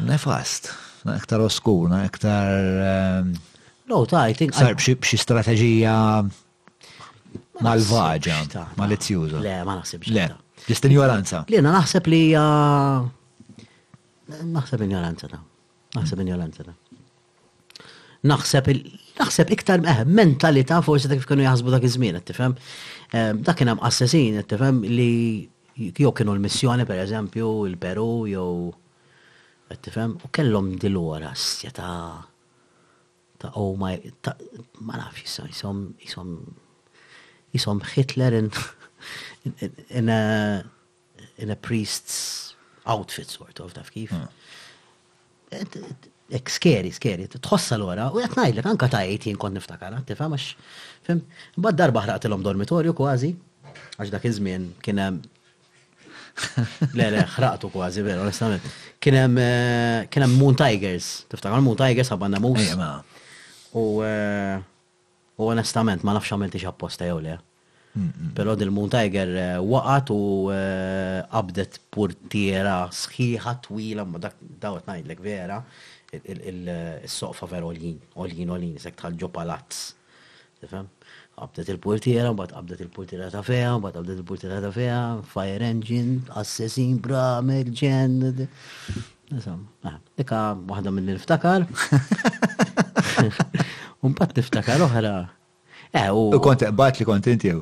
nefast 0.08 0.72
iktar 1.08 1.40
oskuna, 1.40 2.04
iktar. 2.06 2.52
Ehm, 2.84 3.34
no, 3.88 4.04
ta' 4.06 4.28
I 4.30 4.34
think. 4.34 4.54
Sar 4.54 4.74
b'xi 4.76 5.18
strategija 5.20 5.94
malvaġa, 7.60 8.38
malizzjuża. 8.80 9.40
Le, 9.44 9.56
ma 9.64 9.78
naħsibx. 9.80 10.10
Le, 10.16 10.26
ġist 10.66 10.88
ignoranza. 10.88 11.44
Le, 11.48 11.62
naħseb 11.64 12.12
li 12.12 12.24
Naħseb 14.30 14.84
ignoranza 14.86 15.26
ta' 15.26 15.40
naħseb 15.98 16.20
ignoranza 16.22 16.62
ta' 16.62 16.76
naħseb 18.30 18.68
naħseb 19.18 19.50
iktar 19.56 19.80
mentalita 19.82 20.04
eh, 20.06 20.12
mentalità 20.20 20.78
forsi 20.86 21.10
kif 21.10 21.26
kienu 21.26 21.42
jaħsbu 21.42 21.72
dak 21.74 21.82
iż-żmien, 21.88 22.20
tifhem? 22.28 22.54
Ehm, 23.10 23.40
dak 23.44 23.58
kien 23.58 23.72
hemm 23.72 23.82
assessin, 23.84 24.38
tifhem 24.48 24.84
li 24.86 25.48
jew 25.98 26.12
kienu 26.14 26.36
l-missjoni 26.38 26.86
per 26.88 27.02
eżempju, 27.02 27.50
il-Peru 27.72 28.06
jew 28.30 28.46
għattifem, 29.74 30.16
u 30.18 30.26
u 30.28 30.32
kellhom 30.34 30.72
għora 30.76 31.32
s 31.34 31.64
ta' 31.76 32.26
ta' 33.40 33.50
oh 33.56 33.76
my 33.78 33.94
ta' 34.24 34.34
ma 34.84 34.98
naf 35.00 35.20
jisom 35.22 35.46
jisom 35.50 35.82
jisom 36.02 36.36
jisom 37.54 37.80
Hitler 37.94 38.34
in 38.40 38.50
in 39.94 40.08
a 40.12 40.18
in 41.40 41.50
a 41.50 41.56
priest's 41.56 42.54
outfit 42.86 43.28
sort 43.30 43.60
of 43.60 43.72
taf 43.74 43.88
kif. 43.90 44.10
Hmm. 44.10 45.84
Ek 46.30 46.48
skeri, 46.50 46.92
skeri, 46.94 47.26
tħossa 47.26 47.74
l 47.78 47.86
għora 47.86 48.10
u 48.14 48.20
jatnaj 48.22 48.52
li 48.54 48.62
anka 48.66 48.86
ta' 48.92 49.00
18 49.06 49.34
kont 49.40 49.54
niftakar, 49.56 49.96
għattifem, 49.98 50.34
għax 50.34 51.06
fem, 51.06 51.22
bad 51.56 51.78
darba 51.78 52.04
ħraqt 52.04 52.28
l-om 52.28 52.44
dormitorju 52.44 52.94
kważi, 52.94 53.32
għax 53.98 54.12
dak 54.14 54.26
iż-żmien 54.30 54.68
kien 54.84 55.00
hemm 55.02 55.18
Le, 56.98 57.06
le, 57.10 57.20
ħraqtu 57.34 57.68
kważi, 57.74 58.02
vero, 58.06 58.22
onestament. 58.26 58.64
Kienem, 59.02 59.36
eh, 59.42 60.26
Moon 60.30 60.56
Tigers, 60.58 61.08
tiftakar 61.30 61.60
Moon 61.64 61.76
Tigers 61.78 62.10
għabanna 62.14 62.40
mus. 62.42 62.64
Eh, 62.64 63.76
u, 63.78 64.02
onestament, 65.50 66.04
ma 66.06 66.14
nafx 66.16 66.32
għamilti 66.34 66.62
xapposta 66.64 67.08
jew 67.10 67.20
le. 67.28 67.38
Pero 68.36 68.52
dil-Moon 68.58 68.86
Tiger 68.92 69.32
eh, 69.36 69.54
waqat 69.72 70.12
u 70.14 70.18
abdet 70.52 71.80
portiera 71.92 72.84
sħiħa 72.90 73.56
twila, 73.66 74.04
ma 74.06 74.20
dak 74.22 74.36
dawet 74.62 74.86
najdlek 74.90 75.24
vera, 75.24 75.56
il-soqfa 76.14 77.48
ver 77.50 77.66
olin, 77.66 77.96
olin, 78.22 78.54
olin, 78.56 78.76
sekk 78.82 78.98
tħalġu 79.02 79.32
palazz. 79.34 79.80
Tifem? 80.60 80.86
Qabdet 81.40 81.70
il-portiera, 81.72 82.34
bat 82.36 82.50
qabdet 82.52 82.82
il-portiera 82.84 83.30
ta' 83.32 83.40
feja, 83.40 83.78
bat 83.80 83.94
qabdet 83.96 84.18
il-portiera 84.20 84.58
ta' 84.60 84.68
feja, 84.76 84.96
fire 85.24 85.64
engine, 85.64 86.18
assassin, 86.40 86.98
bra, 87.00 87.38
merġen. 87.40 88.18
Insomma, 89.32 89.64
ah, 89.88 89.94
eka 90.20 90.40
wahda 90.68 90.92
minn 90.92 91.08
niftakar. 91.08 91.64
Unbat 94.04 94.34
niftakar 94.36 94.84
oħra. 94.84 95.14
Eh, 95.94 96.06
u. 96.12 96.26
Kont 96.44 96.66
bat 96.76 97.00
li 97.00 97.08
kont 97.08 97.30
inti 97.32 97.54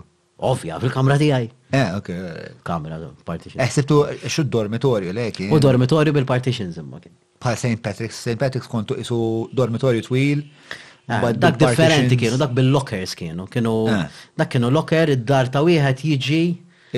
Ovvja, 0.49 0.77
fil-kamra 0.83 1.15
għaj. 1.23 1.47
Eh, 1.75 1.95
ok. 2.01 2.11
Kamra, 2.67 2.99
partition. 3.31 3.63
Eh, 3.63 3.71
sebtu, 3.75 4.01
xu 4.31 4.45
dormitorju, 4.59 5.15
leki. 5.17 5.47
U 5.55 5.59
dormitorju 5.63 6.15
bil-partition, 6.19 6.75
zimma 6.75 6.99
kien. 7.03 7.15
Pal 7.43 7.55
St. 7.59 7.79
Patrick's, 7.83 8.19
St. 8.27 8.39
Patrick's 8.43 8.67
kontu 8.71 8.99
isu 9.03 9.19
dormitorju 9.55 10.07
twil. 10.11 10.47
Ah, 11.09 11.25
dak 11.33 11.57
differenti 11.57 12.17
kienu, 12.21 12.37
dak 12.37 12.53
bil-lockers 12.53 13.15
kienu, 13.17 13.47
kienu, 13.49 13.73
ah. 13.89 14.09
dak 14.37 14.51
kienu 14.53 14.69
locker, 14.69 15.09
id-dar 15.17 15.49
ta' 15.49 15.63
wieħed 15.65 16.03
jiġi. 16.05 16.41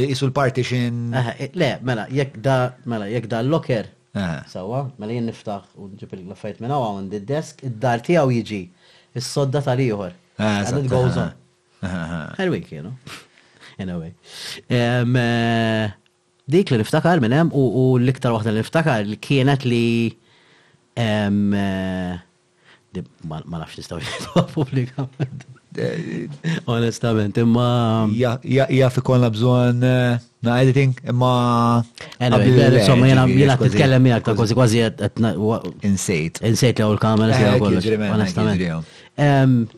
Isu 0.00 0.26
l-partition. 0.26 1.12
Ah, 1.14 1.28
eh, 1.38 1.50
le, 1.54 1.68
mela, 1.86 2.08
jekk 2.10 2.40
da, 2.42 2.56
mela, 2.90 3.06
jekk 3.10 3.28
da 3.30 3.40
l-locker. 3.44 3.86
Sawa, 4.50 4.88
mela 4.98 5.14
jien 5.14 5.26
niftaħ 5.30 5.78
u 5.78 5.86
nġib 5.92 6.16
il-laffajt 6.18 6.58
minna 6.62 6.74
għaw 6.74 6.96
għand 6.98 7.14
id-desk, 7.20 7.62
id-dar 7.70 8.02
tijaw 8.08 8.32
jiġi, 8.34 8.58
is-sodda 9.20 9.62
tal-ieħor. 9.68 10.16
And 10.42 10.80
it 10.82 10.90
goes 10.90 11.14
on. 11.16 11.30
Anyway, 12.36 12.64
kienu. 12.66 12.90
Anyway. 13.78 14.10
Eh, 14.66 15.86
dik 16.50 16.74
li 16.74 16.80
niftakar 16.82 17.22
minn 17.22 17.32
hemm 17.38 17.54
u 17.54 17.86
l-iktar 18.02 18.34
waħda 18.34 18.56
li 18.58 18.62
niftakar 18.64 19.14
kienet 19.28 19.66
li 19.70 19.84
eh, 20.98 22.18
ma 23.28 23.40
nafx 23.58 23.76
nistaw 23.78 24.00
jgħidwa 24.02 24.42
pubblikament. 24.56 25.44
Onestament, 26.68 27.36
imma. 27.38 27.66
Jaf 28.18 28.98
ikolla 28.98 29.28
bżon 29.30 29.84
eh, 29.86 30.24
na 30.46 30.56
editing, 30.64 30.96
imma. 31.12 31.30
Insomma, 32.20 33.10
jena 33.12 33.26
jena 33.30 33.56
titkellem 33.60 34.08
jgħak 34.10 34.26
ta' 34.26 34.34
kważi 34.40 34.58
kważi 34.58 34.82
Insejt. 35.92 36.42
Insejt 36.50 36.80
l 36.84 36.98
kamera 37.02 37.38
eh, 37.38 38.00
Onestament. 38.10 39.76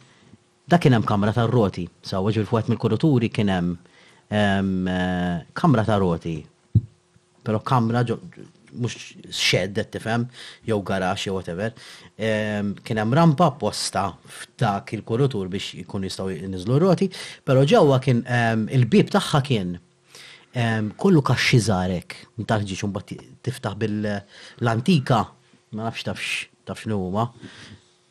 Da 0.72 0.78
kienem 0.80 1.02
kamra 1.04 1.34
ta' 1.36 1.44
roti, 1.50 1.84
sa' 2.06 2.22
wġu 2.24 2.46
l-fuħet 2.46 2.70
mill 2.70 2.80
kuraturi 2.80 3.28
kienem 3.34 3.74
eh, 4.32 5.38
kamra 5.60 5.84
ta' 5.84 6.00
roti. 6.00 6.38
Pero 7.42 7.58
kamra 7.66 8.04
mux 8.72 8.96
shed, 9.30 9.76
tifem, 9.92 10.26
jew 10.66 10.80
garax, 10.86 11.26
jew 11.26 11.32
whatever, 11.36 11.72
kien 12.82 12.96
hemm 13.02 13.14
rampa 13.16 13.46
apposta 13.50 14.04
f'dak 14.26 14.92
il-kurutur 14.96 15.48
biex 15.52 15.74
jkun 15.82 16.06
jistgħu 16.08 16.30
jinizlu 16.40 16.78
roti, 16.82 17.08
pero 17.44 17.64
ġewwa 17.68 17.98
kien 18.04 18.22
il-bib 18.72 19.12
tagħha 19.14 19.42
kien 19.46 19.74
kollu 21.00 21.22
kaxxi 21.28 21.60
żarek, 21.68 22.16
m'taħġi 22.42 22.78
xumba 22.82 23.04
tiftaħ 23.10 23.78
bil-antika, 23.82 25.22
ma 25.74 25.86
nafx 25.88 26.06
tafx 26.08 26.48
tafx 26.68 26.92
huma. 26.92 27.26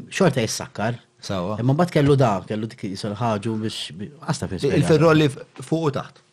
Xorta 0.10 0.42
jissakkar. 0.42 0.98
Sawa. 1.22 1.60
Imma 1.62 1.76
mbagħad 1.78 1.94
kellu 2.00 2.16
da, 2.18 2.32
kellu 2.50 2.66
dik 2.72 2.88
isu 2.96 3.12
ħaġu 3.20 3.54
biex 3.62 4.08
Asta 4.32 4.48
fis. 4.50 4.66
Il-firrol 4.66 5.20
li 5.22 5.28
fuq 5.38 5.84
u 5.84 5.92
taħt. 6.00 6.24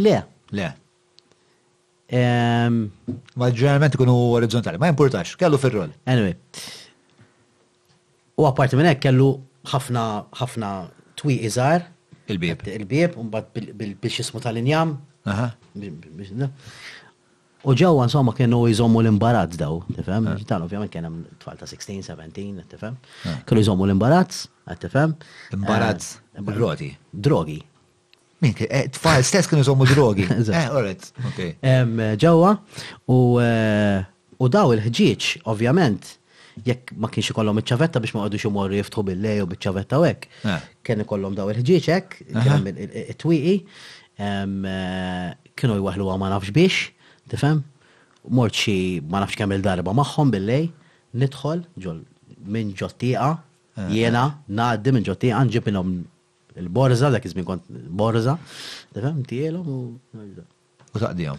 Le. 0.00 0.14
Le. 0.56 0.68
Ma 2.08 3.50
ġeneralment 3.52 3.98
ikunu 3.98 4.16
orizzontali, 4.38 4.80
ma 4.80 4.88
importax, 4.88 5.34
kellu 5.36 5.60
firrol. 5.60 5.92
Anyway. 6.08 6.32
U 8.38 8.48
apparti 8.48 8.78
minn 8.78 8.88
hekk 8.94 9.04
kellu 9.10 9.34
ħafna 9.72 10.04
ħafna 10.40 10.72
twi 11.18 11.36
iżar. 11.48 11.86
Il-bib. 12.32 12.64
Il-bib, 12.74 13.16
unbat 13.20 13.52
biex 14.02 14.20
jismu 14.22 14.40
tal-injam. 14.44 14.96
U 17.68 17.74
ġewwa 17.74 18.04
insomma 18.06 18.32
kienu 18.36 18.60
jżommu 18.70 19.00
l-imbarazz 19.02 19.56
daw, 19.60 19.80
tifhem? 19.96 20.28
Tal 20.48 20.62
ovvjament 20.66 20.92
kien 20.92 21.06
hemm 21.08 21.22
tfal 21.42 21.56
ta' 21.58 21.66
16, 21.68 22.04
17, 22.06 22.66
tifhem? 22.72 22.98
Kienu 23.48 23.64
jżommu 23.64 23.88
l-imbarazz, 23.88 24.44
qed 24.68 24.84
tifhem? 24.86 25.16
Eh, 25.50 25.56
imbarazz. 25.58 26.14
Drogi. 26.52 26.92
Drogi. 27.12 27.58
Min 28.44 28.54
eh, 28.70 28.86
tfal 28.94 29.24
stess 29.26 29.48
kienu 29.50 29.64
jżommu 29.64 29.88
drogi. 29.90 30.28
Eh, 31.38 32.14
ġewwa 32.18 32.54
u 34.38 34.46
daw 34.48 34.70
il-ħġieġ 34.72 35.26
ovvjament 35.50 36.06
jekk 36.66 36.90
ma 37.00 37.10
kienx 37.12 37.30
ikollhom 37.32 37.60
iċ-ċavetta 37.60 38.00
biex 38.02 38.14
ma 38.16 38.24
qogħdux 38.24 38.46
imorru 38.48 38.78
jiftħu 38.78 39.04
bil-lej 39.08 39.42
u 39.44 39.48
biċ-ċavetta 39.52 40.00
u 40.02 40.06
hekk. 40.06 40.28
Kien 40.86 41.02
ikollhom 41.04 41.36
daw 41.38 41.50
il-ħġieġ 41.52 41.88
hekk, 41.94 42.18
it-twieqi, 43.14 43.56
eh, 44.18 45.50
kienu 45.54 45.78
jwaħlu 45.80 46.08
ma 46.18 46.30
nafx 46.34 46.54
biex, 46.54 46.90
tifhem? 47.32 47.62
Mort 48.34 48.56
xi 48.64 48.76
ma 49.08 49.22
nafx 49.24 49.38
kemm 49.40 49.54
il-darba 49.58 49.94
magħhom 49.96 50.32
bil-lej, 50.34 50.70
nidħol 51.18 51.64
ġol 51.84 52.00
minn 52.54 52.74
ġottieqa, 52.78 53.30
jiena 53.92 54.24
ngħaddi 54.48 54.92
minn 54.96 55.06
ġottiqa 55.08 55.44
nġib 55.48 55.70
minnhom 55.70 55.98
il-borza, 56.58 57.12
dak 57.14 57.26
iżmin 57.28 57.46
kont 57.48 57.68
borza, 57.70 58.38
tifhem? 58.94 59.22
Tielhom 59.26 59.70
u. 59.70 59.82
U 60.88 60.98
taqdihom. 61.02 61.38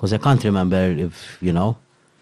cause 0.00 0.12
I 0.12 0.14
can't 0.18 0.42
remember 0.48 0.80
if, 1.06 1.12
you 1.42 1.52
know. 1.52 1.72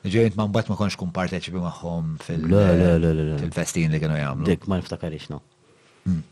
Ġejt 0.08 0.34
ma' 0.38 0.46
mbatt 0.48 0.68
ma' 0.70 0.78
konx 0.78 0.94
kun 0.98 1.12
parteċipi 1.14 1.60
maħħom 1.60 2.02
fil-festin 2.24 3.90
li 3.94 3.98
kienu 4.02 4.14
jgħamlu. 4.16 4.44
Dik 4.48 4.62
ma' 4.70 4.78
niftakarix, 4.80 5.24
no. 5.34 5.38
Hmm. 6.06 6.22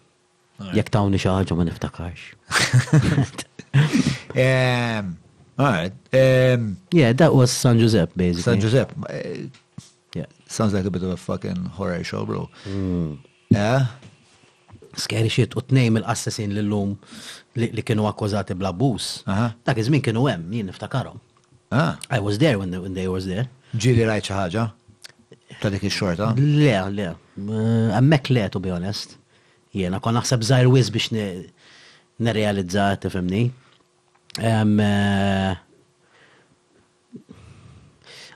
Jek 0.74 0.88
tawni 0.90 1.18
xaħġa 1.20 1.52
ma' 1.58 1.66
niftakarx. 1.68 2.20
Alright. 5.58 5.92
Um, 6.12 6.76
yeah, 6.92 7.12
that 7.12 7.34
was 7.34 7.50
San 7.50 7.78
Giuseppe, 7.78 8.12
basically. 8.16 8.42
San 8.42 8.60
Giuseppe. 8.60 8.92
Uh, 9.08 9.48
yeah. 10.14 10.26
Sounds 10.46 10.74
like 10.74 10.84
a 10.84 10.90
bit 10.90 11.02
of 11.02 11.10
a 11.10 11.16
fucking 11.16 11.64
horror 11.72 12.04
show, 12.04 12.24
bro. 12.26 12.48
Mm. 12.68 13.18
Yeah? 13.48 13.86
Scary 15.00 15.28
shit. 15.32 15.56
U 15.56 15.60
t-nejm 15.60 15.96
il-assassin 16.00 16.52
l-lum 16.56 16.96
li 17.56 17.82
kienu 17.82 18.04
akkużati 18.08 18.56
bla 18.56 18.72
bus. 18.72 19.24
Uh-huh. 19.24 19.48
Dak 19.64 19.80
iż-żmien 19.80 20.04
kienu 20.04 20.26
hemm, 20.28 20.52
jien 20.52 20.68
niftakarhom. 20.68 21.18
Ah. 21.72 21.96
I 22.12 22.20
was 22.22 22.36
there 22.38 22.58
when, 22.60 22.70
the, 22.70 22.80
when 22.80 22.92
they 22.94 23.08
was 23.08 23.24
there. 23.26 23.48
Ġili 23.76 24.04
rajt 24.08 24.28
xi 24.30 24.36
ħaġa? 24.36 24.64
Ta' 25.60 25.72
dik 25.72 25.84
ix-xorta? 25.88 26.34
Le, 26.38 26.76
le. 26.96 27.08
Eh, 27.12 27.92
hemmhekk 27.96 28.30
le, 28.36 28.44
to 28.52 28.60
be 28.62 28.72
honest. 28.72 29.16
Jiena 29.76 30.00
kon 30.04 30.16
naħseb 30.16 30.44
żgħir 30.46 30.68
wis 30.72 30.92
biex 30.94 31.12
nirrealizza, 31.16 32.90
tifhimni. 33.02 33.48
Um, 34.38 34.78
uh, 34.80 35.54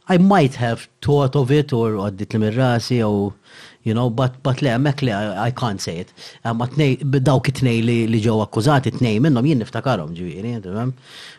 I 0.09 0.19
might 0.19 0.55
have 0.55 0.89
thought 1.03 1.37
of 1.39 1.51
it 1.55 1.71
or 1.77 1.93
għaddit 2.01 2.35
li 2.35 2.41
mirrasi 2.45 3.01
or 3.05 3.35
you 3.83 3.95
know, 3.95 4.11
but, 4.11 4.43
but 4.43 4.61
le, 4.61 4.75
mek 4.79 5.01
le, 5.03 5.11
I, 5.13 5.47
I 5.47 5.51
can't 5.53 5.81
say 5.81 5.99
it. 6.05 6.11
Ma 6.45 6.51
um, 6.51 6.65
t-nej, 6.69 6.97
dawk 7.25 7.49
t-nej 7.57 7.81
li, 7.85 7.97
li 8.13 8.21
ġew 8.21 8.41
akkużati, 8.45 8.93
t-nej 8.99 9.21
minnom 9.25 9.47
jien 9.49 9.61
niftakarhom 9.63 10.13
ġiviri, 10.19 10.57
tamam? 10.67 10.91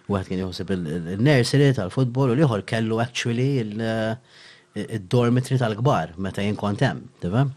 U 0.08 0.18
għat 0.18 0.32
kien 0.32 0.42
jħosib 0.42 0.72
il-nursery 0.78 1.70
tal-futbol 1.78 2.34
u 2.34 2.38
liħor 2.40 2.64
kellu 2.70 2.98
actually 3.04 3.50
il-dormitri 3.64 5.60
uh, 5.60 5.62
tal-gbar, 5.66 6.16
meta 6.18 6.42
jien 6.46 6.58
kontem, 6.58 7.04
tamam? 7.22 7.52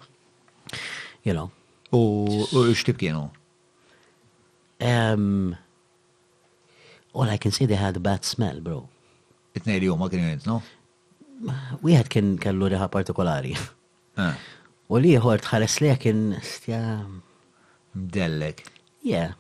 You 1.24 1.32
know. 1.36 1.48
U 1.97 2.66
xtib 2.76 3.01
kienu? 3.01 3.28
Um, 4.85 5.55
all 7.14 7.30
I 7.30 7.36
can 7.38 7.52
say 7.52 7.64
they 7.64 7.76
had 7.76 7.96
a 7.96 8.00
bad 8.00 8.20
smell, 8.32 8.58
bro. 8.66 8.78
Itnej 9.56 9.78
li 9.82 9.88
huma 9.90 10.08
kienu 10.10 10.34
no? 10.50 10.58
Wieħed 11.86 12.10
kien 12.14 12.32
kellu 12.42 12.68
riħa 12.74 12.86
partikolari. 12.92 13.54
Ah. 14.20 14.34
U 14.90 14.98
li 15.02 15.14
ieħor 15.14 15.42
tħares 15.46 15.76
li 15.84 15.94
kien 16.02 16.20
stja. 16.46 16.80
Mdellek. 17.94 18.64
Yeah. 19.06 19.34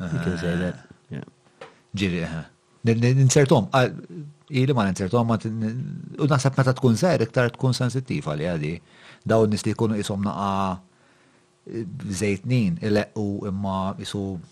You 0.00 0.18
can 0.24 0.38
say 0.38 0.52
ah. 0.52 0.60
that. 0.66 0.82
Ġiri, 1.96 2.26
Ninsertom, 3.16 3.70
ili 4.52 4.74
ma 4.76 4.82
ninsertom, 4.84 5.30
u 6.20 6.26
nasab 6.28 6.58
meta 6.58 6.74
tkun 6.76 6.98
zaħir 7.00 7.24
iktar 7.24 7.48
tkun 7.54 7.72
sensittiva 7.74 8.34
li 8.36 8.44
għadi. 8.50 8.72
Daw 9.26 9.46
nis 9.48 9.64
li 9.66 9.72
kunu 9.78 9.96
jisom 9.96 10.20
naqa 10.26 10.50
eh, 11.72 11.86
zejtnin, 12.20 12.76
il-leqqu 12.84 13.24
imma 13.48 13.78
jisum 14.02 14.44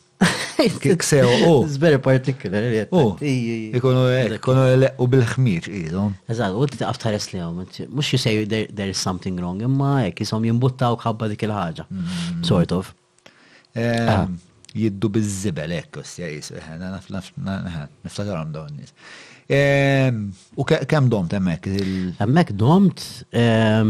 Kiksew, 0.81 1.27
u. 1.47 1.65
It's 1.67 1.77
very 1.81 1.99
particular, 1.99 2.63
U, 2.93 3.17
ikonu 3.21 4.05
eh, 4.15 4.31
ikonu, 4.39 4.89
u 5.03 5.07
bil-ħmiċ, 5.11 5.69
idu. 5.89 6.05
Eżad, 6.33 6.53
u 6.55 6.57
t-taqaf 6.71 6.99
tħares 7.03 7.27
li 7.33 7.39
għom, 7.43 7.57
mux 7.97 8.07
jisej 8.15 8.35
there 8.49 8.91
is 8.95 9.01
something 9.03 9.35
wrong, 9.41 9.59
imma 9.67 9.91
jek 10.07 10.19
jisom 10.25 10.41
u 10.41 10.43
kħabba 10.73 11.25
dik 11.35 11.43
il-ħagġa. 11.49 11.85
Mm-hmm. 11.91 12.43
Sort 12.49 12.71
of. 12.79 12.85
Ehm, 13.75 14.09
ah. 14.09 14.27
Jiddu 14.75 15.09
bil-zibel, 15.15 15.71
ekk, 15.77 15.97
ja 16.19 16.27
jisu, 16.33 16.53
eh, 16.59 16.65
eh, 16.75 16.75
niftakar 18.05 18.41
għam 18.41 18.51
dawn 18.57 18.73
nis. 18.81 18.93
Ehm, 19.55 20.17
u 20.59 20.65
kem 20.67 21.09
domt 21.13 21.33
emmek? 21.37 21.63
Emmek 22.25 22.49
domt, 22.61 23.01
ħseb 23.29 23.37
ehm, 23.37 23.89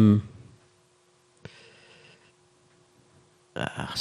ah, 3.54 3.92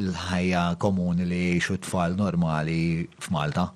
l-ħajja 0.00 0.62
komuni 0.82 1.26
li 1.28 1.40
jiexu 1.52 1.78
tfal 1.84 2.16
normali 2.18 2.80
f'Malta. 3.22 3.68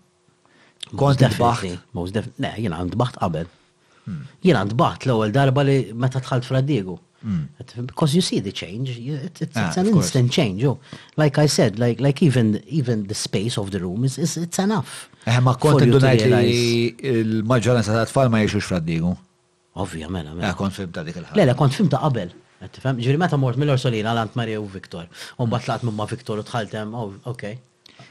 Kont 0.97 1.21
baħt. 1.37 1.77
Most 1.95 2.17
definitely. 2.17 2.43
Ne, 2.47 2.55
jena 2.65 2.81
għand 2.83 2.97
baħt 2.99 3.21
qabel. 3.23 3.51
Hmm. 4.09 4.23
Jena 4.45 4.65
għand 4.65 4.75
baħt 4.81 5.07
l 5.07 5.19
għol 5.19 5.37
darba 5.37 5.67
li 5.69 5.79
meta 5.95 6.23
tħalt 6.25 6.49
fradigu. 6.49 6.97
Hmm. 7.19 7.49
Because 7.85 8.15
you 8.15 8.23
see 8.23 8.39
the 8.39 8.53
change, 8.53 8.95
it's, 8.95 9.43
ah, 9.57 9.73
an 9.77 9.89
instant 9.89 10.31
change. 10.31 10.63
like 11.17 11.37
I 11.37 11.47
said, 11.49 11.77
like 11.77 11.99
like 11.99 12.23
even 12.23 12.63
even 12.69 13.09
the 13.09 13.15
space 13.27 13.59
of 13.59 13.73
the 13.73 13.81
room 13.81 14.05
is, 14.05 14.19
is 14.19 14.37
it's 14.37 14.57
enough. 14.61 15.09
Eh, 15.29 15.39
ma 15.45 15.55
kont 15.61 15.83
id-dunajt 15.85 16.23
li 16.33 16.59
il-maġġoranza 17.13 17.93
ta' 17.97 18.07
tfal 18.09 18.31
ma 18.33 18.41
jiexux 18.41 18.65
fraddigu. 18.71 19.13
Ovvja, 19.79 20.09
mela, 20.11 20.33
mela. 20.35 20.51
Eh, 20.51 20.57
kont 20.57 20.73
fim 20.77 20.89
ta' 20.95 21.05
dik 21.07 21.19
il-ħagġa. 21.21 21.37
Lele, 21.39 21.55
kont 21.59 21.77
fim 21.77 21.91
ta' 21.93 22.01
qabel. 22.07 22.33
ġiri 22.99 23.19
meta 23.23 23.37
mort 23.41 23.59
mill 23.61 23.71
għal 23.75 23.97
għalant 24.01 24.35
Marija 24.41 24.61
u 24.63 24.67
Viktor. 24.73 25.09
U 25.39 25.47
mbagħad 25.47 25.85
mumma 25.85 25.91
minn 25.91 25.97
ma' 26.01 26.09
Viktor 26.15 26.41
u 26.41 26.47
tħaltem, 26.49 26.95
oh, 26.97 27.13
ok. 27.33 27.45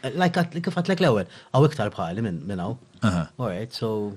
Eh, 0.04 0.12
Lajkat 0.20 0.60
kif 0.62 0.78
għatlek 0.78 1.02
l-ewwel, 1.04 1.28
għaw 1.54 1.68
iktar 1.72 1.90
bħali 1.96 2.22
minn 2.26 2.42
minn 2.46 2.60
hawn. 2.64 2.78
All 3.02 3.50
right, 3.50 3.74
so 3.74 4.14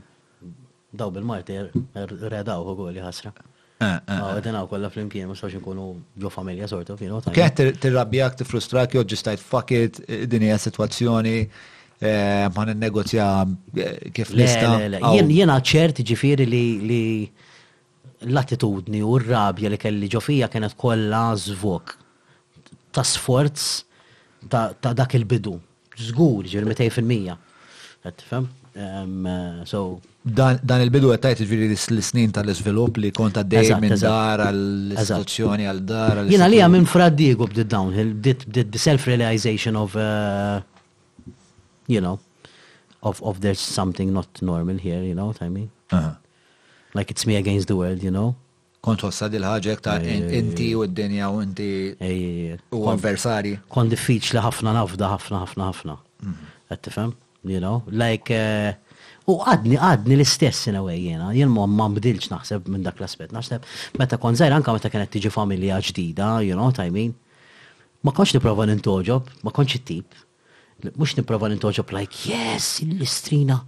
daw 0.93 1.09
bil-Marti 1.15 1.53
er- 1.57 1.73
er- 2.05 2.15
redaw 2.37 2.63
u 2.69 2.77
għoli 2.77 3.01
ħasra. 3.07 3.33
Għedin 3.81 4.59
għaw 4.61 4.69
kolla 4.69 4.91
fl-imkien, 4.93 5.27
ma 5.31 5.33
xoċin 5.33 5.61
kunu 5.65 5.95
ġo 6.21 6.29
familja 6.35 6.67
sortu, 6.69 6.93
of, 6.93 7.01
Kħet 7.33 7.63
t-rabbijak, 7.81 8.37
t-frustrak, 8.43 8.93
jo 8.95 9.01
ġistajt 9.03 9.41
fuck 9.41 9.71
it, 9.73 10.01
dinja 10.29 10.59
situazzjoni, 10.61 11.39
Eh, 12.03 12.49
ma 12.55 12.65
n-negozja 12.65 13.45
eh, 13.75 14.09
kif 14.17 14.31
nista. 14.33 14.81
Jena 15.29 15.59
ċert 15.61 15.99
ġifiri 16.01 16.47
li 16.49 17.01
l-attitudni 18.25 19.03
u 19.05 19.19
r-rabja 19.21 19.69
li 19.69 19.77
kelli 19.83 20.09
ġofija 20.15 20.49
kienet 20.49 20.79
kollha 20.81 21.25
zvok 21.43 21.93
ta' 22.97 23.05
sforz 23.05 23.67
ta' 24.49 24.73
dak 24.97 25.19
il-bidu. 25.21 25.59
Zgur, 26.07 26.49
ġir 26.49 26.65
fil-mija. 26.97 27.37
Eh, 28.09 28.41
so. 29.69 29.85
Dan 30.25 30.57
il-bidu 30.85 31.13
għattajt 31.13 31.45
ġviri 31.45 31.69
l-snin 31.77 32.33
tal-izvilup 32.33 32.97
li 33.05 33.13
kont 33.13 33.37
għad-dejjem 33.37 33.81
minn 33.85 34.01
dar 34.01 34.47
għall-istituzzjoni 34.49 35.69
għal-dar. 35.69 36.25
Jena 36.33 36.49
li 36.49 36.65
għamin 36.65 36.89
frad 36.89 37.13
Diego 37.21 37.45
bdid 37.49 37.69
downhill, 37.69 38.15
bdid 38.17 38.73
the 38.73 38.81
self-realization 38.89 39.77
of 39.81 39.97
uh, 40.01 40.65
you 41.95 42.01
know, 42.07 42.17
of, 43.09 43.23
of 43.23 43.41
there's 43.45 43.61
something 43.81 44.09
not 44.19 44.27
normal 44.43 44.77
here, 44.87 45.03
you 45.11 45.15
know 45.19 45.27
what 45.31 45.41
I 45.47 45.49
mean? 45.57 45.71
Uh 45.91 45.97
-huh. 46.03 46.15
Like 46.97 47.09
it's 47.13 47.25
me 47.29 47.35
against 47.45 47.67
the 47.71 47.75
world, 47.81 48.01
you 48.07 48.11
know? 48.19 48.31
Kont 48.87 49.01
hossa 49.07 49.25
dil 49.33 49.45
ħaġek 49.53 49.79
ta' 49.85 49.97
eh, 50.13 50.39
inti 50.39 50.69
u 50.79 50.79
d-dinja 50.89 51.27
u 51.35 51.37
inti 51.47 51.67
eh, 52.07 52.25
eh, 52.49 52.77
u 52.77 52.79
avversari. 52.95 53.55
diffiċ 53.93 54.27
li 54.35 54.41
ħafna 54.49 54.71
nafda, 54.79 55.05
ħafna, 55.15 55.37
ħafna, 55.45 55.63
ħafna. 55.73 55.95
Mhm. 56.31 56.45
Għattifem, 56.71 57.13
You 57.55 57.59
know? 57.65 57.79
Like, 58.03 58.31
u 59.31 59.33
għadni, 59.47 59.77
għadni 59.87 60.13
l-istess 60.17 60.61
in 60.69 60.75
a 60.81 60.83
way 60.87 60.99
jena, 61.09 61.27
jien 61.39 61.49
ma 61.77 61.85
mbdilx 61.89 62.27
naħseb 62.35 62.61
minn 62.73 62.83
dak 62.87 62.99
l-aspet, 63.01 63.31
naħseb 63.37 63.61
meta 63.99 64.15
kon 64.23 64.35
zaħir 64.39 64.55
anka 64.59 64.75
meta 64.75 64.91
kienet 64.93 65.09
tiġi 65.15 65.31
familja 65.39 65.77
ġdida, 65.89 66.27
you 66.47 66.55
know 66.57 66.67
what 66.69 66.79
I 66.87 66.91
mean? 66.97 67.13
Ma 68.05 68.11
konċ 68.19 68.31
niprofa 68.37 68.63
n-intoġob, 68.69 69.25
ma 69.45 69.51
konċ 69.59 69.71
it-tip, 69.81 70.09
mux 70.97 71.15
niprofa 71.19 71.49
nintoġob 71.51 71.91
like, 71.95 72.27
yes, 72.29 72.81
l-istrina, 72.85 73.61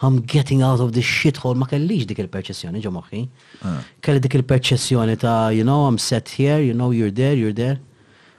I'm 0.00 0.20
getting 0.24 0.62
out 0.64 0.80
of 0.80 0.92
this 0.96 1.04
shithole, 1.06 1.56
ma 1.60 1.66
kellix 1.68 2.06
dik 2.08 2.22
il-perċessjoni, 2.24 2.80
ġo 2.84 2.90
moħi. 2.94 3.20
Ah. 3.68 3.80
Kelli 4.04 4.22
dik 4.24 4.38
il-perċessjoni 4.40 5.16
ta, 5.20 5.34
you 5.56 5.64
know, 5.66 5.82
I'm 5.90 5.98
set 6.00 6.32
here, 6.38 6.56
you 6.64 6.72
know, 6.76 6.88
you're 6.96 7.12
there, 7.14 7.36
you're 7.36 7.52
there. 7.56 7.76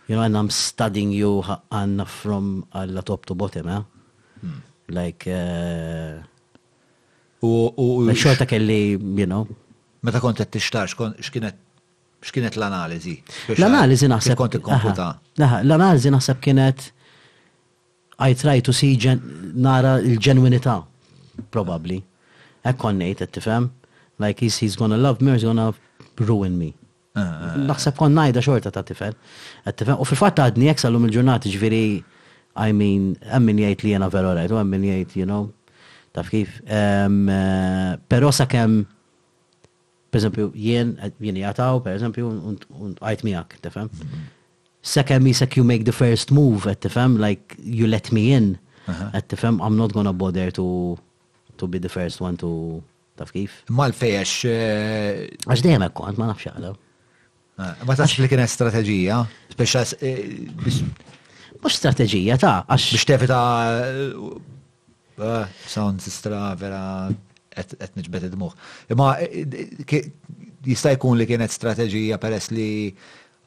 You 0.07 0.17
know, 0.17 0.23
and 0.25 0.35
I'm 0.35 0.49
studying 0.51 1.11
you 1.15 1.43
Anna 1.71 2.05
from 2.05 2.65
alla 2.73 2.99
uh, 2.99 3.01
top 3.03 3.25
to 3.27 3.35
bottom, 3.35 3.67
eh? 3.69 3.81
Hmm. 4.41 4.57
Like, 4.89 5.23
uh, 5.27 6.17
u 7.47 8.09
xorta 8.11 8.45
kelli, 8.49 8.97
you 8.99 9.27
know. 9.29 9.45
Meta 10.03 10.19
kont 10.19 10.41
qed 10.41 10.49
tixtar, 10.51 10.89
x'kienet 10.91 11.61
x'kienet 12.21 12.57
l-analiżi? 12.57 13.15
L-analiżi 13.55 14.09
naħseb. 14.11 14.35
Kont 14.37 14.57
ikkomputa. 14.59 15.07
L-analiżi 15.37 16.11
naħseb 16.13 16.41
kienet 16.43 16.89
I 18.27 18.33
try 18.35 18.61
to 18.61 18.71
see 18.71 18.93
nara 19.65 19.97
l-ġenwinità, 19.99 20.75
probably. 21.49 21.97
Ekkon 22.61 22.99
nejt, 23.01 23.23
tifhem? 23.33 23.71
Like 24.21 24.39
he's, 24.45 24.57
he's 24.61 24.75
gonna 24.75 24.97
love 24.97 25.21
me 25.21 25.31
or 25.31 25.33
he's 25.33 25.43
gonna 25.43 25.73
ruin 26.19 26.53
me. 26.59 26.67
Ah, 27.15 27.21
ah, 27.21 27.31
ah. 27.51 27.55
Naħseb 27.71 27.97
kon 27.97 28.13
najda 28.13 28.43
xorta 28.45 28.69
ta' 28.75 28.83
tifel. 28.85 29.15
Tifhem? 29.73 29.97
U 29.99 30.05
fil-fatt 30.05 30.37
għadni 30.43 30.69
jek 30.69 30.83
sal-lum 30.83 31.07
il-ġurnati 31.09 31.51
ġviri, 31.57 31.81
I 32.61 32.69
mean, 32.77 33.15
għemmin 33.25 33.63
jgħid 33.65 33.85
li 33.87 33.95
jena 33.95 34.11
vero 34.13 34.35
rajt, 34.37 34.53
u 34.53 34.61
jgħid, 34.61 35.15
you 35.17 35.25
know, 35.25 35.47
taf 36.15 36.29
kif. 36.29 36.59
Eh, 36.67 37.95
Pero 38.11 38.29
sa' 38.37 38.45
kem, 38.51 38.83
per 40.13 40.21
eżempju, 40.21 40.51
jien, 40.61 40.93
jien 41.17 41.41
jgħataw, 41.41 41.81
per 41.87 41.97
esempio, 41.97 42.29
un 42.83 42.93
għajt 43.01 43.25
miak, 43.31 43.57
tifhem? 43.65 43.89
me 45.21 45.31
sak 45.33 45.55
you 45.57 45.63
make 45.63 45.83
the 45.85 45.91
first 45.91 46.31
move, 46.31 46.67
at 46.67 46.81
the 46.81 46.89
fam 46.89 47.17
like 47.17 47.55
you 47.59 47.87
let 47.87 48.11
me 48.11 48.33
in, 48.33 48.57
at 49.13 49.29
the 49.29 49.37
fam 49.37 49.61
I'm 49.61 49.77
not 49.77 49.93
gonna 49.93 50.13
bother 50.13 50.51
to 50.51 50.97
to 51.57 51.67
be 51.67 51.77
the 51.77 51.89
first 51.89 52.19
one 52.21 52.35
to 52.37 52.83
taf 53.17 53.31
kif. 53.31 53.51
mal 53.69 53.91
fejx 53.91 54.31
eh, 54.49 55.27
Għax 55.45 55.61
dejjem 55.61 55.83
hekk 55.83 55.97
kont 55.99 56.17
ma 56.17 56.29
nafx 56.31 56.47
għadaw. 56.47 56.77
Ah, 57.61 57.75
ma 57.85 57.93
tax 57.95 58.15
li 58.17 58.29
kienet 58.31 58.49
strategija? 58.49 59.19
Eh, 59.59 60.45
biex 60.63 60.79
Mux 61.61 61.75
strateġija 61.77 62.39
ta' 62.41 62.63
għax. 62.65 62.87
Biex 62.95 63.05
tefi 63.11 63.27
ta' 63.29 63.45
eh, 63.91 65.51
sound 65.69 66.01
sistra 66.01 66.55
vera 66.57 67.11
qed 67.53 67.93
nġbet 67.99 68.29
id-dmuħ. 68.31 68.55
Imma 68.95 69.11
jista' 70.65 70.95
jkun 70.95 71.19
li 71.21 71.27
kienet 71.29 71.53
strateġija 71.53 72.17
peress 72.17 72.49
li 72.55 72.71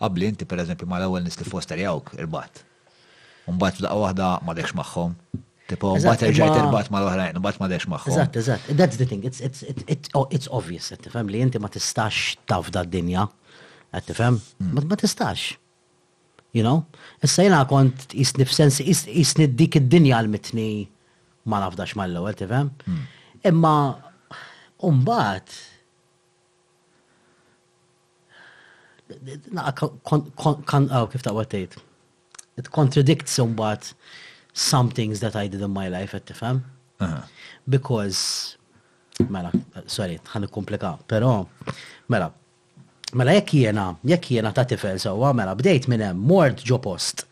qabli 0.04 0.28
inti 0.32 0.46
eżempju, 0.62 0.88
ma 0.90 0.98
l-ewwel 1.00 1.24
nis 1.24 1.38
li 1.40 1.48
fosterjawk 1.48 2.12
irbat. 2.20 2.60
Mbagħad 3.48 3.80
f'daqqa 3.80 3.96
waħda 4.04 4.28
m'għadekx 4.44 4.76
maħħom. 4.78 5.16
Tipo, 5.68 5.94
mbagħad 5.96 6.30
irġajt 6.30 6.58
irbat 6.62 6.88
ma 6.92 7.00
l-oħrajn, 7.02 7.38
mbagħad 7.40 7.60
m'għadekx 7.62 7.90
magħhom. 7.94 8.20
Eżat, 8.20 8.38
eżat. 8.40 8.68
That's 8.80 9.00
the 9.00 9.08
thing. 9.10 9.24
It's 9.28 9.40
it's 9.44 9.62
it's 9.64 9.84
it's 9.94 10.14
oh, 10.50 10.56
obvious 10.58 10.90
qed 10.92 11.04
tifhem 11.08 11.30
li 11.32 11.42
inti 11.44 11.60
ma 11.60 11.70
tistax 11.72 12.36
tafda 12.48 12.84
d-dinja. 12.86 13.26
Qed 13.94 14.08
tifhem? 14.10 14.40
Ma 14.88 14.98
tistax. 15.02 15.52
You 16.56 16.62
know? 16.64 16.84
Issa 17.26 17.46
jena 17.48 17.62
kont 17.68 18.04
jisni 18.16 18.46
sensi, 18.48 18.84
jisni 18.88 19.48
dik 19.60 19.80
id-dinja 19.80 20.18
għal 20.20 20.30
mitni 20.32 20.68
ma 21.50 21.60
nafdax 21.64 21.96
mal-ewwel 22.00 22.36
tifem, 22.38 22.70
hmm. 22.86 23.00
Imma 23.44 23.72
umbat 24.88 25.52
kan 30.68 30.88
oh, 30.90 31.06
kif 31.10 31.22
ta' 31.24 31.32
tgħid. 31.32 31.76
It 32.56 32.70
contradicts 32.70 33.32
somewhat 33.36 33.92
some 34.52 34.90
things 34.90 35.18
that 35.20 35.34
I 35.36 35.48
did 35.48 35.60
in 35.62 35.72
my 35.74 35.88
life, 35.90 36.14
qed 36.14 36.30
tifem. 36.30 36.60
Because 37.66 38.56
mela, 39.30 39.50
sorry, 39.86 40.18
għan 40.32 40.46
komplika, 40.50 40.96
Pero 41.08 41.48
mela, 42.08 42.30
mela 43.14 43.34
jek 43.36 43.52
jiena, 43.58 43.94
jek 44.08 44.30
jiena 44.32 44.52
ta' 44.54 44.64
tifel 44.70 45.00
sewwa, 45.02 45.32
mela 45.34 45.54
bdejt 45.58 45.88
minn 45.90 46.04
hemm 46.06 46.20
mort 46.22 46.62
ġo 46.66 46.78
post. 46.80 47.26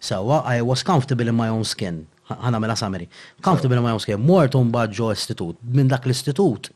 Sewwa 0.00 0.42
I 0.44 0.60
was 0.62 0.82
comfortable 0.82 1.28
in 1.28 1.34
my 1.36 1.48
own 1.48 1.64
skin. 1.64 2.06
Għana 2.30 2.58
mela 2.60 2.74
samri. 2.78 3.08
Comfortable 3.42 3.78
in 3.78 3.84
my 3.86 3.94
own 3.96 4.00
skin. 4.02 4.20
Mort 4.26 4.52
mbagħad 4.54 4.94
ġo 4.98 5.10
istitut. 5.14 5.56
Minn 5.66 5.88
dak 5.90 6.06
l-istitut 6.08 6.68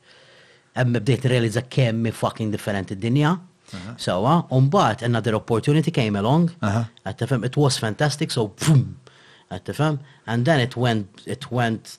hemm 0.79 0.95
bdejt 0.97 1.25
realizza 1.29 1.63
kemm 1.67 2.01
mi 2.07 2.13
fucking 2.15 2.55
differenti 2.55 2.95
d-dinja. 2.97 3.35
Sawa, 3.97 4.47
umbat 4.51 5.03
another 5.07 5.35
opportunity 5.35 5.91
came 5.91 6.17
along. 6.17 6.51
Għattafem, 7.07 7.45
it 7.45 7.57
was 7.57 7.79
fantastic, 7.79 8.31
so 8.31 8.49
boom. 8.49 8.99
Għattafem, 9.51 9.99
and 10.27 10.45
then 10.45 10.61
it 10.61 10.77
went, 10.77 11.07
it 11.27 11.51
went 11.51 11.99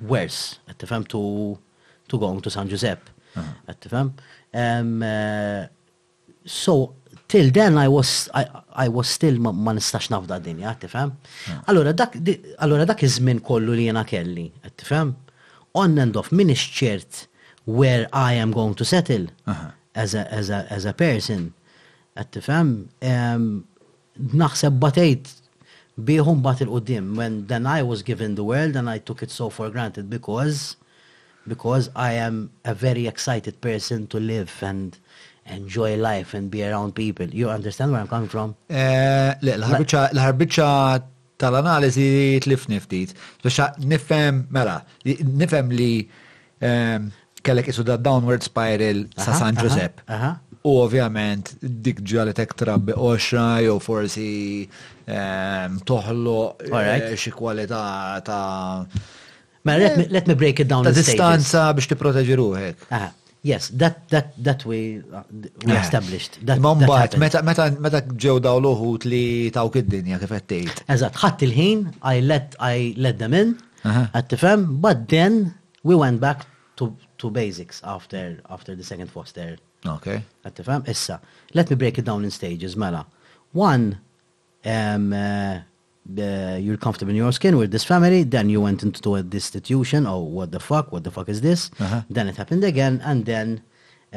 worse. 0.00 0.58
Għattafem, 0.68 1.06
to, 1.12 1.58
to 2.08 2.18
go 2.18 2.30
to 2.40 2.50
San 2.50 2.68
Giuseppe. 2.68 3.10
Għattafem. 3.68 4.12
Um, 4.54 5.02
uh, 5.02 5.06
eh, 5.06 5.66
so, 6.44 6.94
till 7.28 7.50
then 7.50 7.78
I 7.78 7.88
was, 7.88 8.28
I, 8.34 8.44
I 8.84 8.88
was 8.88 9.08
still 9.08 9.38
ma 9.40 9.72
nistax 9.72 10.10
naf 10.12 10.26
da 10.28 10.38
dinja 10.40 10.74
għattafem. 10.74 11.12
Allora, 11.72 11.94
dak, 11.96 12.18
allora, 12.60 12.84
dak 12.84 13.02
iż 13.08 13.20
kollu 13.42 13.72
li 13.72 13.88
jena 13.88 14.04
kelli, 14.04 14.50
għattafem. 14.66 15.14
On 15.74 15.96
and 15.98 16.16
off, 16.16 16.28
minix 16.30 16.60
ċert 16.60 17.26
where 17.64 18.08
I 18.12 18.34
am 18.34 18.50
going 18.52 18.74
to 18.74 18.84
settle. 18.84 19.28
Uh 19.46 19.54
-huh 19.56 19.72
as 19.94 20.14
a, 20.14 20.30
as 20.32 20.50
a, 20.50 20.66
as 20.72 20.84
a 20.86 20.92
person, 20.96 21.52
għat 22.18 22.38
um 22.52 23.44
naħseb 24.36 24.74
batejt 24.82 25.30
biħum 26.04 26.42
bat 26.44 26.60
il-qoddim, 26.60 27.14
when 27.16 27.44
then 27.48 27.66
I 27.66 27.80
was 27.82 28.02
given 28.08 28.34
the 28.36 28.44
world 28.44 28.76
and 28.76 28.90
I 28.92 28.98
took 28.98 29.22
it 29.22 29.30
so 29.30 29.48
for 29.48 29.70
granted 29.70 30.10
because 30.10 30.76
because 31.48 31.88
I 31.96 32.12
am 32.24 32.50
a 32.64 32.74
very 32.74 33.06
excited 33.06 33.60
person 33.62 34.06
to 34.08 34.20
live 34.20 34.52
and 34.60 34.96
enjoy 35.46 35.96
life 35.96 36.34
and 36.34 36.50
be 36.50 36.60
around 36.66 36.94
people. 36.94 37.26
You 37.26 37.48
understand 37.50 37.90
where 37.92 38.00
I'm 38.00 38.06
coming 38.12 38.28
from? 38.28 38.52
Eh, 38.68 39.32
l 39.56 39.66
ħarbitxa 39.72 40.68
tal-analizi 41.40 42.42
lif 42.44 42.68
ftit. 42.84 43.14
Biex 43.40 43.72
nifem, 43.88 44.44
mela, 44.52 44.82
nifem 45.06 45.72
li 45.72 45.92
kellek 47.44 47.66
isu 47.68 47.82
da 47.82 47.98
downward 48.00 48.42
spiral 48.42 49.04
sa 49.18 49.32
San 49.34 49.54
Giuseppe. 49.58 50.02
U 50.62 50.78
ovvjament 50.84 51.54
dik 51.60 51.98
ġalet 52.06 52.38
ektra 52.44 52.76
bi 52.78 52.94
oxra 52.94 53.58
jew 53.64 53.80
forsi 53.82 54.26
ehm, 55.10 55.80
toħlo 55.88 56.36
eh, 56.68 57.08
xi 57.18 57.32
kwalità 57.34 58.20
ta' 58.22 58.86
Ma 59.62 59.76
mela, 59.78 59.88
let, 59.94 59.94
me, 59.98 60.04
let 60.10 60.24
me 60.26 60.34
break 60.34 60.58
it 60.62 60.66
down. 60.70 60.82
Ta' 60.86 60.94
distanza 60.94 61.64
biex 61.74 61.86
ti 61.90 61.98
proteġi 61.98 62.36
ruħek. 62.38 62.86
Yes, 63.46 63.70
that 63.78 64.02
that 64.10 64.34
that 64.38 64.62
we, 64.66 64.98
uh, 65.10 65.22
we 65.32 65.50
yeah. 65.70 65.82
established. 65.82 66.38
That, 66.46 66.58
Mumbat, 66.62 67.14
meta 67.18 67.42
meta 67.46 67.66
meta 67.82 68.02
ġew 68.24 68.36
daw 68.42 68.58
loħut 68.62 69.06
li 69.10 69.22
tawk 69.54 69.74
kid 69.80 69.88
dinja 69.90 70.18
kif 70.22 70.30
qed 70.36 70.46
tgħid. 70.62 70.84
Eżatt, 70.94 71.18
ħadd 71.24 71.44
il-ħin, 71.48 71.82
I 72.06 72.20
let 72.22 72.54
I 72.58 72.90
let 72.98 73.18
them 73.22 73.34
in, 73.38 73.56
qed 73.82 73.88
uh 73.90 73.98
-huh. 74.06 74.22
tifhem, 74.30 74.64
but 74.82 75.06
then 75.10 75.42
we 75.82 75.98
went 75.98 76.22
back 76.22 76.46
to 76.78 76.92
to 77.22 77.30
basics 77.42 77.76
after 77.96 78.22
after 78.54 78.72
the 78.78 78.84
second 78.92 79.08
foster. 79.16 79.50
Okay. 79.96 80.18
Għattifam? 80.46 80.82
Issa, 80.92 81.16
let 81.58 81.66
me 81.72 81.76
break 81.82 81.96
it 82.00 82.06
down 82.10 82.22
in 82.26 82.30
stages, 82.40 82.74
mela. 82.82 83.02
One, 83.70 83.84
um, 84.74 85.04
uh, 85.12 85.18
uh, 85.18 86.24
you're 86.64 86.78
comfortable 86.84 87.10
in 87.14 87.18
your 87.22 87.32
skin 87.40 87.54
with 87.60 87.70
this 87.74 87.82
family, 87.92 88.20
then 88.34 88.46
you 88.54 88.60
went 88.68 88.80
into 88.86 89.10
a 89.20 89.22
destitution, 89.36 90.06
oh, 90.12 90.22
what 90.36 90.50
the 90.56 90.60
fuck, 90.70 90.86
what 90.92 91.02
the 91.06 91.10
fuck 91.16 91.28
is 91.34 91.40
this? 91.48 91.60
Uh 91.78 91.84
-huh. 91.88 92.00
Then 92.16 92.24
it 92.30 92.36
happened 92.42 92.64
again, 92.72 92.94
and 93.10 93.18
then 93.32 93.48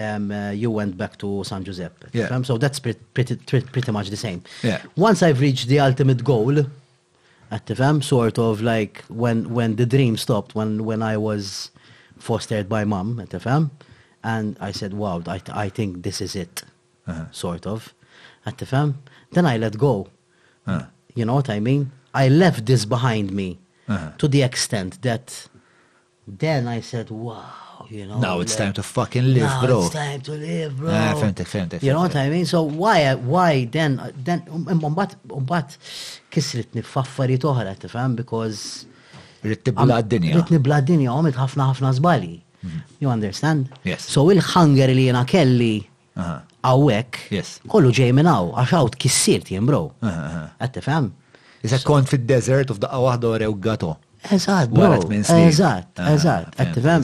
um, 0.03 0.25
uh, 0.29 0.53
you 0.63 0.69
went 0.79 0.93
back 1.01 1.13
to 1.23 1.27
San 1.49 1.61
Giuseppe. 1.65 2.01
Yeah. 2.17 2.35
So 2.49 2.53
that's 2.63 2.79
pretty, 2.85 3.01
pretty, 3.15 3.35
pretty 3.75 3.91
much 3.97 4.07
the 4.15 4.21
same. 4.25 4.39
Yeah. 4.69 4.81
Once 5.07 5.19
I've 5.27 5.39
reached 5.47 5.67
the 5.73 5.79
ultimate 5.87 6.21
goal, 6.33 6.55
at 7.55 7.63
the 7.69 7.75
fam, 7.79 7.97
sort 8.15 8.37
of 8.47 8.53
like 8.73 8.95
when 9.23 9.37
when 9.57 9.69
the 9.79 9.85
dream 9.95 10.13
stopped, 10.25 10.51
when 10.59 10.69
when 10.89 11.01
I 11.13 11.15
was 11.29 11.43
fostered 12.27 12.67
by 12.75 12.81
mom, 12.93 13.09
tifhem? 13.31 13.63
And 14.23 14.57
I 14.59 14.71
said, 14.79 14.91
wow, 15.01 15.17
I, 15.35 15.37
I 15.65 15.67
think 15.77 15.89
this 16.07 16.17
is 16.25 16.33
it, 16.43 16.55
uh 16.61 16.67
-huh. 17.11 17.25
sort 17.43 17.63
of. 17.73 17.79
Tifhem? 18.59 18.89
Then 19.35 19.45
I 19.53 19.55
let 19.63 19.73
go. 19.87 19.93
Uh 19.97 20.07
-huh. 20.67 20.83
You 21.17 21.23
know 21.27 21.35
what 21.39 21.49
I 21.57 21.59
mean? 21.69 21.83
I 22.23 22.25
left 22.43 22.61
this 22.69 22.83
behind 22.95 23.27
me 23.39 23.47
uh 23.51 23.57
-huh. 23.97 24.09
to 24.21 24.25
the 24.33 24.41
extent 24.49 24.91
that 25.07 25.25
then 26.43 26.61
I 26.77 26.79
said, 26.91 27.07
wow, 27.09 27.87
you 27.97 28.05
know. 28.09 28.19
Now 28.27 28.35
it's 28.43 28.55
time 28.61 28.71
to 28.79 28.83
fucking 28.97 29.25
live, 29.37 29.49
now 29.53 29.63
bro. 29.65 29.79
It's 29.81 29.95
time 30.05 30.21
to 30.29 30.35
live, 30.49 30.71
bro. 30.79 30.89
Ah, 30.97 31.11
fentek, 31.21 31.47
fentek, 31.53 31.79
you 31.83 31.91
know 31.93 32.03
what 32.07 32.15
I 32.25 32.27
mean? 32.33 32.45
So 32.55 32.59
why, 32.83 32.97
why 33.33 33.51
then, 33.77 33.91
then, 34.27 34.39
um, 34.55 34.63
um, 34.71 34.71
um 34.71 34.77
but 34.79 34.85
umbat, 34.87 35.11
umbat, 35.39 35.69
kisritni 36.31 36.81
faffari 36.93 37.37
toħra, 37.43 37.73
tifhem? 37.83 38.11
Because 38.21 38.59
Rrit 39.45 39.61
tibla 39.65 39.99
d-dinja. 40.01 40.35
Rrit 40.39 40.51
nibla 40.53 40.81
d-dinja, 40.81 41.13
għomet 41.13 41.37
ħafna 41.37 41.67
ħafna 41.71 41.91
zbali. 41.99 42.33
Mhm. 42.65 42.83
You 43.03 43.11
understand? 43.13 43.73
Yes. 43.85 44.07
So 44.15 44.25
il-ħanger 44.33 44.93
li 44.97 45.05
jena 45.09 45.25
kelli 45.29 45.73
għawek, 46.17 47.19
kollu 47.73 47.93
ġej 47.99 48.15
minn 48.17 48.29
għaw, 48.31 48.51
għaxaw 48.63 48.93
t-kissirt 48.95 49.51
jen 49.53 49.67
bro. 49.69 49.83
Għatte 50.01 50.81
fem? 50.81 51.11
Iżak 51.65 51.83
kont 51.85 52.09
fil-desert 52.09 52.71
u 52.73 52.77
f'daqqa 52.79 53.03
wahda 53.05 53.29
għore 53.29 53.51
u 53.51 53.55
għato. 53.59 53.93
Eżat, 54.25 54.71
bro. 54.73 54.87
Eżat, 55.13 55.99
eżat, 56.01 56.55
għatte 56.57 56.81
fem? 56.81 57.03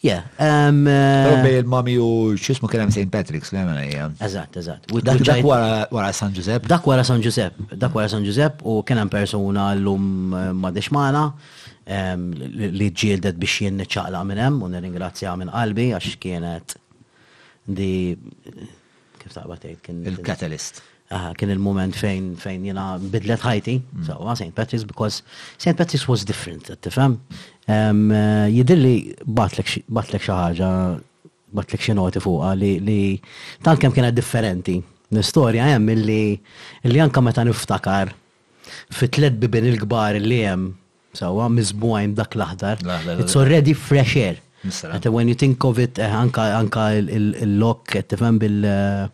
yeah. 0.04 0.26
Um, 0.36 0.84
eh, 0.90 1.48
il-mami 1.62 1.94
u 2.00 2.08
xismu 2.36 2.68
kienem 2.68 2.92
St. 2.92 3.08
Patrick's, 3.12 3.52
l 3.54 3.60
għamena 3.62 4.10
Eżat, 4.24 4.56
eżat. 4.60 4.92
Dak 5.08 5.40
wara 5.48 6.12
San 6.12 6.36
Giuseppe? 6.36 6.68
Dak 6.68 6.84
wara 6.86 7.04
San 7.06 7.24
Giuseppe, 7.24 7.64
dak 7.80 7.96
wara 7.96 8.12
San 8.12 8.26
Giuseppe 8.28 8.64
u 8.68 8.82
kienem 8.86 9.08
persona 9.12 9.70
l-lum 9.74 10.34
eh, 10.34 10.50
maħna 10.52 11.24
li 11.84 12.86
ġildet 12.96 13.36
biex 13.40 13.58
jien 13.64 13.80
ċaqla 13.84 14.20
minn 14.24 14.40
hemm 14.40 14.62
u 14.64 14.70
nirringrazzja 14.72 15.32
minn 15.36 15.50
qalbi 15.52 15.90
għax 15.96 16.14
kienet 16.22 16.76
di 17.68 17.92
kif 19.20 19.32
taqba 19.36 19.56
tgħid 19.60 19.82
kien 19.84 20.02
il-katalist. 20.12 20.80
Ah, 21.12 21.34
kien 21.36 21.50
il-moment 21.52 21.92
fejn 21.98 22.30
fejn 22.40 22.62
jina 22.70 22.84
bidlet 23.12 23.42
ħajti, 23.44 23.72
mm. 23.76 24.04
so 24.06 24.14
St. 24.40 24.54
Patrick's 24.56 24.86
because 24.88 25.18
St. 25.60 25.74
Patrick's 25.76 26.06
was 26.08 26.22
different, 26.24 26.70
uh, 26.72 27.04
um, 27.68 28.08
eh, 28.10 28.48
Jidilli 28.56 29.12
batlek 29.28 29.68
xi 29.68 29.82
ħaġa, 30.30 30.70
batlek 31.60 31.82
xi 31.84 31.92
noti 31.98 32.20
li, 32.56 32.70
li 32.80 33.20
tal-kem 33.62 33.92
kienet 33.92 34.16
differenti. 34.16 34.78
L-istorja 35.14 35.66
hemm 35.74 35.90
illi 35.92 36.40
illi 36.88 37.00
anke 37.04 37.20
meta 37.22 37.44
niftakar 37.46 38.08
fit-tlet 38.90 39.36
bibin 39.38 39.66
il-kbar 39.68 40.16
li 40.24 40.40
hemm 40.46 40.70
sawa 41.14 41.50
miżbuajn 41.52 42.14
dak 42.16 42.34
l-aħdar. 42.34 42.80
It's 43.20 43.36
already 43.36 43.74
fresh 43.74 44.16
air. 44.16 44.40
When 45.10 45.28
you 45.28 45.34
think 45.34 45.62
of 45.64 45.78
it, 45.78 45.98
eh, 45.98 46.10
anka 46.10 46.90
il-lok, 46.96 47.94
il 48.00 48.38
bil- 48.38 48.64
eh, 48.64 49.06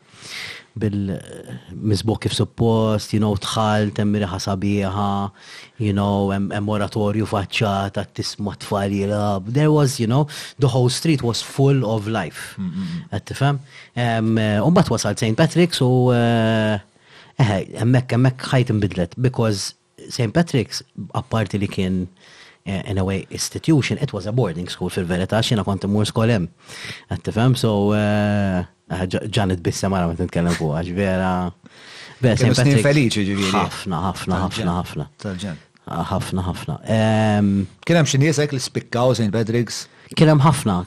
bil-mizbuk 0.79 2.21
kif 2.23 2.35
suppost, 2.37 3.13
you 3.13 3.21
know, 3.21 3.35
tħal, 3.35 3.91
temmiri 3.97 4.29
ħasabiħa, 4.31 5.07
you 5.83 5.93
know, 5.97 6.31
em 6.33 6.49
faċċat, 6.71 7.97
għattismu 8.05 8.55
tisma 8.61 8.85
l 8.87 8.93
jilab. 9.01 9.49
There 9.51 9.71
was, 9.73 9.99
you 9.99 10.07
know, 10.07 10.29
the 10.59 10.69
whole 10.69 10.89
street 10.89 11.23
was 11.23 11.43
full 11.43 11.85
of 11.91 12.07
life. 12.07 12.55
Mm, 12.59 12.63
mm, 12.63 12.71
mm. 12.71 13.03
Għattifem? 13.19 13.61
Eh, 13.97 14.67
Umbat 14.67 14.91
wasal 14.95 15.17
St. 15.19 15.37
Patrick's 15.37 15.83
u 15.83 15.91
eh, 16.15 16.79
eh, 17.39 17.61
emmek, 17.83 18.13
emmek 18.15 18.49
ħajt 18.53 18.75
imbidlet, 18.77 19.19
because 19.19 19.75
St. 20.09 20.31
Patrick's, 20.33 20.85
apparti 21.15 21.59
li 21.61 21.69
kien 21.69 22.05
in 22.67 22.99
a 22.99 23.03
way 23.03 23.27
institution, 23.35 23.99
it 23.99 24.13
was 24.13 24.27
a 24.27 24.33
boarding 24.37 24.69
school 24.69 24.91
fil-verita, 24.93 25.41
xina 25.43 25.65
kont 25.65 25.83
imur 25.89 26.07
skolem. 26.07 26.45
Għattifem? 27.11 27.57
So, 27.59 27.89
uh, 27.97 28.61
ġanet 29.31 29.63
bissa 29.65 29.89
mara 29.93 30.07
ma 30.09 30.15
t-nitkellem 30.19 30.55
fuq, 30.59 30.75
għax 30.81 30.95
vera. 30.97 31.31
Bess, 32.21 32.43
snin 32.59 32.81
feliċi 32.85 33.25
ġiviri. 33.31 33.53
ħafna, 33.55 34.01
ħafna, 34.09 34.41
ħafna, 34.45 34.75
ħafna. 34.81 35.07
Tal-ġen. 35.23 35.59
Ah, 35.91 36.05
ħafna, 36.11 36.43
ħafna. 36.47 36.75
Kienem 37.89 38.07
xin 38.09 38.27
jesek 38.29 38.53
li 38.55 38.61
spikkaw 38.63 39.15
St. 39.17 39.31
Patrick's? 39.35 39.85
Kienem 40.15 40.43
ħafna. 40.43 40.81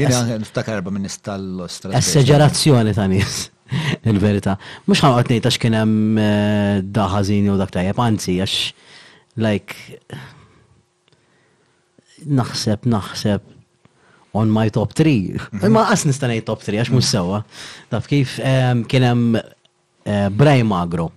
Jena 0.00 0.22
niftakar 0.40 0.82
ba 0.84 0.92
minn 0.92 1.08
istallu 1.08 1.64
ostra 1.66 1.92
Esseġerazzjoni 1.96 2.92
ta' 2.96 3.06
nis. 3.08 3.46
Il-verita. 4.08 4.56
Mux 4.88 5.00
għatni 5.08 5.38
nejta 5.38 5.52
x'kienem 5.54 5.92
eh, 6.20 6.82
daħazini 6.84 7.48
u 7.48 7.54
dak 7.56 7.70
tajjeb, 7.72 7.96
għax, 8.04 8.56
like, 9.40 10.00
naħseb, 12.28 12.84
naħseb, 12.92 13.48
on 14.34 14.50
my 14.50 14.68
top 14.78 14.92
3. 14.92 15.34
Mhm. 15.52 15.72
Ma 15.72 15.84
qas 15.90 16.04
nistanej 16.08 16.40
top 16.44 16.60
3 16.62 16.78
għax 16.78 16.90
mhux 16.92 17.06
mhm. 17.06 17.12
sewa. 17.14 17.44
Taf 17.90 18.08
kif 18.08 18.36
kienem 18.38 19.34
hemm 19.36 19.40
eh, 20.04 20.28
Brian 20.30 20.66
Magro. 20.68 21.12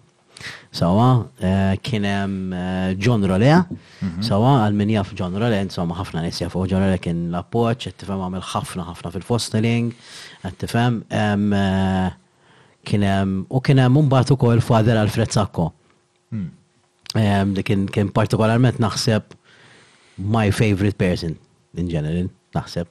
Sawa, 0.76 1.28
eh, 1.40 1.78
kienem 1.82 2.54
eh, 2.54 2.94
John 3.00 3.24
Rolea, 3.26 3.66
mhm. 4.02 4.20
sawa, 4.22 4.60
għal 4.66 4.74
min 4.76 4.90
jaf 4.92 5.14
John 5.16 5.34
Rolea, 5.40 5.62
insomma 5.64 5.96
ħafna 5.96 6.22
nies 6.26 6.38
jafu 6.42 6.66
John 6.68 6.82
Rolea 6.84 6.98
kien 7.00 7.30
la 7.32 7.42
poċ, 7.42 7.88
għattifem 7.88 8.20
għamil 8.26 8.42
ħafna 8.44 8.84
ħafna 8.90 9.12
fil-fosteling, 9.16 9.92
għattifem, 10.44 11.00
kienem, 12.92 13.32
u 13.50 13.62
kienem 13.64 13.86
hemm 13.88 14.02
mbagħad 14.06 14.36
ukoll 14.36 14.60
Fader 14.62 15.00
Alfred 15.02 15.32
Sacco. 15.32 15.72
Hmm. 16.36 16.52
kien 17.64 17.86
kien 17.88 18.10
partikolarment 18.12 18.80
naħseb 18.82 19.24
my 20.18 20.52
favorite 20.52 20.98
person 21.00 21.38
in 21.78 21.88
general, 21.90 22.28
naħseb 22.58 22.90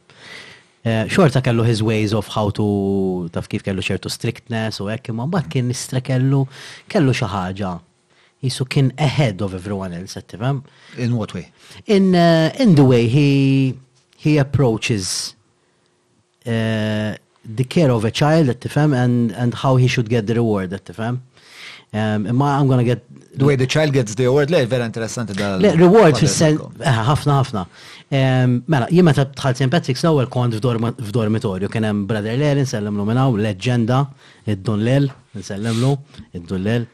Eh, 0.84 1.06
xorta 1.08 1.40
kellu 1.40 1.62
his 1.64 1.80
ways 1.82 2.12
of 2.12 2.26
how 2.28 2.50
to 2.56 2.64
taf 3.32 3.46
kif 3.48 3.62
kellu 3.66 3.80
ċertu 3.86 4.10
strictness 4.12 4.82
u 4.84 4.88
hekk 4.92 5.08
imma 5.14 5.24
mbagħad 5.30 5.48
kien 5.54 5.70
nistra 5.72 6.02
kellu 6.04 6.42
kellu 6.92 7.14
xi 7.16 7.30
ħaġa. 7.32 7.70
Jisu 8.44 8.66
kien 8.68 8.90
ahead 9.00 9.40
of 9.40 9.54
everyone 9.54 9.94
else, 9.94 10.12
the 10.12 10.50
In 10.98 11.14
what 11.16 11.32
way? 11.32 11.48
In 11.86 12.14
uh, 12.14 12.52
in 12.60 12.74
the 12.74 12.84
way 12.84 13.06
he 13.08 13.78
he 14.18 14.36
approaches 14.36 15.34
uh, 16.46 17.16
the 17.48 17.64
care 17.64 17.90
of 17.90 18.04
a 18.04 18.10
child, 18.10 18.48
the 18.48 18.80
and 18.92 19.32
and 19.32 19.54
how 19.54 19.76
he 19.76 19.88
should 19.88 20.10
get 20.10 20.26
the 20.26 20.34
reward, 20.34 20.68
the 20.68 21.16
Um, 22.00 22.26
I'm 22.42 22.66
gonna 22.66 22.82
get 22.82 23.04
the 23.38 23.44
way 23.48 23.54
the 23.54 23.68
child 23.72 23.92
gets 23.94 24.16
the 24.18 24.24
reward, 24.24 24.50
le, 24.50 24.66
vera 24.66 24.84
interessanti 24.84 25.32
da. 25.32 25.54
Le, 25.56 25.76
reward 25.78 26.16
fis-sen, 26.18 26.58
ħafna 26.82 27.36
ħafna. 27.40 27.66
Mela, 28.12 28.86
jimma 28.92 29.12
ta' 29.16 29.24
tħal 29.32 29.56
St. 29.56 29.70
Patrick's 29.72 30.04
l-ewel 30.04 30.28
kont 30.32 30.54
f'dormitorju, 30.58 31.70
kien 31.72 31.86
hemm 31.88 32.04
Brother 32.08 32.36
Lel, 32.38 32.60
nsellem 32.64 32.98
lu 33.00 33.06
minnaw, 33.08 33.34
leġenda, 33.40 34.02
id-dunlel, 34.44 35.08
nsellem 35.38 35.80
lu, 35.82 35.94
id-dunlel, 36.36 36.86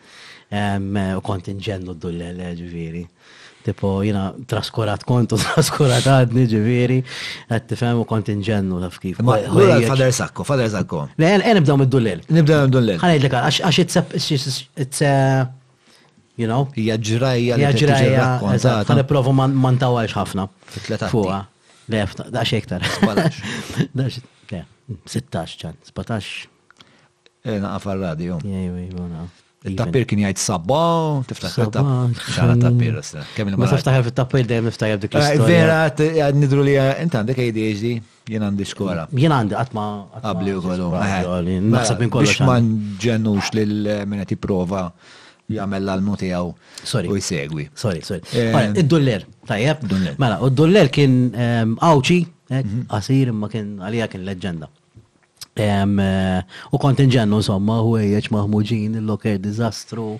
u 1.19 1.23
kont 1.27 1.51
inġennu 1.53 1.97
d-dunlel, 1.97 2.41
eh, 2.45 2.55
ġviri. 2.61 3.05
Tipo, 3.61 3.91
jina 4.07 4.31
traskurat 4.49 5.03
kontu, 5.05 5.37
traskurat 5.45 6.07
għadni 6.09 6.47
ġviri, 6.49 7.03
għed 7.53 7.66
tifem 7.69 7.99
u 8.01 8.07
kont 8.09 8.31
inġennu 8.32 8.78
taf 8.81 8.97
kif. 9.03 9.19
Fader 9.20 10.15
sakko, 10.16 10.47
fader 10.49 10.70
sakko. 10.73 11.05
Le, 11.20 11.35
nibdaw 11.59 11.77
mid-dunlel. 11.82 12.23
Nibdaw 12.32 12.69
mid-dunlel. 12.70 13.01
Għanaj 13.03 13.20
l-dekar, 13.20 13.49
għax 13.51 14.69
it's 14.81 15.09
you 16.40 16.48
know? 16.48 16.64
Hija 16.76 16.96
ġrajja 16.98 17.58
li 17.60 17.72
ġrajja. 17.84 18.26
Għan 18.84 19.02
iprovu 19.04 19.34
man 19.36 19.78
tawalx 19.80 20.16
ħafna. 20.16 20.46
Fuqa. 21.12 21.42
Lef, 21.90 22.16
da 22.30 22.44
xektar. 22.46 22.84
17. 23.90 25.36
ċan, 25.56 25.76
17. 25.90 26.32
Ena 27.50 27.76
għafar 27.76 28.00
radio. 28.04 28.40
Il-tapir 29.60 30.06
kien 30.08 30.22
jgħid 30.22 30.38
sabba, 30.40 30.76
tiftaħ 31.28 31.56
il-tapir. 31.66 32.62
tapir 32.62 32.94
Kemm 33.36 33.58
Ma 33.60 33.66
tiftaħ 33.68 33.98
il-tapir 34.08 34.46
dejjem 34.48 34.70
niftaħ 34.70 34.94
dik 35.02 35.16
ah, 35.20 35.42
Vera, 35.44 35.80
nidru 36.32 36.62
li 36.64 36.78
eh, 36.80 36.94
inti 37.04 37.18
għandek 37.20 37.42
ADHD, 37.44 37.84
jien 38.32 38.46
għandi 38.46 38.66
skola. 38.70 39.04
Jien 39.12 39.34
għandi 39.36 39.58
għatma. 39.60 39.84
Għabli 40.22 40.54
u 40.56 40.62
kollu. 40.64 40.88
Eh, 41.04 41.52
naħseb 41.76 42.00
minn 42.00 42.14
kollox. 42.14 42.38
Biex 42.38 42.48
ma 42.48 42.56
nġennux 42.64 43.52
lil 43.58 43.84
minna 44.08 44.24
prova 44.40 44.86
jagħmel 45.55 45.86
l-almu 45.86 46.16
tiegħu 46.20 46.51
u 47.10 47.18
jsegwi. 47.18 47.66
Sorry, 47.82 48.02
sorry. 48.06 48.27
Eh, 48.35 48.51
mela, 48.55 48.70
id-duller, 48.78 49.27
tajjeb? 49.51 49.86
Mela, 50.22 50.39
u 50.47 50.51
d-duller 50.52 50.90
kien 50.94 51.16
awċi, 51.90 52.18
eh, 52.52 52.60
mhm. 52.64 52.85
qasir 52.93 53.32
imma 53.35 53.51
kien 53.52 53.72
għalija 53.86 54.10
kien 54.12 54.27
leġenda. 54.28 54.70
Eh, 55.60 56.40
u 56.72 56.78
kont 56.81 57.02
inġennu 57.02 57.43
insomma, 57.43 57.81
u 57.85 57.97
ejjeċ 58.01 58.31
maħmuġin, 58.35 58.98
il-loker 59.02 59.39
dizastru, 59.43 60.12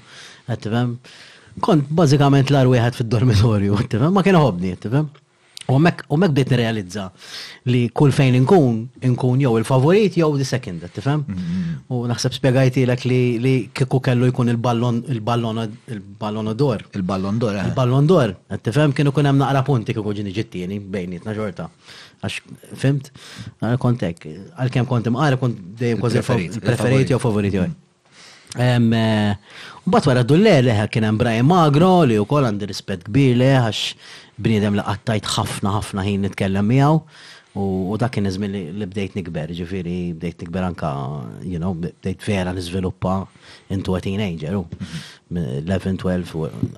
għattifem. 0.51 0.97
Kont 1.65 1.89
bazzikament 1.95 2.51
l-ar 2.53 2.69
wieħed 2.71 2.99
fid-dormitorju, 3.03 3.79
għattifem, 3.83 4.15
ma 4.15 4.27
kien 4.27 4.39
hobni, 4.39 4.75
għattifem. 4.77 5.11
U 5.75 5.79
mek 5.83 6.03
bdejt 6.11 6.51
nirrealizza 6.51 7.07
li 7.71 7.85
kull 7.95 8.13
fejn 8.15 8.35
inkun, 8.41 8.81
inkun 9.07 9.43
jew 9.43 9.53
il-favorit 9.61 10.17
jew 10.19 10.31
the 10.41 10.47
second, 10.47 10.83
tifhem? 10.95 11.23
Mm-hmm. 11.29 11.77
U 11.99 12.03
naħseb 12.11 12.35
spiegajti 12.37 12.85
l 12.89 12.97
li 13.45 13.55
kiku 13.75 14.01
kellu 14.03 14.29
jkun 14.31 14.51
il-ballon, 14.55 15.01
il-ballon, 15.15 15.63
il-ballon 15.95 16.53
dor. 16.57 16.85
Il-ballon 16.97 17.39
dor, 17.39 17.59
eh. 17.63 17.67
Il-ballon 17.71 18.09
dor, 18.11 18.35
tifhem 18.65 18.95
kienu 18.97 19.13
kunem 19.15 19.33
hemm 19.35 19.43
naqra 19.45 19.63
punti 19.67 19.95
kiku 19.95 20.15
ġini 20.17 20.35
ġittieni 20.37 20.81
bejnietna 20.81 21.35
ġorta. 21.37 21.69
Għax, 22.21 22.41
fimt, 22.81 23.13
kontek, 23.81 24.27
għal-kem 24.59 24.89
kont 24.91 25.07
imqara 25.13 25.39
kont 25.41 25.61
dejjem 25.81 26.03
kważi 26.03 26.25
il-preferit 26.59 27.15
jew 27.15 27.23
favorit 27.23 27.55
jew. 27.57 27.69
Mm-hmm. 27.69 28.97
Eh, 28.99 29.71
Bat 29.91 30.05
wara 30.11 30.23
d-dulle 30.27 30.57
leħa 30.67 30.89
kien 30.93 31.05
hemm 31.07 31.19
Brian 31.21 31.47
Magro 31.47 32.01
li 32.05 32.17
wkoll 32.21 32.49
għandi 32.49 32.67
rispett 32.69 33.05
kbir 33.07 33.37
leħax 33.39 33.85
bniedem 34.41 34.77
li 34.79 34.85
qattajt 34.87 35.29
ħafna 35.37 35.77
ħafna 35.81 36.07
ħin 36.09 36.27
nitkellem 36.29 36.73
miegħu. 36.73 37.01
U 37.59 37.97
dak 37.99 38.13
kien 38.15 38.29
iżmin 38.31 38.53
li 38.79 38.87
bdejt 38.87 39.17
nikber, 39.19 39.51
Ġifieri 39.59 39.95
bdejt 40.15 40.45
nikber 40.45 40.63
anka, 40.63 40.91
you 41.43 41.59
know, 41.59 41.73
bdejt 41.75 42.23
vera 42.23 42.53
niżviluppa 42.55 43.17
intu 43.75 43.97
a 43.99 44.01
teenager, 44.05 44.55
u 44.61 44.69
11-12. 45.35 46.31
Mhm. 46.31 46.77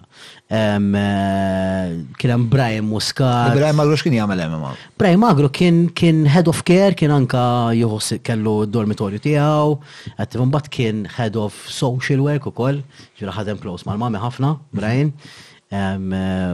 Eh, 0.48 1.92
kien 2.16 2.30
hemm 2.32 2.48
Brian 2.52 2.88
Muscar. 2.88 3.52
Brian 3.52 3.76
Magro 3.76 3.98
x'kien 4.00 4.16
jagħmel 4.16 4.46
imma? 4.46 4.72
Brian 4.96 5.20
Magro 5.20 5.50
kien 5.52 6.24
head 6.32 6.48
of 6.48 6.64
care, 6.68 6.94
kien 6.96 7.10
anka 7.18 7.44
joħos 7.76 8.16
kellu 8.24 8.62
dormitorju 8.64 9.20
tiegħu, 9.28 9.76
qed 10.24 10.40
imbagħad 10.40 10.70
kien 10.72 11.04
head 11.18 11.36
of 11.36 11.52
social 11.68 12.24
work 12.24 12.48
ukoll, 12.48 12.80
ġira 13.20 13.30
ħadem 13.36 13.60
close 13.60 13.84
mal-mami 13.84 14.16
ħafna, 14.24 14.56
Brian. 14.72 15.06
Mm 15.06 15.12
-hmm. 15.40 15.50
Eh, 15.72 16.00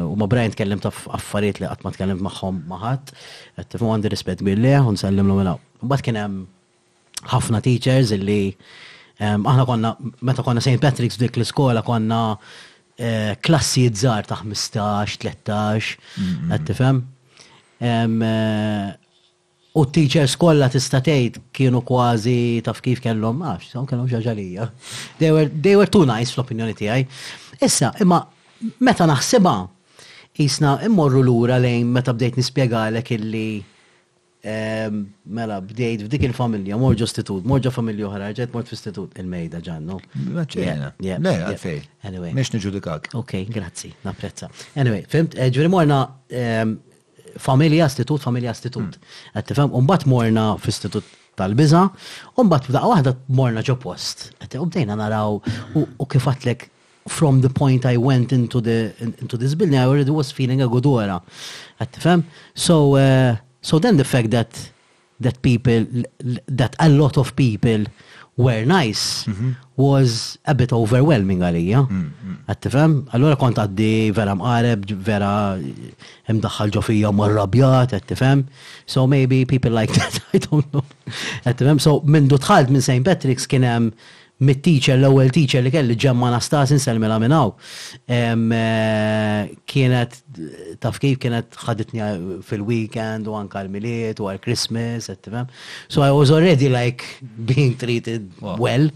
u 0.07 0.15
ma 0.15 0.27
Brian 0.31 0.53
tkellim 0.55 0.78
ta' 0.82 0.93
affarijiet 1.16 1.59
li 1.59 1.66
qatt 1.66 1.82
ma 1.82 1.90
tkellim 1.95 2.20
magħhom 2.23 2.61
maħat, 2.70 3.11
tifu 3.66 3.89
għandi 3.90 4.12
rispett 4.12 4.45
billi, 4.47 4.77
u 4.78 4.93
nsellim 4.95 5.27
l 5.27 5.35
U 5.35 5.39
mela. 5.40 5.57
bat 5.90 6.03
kien 6.07 6.15
hemm 6.19 6.45
ħafna 7.32 7.59
teachers 7.65 8.12
illi 8.15 8.53
aħna 9.19 9.65
konna, 9.66 9.90
meta 10.23 10.45
konna 10.47 10.62
St. 10.62 10.78
Patrick's 10.82 11.19
dik 11.19 11.35
l-iskola 11.35 11.82
konna 11.82 12.36
eh, 12.95 13.35
klassi 13.43 13.89
żgħar 13.90 14.28
ta' 14.31 14.39
15, 14.45 15.19
13, 15.27 15.90
qed 16.55 16.69
tifhem. 16.70 17.03
Eh, 17.82 18.86
u 19.78 19.82
t-teachers 19.89 20.39
kolla 20.39 20.70
t-istatejt 20.70 21.40
kienu 21.55 21.82
kważi 21.86 22.39
taf 22.66 22.78
kif 22.86 23.03
kellhom, 23.05 23.43
għax, 23.51 23.74
kellhom 23.90 24.09
ġaġalija. 24.15 24.70
They 25.19 25.35
were, 25.35 25.51
they 25.51 25.74
were 25.77 25.90
too 25.90 26.07
nice 26.07 26.35
fl-opinjoni 26.36 26.78
tiegħi. 26.81 27.05
Issa, 27.66 27.93
imma 27.99 28.23
meta 28.83 29.07
naħseba, 29.07 29.53
jisna 30.39 30.77
immorru 30.87 31.23
l-ura 31.25 31.59
lejn 31.63 31.91
meta 31.95 32.15
bdejt 32.15 32.39
għalek 32.59 33.11
illi 33.19 33.47
ehm, 34.43 34.99
mela 35.35 35.61
bdejt 35.61 36.05
f'dik 36.07 36.27
il-familja, 36.29 36.79
mor 36.79 36.95
istitut, 36.99 37.45
mor 37.45 37.61
ġo 37.61 37.73
familja 37.75 38.09
oħra, 38.09 38.33
ġet 38.35 38.55
f'istitut 38.55 39.19
il-mejda 39.23 39.61
ġannu. 39.63 39.99
Le, 40.35 41.15
għalfej. 41.15 41.81
Anyway. 42.11 42.33
Mex 42.35 42.53
nġudikak. 42.55 43.13
Ok, 43.19 43.45
grazzi, 43.53 43.93
napprezza. 44.07 44.51
Anyway, 44.75 45.05
fimt, 45.09 45.39
eh, 45.39 45.51
ġveri 45.51 45.71
morna 45.75 46.03
ehm, 46.31 46.75
familja 47.39 47.87
istitut, 47.91 48.23
familja 48.23 48.55
istitut. 48.55 48.99
Mm. 48.99 49.15
Għattifem, 49.39 49.75
unbat 49.83 50.07
morna 50.11 50.53
f'istitut 50.63 51.07
tal-biza, 51.39 51.85
unbat 52.43 52.67
b'daqqa 52.67 52.89
wahda 52.91 53.13
morna 53.39 53.63
ġo 53.67 53.77
post. 53.79 54.31
Għattifem, 54.43 54.65
u 54.67 54.73
bdejna 54.73 54.97
naraw 54.99 55.37
u 55.79 56.09
kifatlek 56.11 56.67
from 57.09 57.41
the 57.41 57.51
point 57.51 57.85
I 57.85 57.97
went 57.97 58.33
into 58.33 58.61
the 58.61 58.93
into 59.01 59.37
this 59.37 59.55
building, 59.57 59.79
I 59.79 59.85
already 59.87 60.11
was 60.11 60.31
feeling 60.31 60.63
a 60.63 60.69
good 60.69 60.87
aura. 60.87 61.21
At 61.81 61.99
So 62.55 62.95
uh, 62.97 63.37
so 63.63 63.79
then 63.81 63.97
the 63.97 64.05
fact 64.05 64.31
that 64.31 64.71
that 65.21 65.43
people 65.43 65.85
that 66.47 66.77
a 66.79 66.89
lot 66.89 67.19
of 67.19 67.35
people 67.37 67.85
were 68.39 68.63
nice 68.65 69.27
mm 69.27 69.35
-hmm. 69.35 69.51
was 69.75 70.39
a 70.47 70.55
bit 70.55 70.71
overwhelming 70.73 71.41
għalija. 71.43 71.81
Għattifem? 72.47 72.91
Mm, 72.93 72.97
mm. 72.97 73.15
Allora 73.15 73.35
kont 73.37 73.57
għaddi 73.59 74.13
vera 74.13 74.35
mqareb, 74.35 74.81
vera 75.09 75.59
imdaħħal 76.31 76.69
eh, 76.69 76.75
ġofija 76.75 77.11
marrabjat, 77.13 78.05
fam. 78.15 78.45
So 78.87 79.07
maybe 79.09 79.45
people 79.45 79.73
like 79.81 79.93
that, 79.99 80.15
I 80.33 80.39
don't 80.39 80.67
know. 80.71 80.85
at 81.49 81.57
the 81.59 81.65
fam. 81.67 81.79
So 81.81 82.01
minn 82.07 82.29
dutħalt 82.29 82.69
minn 82.71 82.83
St. 82.83 83.03
Patrick's 83.05 83.47
kienem 83.51 83.91
mit-teacher, 84.39 84.94
l-ewwel 85.01 85.32
teacher 85.35 85.65
li 85.65 85.70
kelli 85.74 85.97
ġemma 85.98 86.28
Anastasi 86.28 86.77
nselmela 86.78 87.16
la 87.16 87.23
minnaw. 87.23 87.51
Eh, 88.06 89.55
kienet 89.70 90.19
taf 90.82 90.98
kif 91.02 91.19
kienet 91.23 91.59
ħaditni 91.59 92.39
fil-weekend 92.47 93.27
u 93.31 93.35
anka 93.39 93.62
l-miliet 93.65 94.23
u 94.23 94.28
għal-Christmas, 94.31 95.10
ettifem. 95.15 95.48
So 95.90 96.05
I 96.06 96.12
was 96.15 96.31
already 96.35 96.70
like 96.73 97.05
being 97.23 97.74
treated 97.78 98.31
well. 98.40 98.89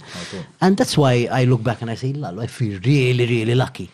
And 0.60 0.76
that's 0.76 0.96
why 0.98 1.26
I 1.32 1.44
look 1.44 1.62
back 1.62 1.82
and 1.82 1.90
I 1.90 1.96
say, 1.96 2.12
lalo 2.12 2.42
I 2.42 2.46
feel 2.46 2.78
really, 2.86 3.26
really 3.26 3.58
lucky. 3.58 3.90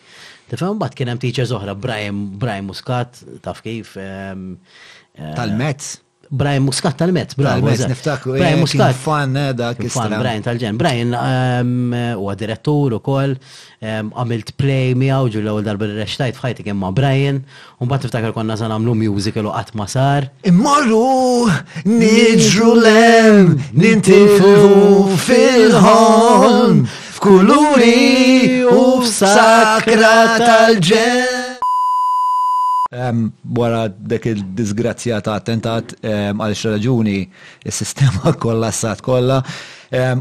Tifem, 0.48 0.78
bat 0.80 0.94
kienem 0.96 1.20
teachers 1.20 1.52
oħra, 1.52 1.74
Brian, 1.80 2.26
Brian 2.40 2.68
Muscat, 2.68 3.24
taf 3.44 3.64
kif. 3.64 3.96
Eh, 4.00 5.24
Tal-Mets. 5.34 5.96
Brian 6.30 6.62
Muscat 6.62 6.92
tal-Met, 6.96 7.32
Brian 7.36 7.56
eh, 7.56 7.60
Muscat. 7.70 8.20
Brian 8.24 8.58
Muscat. 8.58 8.94
Fan, 8.94 9.36
eh, 9.36 9.52
dak. 9.56 9.80
Fan, 9.88 10.12
Brian 10.18 10.42
tal-ġen. 10.44 10.76
Brian 10.76 11.14
um, 11.16 11.92
eh, 11.96 12.12
huwa 12.16 12.34
direttur 12.38 12.92
u 12.92 13.00
kol, 13.00 13.32
um, 13.80 14.10
għamilt 14.12 14.52
play 14.60 14.92
mi 14.98 15.08
għawġu 15.08 15.40
l 15.42 15.48
għol 15.52 15.64
darba 15.66 15.88
r 15.88 15.96
reċtajt 16.02 16.36
fħajti 16.36 16.66
kemm 16.68 16.82
ma' 16.84 16.92
Brian, 16.92 17.40
un 17.78 17.90
bat 17.90 18.04
tiftakar 18.04 18.34
konna 18.36 18.56
zan 18.60 18.74
għamlu 18.76 18.96
musical 19.06 19.48
u 19.50 19.54
għat 19.56 19.72
masar. 19.72 19.86
sar. 19.88 20.28
Immorru, 20.44 21.48
nidġru 21.84 22.74
lem, 22.76 23.56
nintifu 23.72 25.14
fil-ħon, 25.24 26.82
f'kuluri 27.16 28.66
u 28.68 28.84
f'sakra 29.00 30.16
tal-ġen. 30.44 31.27
Wara 33.54 33.86
dek 34.08 34.24
il 34.32 34.38
disgrazzjata 34.56 35.34
attentat 35.36 35.92
għal 36.00 36.54
raġuni 36.74 37.18
il-sistema 37.68 38.32
kollassat 38.40 39.04
kollha 39.10 39.42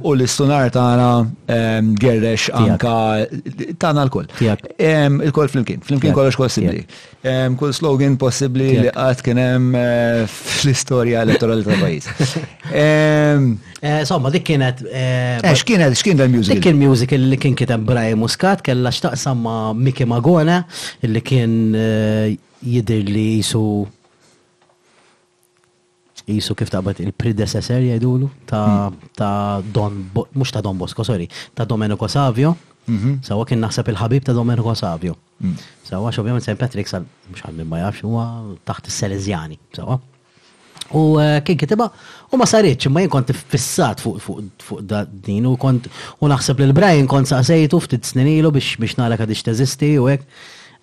u 0.01 0.11
l-istunar 0.15 0.69
tagħna 0.71 1.57
gerrex 1.99 2.47
anka 2.55 2.93
tagħna 3.79 4.05
l-koll. 4.07 4.29
Il-koll 4.79 5.51
flimkien, 5.51 5.81
flimkien 5.83 6.13
kollox 6.15 6.37
possibbli. 6.39 6.83
Kull 7.59 7.73
slogan 7.75 8.15
possibbli 8.21 8.69
li 8.85 8.93
qatt 8.95 9.23
kien 9.25 9.41
hemm 9.41 9.75
eh, 9.75 10.21
fl-istorja 10.29 11.25
elettorali 11.27 11.65
tal 11.67 11.87
pajjiż. 11.87 12.11
Eh, 13.79 14.01
Somma, 14.09 14.31
dik 14.33 14.41
kienet. 14.47 14.79
Eh, 14.89 15.43
x'kienet 15.53 15.93
x'kien 15.93 16.17
il-music? 16.23 16.57
Dik 16.57 16.65
il-music 16.71 17.11
li 17.13 17.37
kien 17.39 17.53
kitab 17.55 17.83
Brian 17.85 18.17
Muscat 18.17 18.63
kellha 18.65 18.89
x'taqsam 18.93 19.43
ma' 19.45 19.57
Mickey 19.77 20.07
Magona 20.09 20.63
illi 21.05 21.21
kien 21.21 21.53
jidir 22.65 23.05
li 23.05 23.27
jisu 23.35 23.61
jisu 26.27 26.55
kif 26.59 26.69
taqbad 26.71 26.99
il-predecessor 27.03 27.83
jgħidulu 27.87 28.29
ta', 28.49 28.63
hmm. 28.87 29.11
ta 29.17 29.29
Don, 29.73 29.99
mux 30.35 30.51
ta' 30.53 30.61
Don 30.63 30.77
Bosco, 30.79 31.05
sorry, 31.07 31.27
ta' 31.55 31.65
Domenico 31.65 32.07
Savio, 32.11 32.55
mhm. 32.87 33.21
sawa 33.25 33.47
kien 33.47 33.61
naħseb 33.63 33.93
il-ħabib 33.93 34.27
ta' 34.27 34.35
Domenico 34.35 34.73
Savio. 34.77 35.15
Hmm. 35.41 35.55
Sawa 35.87 36.11
xovjament 36.15 36.43
St. 36.43 36.57
Patrick 36.59 36.89
sal, 36.91 37.05
mux 37.31 37.45
minn 37.53 37.69
ma 37.71 37.83
jafx, 37.85 38.03
huwa 38.07 38.27
taħt 38.67 38.89
il-Selezjani, 38.91 39.59
sawa. 39.77 39.99
U 40.95 41.17
eh, 41.19 41.41
kien 41.43 41.57
kitiba, 41.59 41.89
u 42.31 42.37
ma 42.39 42.45
sarriċ, 42.47 42.87
ma 42.91 43.01
jien 43.03 43.11
kont 43.11 43.31
fissat 43.51 43.99
fuq 43.99 44.77
din 45.25 45.47
u 45.49 45.55
kont, 45.59 45.89
u 46.23 46.29
naħseb 46.31 46.61
l-Brian 46.69 47.09
kont 47.11 47.27
sejtu 47.43 47.81
ftit 47.83 48.07
sninilu 48.07 48.53
biex 48.55 48.79
biex 48.79 48.95
nara 49.01 49.17
kadix 49.19 49.43
teżisti 49.49 49.95
u 49.99 50.07
hekk. 50.11 50.23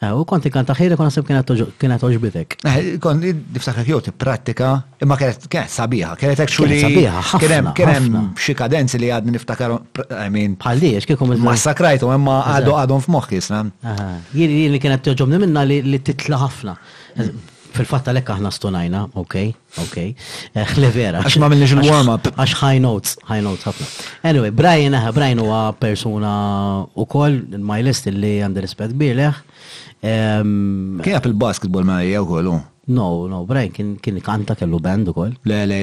Eh, 0.03 0.11
u 0.11 0.25
konti 0.27 0.51
kanta 0.51 0.75
ħira 0.75 0.97
kon 0.99 1.07
nasib 1.07 1.27
kienet 1.29 2.03
oġbitek. 2.05 2.57
Eh, 2.67 2.79
kon 3.03 3.21
niftakar 3.23 3.87
jew 3.87 4.01
pratika 4.19 4.73
imma 5.03 5.17
kienet 5.21 5.47
kienet 5.47 5.71
sabiħa, 5.71 6.17
kienet 6.19 6.43
actually 6.43 6.81
kienem 7.39 7.71
kienem 7.79 8.11
xi 8.35 8.57
kadenzi 8.59 8.99
li 8.99 9.13
għadni 9.15 9.37
niftakar 9.37 9.79
I 10.19 10.27
mean 10.35 10.57
bħaliex 10.59 11.07
kiekom 11.09 11.37
massakrajtu 11.47 12.11
imma 12.15 12.41
għadu 12.57 12.75
għadhom 12.75 13.05
f'moħħi 13.07 13.43
na? 13.55 13.65
Jiri 14.35 14.69
li 14.75 14.83
kienet 14.83 15.05
toġobni 15.07 15.41
minna 15.47 15.63
li 15.65 15.99
titla 16.03 16.43
ħafna. 16.43 16.75
Fil-fatta 17.75 18.13
lekk 18.15 18.29
aħna 18.37 18.53
stonajna, 18.55 18.99
ok, 19.19 19.35
ok. 19.83 19.97
Hle 20.55 20.91
eh, 20.93 20.93
vera. 20.95 21.23
Għax 21.27 21.37
ma 21.43 21.49
minnix 21.51 21.73
il-warm-up. 21.75 22.29
Għax 22.37 22.53
high 22.63 22.79
notes, 22.85 23.17
high 23.27 23.41
notes 23.43 23.67
ħafna. 23.67 23.87
Anyway, 24.31 24.53
Brian, 24.55 24.95
Brian 25.17 25.43
huwa 25.43 25.73
persuna 25.83 26.35
u 26.95 27.09
koll, 27.11 27.41
my 27.59 27.83
list 27.83 28.07
li 28.07 28.37
għandi 28.47 28.63
rispet 28.63 28.95
bileħ 29.01 29.43
għap 30.05 31.27
il-basketball 31.31 31.87
ma 31.89 32.01
jgħu 32.05 32.27
kollu? 32.29 32.59
No, 32.95 33.05
no, 33.33 33.39
Brian 33.49 33.71
kien 33.73 33.95
kien 33.97 34.19
kanta 34.21 34.53
kellu 34.61 34.77
band 34.83 35.09
ukoll. 35.15 35.31
Le, 35.49 35.63
le, 35.65 35.77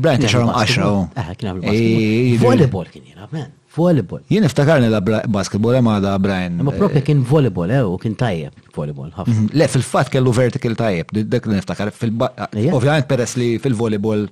Brian 0.00 0.22
tixarom 0.22 0.48
10. 0.54 0.80
Eh, 1.20 1.34
kien 1.36 1.46
għamlu 1.50 1.64
basketball. 1.66 2.40
Volleyball 2.46 2.86
kien 2.92 3.04
jilgħab, 3.10 3.30
man. 3.36 3.50
Volleyball. 3.74 4.22
Jien 4.32 4.44
iftakarni 4.48 4.88
la 4.90 5.00
basketball 5.28 5.74
ma 5.84 5.92
da 6.00 6.14
Brian. 6.18 6.54
Ma 6.64 6.72
eh, 6.72 6.78
propja 6.80 7.00
kien 7.04 7.20
volleyball, 7.28 7.70
eh, 7.76 7.82
u 7.84 7.96
kien 8.00 8.14
tajjeb 8.18 8.52
volleyball. 8.76 9.10
Mhm. 9.26 9.46
Le, 9.52 9.66
fil-fatt 9.74 10.08
kellu 10.14 10.30
vertical 10.40 10.74
tajjeb, 10.80 11.06
dak 11.28 11.44
li 11.50 11.54
niftakar. 11.60 11.86
Ovvjament 12.00 13.10
peress 13.12 13.34
li 13.36 13.50
fil-volleyball 13.62 14.22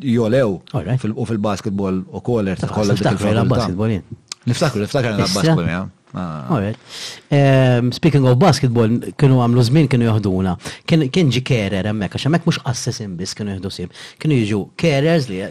jolew 0.00 0.50
u 0.56 0.60
fil-basketball 1.28 1.96
u 2.16 2.22
koller 2.24 2.56
tkollha 2.64 2.92
niftakar 2.94 3.34
la 3.36 3.44
basketball, 3.44 3.90
right. 6.14 6.76
Um, 7.30 7.92
speaking 7.92 8.24
of 8.26 8.38
basketball, 8.38 8.88
kienu 9.18 9.40
għamlu 9.42 9.62
żmien 9.68 9.86
kienu 9.88 10.08
joħduna. 10.08 10.56
Kien 10.86 11.04
ġi 11.30 11.42
kerer 11.46 11.88
hemmhekk 11.90 12.16
għax 12.18 12.26
hemmhekk 12.28 12.48
mhux 12.50 12.60
assessin 12.70 13.16
biss 13.20 13.34
kienu 13.38 13.54
jieħdu 13.56 13.70
sim. 13.72 13.92
Kienu 14.18 14.40
jiġu 14.42 14.62
carers 14.76 15.28
li 15.30 15.42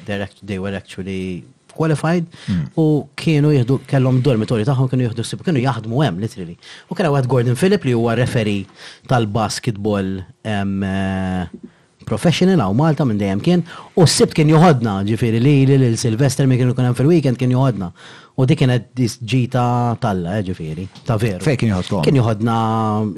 they 0.48 0.60
were 0.60 0.76
actually 0.78 1.44
qualified 1.80 2.26
hmm. 2.48 2.66
u 2.76 3.08
kienu 3.16 3.54
jieħdu 3.56 3.82
kellhom 3.88 4.22
dormitori 4.26 4.66
tagħhom 4.68 4.90
kienu 4.92 5.06
jieħdu 5.08 5.24
sib 5.24 5.44
kienu 5.46 5.62
jaħdmu 5.64 6.04
hemm 6.04 6.20
literally. 6.24 6.58
U 6.92 6.96
kien 6.98 7.08
għad 7.10 7.30
Gordon 7.32 7.58
Philip 7.60 7.88
li 7.88 7.96
huwa 7.96 8.18
referi 8.20 8.60
tal-basketball 9.08 10.20
ehm, 10.44 10.82
eh, 10.84 11.78
professional 12.10 12.58
għaw 12.66 12.74
Malta 12.76 13.06
minn 13.08 13.20
dejjem 13.22 13.42
kien 13.46 13.62
u 13.96 14.02
s-sibt 14.10 14.34
kien 14.36 14.50
joħodna 14.52 15.04
ġifieri 15.08 15.38
li 15.44 15.52
l-Silvester 15.78 16.48
mi 16.50 16.58
kienu 16.60 16.74
kien 16.76 16.96
fil-weekend 16.98 17.38
kien 17.40 17.54
joħodna 17.56 17.92
U 18.40 18.46
dik 18.48 18.62
kienet 18.62 18.86
disġita 18.96 19.98
talla, 20.00 20.38
eh, 20.38 20.44
ġifiri, 20.48 20.86
ta' 21.04 21.18
veru. 21.20 21.44
Fej 21.44 21.58
kien 21.60 21.74
juħodna? 21.74 22.04
Kien 22.08 22.16
joħodna 22.22 22.54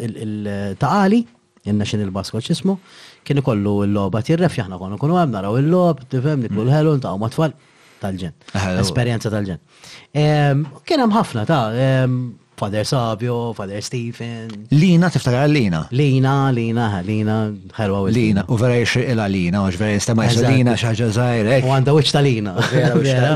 il-taqali, 0.07 1.19
il-National 1.69 2.10
Basketball 2.15 2.41
ċismu, 2.48 2.73
kien 3.23 3.38
ikollu 3.43 3.76
l-loba 3.85 4.23
tirref, 4.26 4.57
jahna 4.57 4.80
konu 4.81 4.98
konu 4.98 5.19
għamna, 5.22 5.38
naraw 5.38 5.60
il-lob, 5.61 6.02
tifem, 6.10 6.41
niklu 6.48 6.65
l-ħelun, 6.65 6.98
mm. 6.98 7.06
ta' 7.06 7.14
matfall, 7.22 7.53
tal-ġen. 8.02 8.34
Esperienza 8.81 9.30
tal-ġen. 9.30 9.61
Kien 10.89 11.06
hemm 11.06 11.15
ħafna 11.19 11.45
ta' 11.45 11.61
Father 12.61 12.85
Sabio, 12.85 13.53
Father 13.53 13.81
Stephen. 13.81 14.47
Lina, 14.69 15.09
tiftakar 15.09 15.47
Lina. 15.49 15.79
Lina, 15.99 16.33
Lina, 16.53 16.85
Lina, 17.09 17.38
ħerwa 17.73 18.03
u 18.05 18.11
Lina. 18.13 18.43
U 18.53 18.57
vera 18.61 18.75
jxir 18.77 19.07
ila 19.15 19.25
Lina, 19.33 19.63
u 19.65 19.71
vera 19.73 19.95
jistema 19.95 20.27
jxir 20.27 20.45
Lina, 20.45 20.75
xaġa 20.77 21.07
zaħir. 21.15 21.49
U 21.65 21.73
għanda 21.73 21.95
wicċ 21.95 22.13
ta' 22.13 22.21
Lina. 22.27 22.53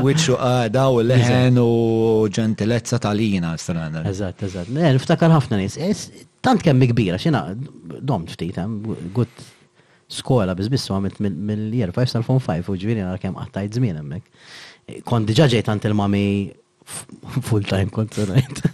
Wicċu 0.06 0.38
għada 0.48 0.84
u 0.94 1.00
leħen 1.08 1.58
u 1.58 1.66
ġentilezza 2.38 3.00
ta' 3.02 3.10
Lina, 3.18 3.56
strana. 3.58 4.04
Eżat, 4.12 4.46
eżat. 4.46 4.70
Niftakar 4.78 5.34
ħafna 5.34 5.58
nis. 5.64 5.80
Tant 6.46 6.62
kemm 6.62 6.86
kbira, 6.94 7.18
xina, 7.18 7.42
dom 7.98 8.28
ftit, 8.30 8.62
gut 9.16 9.46
skola 10.06 10.54
bizbissu 10.54 10.94
għamilt 10.94 11.18
mill 11.26 11.66
jer 11.80 11.90
5 11.90 12.14
sal-5 12.14 12.70
u 12.70 12.78
ġviri 12.78 13.02
għal 13.02 13.18
kem 13.26 13.34
għattajt 13.42 13.80
zmin 13.80 13.98
emmek. 14.04 14.30
Kondi 15.02 15.34
diġaġejt 15.34 15.66
tant 15.72 15.90
il-mami 15.90 16.24
full-time 17.42 17.90
kontinent. 17.90 18.68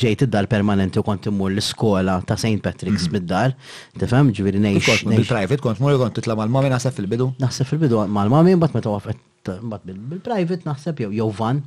ġejt 0.03 0.25
id-dar 0.27 0.47
permanenti 0.51 1.01
u 1.01 1.05
kont 1.05 1.25
immur 1.29 1.51
l 1.53 1.63
skola 1.63 2.19
ta' 2.27 2.37
St. 2.37 2.61
Patrick's 2.63 3.07
mhm. 3.07 3.15
mid-dar. 3.17 3.55
Tifem, 3.99 4.29
nejx. 4.29 4.37
ġifieri 4.39 4.61
ngħix. 4.61 4.97
Bil-private 5.09 5.63
kont 5.65 5.81
mur 5.83 5.97
kont 6.01 6.17
titla' 6.19 6.37
mal-mami 6.37 6.71
nasa 6.73 6.93
fil-bidu. 6.95 7.31
Nasa 7.41 7.65
fil-bidu 7.67 8.03
mal-mami 8.07 8.55
mbagħad 8.59 8.77
meta 8.79 8.93
waqfet 8.93 9.31
bil-private 9.85 10.65
naħseb 10.65 11.03
jew 11.05 11.13
jow 11.19 11.31
van. 11.39 11.63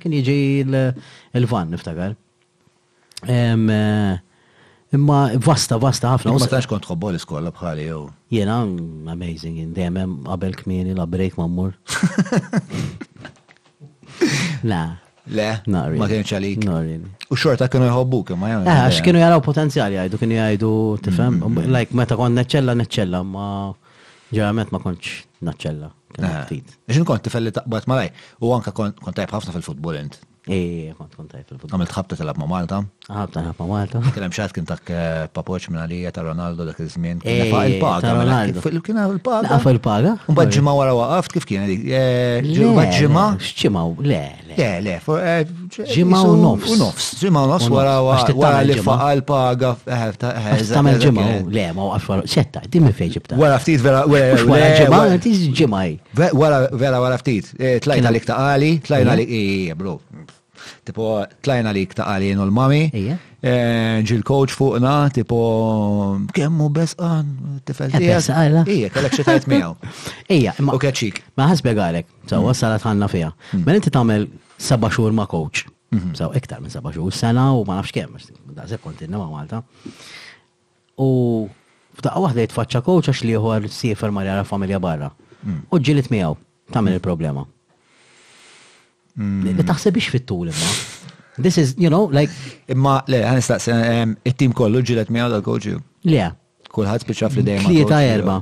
kien 0.00 0.18
jieġi 0.20 0.36
il 1.40 1.46
van 1.48 1.70
niftakar. 1.72 2.16
Eh, 3.24 4.20
Imma 4.94 5.18
vasta, 5.42 5.76
vasta 5.80 6.10
ħafna. 6.12 6.32
Ma 6.38 6.46
tax 6.50 6.68
kont 6.70 6.84
xobbol 6.86 7.14
l-iskola 7.14 7.50
bħali 7.56 7.86
jow. 7.88 8.02
Jena, 8.32 8.60
amazing, 9.14 9.56
dejjem 9.74 9.96
għabel 10.30 10.54
kmini 10.60 10.82
kmieni 10.92 10.96
la 10.98 11.06
break 11.10 11.38
ma 11.40 11.48
mmur. 11.48 11.74
La. 14.70 14.82
Le, 15.24 15.46
ma 15.72 16.04
kienx 16.10 16.34
għalik. 16.36 16.66
U 17.32 17.38
xorta 17.40 17.66
kienu 17.72 17.86
jħobbuk, 17.88 18.34
ma 18.36 18.50
jgħu. 18.52 18.66
Eh, 18.68 18.78
għax 18.84 19.00
kienu 19.06 19.22
jaraw 19.22 19.40
potenzjali 19.46 19.96
għajdu, 20.02 20.20
kienu 20.20 20.36
jgħajdu, 20.36 20.72
tifhem, 21.06 21.38
mm-hmm. 21.40 21.72
like 21.72 21.96
meta 21.96 22.18
kont 22.20 22.36
neċella, 22.38 22.76
neċella, 22.82 23.22
ma 23.24 23.46
ġeramet 24.30 24.74
ma 24.76 24.82
kontx 24.84 25.16
naċċella. 25.48 25.90
Ixin 26.20 27.00
eh. 27.00 27.02
kont 27.08 27.24
tifelli 27.24 27.50
taqbat 27.56 27.88
malaj, 27.90 28.12
u 28.44 28.52
anka 28.54 28.76
kont 28.76 29.00
tajb 29.16 29.32
ħafna 29.32 29.56
fil-futbol 29.56 29.96
int. 30.04 30.20
Ej, 30.52 30.92
kont 30.98 31.14
Għamilt 31.72 31.92
ħabta 31.94 32.16
tal-ab 32.18 32.36
ma' 32.36 32.46
Malta? 32.50 32.78
ħabta 33.08 33.32
tal-ab 33.38 33.60
ma' 33.62 33.68
Malta. 33.70 34.00
Kellem 34.12 34.32
xaħat 34.34 34.52
kien 34.56 34.66
tak 34.68 34.90
eh, 34.92 35.24
papoċ 35.32 35.70
minna 35.72 35.86
għalija 35.86 36.10
ta' 36.12 36.24
Ronaldo 36.26 36.66
dak 36.68 36.82
iż-żmien. 36.84 37.22
Il-paga. 37.24 38.10
Ronaldo. 38.18 38.60
Kien 38.84 39.00
il-paga. 39.00 39.52
Għaf 39.54 39.68
il-paga. 39.72 40.12
Mbagħad 40.28 40.52
ġimgħa 40.58 40.74
wara 40.76 40.96
waqaft 40.98 41.36
kif 41.38 41.46
kien 41.48 41.64
dik? 41.70 41.86
Mbagħad 41.88 42.84
eh, 42.84 42.96
ġimgħa? 42.98 43.24
X'ġimgħa? 43.40 43.84
Le, 44.04 44.20
le. 44.50 44.58
Le, 44.58 44.68
le. 44.84 44.98
Eh, 45.16 45.54
ġimgħa 45.94 46.20
u 46.28 46.36
nofs. 46.42 46.76
U 46.76 46.78
nofs. 46.82 47.08
Ġimgħa 47.22 47.46
u 47.48 47.52
nofs 47.54 47.70
wara 47.72 47.96
wara 48.04 48.52
li 48.68 48.78
faqa 48.84 49.08
l-paga. 49.16 49.72
Tamel 50.20 51.00
ġimgħa. 51.06 51.26
Le, 51.56 51.66
ma 51.72 51.88
waqafx 51.94 52.12
wara. 52.12 52.28
Xetta, 52.34 52.66
dimmi 52.68 52.92
fejn 53.00 53.16
ġibta. 53.16 53.40
Wara 53.40 53.56
ftit 53.64 53.80
vera. 53.86 54.04
Wara 54.04 54.70
ġimgħa, 54.76 55.18
tiż 55.24 55.48
ġimgħa. 55.62 56.30
Wara 56.36 56.60
vera 56.76 57.00
wara 57.00 57.22
ftit. 57.24 57.54
Tlajna 57.88 58.12
lik 58.12 58.28
ta' 58.28 58.36
għali, 58.50 58.74
tlajna 58.84 59.18
lik. 59.22 59.34
Ej, 59.34 59.76
bro 59.78 59.98
tipo 60.86 61.04
tlajna 61.44 61.72
li 61.74 61.84
ta' 61.96 62.06
għalien 62.14 62.40
u 62.40 62.46
l-mami, 62.46 62.82
e, 62.94 63.54
ġil 64.08 64.22
coach 64.26 64.54
fuqna, 64.56 64.94
tipo 65.14 65.38
kemmu 66.36 66.68
besqan, 66.74 67.32
tifel. 67.68 67.92
Besqan, 67.94 68.62
Ija, 68.72 68.90
kellek 68.94 69.16
xitajt 69.18 69.48
miegħu. 69.50 69.74
Ija, 70.36 70.54
u 70.60 70.78
keċik. 70.80 71.22
Ma 71.38 71.50
għasbe 71.52 71.74
għalek, 71.74 72.10
u 72.30 72.34
għasalat 72.50 72.80
mm. 72.84 72.88
ħanna 72.88 73.10
fija. 73.12 73.32
Men 73.52 73.58
mm. 73.62 73.66
mela 73.68 73.82
inti 73.82 73.94
tagħmel 73.94 74.28
seba' 74.70 74.92
xhur 74.92 75.14
ma' 75.16 75.30
coach. 75.30 75.66
u 75.94 75.96
mm-hmm. 75.96 76.34
iktar 76.40 76.58
minn 76.58 76.72
seba' 76.74 76.90
xhur 76.90 77.14
sena 77.14 77.42
u 77.54 77.60
ma 77.68 77.76
nafx 77.78 77.92
kemm, 77.94 78.16
dażek 78.56 78.80
kontinna 78.82 79.18
ma' 79.20 79.28
Malta. 79.30 79.60
U 80.98 81.06
f'daqqa 82.00 82.22
waħda 82.24 82.48
jitfaċċa 82.48 82.80
coach 82.82 83.12
għax 83.12 83.22
li 83.28 83.36
jħor 83.36 83.68
sifer 83.70 84.10
ma' 84.10 84.40
familja 84.48 84.80
barra. 84.82 85.12
Mm. 85.44 85.60
U 85.70 85.78
ġilit 85.78 86.10
miegħu 86.10 86.34
tagħmel 86.74 86.98
il-problema. 86.98 87.44
Ma 89.14 89.24
mm. 89.52 89.60
taħsebix 89.66 90.10
fit-tul 90.10 90.48
imma. 90.50 90.70
This 91.40 91.58
is, 91.60 91.74
you 91.78 91.88
know, 91.90 92.08
like. 92.14 92.30
Imma, 92.70 92.98
le, 93.10 93.20
għan 93.26 93.40
istaqsi, 93.42 93.72
il-tim 94.30 94.52
kollu 94.56 94.82
ġilet 94.86 95.10
mi 95.14 95.22
għadha 95.22 95.38
l 95.40 95.44
koġu. 95.46 95.78
Le. 96.10 96.24
Kulħat 96.74 97.06
bieċa 97.06 97.28
fl 97.30 97.44
dejjem. 97.46 97.66
Tlieta 97.70 98.00
erba. 98.02 98.36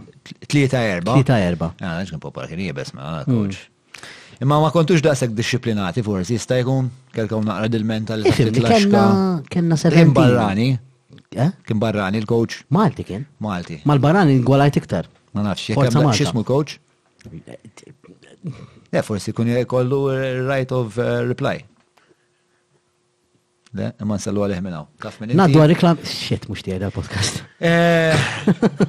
Tlieta 0.49 0.81
erba. 0.89 1.19
Tlieta 1.19 1.37
ah, 1.37 1.45
erba. 1.51 1.69
Għan 1.77 2.09
ġgħin 2.09 2.23
popolak, 2.25 2.55
jien 2.57 2.77
bes 2.77 2.95
ma 2.97 3.11
għadha 3.19 3.29
l 3.29 3.37
koġ. 3.37 3.61
Imma 4.43 4.57
ma 4.65 4.71
kontux 4.75 5.03
daqsek 5.05 5.37
disciplinati 5.39 6.03
forsi, 6.03 6.35
jista' 6.39 6.57
jkun 6.63 6.89
kelkom 7.15 7.45
naqra 7.47 7.69
dil 7.71 7.85
mental 7.87 8.25
li 8.25 8.33
Kenna, 8.35 9.05
kenna 9.53 9.77
Kien 9.77 10.17
barrani. 10.17 10.71
Eh? 11.33 11.51
Kien 11.69 11.79
barrani 11.81 12.19
l 12.19 12.27
koġ 12.29 12.63
Malti 12.75 13.05
kien. 13.13 13.27
Malti. 13.45 13.83
Mal-barrani 13.89 14.41
gwalajt 14.45 14.81
iktar. 14.83 15.07
Ma 15.37 15.45
nafx, 15.47 15.69
jek 15.71 16.17
xismu 16.17 16.43
l 16.43 16.49
koġ 16.49 16.75
eh, 17.29 18.59
Ja, 18.93 19.01
forsi 19.03 19.33
kun 19.33 19.49
jkollu 19.49 20.03
right 20.49 20.73
of 20.73 20.97
eh, 21.01 21.21
reply. 21.31 21.57
Le, 23.73 23.87
imman 24.05 24.21
sallu 24.21 24.43
għalih 24.45 24.61
minnaw. 24.67 24.85
Taf 25.01 25.17
minn. 25.23 25.33
reklam, 25.71 25.97
xiet 26.05 26.45
mux 26.51 26.61
tiegħda 26.67 26.91
podcast. 26.93 27.39
Eh. 27.57 28.13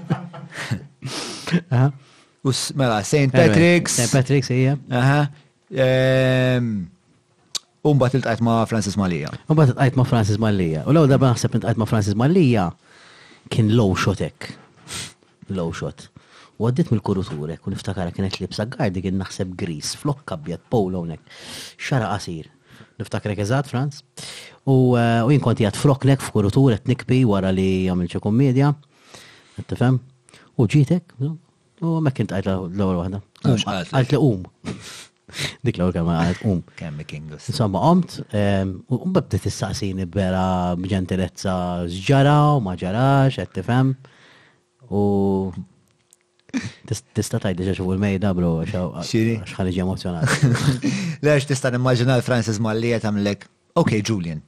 Us, 2.49 2.73
mela, 2.75 2.97
St. 3.07 3.31
Patrick's. 3.31 3.95
St. 3.95 4.09
Patrick's, 4.11 4.51
ija. 4.51 4.73
Aha. 4.91 5.21
Umbat 7.87 8.17
il-tajt 8.19 8.43
ma' 8.43 8.65
Francis 8.67 8.99
Malija. 8.99 9.31
Umbat 9.47 9.71
il-tajt 9.71 9.95
ma' 9.99 10.07
Francis 10.09 10.39
Malija. 10.43 10.83
U 10.89 10.97
law 10.97 11.07
da' 11.07 11.21
naħseb 11.29 11.55
il-tajt 11.61 11.79
ma' 11.79 11.87
Francis 11.87 12.19
Malija 12.19 12.67
kien 13.55 13.71
low 13.75 13.95
shotek. 13.95 14.51
Low 15.55 15.71
shot. 15.75 16.09
U 16.61 16.67
għaddit 16.67 16.91
mill-kuruturek, 16.93 17.63
u 17.65 17.71
niftakara 17.73 18.11
kienet 18.13 18.37
libsa 18.41 18.65
gardi 18.69 19.01
kien 19.03 19.17
naħseb 19.19 19.55
gris, 19.57 19.93
flok 19.97 20.21
kabjet, 20.29 20.61
polo 20.69 21.01
unek, 21.01 21.23
xara 21.81 22.11
qasir. 22.13 22.49
Niftakara 23.01 23.33
kezzat, 23.39 23.71
Franz. 23.71 24.01
U 24.69 24.93
eh, 24.99 25.21
jien 25.33 25.41
konti 25.43 25.65
għad 25.65 25.79
floknek 25.81 26.21
f'kuruturek 26.21 26.85
nikbi 26.89 27.23
wara 27.27 27.49
li 27.53 27.65
għamil 27.89 28.11
kommedja, 28.21 28.69
tifhem? 29.65 29.97
U 30.61 30.67
ġitek, 30.69 31.15
u 31.25 31.95
ma 32.03 32.13
kien 32.13 32.29
għajt 32.29 32.51
l-ewwel 32.53 33.01
waħda. 33.01 33.23
Għajt 33.97 34.13
li 34.13 34.21
um. 34.21 34.45
Dik 35.65 35.79
l-ewwel 35.79 35.95
kemm 35.97 36.13
għajt 36.13 36.43
um. 36.51 36.61
Kemm 36.77 37.01
kingus. 37.09 37.49
Insomma, 37.49 37.81
għomt, 37.89 38.19
u 38.93 38.99
bdiet 39.09 39.49
issaqsini 39.49 40.05
bera 40.13 40.45
b'ġentilezza 40.77 41.57
żġara 41.97 42.37
u 42.53 42.65
ma 42.67 42.77
għattifem, 42.77 43.95
U 44.93 44.99
Tista 46.85 47.39
tajdi 47.41 47.65
ġaxu 47.65 47.85
l-mejda, 47.95 48.29
bro, 48.37 48.49
iġi 48.65 49.81
emozjonat. 49.81 50.85
Lex, 51.25 51.47
tista 51.49 51.71
nimmaġina 51.73 52.19
l-Francis 52.19 52.59
Malli 52.61 52.91
għamlek, 52.99 53.47
ok, 53.81 53.93
Julian. 54.05 54.43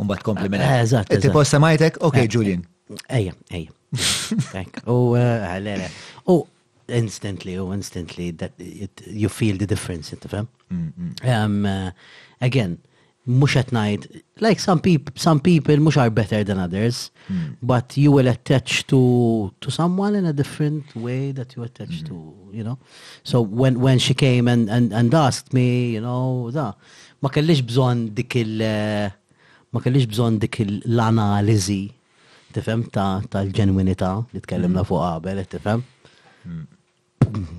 Umbat 0.00 0.22
komplimenta. 0.26 0.66
Eh, 0.66 0.82
eżatt. 0.84 1.12
E, 1.16 1.20
Ti 1.24 1.32
posta 1.32 1.60
majtek, 1.62 1.98
ok, 2.04 2.16
eh, 2.20 2.28
Julian. 2.30 2.66
Eja, 3.08 3.32
eja. 3.50 3.72
U, 4.92 5.16
għalele. 5.16 5.88
Eh, 5.88 6.28
u, 6.32 6.42
instantly, 6.88 7.56
u 7.60 7.70
instantly, 7.72 8.30
that 8.36 8.52
you 9.06 9.28
feel 9.32 9.56
the 9.56 9.66
difference, 9.66 10.12
inti 10.14 10.28
fem? 10.28 10.48
Mm, 10.70 10.92
mm. 10.92 11.28
um, 11.40 11.92
again, 12.40 12.76
mux 13.26 13.56
at 13.56 13.70
night. 13.72 14.06
Like 14.40 14.58
some 14.60 14.80
people, 14.80 15.12
some 15.16 15.40
people 15.40 15.76
mux 15.78 15.96
are 15.96 16.10
better 16.10 16.42
than 16.44 16.58
others, 16.58 17.10
mm. 17.30 17.56
but 17.62 17.96
you 17.96 18.12
will 18.12 18.28
attach 18.28 18.86
to 18.88 19.52
to 19.60 19.70
someone 19.70 20.14
in 20.14 20.24
a 20.24 20.32
different 20.32 20.86
way 20.96 21.32
that 21.32 21.56
you 21.56 21.62
attach 21.62 22.02
mm. 22.04 22.08
to, 22.08 22.16
you 22.52 22.64
know. 22.64 22.78
So 23.24 23.40
when 23.42 23.80
when 23.80 23.98
she 23.98 24.14
came 24.14 24.48
and 24.48 24.70
and, 24.70 24.92
and 24.92 25.12
asked 25.12 25.52
me, 25.52 25.90
you 25.92 26.00
know, 26.00 26.50
da 26.52 26.72
ma 27.20 27.28
kellix 27.28 27.60
bżon 27.62 28.14
dik 28.16 28.36
il 28.40 28.56
ma 29.72 29.80
kellix 29.84 30.06
bżon 30.08 30.38
dik 30.40 30.60
l-analizi 30.86 31.90
tifem, 32.52 32.84
ta' 32.90 33.22
tal 33.30 33.50
ġenwinita 33.54 34.08
li 34.34 34.40
tkellimna 34.42 34.82
hmm. 34.82 34.88
fuq 34.88 35.04
qabel, 35.04 35.44
tifhem. 35.52 35.84
Hmm. 36.42 37.52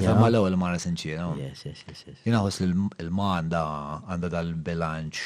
Tifhem 0.00 0.22
għal 0.24 0.36
ewwel 0.40 0.54
mara 0.60 0.78
sinċira. 0.82 1.26
Yes, 1.40 1.62
yes, 1.68 1.84
yes. 1.88 2.04
Jiena 2.24 2.40
li 2.48 2.68
l-ma 3.06 3.30
għandha 3.40 4.28
dal-bilanċ 4.34 5.22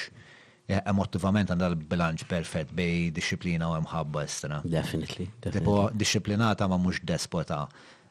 emotivament 0.89 1.51
eh, 1.51 1.53
għandha 1.55 1.69
l-bilanċ 1.75 2.27
perfett 2.31 2.71
bej 2.77 3.11
disciplina 3.17 3.71
u 3.71 3.79
mħabba 3.85 4.25
estra. 4.27 4.61
Definitely. 4.65 5.29
Tipo 5.45 5.89
disciplinata 5.95 6.69
ma 6.71 6.79
mhux 6.81 7.03
despota 7.07 7.63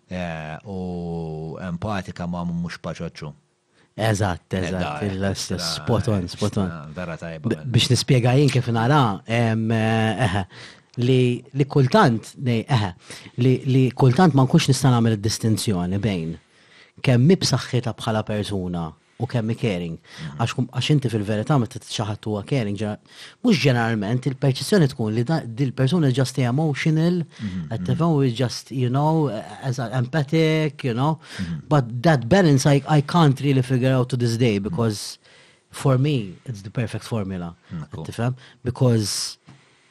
eh, 0.07 0.55
u 0.69 1.57
empatika 1.63 2.27
ma 2.29 2.43
mhux 2.49 2.79
paċoċu. 2.83 3.33
Eżatt, 3.93 4.53
eh, 4.57 4.63
eżatt, 4.71 5.03
il 5.05 5.25
istess 5.27 5.75
spot 5.83 6.07
on, 6.09 6.23
spot 6.31 6.55
on. 6.63 6.71
Vera 6.95 7.13
tajba. 7.21 7.59
Biex 7.65 7.91
nispiega 7.93 8.31
jien 8.37 8.49
kif 8.49 8.69
nara, 8.73 9.03
li 10.97 11.65
kultant, 11.69 12.31
li 13.37 13.83
kultant 13.93 14.33
ma 14.37 14.45
nkunx 14.47 14.69
nista' 14.71 14.89
nagħmel 14.95 15.19
distinzjoni 15.21 15.99
bejn 16.01 16.33
kemm 17.01 17.27
b'saħħitha 17.27 17.93
bħala 17.97 18.23
persuna 18.27 18.91
u 19.21 19.25
kemm 19.29 19.53
caring. 19.55 19.97
Mhm. 20.37 20.69
Għax 20.73 20.89
inti 20.91 21.09
fil-verità 21.11 21.55
meta 21.61 21.79
t-tċaħat 21.79 22.25
huwa 22.27 22.41
caring, 22.43 22.75
mhux 23.45 23.61
ġeneralment 23.61 24.25
il 24.27 24.35
perċessjoni 24.41 24.87
tkun 24.91 25.13
li 25.15 25.23
dil-persuna 25.29 26.09
just 26.11 26.37
emotional, 26.41 27.21
mhm, 27.39 27.67
at 27.71 27.85
the 27.85 27.93
mhm. 27.93 27.99
phone 28.01 28.25
is 28.27 28.33
just, 28.33 28.71
you 28.71 28.89
know, 28.89 29.29
as 29.61 29.79
empathic, 29.79 30.83
you 30.83 30.93
know, 30.93 31.19
but 31.69 31.85
that 32.03 32.27
balance 32.27 32.65
I, 32.65 32.83
I 32.87 33.01
can't 33.01 33.39
really 33.41 33.61
figure 33.61 33.93
out 33.93 34.09
to 34.09 34.17
this 34.17 34.35
day 34.37 34.57
because 34.59 35.19
for 35.69 35.97
me 35.97 36.35
it's 36.45 36.61
the 36.61 36.69
perfect 36.69 37.05
formula. 37.05 37.55
-hmm. 37.71 38.33
Because 38.63 39.37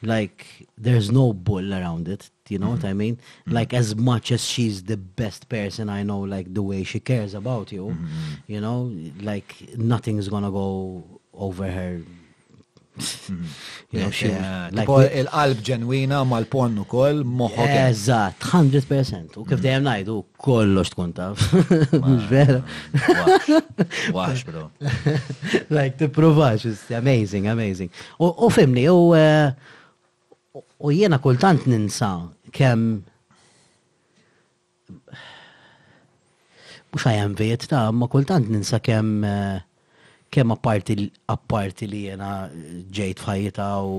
like 0.01 0.67
there's 0.81 1.11
no 1.11 1.33
bull 1.33 1.73
around 1.73 2.07
it. 2.07 2.29
You 2.49 2.59
know 2.59 2.69
what 2.71 2.83
I 2.83 2.91
mean? 2.93 3.15
Mm-hmm. 3.15 3.53
Like 3.53 3.73
as 3.73 3.95
much 3.95 4.29
as 4.31 4.43
she's 4.43 4.83
the 4.83 4.97
best 4.97 5.47
person 5.47 5.87
I 5.89 6.03
know, 6.03 6.19
like 6.19 6.53
the 6.53 6.61
way 6.61 6.83
she 6.83 6.99
cares 6.99 7.33
about 7.33 7.71
you, 7.71 7.85
mm-hmm. 7.85 8.41
you 8.47 8.59
know, 8.59 8.91
like 9.21 9.55
nothing's 9.77 10.27
gonna 10.27 10.51
go 10.51 11.05
over 11.33 11.65
her 11.71 12.01
mm-hmm. 12.97 13.45
You 13.91 13.99
know, 14.01 14.67
like 14.73 14.89
il-qalb 15.21 15.61
ġenwina 15.67 16.19
mal-ponn 16.33 16.75
u 16.83 16.85
koll 16.91 17.23
moħħok. 17.23 17.77
Eżat, 17.85 18.43
100%. 18.51 19.39
U 19.39 19.47
kif 19.47 19.63
dejjem 19.63 19.87
najdu, 19.87 20.17
kollox 20.43 20.91
tkun 20.91 21.15
taf. 21.15 21.45
Mux 22.03 22.25
vera. 22.29 22.59
Wax, 24.11 24.43
bro. 24.51 24.67
Like, 25.79 25.95
t-provax, 26.03 26.65
it's 26.73 26.91
amazing, 26.91 27.47
amazing. 27.47 27.87
U 28.19 28.51
fimni, 28.51 28.89
u 28.91 29.13
eh, 29.15 29.55
U 30.83 30.91
jiena 30.91 31.17
kultant 31.23 31.63
ninsa 31.71 32.07
kemm 32.55 32.81
mux 36.93 37.05
ħajem 37.07 37.37
vejet 37.39 37.63
ta' 37.71 37.85
ma 37.95 38.09
kultant 38.11 38.49
ninsa 38.51 38.81
kem 38.83 39.13
eh, 39.23 39.61
kem 40.33 40.51
apparti 40.51 40.97
li 40.99 42.01
jena 42.03 42.33
ġejt 42.99 43.23
fħajta 43.23 43.69
u 43.87 43.95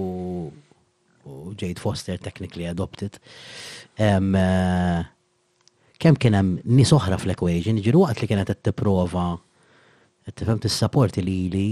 ġejt 1.65 1.81
foster 1.81 2.21
technically 2.21 2.69
adopted 2.69 3.17
um, 3.97 4.37
kem 5.97 6.19
kienem 6.21 6.59
nis 6.69 6.93
oħra 6.93 7.17
fl-equation 7.19 7.81
ġiru 7.83 8.05
waqt 8.05 8.21
li 8.21 8.29
kienet 8.35 8.53
t-prova 8.61 9.27
t 10.29 10.45
fem 10.51 10.61
t-sapporti 10.61 11.25
li 11.25 11.39
li 11.57 11.67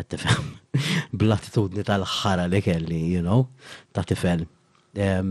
għattifem, 0.00 0.48
Blattitudni 1.20 1.84
tal-ħara 1.88 2.46
li 2.52 2.60
kelli, 2.64 2.98
you 3.16 3.22
know, 3.24 3.46
ta' 3.96 4.04
tifel. 4.04 4.42
Eh, 4.96 5.22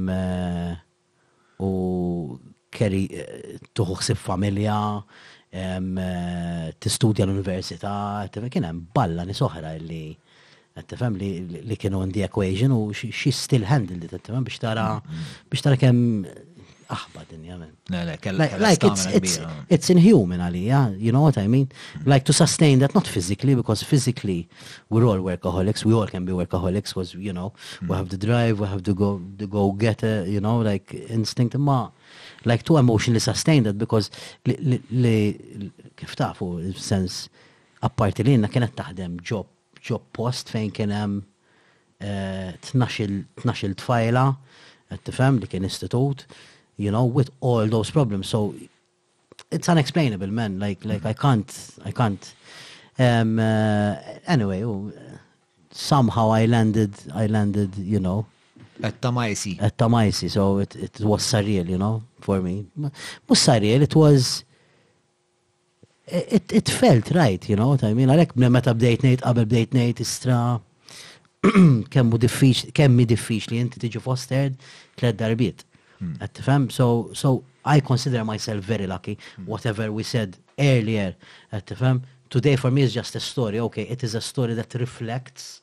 u 1.63 1.69
kelli 2.75 3.03
eh, 3.13 3.57
tuħuħsib 3.77 4.19
familja, 4.19 4.77
eh, 5.53 6.81
studja 6.95 7.27
l-università, 7.27 7.93
għattifem, 8.25 8.51
kien 8.57 8.67
hemm 8.69 8.87
balla 8.95 9.27
nisoħra 9.29 9.75
li 9.81 10.03
għattifem 10.75 11.15
li 11.15 11.75
kienu 11.79 12.01
in 12.03 12.11
the 12.11 12.25
equation 12.27 12.73
u 12.75 12.81
xie 12.95 13.31
still 13.31 13.63
handled 13.69 14.03
it, 14.09 14.27
biex 14.33 14.57
tara, 14.59 14.89
mm-hmm. 14.97 15.47
biex 15.53 15.63
tara 15.63 15.77
kem 15.79 16.01
aħba 16.94 17.24
din 17.30 17.45
jamen. 17.49 17.72
Like 17.90 18.86
it's, 18.86 19.06
it's, 19.10 19.36
it's 19.74 19.90
inhuman 19.90 20.41
għalija, 20.45 20.80
you 20.99 21.12
know 21.14 21.24
what 21.24 21.38
I 21.41 21.48
mean? 21.48 21.68
Mm. 21.70 22.07
Like 22.12 22.26
to 22.30 22.34
sustain 22.36 22.80
that 22.80 22.94
not 22.94 23.07
physically 23.07 23.56
because 23.56 23.82
physically 23.84 24.48
we're 24.90 25.06
all 25.06 25.18
workaholics, 25.18 25.84
we 25.86 25.94
all 25.94 26.07
can 26.07 26.26
be 26.26 26.32
workaholics 26.34 26.90
because 26.94 27.14
you 27.16 27.34
know 27.34 27.53
mm. 27.82 27.88
we 27.90 27.95
have 27.95 28.10
the 28.10 28.18
drive, 28.18 28.60
we 28.60 28.68
have 28.68 28.84
to 28.84 28.94
go 28.94 29.22
the 29.38 29.48
go 29.48 29.72
get 29.72 30.03
a 30.03 30.26
you 30.28 30.40
know 30.41 30.60
like 30.60 30.94
instinct 31.10 31.56
ma 31.57 31.90
like 32.45 32.64
to 32.64 32.78
emotionally 32.78 33.20
sustain 33.20 33.64
that 33.64 33.78
because 33.78 34.12
li 34.45 35.72
kif 35.98 36.16
tafu 36.16 36.52
sense 36.78 37.30
apparti 37.82 38.24
li 38.26 38.38
kienet 38.45 38.76
taħdem 38.78 39.18
job 39.24 39.48
job 39.82 40.03
post 40.14 40.49
fejn 40.53 40.72
t 40.72 40.86
hemm 40.91 41.22
eh, 41.99 42.53
t 42.62 43.64
il-tfajla, 43.66 44.26
tifhem 45.06 45.40
li 45.41 45.48
kien 45.49 45.64
istitut, 45.66 46.26
you 46.77 46.91
know, 46.91 47.06
with 47.06 47.30
all 47.39 47.68
those 47.68 47.89
problems. 47.91 48.27
So 48.27 48.56
it's 49.52 49.69
unexplainable, 49.69 50.27
man. 50.27 50.60
Like, 50.60 50.84
like 50.85 51.06
I 51.06 51.14
can't, 51.14 51.69
I 51.84 51.91
can't. 51.91 52.34
Um, 52.99 53.39
uh, 53.39 53.97
anyway, 54.27 54.64
oh, 54.64 54.91
somehow 55.72 56.31
I 56.31 56.45
landed, 56.45 56.93
I 57.14 57.27
landed, 57.27 57.76
you 57.77 57.99
know. 57.99 58.26
At 58.84 58.99
Tamaisi. 59.02 59.61
At 59.61 59.77
Tamaisi. 59.77 60.30
So 60.30 60.60
it, 60.60 60.76
it 60.76 60.99
was 61.02 61.23
surreal, 61.23 61.68
you 61.68 61.77
know, 61.77 62.03
for 62.19 62.41
me. 62.41 62.65
It 62.81 62.93
was 63.27 63.39
surreal. 63.39 63.81
It 63.81 63.95
was, 63.95 64.43
it, 66.07 66.52
it 66.52 66.69
felt 66.69 67.10
right, 67.11 67.47
you 67.49 67.56
know 67.56 67.69
what 67.73 67.84
I 67.88 67.95
mean? 67.97 68.11
Għalek 68.14 68.35
meta 68.38 68.76
bdejt 68.77 69.02
nate, 69.07 69.23
qabel 69.26 69.47
bdejt 69.49 69.72
nejt, 69.73 70.03
istra, 70.03 70.60
kemmu 71.95 72.19
diffiċ, 72.22 72.68
kemmi 72.77 73.07
diffiċ 73.10 73.47
li 73.52 73.57
inti 73.61 73.81
tiġi 73.81 74.02
fostered 74.06 74.60
tlet 74.99 75.18
darbiet. 75.19 75.64
Għattifem? 76.22 76.65
Mm. 76.68 76.72
So, 76.72 77.10
so 77.14 77.44
I 77.65 77.80
consider 77.82 78.23
myself 78.26 78.64
very 78.64 78.88
lucky, 78.88 79.18
mm. 79.40 79.45
whatever 79.48 79.91
we 79.91 80.03
said 80.03 80.38
earlier. 80.57 81.15
Għattifem? 81.53 82.02
Today 82.30 82.56
for 82.56 82.72
me 82.73 82.82
is 82.84 82.94
just 82.94 83.15
a 83.15 83.19
story. 83.19 83.60
Okay, 83.60 83.84
it 83.90 84.03
is 84.03 84.15
a 84.15 84.22
story 84.22 84.53
that 84.56 84.73
reflects 84.76 85.61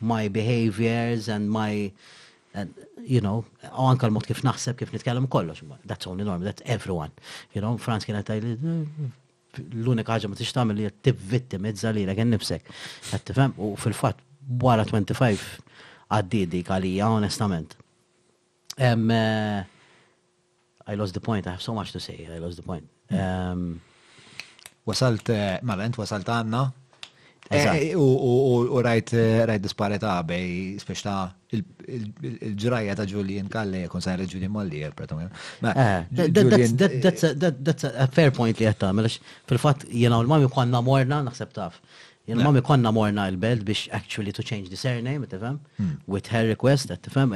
my 0.00 0.28
behaviors 0.28 1.28
and 1.28 1.50
my 1.50 1.90
and 2.54 2.72
you 3.04 3.20
know, 3.20 3.44
anka 3.76 4.08
l-mod 4.08 4.24
kif 4.26 4.40
naħseb 4.42 4.78
kif 4.80 4.90
nitkellem 4.94 5.26
kollox, 5.30 5.60
that's 5.86 6.08
only 6.08 6.24
normal, 6.24 6.46
that's 6.46 6.62
everyone. 6.64 7.10
You 7.54 7.60
know, 7.60 7.76
Franz 7.78 8.04
kien 8.08 8.16
kienet 8.26 8.42
li 8.42 8.54
l-unika 9.82 10.16
ħagġa 10.16 10.30
ma 10.32 10.38
tix 10.38 10.56
tagħmel 10.56 10.78
li 10.80 10.88
tivvittimizza 11.06 11.92
lilek 11.94 12.18
għen 12.24 12.32
nifsek. 12.34 12.72
Għattifem, 13.12 13.54
u 13.62 13.74
fil 13.78 13.94
fat 13.94 14.24
wara 14.64 14.86
25 14.88 15.44
għaddi 16.16 16.42
dik 16.56 16.72
għalija 16.74 17.12
onestament. 17.20 17.76
Eh, 18.74 19.66
I 20.88 20.94
lost 20.94 21.12
the 21.14 21.20
point. 21.20 21.46
I 21.46 21.50
have 21.52 21.62
so 21.62 21.74
much 21.74 21.92
to 21.92 22.00
say. 22.00 22.26
I 22.34 22.38
lost 22.38 22.56
the 22.56 22.62
point. 22.62 22.88
Hmm. 23.10 23.20
Um, 23.20 23.62
wasalt, 24.88 25.28
eh, 25.36 25.60
mela, 25.68 25.82
ent 25.84 25.98
wasalt 26.00 26.26
għanna. 26.32 26.62
Eh, 27.48 27.64
eh, 27.64 27.96
u 27.96 28.76
rajt 28.84 29.14
rajt 29.48 29.62
disparita 29.64 30.18
bej 30.30 30.44
spiex 30.82 31.00
ta' 31.06 31.20
il-ġraja 31.56 32.92
ta' 32.98 33.06
Julian 33.08 33.48
Kalle 33.52 33.78
jekun 33.86 34.04
sajra 34.04 34.24
Julian 34.28 34.52
Mollier, 34.56 34.90
pratomil. 34.96 35.30
That's 35.64 37.84
a 37.84 37.86
fair 38.12 38.30
point 38.40 38.56
li 38.60 38.66
għattam, 38.68 38.92
mela 39.00 39.10
fil-fat 39.48 39.80
jena 40.04 40.16
u 40.16 40.18
l-mami 40.26 40.46
kwanna 40.56 40.78
morna 40.88 41.16
naħseb 41.30 41.50
taf. 41.56 41.74
Jien 42.28 42.42
ma 42.44 42.60
konna 42.60 42.90
morna 42.92 43.24
il-belt 43.30 43.62
biex 43.64 43.88
actually 43.90 44.32
to 44.38 44.42
change 44.42 44.68
the 44.72 44.76
surname, 44.76 45.24
tifhem? 45.26 45.58
Hmm. 45.78 45.92
With 46.14 46.26
her 46.26 46.42
request, 46.52 46.88
tifhem? 47.04 47.30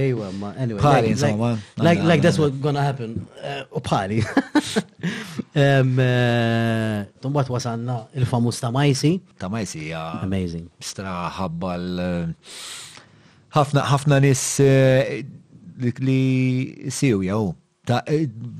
Pari, 0.81 1.07
insomma. 1.09 1.57
Like, 1.77 2.21
that's 2.21 2.37
what's 2.37 2.55
gonna 2.57 2.81
happen. 2.81 3.25
Uh, 3.43 3.63
u 3.77 3.79
pari. 3.79 4.23
Um, 5.55 5.99
uh, 6.01 7.03
Tumbat 7.21 7.45
wasanna 7.47 8.07
il-famus 8.17 8.57
ta' 8.59 8.71
Majsi. 8.73 9.21
ja. 9.85 10.19
Amazing. 10.23 10.67
Stra 10.81 11.29
ħabba 11.29 11.73
l- 11.77 12.01
uh, 12.25 12.27
ħafna 13.53 13.83
ħafna 13.91 14.17
nis 14.19 14.59
li 15.99 16.17
siju 16.89 17.21
jew 17.21 17.53
ta' 17.85 18.01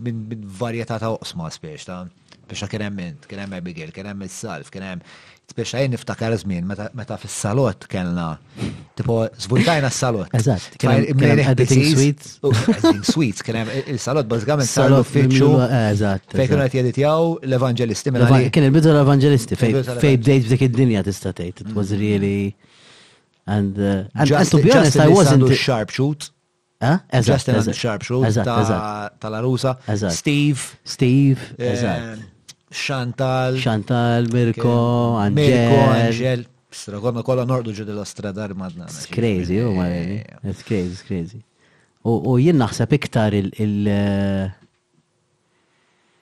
minn 0.06 0.45
varjetà 0.45 1.00
ta' 1.02 1.10
osma 1.18 1.50
spiex 1.50 1.86
ta' 1.90 2.04
biex 2.48 2.70
kien 2.70 2.86
hemm 2.86 3.18
kien 3.26 3.40
hemm 3.41 3.58
Abigail, 3.58 3.90
kien 3.90 4.06
hemm 4.12 4.22
is-salf, 4.30 4.70
kien 4.70 4.86
hemm 4.86 5.02
biex 5.58 5.74
jien 5.78 5.92
niftakar 5.94 6.34
zmin, 6.42 6.66
meta 6.98 7.18
fis 7.22 7.34
salot 7.46 7.86
kellna 7.92 8.32
tipo 8.98 9.20
zvultajna 9.46 9.90
s 9.92 10.00
Eżat, 10.04 10.78
Eżatt. 10.80 11.24
Editing 11.24 11.84
Sweets. 11.96 12.40
Editing 12.42 13.04
Sweets 13.06 13.46
kien 13.46 13.58
hemm 13.62 13.92
il-salott 13.94 14.28
bażikament 14.30 14.70
salot 14.70 15.08
fiċu. 15.10 15.52
Eżat. 15.74 16.26
Fej 16.34 16.50
Fejn 16.50 16.66
għet 16.66 16.76
qed 16.76 17.02
jaw 17.06 17.36
l 17.42 17.58
evangelisti 17.60 18.14
minn 18.14 18.50
Kien 18.54 18.68
il-bidu 18.70 18.94
l 18.94 19.00
evangelisti 19.04 19.58
fej 19.60 19.74
bdejt 19.78 20.50
f'dik 20.50 20.66
id-dinja 20.70 21.04
t 21.06 21.14
tgħid. 21.14 21.64
It 21.64 21.78
was 21.78 21.92
mm-hmm. 21.92 22.02
really 22.02 22.56
and 23.46 23.78
uh, 23.78 24.04
and, 24.16 24.28
just, 24.28 24.54
and 24.54 24.62
to 24.64 24.68
be 24.68 24.72
honest 24.74 24.98
I 25.00 25.08
wasn't 25.08 25.48
shoot. 25.94 26.32
Eżatt. 26.84 27.48
Just 27.54 27.68
Eżat. 27.70 29.20
tal-arusa. 29.20 29.78
Steve. 30.12 30.76
Steve. 30.84 31.40
Eżat. 31.60 32.32
Chantal. 32.74 33.58
Chantal, 33.60 34.24
Mirko, 34.34 35.20
Angel. 35.22 35.44
Mirko, 35.45 35.82
Angel. 35.94 36.45
Sra, 36.74 36.98
għom 36.98 37.20
kolla 37.26 37.44
nordu 37.45 37.72
ġu 37.78 37.86
dil 37.86 38.00
stradar 38.10 38.56
madna. 38.58 38.88
It's 38.90 39.06
crazy, 39.06 39.60
u 39.62 39.70
oh, 39.70 39.78
ma. 39.78 39.86
It's 40.50 40.66
crazy, 40.66 40.90
it's 40.90 41.06
crazy. 41.06 41.44
U 42.04 42.34
jien 42.41 42.58
naħseb 42.60 42.98
iktar 42.98 43.36
eh, 43.38 43.44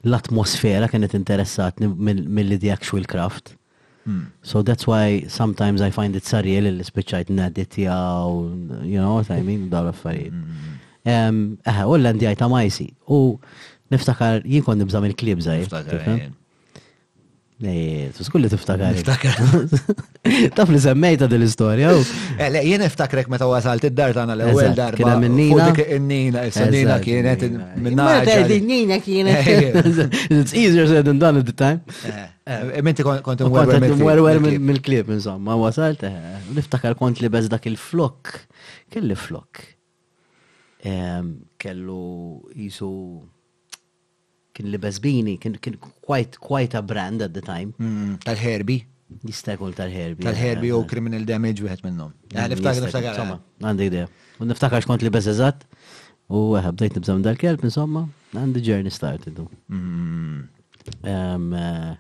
l-atmosfera 0.04 0.90
kienet 0.92 1.16
interessat 1.18 1.80
mill-the 1.82 2.70
actual 2.70 3.08
craft. 3.10 3.56
Hmm. 4.04 4.28
So 4.44 4.62
that's 4.62 4.86
why 4.90 5.24
sometimes 5.30 5.82
I 5.82 5.90
find 5.94 6.18
it 6.20 6.28
surreal 6.28 6.68
li 6.68 6.84
spiċajt 6.86 7.32
naditja 7.38 7.96
jaw, 7.96 8.44
you 8.82 9.00
know 9.00 9.22
what 9.22 9.32
I 9.34 9.40
mean, 9.46 9.70
daw 9.72 9.88
l-affarijiet. 9.88 10.36
Hmm, 10.36 10.78
hmm, 11.06 11.58
Eħe, 11.64 11.80
eh, 11.80 11.88
u 11.90 11.96
l-landijaj 11.98 12.38
ta' 12.44 12.52
majsi. 12.52 12.90
U 13.10 13.22
niftakar, 13.94 14.44
jien 14.44 14.66
kon 14.68 14.82
nibżam 14.84 15.08
il-klib 15.10 15.42
zaħi. 15.48 15.64
Niftakar 15.70 16.30
Skulli 17.62 18.50
tiftakar. 18.50 18.94
Tiftakar. 18.98 19.38
Taf 20.58 20.70
li 20.74 20.80
semmejta 20.82 21.28
din 21.30 21.44
l-istorja. 21.44 21.92
Eh, 22.42 22.50
le, 22.50 22.64
jien 22.66 22.82
iftakrek 22.86 23.28
meta 23.30 23.46
wasalt 23.50 23.86
id-dar 23.88 24.16
tagħna 24.18 24.34
l-ewwel 24.38 24.74
darba. 24.74 24.98
Kien 24.98 25.10
hemm 25.14 25.28
in-nina. 25.28 25.68
In-nina, 25.98 26.46
is-nina 26.50 26.96
kienet 27.04 27.44
tgħid 27.46 28.54
In-nina 28.58 29.02
kienet. 29.06 29.44
Eh, 29.52 29.76
eh. 29.78 30.08
It's 30.42 30.54
easier 30.56 30.88
said 30.88 31.06
than 31.06 31.20
done 31.20 31.38
at 31.38 31.46
the 31.46 31.54
time. 31.54 31.82
Minti 32.84 33.04
kont 33.06 33.42
imwerwer 33.46 34.40
mill-klib 34.42 35.10
insomma, 35.14 35.56
wasalt. 35.62 36.02
Niftakar 36.56 36.96
kont 37.00 37.22
li 37.22 37.30
bez 37.32 37.50
dak 37.52 37.68
il-flok. 37.70 38.32
Kelli 38.92 39.16
flok. 39.20 39.62
Kellu 41.62 42.10
jisu 42.58 42.90
kien 44.56 44.70
li 44.72 44.80
bezbini, 44.84 45.36
kien 45.42 45.56
kien 45.64 45.76
quite, 46.04 46.40
quite 46.40 46.76
a 46.78 46.82
brand 46.82 47.22
at 47.26 47.34
the 47.36 47.42
time. 47.44 47.74
Mm, 47.80 48.18
Tal-Herbi? 48.26 48.78
Jista' 49.28 49.58
jkun 49.58 49.74
tal-Herbi. 49.78 50.24
Tal-Herbi 50.28 50.70
u 50.72 50.74
eh, 50.74 50.78
eh, 50.78 50.84
eh. 50.86 50.90
Criminal 50.92 51.26
Damage 51.28 51.66
wieħed 51.66 51.86
minnhom. 51.88 52.12
Mm, 52.32 52.52
niftakar 52.56 52.86
niftakar. 52.88 53.36
Għandi 53.62 53.90
idea. 53.92 54.08
U 54.42 54.48
niftakar 54.50 54.84
xkont 54.86 55.06
libes 55.08 55.28
eżatt. 55.34 55.66
U 56.32 56.46
bdejt 56.56 56.96
nibżam 56.96 57.24
dal-kelb, 57.26 57.64
insomma, 57.68 58.06
għandi 58.32 58.62
journey 58.64 58.94
started. 58.96 59.40
Mm. 59.68 60.48
Um, 61.06 61.96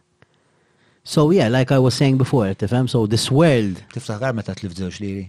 so 1.03 1.25
yeah, 1.35 1.51
like 1.51 1.71
I 1.75 1.79
was 1.79 1.95
saying 1.99 2.17
before, 2.17 2.47
tifhem, 2.55 2.87
so 2.89 3.05
this 3.07 3.27
world. 3.31 3.83
Tiftakar 3.95 4.35
meta 4.37 4.55
tlif 4.55 4.75
żewġ 4.79 5.01
liri. 5.03 5.25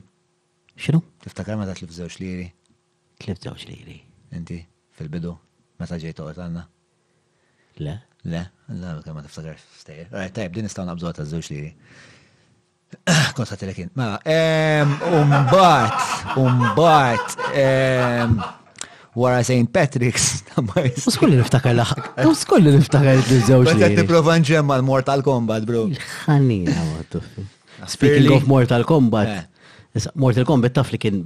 Xinu? 0.83 1.03
Tiftakar 1.27 1.59
meta 1.61 1.75
tlif 1.79 1.91
żewġ 1.99 2.21
liri. 2.23 2.47
Tlif 3.23 3.43
żewġ 3.43 3.67
liri. 3.73 3.99
Inti 4.39 4.63
fil-bidu 4.97 5.35
meta 5.83 5.99
ġejt 6.01 6.21
toqgħod 6.23 6.39
għandna. 6.47 6.63
Le? 7.79 7.97
Le, 8.25 8.41
le, 8.69 8.79
le, 9.05 9.13
ma 9.15 9.23
tiftakar 9.25 9.55
f'stejjer. 9.59 10.09
Right, 10.15 10.33
tajb, 10.37 10.53
din 10.55 10.67
nistgħu 10.69 10.85
nabżgħu 10.87 11.13
ta' 11.17 11.25
żewġ 11.27 11.47
liri. 11.55 11.71
Kont 13.37 13.55
telekin. 13.59 13.89
Ma, 13.99 14.11
mela, 14.27 15.15
umbat, 15.19 16.03
umbat, 16.43 17.39
wara 19.17 19.41
St. 19.43 19.71
Patrick's. 19.75 20.45
Uskulli 21.09 21.41
niftakar 21.41 21.75
laħak. 21.79 22.13
Skulli 22.45 22.77
niftakar 22.77 23.17
l-żewġ. 23.23 23.73
Għet 23.75 24.03
niprofa 24.05 24.37
ġemma 24.53 24.77
l-Mortal 24.83 25.25
Kombat, 25.27 25.65
bro. 25.69 25.89
Ħanina, 26.27 26.77
Speaking 27.89 28.31
of 28.37 28.47
Mortal 28.51 28.85
Kombat, 28.89 29.33
eh. 29.35 29.49
Mortal 30.17 30.45
Kombat 30.49 30.73
taf 30.79 30.89
li 30.93 30.97
kien 31.01 31.19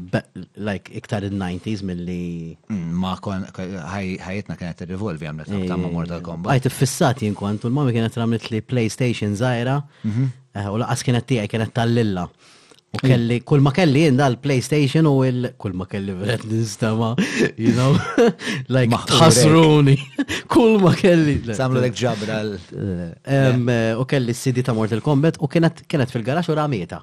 like 0.67 0.91
iktar 0.99 1.23
in 1.27 1.37
90 1.39 1.77
s 1.77 1.83
milli 1.87 2.23
mm, 2.67 2.89
Ma 2.99 3.13
kon 3.23 3.45
ħajetna 3.55 4.57
kienet 4.59 4.83
il-revolvi 4.87 5.29
għamlet 5.31 5.53
ta' 5.71 5.77
eh, 5.79 5.87
Mortal 5.93 6.25
Kombat. 6.27 6.51
Għajt 6.57 6.75
fissat 6.75 7.23
jien 7.23 7.39
u 7.39 7.55
l-mami 7.55 7.95
kienet 7.95 8.19
għamlet 8.19 8.49
li 8.51 8.63
PlayStation 8.67 9.37
zaħira, 9.39 9.79
mhm. 10.03 10.27
eh, 10.59 10.67
u 10.73 10.81
laqas 10.83 11.07
kienet 11.07 11.29
tiegħi 11.31 11.51
kienet 11.55 11.75
tal-lilla. 11.79 12.27
U 12.27 12.97
mm. 13.01 13.07
kelli, 13.07 13.37
kull 13.47 13.61
ma 13.63 13.71
kelli 13.77 14.03
jenda 14.07 14.27
l 14.33 14.39
PlayStation 14.43 15.07
u 15.11 15.15
il 15.27 15.47
kull 15.63 15.75
ma 15.79 15.87
kelli 15.91 16.15
vret 16.19 16.43
nistama, 16.51 17.13
you 17.59 17.71
know, 17.75 17.93
like 18.73 18.95
tħasruni, 19.13 19.97
kull 20.55 20.79
ma 20.83 20.95
kelli. 20.99 21.39
Samlu 21.55 21.83
lek 21.87 21.95
ġabra. 22.03 22.41
Eh, 22.51 23.95
u 23.99 24.09
kelli 24.11 24.33
s-CD 24.35 24.65
ta' 24.67 24.75
Mortal 24.79 25.03
Kombat 25.07 25.39
u 25.43 25.51
kienet 25.55 26.15
fil-garax 26.17 26.51
u 26.51 26.57
ramieta. 26.59 27.03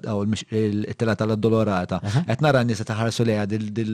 eh, 0.48 0.96
tal-addolorata. 0.98 2.00
Għetnara 2.30 2.62
n 2.64 2.72
nisa 2.72 2.86
ta' 2.88 2.98
ħarsu 3.04 3.26
il- 3.28 3.70
dil 3.74 3.92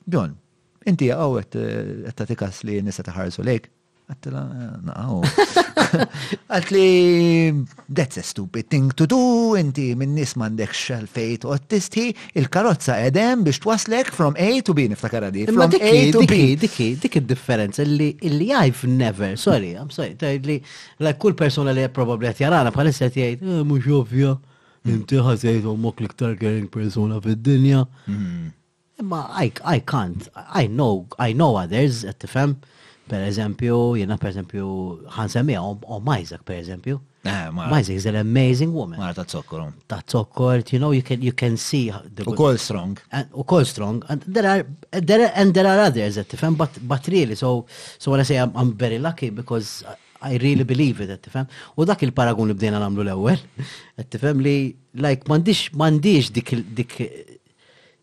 bjon, 0.06 0.38
inti 0.86 1.10
għawet, 1.16 1.58
eh, 1.58 1.94
għet 2.12 2.20
ta' 2.22 2.28
tikas 2.30 2.62
li 2.68 2.78
nisa 2.86 3.02
taħarsu 3.06 3.42
lejk, 3.46 3.66
Għattila, 4.12 4.40
eh, 4.60 6.40
naqaw. 6.44 7.68
that's 7.96 8.16
a 8.18 8.22
stupid 8.22 8.68
thing 8.68 8.90
to 8.96 9.06
do, 9.06 9.56
inti 9.56 9.90
dek 9.94 10.34
mandek 10.38 10.74
fejt 10.74 11.44
ottisti, 11.48 12.12
il-karozza 12.34 12.98
edem 13.06 13.44
biex 13.44 13.60
twaslek 13.62 14.12
from 14.12 14.34
A 14.36 14.50
to 14.62 14.74
B, 14.74 14.86
niftakar 14.88 15.24
għadi. 15.30 15.46
From 15.48 15.72
A 15.80 16.12
to 16.12 16.26
B. 16.28 16.56
Diki, 16.56 16.96
diki 16.96 17.24
differenza 17.26 17.82
li 17.84 18.16
illi 18.20 18.52
I've 18.52 18.84
never, 18.86 19.36
sorry, 19.36 19.72
I'm 19.76 19.90
sorry, 19.90 20.16
li 20.44 20.60
la 21.00 21.14
kull 21.14 21.34
persona 21.34 21.72
li 21.72 21.88
probabli 21.88 22.28
għat 22.28 22.42
jarana 22.46 22.70
bħalissa 22.74 23.08
għat 23.08 23.16
eh, 23.24 23.62
mux 23.64 23.86
jovja, 23.86 24.36
hmm. 24.36 24.92
inti 24.92 25.16
ħasajt 25.18 25.64
u 25.72 25.76
mok 25.76 26.00
liktar 26.04 26.36
caring 26.36 26.68
persona 26.68 27.18
fid-dinja. 27.20 27.86
Hmm. 28.06 28.50
Ma 29.02 29.24
I, 29.40 29.48
can't, 29.80 30.28
I 30.54 30.68
know, 30.68 31.08
I 31.18 31.32
know 31.32 31.56
others, 31.56 32.04
at 32.04 32.20
tifem. 32.22 32.58
Per 33.10 33.20
eżempju, 33.26 33.76
jena 33.98 34.14
per 34.20 34.30
eżempju, 34.30 34.66
ħansemmija, 35.16 35.62
o 35.90 35.96
Majzak 36.06 36.44
per 36.46 36.60
eżempju. 36.60 37.00
Eh, 37.26 37.48
Majzak 37.54 37.96
is 37.98 38.06
an 38.06 38.16
amazing 38.20 38.70
woman. 38.76 38.98
Mara 39.00 39.14
ta' 39.16 39.24
tzokkor. 39.26 39.68
Ta' 39.90 39.98
tzokkor, 40.06 40.62
you 40.72 40.78
know, 40.78 40.92
you 40.94 41.02
can, 41.02 41.18
you 41.22 41.32
can 41.34 41.56
see. 41.56 41.90
The, 42.14 42.22
U 42.30 42.34
kol 42.38 42.54
strong. 42.58 42.96
And, 43.10 43.26
U 43.34 43.42
kol 43.44 43.64
strong. 43.66 44.04
And 44.08 44.22
there 44.26 44.46
are, 44.48 44.62
there 44.92 45.22
are, 45.26 45.32
and 45.34 45.52
there 45.54 45.66
are 45.66 45.80
others 45.88 46.14
that 46.14 46.28
tifem, 46.28 46.56
but, 46.56 46.70
but 46.88 47.06
really, 47.08 47.34
so, 47.34 47.66
so 47.98 48.10
when 48.12 48.20
I 48.20 48.22
say 48.24 48.36
I'm, 48.38 48.52
I'm 48.56 48.72
very 48.76 48.98
lucky 49.00 49.30
because 49.30 49.84
I 50.20 50.36
really 50.38 50.62
believe 50.64 51.00
it, 51.00 51.10
tifem. 51.22 51.48
U 51.78 51.84
dak 51.86 52.02
il-paragun 52.06 52.52
li 52.54 52.54
bdejna 52.58 52.78
namlu 52.82 53.02
l-ewel, 53.06 53.42
tifem 54.14 54.38
li, 54.46 54.56
like, 54.94 55.26
mandiġ, 55.30 55.68
mandiġ 55.78 56.30
dik, 56.38 56.54
dik, 56.80 56.98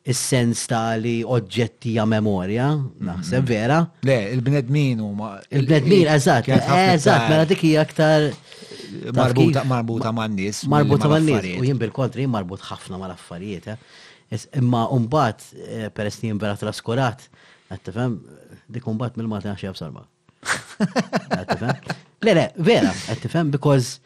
is-sens 0.09 0.63
ta' 0.69 0.95
li 0.97 1.19
oġġetti 1.35 1.93
ja' 1.99 2.05
memorja, 2.09 2.69
naħseb 3.11 3.43
mhm. 3.43 3.49
vera. 3.51 3.77
Le, 4.07 4.15
il-bnedmin 4.35 5.03
huma. 5.05 5.35
Il-bnedmin, 5.53 6.09
eżat, 6.15 6.49
eżat, 6.49 7.19
eh, 7.19 7.29
mela 7.29 7.45
dik 7.51 7.63
aktar. 7.83 8.29
Marbuta 9.19 9.61
marbuta 9.71 10.13
man 10.19 10.33
nies. 10.39 10.63
Marbuta 10.75 11.09
man 11.11 11.27
nies. 11.29 11.45
U 11.61 11.65
jien 11.67 11.77
bil-kontri 11.81 12.25
marbut 12.37 12.63
ħafna 12.71 12.97
mal-affarijiet. 13.03 13.69
Eh. 13.75 13.99
Imma 14.63 14.87
umbat, 14.97 15.45
eh, 15.67 15.89
peress 15.93 16.21
li 16.23 16.31
jien 16.31 16.41
vera 16.41 16.57
traskurat, 16.57 17.27
qed 17.69 17.85
tifhem 17.91 18.17
dik 18.73 18.89
mbagħad 18.95 19.21
mill-mat 19.21 19.45
għabsarba. 19.53 20.07
Għattafem? 21.37 21.89
Le, 22.25 22.33
le, 22.39 22.49
vera, 22.57 22.89
qed 23.05 23.25
tifhem 23.27 23.53
because 23.53 23.99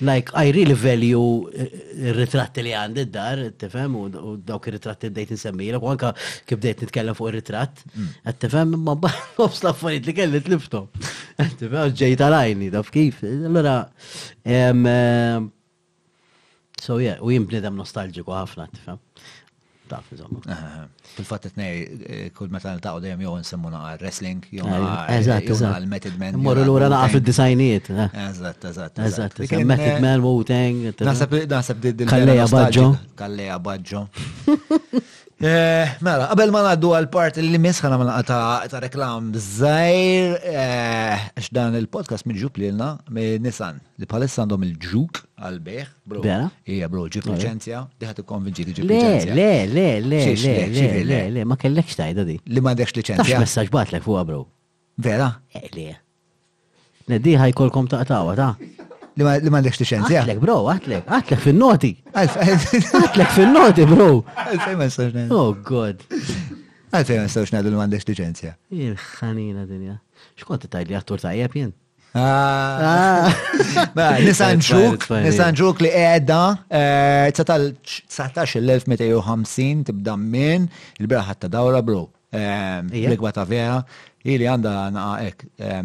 Like, 0.00 0.30
I 0.34 0.50
really 0.50 0.72
value 0.72 1.46
il-ritratti 1.98 2.60
eh, 2.60 2.62
li 2.62 2.70
għandi 2.72 3.02
d 3.04 3.10
dar 3.12 3.40
tifem, 3.60 3.96
u 4.00 4.36
dawk 4.40 4.70
il-ritratti 4.70 5.10
bdejt 5.12 5.34
nsemmila, 5.36 5.76
u 5.82 5.90
anka 5.92 6.08
kif 6.48 6.56
bdejt 6.62 6.86
nitkellem 6.86 7.16
fuq 7.18 7.28
il-ritratt, 7.28 7.82
mm. 7.92 8.06
tifem, 8.40 8.72
ma 8.80 8.94
bħobs 9.02 9.60
laffariet 9.66 10.08
li 10.08 10.16
kelli 10.16 10.40
t 10.44 10.60
Tifem, 11.34 11.90
ġejt 11.98 12.20
għalajni, 12.22 12.68
daf 12.70 12.92
kif. 12.94 13.18
Allora, 13.26 13.88
eh, 14.46 15.40
so 16.80 16.98
yeah, 17.02 17.18
u 17.20 17.32
jimbnidem 17.34 17.74
nostalġiku 17.74 18.30
ħafna, 18.32 18.68
tifem 18.72 19.00
taf, 19.94 20.04
insomma. 20.10 20.88
fil 21.14 21.24
fat 21.28 21.46
t-nej, 21.46 22.32
kull 22.36 22.50
meta 22.52 22.72
l-taqo 22.74 23.00
dajem 23.04 23.22
jow 23.24 23.34
nsemmu 23.38 23.70
għal 23.70 24.00
wrestling, 24.02 24.42
jow 24.58 24.66
eh, 24.68 25.18
għal 25.20 25.86
eh. 25.86 25.90
method 25.94 26.18
man. 26.20 26.38
Morru 26.42 26.64
l 26.66 26.70
għura 26.72 26.90
naqar 26.92 27.14
fil-disajniet. 27.16 27.90
Eżat, 27.94 28.66
eżat. 28.72 29.02
Eżat, 29.08 29.40
method 29.62 30.02
man, 30.02 30.24
Wu-Tang. 30.24 30.84
Nasab, 31.06 31.36
nasab, 31.54 31.86
Kalleja 32.10 32.48
Baggio. 32.52 32.88
Kalleja 33.18 33.58
Baggio. 33.62 34.06
Eh, 35.40 35.88
mela, 36.02 36.28
qabel 36.30 36.52
ma 36.54 36.60
ngħaddu 36.62 36.90
għal 36.94 37.06
part 37.10 37.38
li 37.42 37.58
misħana 37.58 37.96
ma 37.98 38.04
ma 38.06 38.20
ta' 38.22 38.80
reklam 38.84 39.32
żgħir 39.34 40.36
eh, 40.46 41.24
għax 41.34 41.48
dan 41.56 41.74
il-podcast 41.74 42.28
minn 42.30 42.38
ġub 42.38 42.60
lilna 42.62 42.92
minn 43.10 43.42
Nissan 43.42 43.80
li 43.98 44.06
palissa 44.06 44.44
għandhom 44.44 44.62
il-ġuk 44.68 45.18
għal 45.42 45.58
beħ. 45.58 45.90
bro. 46.06 46.22
Bera? 46.22 46.46
Ija 46.70 46.86
bro, 46.88 47.08
ġib 47.10 47.26
liċenzja, 47.32 47.82
diħat 47.98 48.22
ikkonvinġi 48.22 48.68
li 48.68 48.76
ġib 48.78 48.86
liċenzja. 48.94 49.34
Le, 49.34 49.50
le, 49.74 49.90
le, 50.06 50.22
le, 50.38 50.54
le, 50.70 50.88
le, 51.10 51.20
le, 51.34 51.44
ma 51.50 51.58
kellekx 51.58 51.98
tajda 51.98 52.28
di. 52.30 52.38
Li 52.46 52.62
ma 52.62 52.70
għandekx 52.76 52.94
liċenzja. 53.02 53.26
Tax 53.26 53.42
messaġ 53.48 53.74
batlek 53.74 54.06
fuq 54.06 54.22
bro. 54.30 54.44
Vera? 55.02 55.32
Eh, 55.50 55.66
le. 55.74 55.90
Neddi 57.10 57.34
ħajkolkom 57.42 57.90
taqtawa 57.90 58.38
ta'. 58.38 58.52
Li 59.14 59.22
ma 59.22 59.60
l-ekx 59.62 59.78
t-xenz, 59.78 60.08
ja? 60.10 60.24
Għatlek, 60.24 60.40
bro, 60.42 60.54
għatlek, 60.72 61.04
għatlek 61.06 61.42
fil-noti. 61.44 61.90
Għatlek 62.18 63.28
fil-noti, 63.36 63.84
bro. 63.86 64.08
Għalfej 64.34 64.74
ma 64.80 64.88
nistawx 64.88 65.14
najdu. 65.14 65.38
Oh, 65.38 65.52
God. 65.68 66.02
Għatlek 66.90 67.20
ma 67.20 67.28
s 67.28 67.28
nistawx 67.28 67.54
najdu 67.54 67.70
li 67.74 67.78
ma 67.78 67.86
l-ekx 67.86 68.08
t-xenz, 68.10 68.42
ja? 68.48 68.54
Il-ħanina 68.74 69.68
dinja. 69.70 70.00
Xkont 70.40 70.66
t-tajli 70.66 70.96
għattur 70.98 71.22
ta' 71.22 71.34
jep 71.38 71.54
jen? 71.60 71.70
Nisanġuk, 73.94 75.06
nisanġuk 75.28 75.80
li 75.86 75.90
ah. 75.94 76.10
ah. 76.10 76.18
edha 76.18 76.42
19.250 77.34 78.94
eh, 78.96 79.82
tibda 79.88 80.14
minn 80.18 80.66
il-biraħat 81.02 81.40
ta' 81.46 81.50
dawra 81.54 81.80
bro. 81.86 82.04
Eh, 82.34 82.78
il 83.02 83.12
gwa 83.18 83.30
vera, 83.46 83.80
ili 84.30 84.46
għanda 84.50 84.72
naqek 84.94 85.42
eh, 85.58 85.82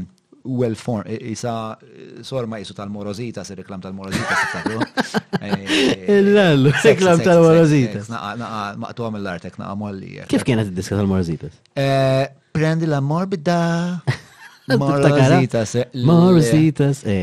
well 0.49 0.73
form, 0.75 1.03
isa 1.07 1.77
sorma 2.21 2.59
isu 2.59 2.73
tal-morozita, 2.73 3.43
se 3.43 3.55
reklam 3.55 3.81
tal-morozita, 3.81 4.35
se 4.35 4.47
tablu. 4.53 4.79
Eh, 5.41 6.05
eh, 6.07 6.73
reklam 6.83 7.21
tal-morozita. 7.23 8.01
Naqa, 8.11 8.75
maqtu 8.81 9.05
għam 9.05 9.17
l-artek, 9.21 9.53
naqa 9.61 9.75
molli. 9.79 10.17
Kif 10.29 10.43
kienet 10.43 10.67
id-diska 10.73 10.97
tal-morozita? 10.99 11.47
Eh, 11.79 12.25
Prendi 12.51 12.87
la 12.89 12.99
morbida. 12.99 14.01
Morozita, 14.81 15.63
se. 15.65 15.85
Morozita, 16.03 16.89
se. 16.97 17.15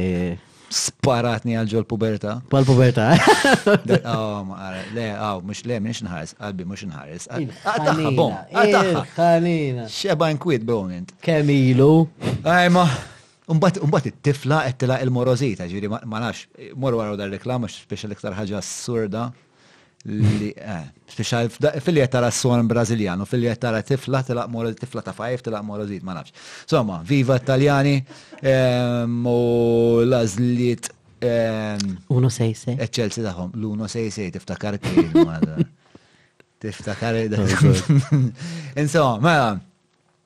Sparatni 0.72 1.58
għal-ġol 1.60 1.84
puberta. 1.90 2.38
Pal-puberta. 2.50 3.10
Oh, 4.06 4.38
ma 4.48 4.70
le, 4.96 5.08
oh, 5.18 5.42
mux 5.44 5.60
le, 5.68 5.76
minix 5.82 6.00
nħares, 6.06 6.32
għalbi 6.40 6.66
mux 6.70 6.86
nħares. 6.88 7.26
Għataħħa, 7.30 8.10
bom. 8.16 8.32
Għataħħa. 8.54 9.90
Xeba 9.92 10.30
nkwit, 10.38 10.64
bro, 10.66 10.86
Kemilu. 11.22 11.92
Għajma. 12.46 12.86
Umbat 13.46 13.78
it-tifla 14.10 14.64
qed 14.66 14.76
tilaq 14.82 15.02
il-morozita, 15.06 15.68
ġiri 15.70 15.86
ma 15.88 16.18
nafx, 16.20 16.48
mor 16.82 16.96
wara 16.98 17.14
dar 17.16 17.30
reklama 17.30 17.68
speċjal 17.70 18.14
iktar 18.16 18.34
ħaġa 18.34 18.56
assurda 18.58 19.26
li 20.10 20.48
eh, 20.58 20.82
speċjal 21.14 21.52
fil 21.82 22.00
tara 22.10 22.28
s-son 22.30 22.66
Brażiljan 22.70 23.22
u 23.22 23.26
fil 23.26 23.46
tara 23.62 23.82
tifla 23.86 24.22
tilaq 24.26 24.50
moro 24.50 24.72
tifla 24.74 25.02
ta' 25.02 25.14
fajf 25.14 25.44
tilaq 25.46 25.62
morozit 25.66 26.02
ma 26.06 26.16
nafx. 26.18 26.34
Somma, 26.66 26.98
viva 27.06 27.38
Italjani 27.38 27.94
ehm, 28.42 29.14
u 29.22 30.02
lażliet 30.10 30.90
ehm, 31.20 31.94
Uno 32.18 32.30
sejse. 32.34 32.74
Eċċelsi 32.82 33.22
tagħhom, 33.28 33.54
l-uno 33.60 33.86
sejse 33.90 34.26
tiftakar 34.34 34.80
Tiftakar. 36.58 37.20
Insomma, 38.82 39.22
mela. 39.22 39.48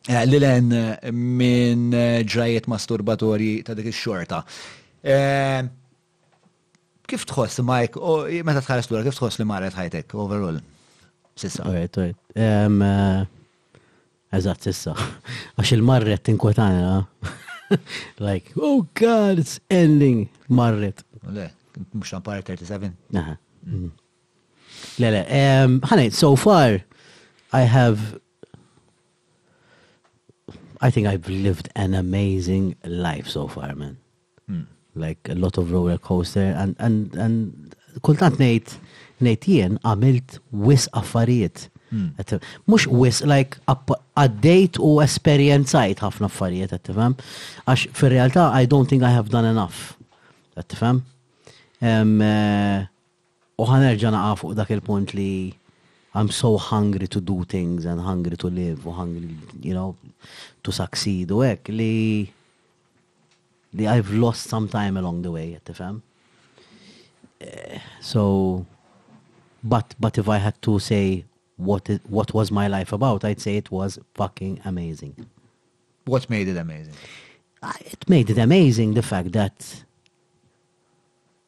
Eh, 0.09 0.23
lilen 0.25 0.71
eh, 0.73 1.11
minn 1.13 1.93
eh, 1.93 2.23
ġrajiet 2.25 2.65
masturbatori 2.73 3.59
ta' 3.67 3.75
dik 3.77 3.91
ix-xorta. 3.91 4.39
Kif 7.11 7.27
tħoss, 7.29 7.61
Mike, 7.69 8.01
meta 8.47 8.63
tħares 8.65 8.89
lura, 8.89 9.05
kif 9.09 9.19
tħoss 9.19 9.41
li 9.43 9.45
marret 9.51 9.77
ħajtek 9.77 10.15
overall? 10.23 10.57
Sissa. 11.41 11.67
Għajt, 11.69 11.99
għajt. 12.01 13.35
Eżat, 14.39 14.65
sissa. 14.69 14.95
Għax 15.59 15.77
il-marret 15.77 16.25
tinkwetana. 16.29 17.03
Like, 18.19 18.49
oh 18.59 18.81
God, 18.99 19.39
it's 19.39 19.61
ending. 19.71 20.29
Marret. 20.49 21.05
Le, 21.31 21.45
mux 21.95 22.11
nampar 22.11 22.41
37. 22.43 22.89
Naha. 23.15 23.37
Le, 23.71 25.11
le, 25.15 25.21
ħanajt, 25.87 26.17
so 26.19 26.33
far, 26.43 26.81
I 27.55 27.61
have 27.71 28.03
I 30.82 30.90
think 30.90 31.07
I've 31.07 31.28
lived 31.28 31.69
an 31.77 31.94
amazing 31.94 32.77
life 32.85 33.28
so 33.28 33.48
far, 33.48 33.74
man. 33.74 33.98
Mm. 34.51 34.66
Like 34.94 35.19
a 35.28 35.35
lot 35.35 35.59
of 35.59 35.70
roller 35.73 35.98
coaster 35.98 36.55
and 36.59 36.74
and 36.78 37.12
and 37.16 37.77
kultant 38.07 38.39
ngħid 38.40 38.73
ngħid 39.20 39.47
jien 39.47 39.77
għamilt 39.85 40.39
wis 40.66 40.89
affarijiet. 40.97 41.66
Mux 42.70 42.85
hmm. 42.86 43.01
wis, 43.02 43.16
like, 43.27 43.57
għaddejt 44.15 44.77
u 44.78 45.01
esperienzajt 45.02 46.05
ħafna 46.07 46.28
affarijiet, 46.31 46.70
għattifem. 46.77 47.16
Għax, 47.66 47.82
fil-realtà, 47.98 48.44
I 48.55 48.69
don't 48.70 48.86
think 48.86 49.02
I 49.02 49.11
have 49.11 49.32
done 49.35 49.48
enough. 49.51 49.81
Għattifem. 50.55 51.01
Eh, 51.82 52.86
u 53.59 53.66
ħanerġa 53.73 54.15
naqaf 54.15 54.44
fuq 54.44 54.55
dak 54.61 54.70
il-punt 54.78 55.16
li 55.19 55.28
I'm 56.15 56.28
so 56.28 56.59
hungry 56.59 57.07
to 57.09 57.20
do 57.20 57.45
things 57.45 57.85
and 57.85 58.01
hungry 58.01 58.37
to 58.37 58.49
live 58.49 58.87
or 58.87 58.93
hungry, 58.93 59.37
you 59.62 59.74
know, 59.74 59.97
to 60.65 60.73
succeed 60.73 61.31
Work, 61.31 61.69
li 61.69 62.32
li 63.73 63.87
I've 63.87 64.12
lost 64.12 64.49
some 64.49 64.69
time 64.69 64.97
along 64.97 65.23
the 65.23 65.31
way, 65.31 65.59
tifhem? 65.65 66.03
Uh, 67.41 67.45
eh, 67.47 67.78
so, 68.01 68.66
but 69.62 69.95
but 70.01 70.19
if 70.19 70.28
I 70.28 70.39
had 70.39 70.61
to 70.62 70.81
say 70.81 71.24
what 71.57 71.89
it, 71.89 72.01
what 72.09 72.35
was 72.35 72.51
my 72.51 72.66
life 72.66 72.93
about, 72.93 73.24
I'd 73.24 73.41
say 73.41 73.57
it 73.57 73.70
was 73.70 73.99
fucking 74.15 74.61
amazing. 74.65 75.15
What 76.07 76.28
made 76.28 76.49
it 76.49 76.57
amazing? 76.57 76.95
Uh, 77.62 77.73
it 77.82 78.09
made 78.09 78.31
it 78.31 78.39
amazing 78.39 78.95
the 78.95 79.03
fact 79.03 79.31
that 79.32 79.85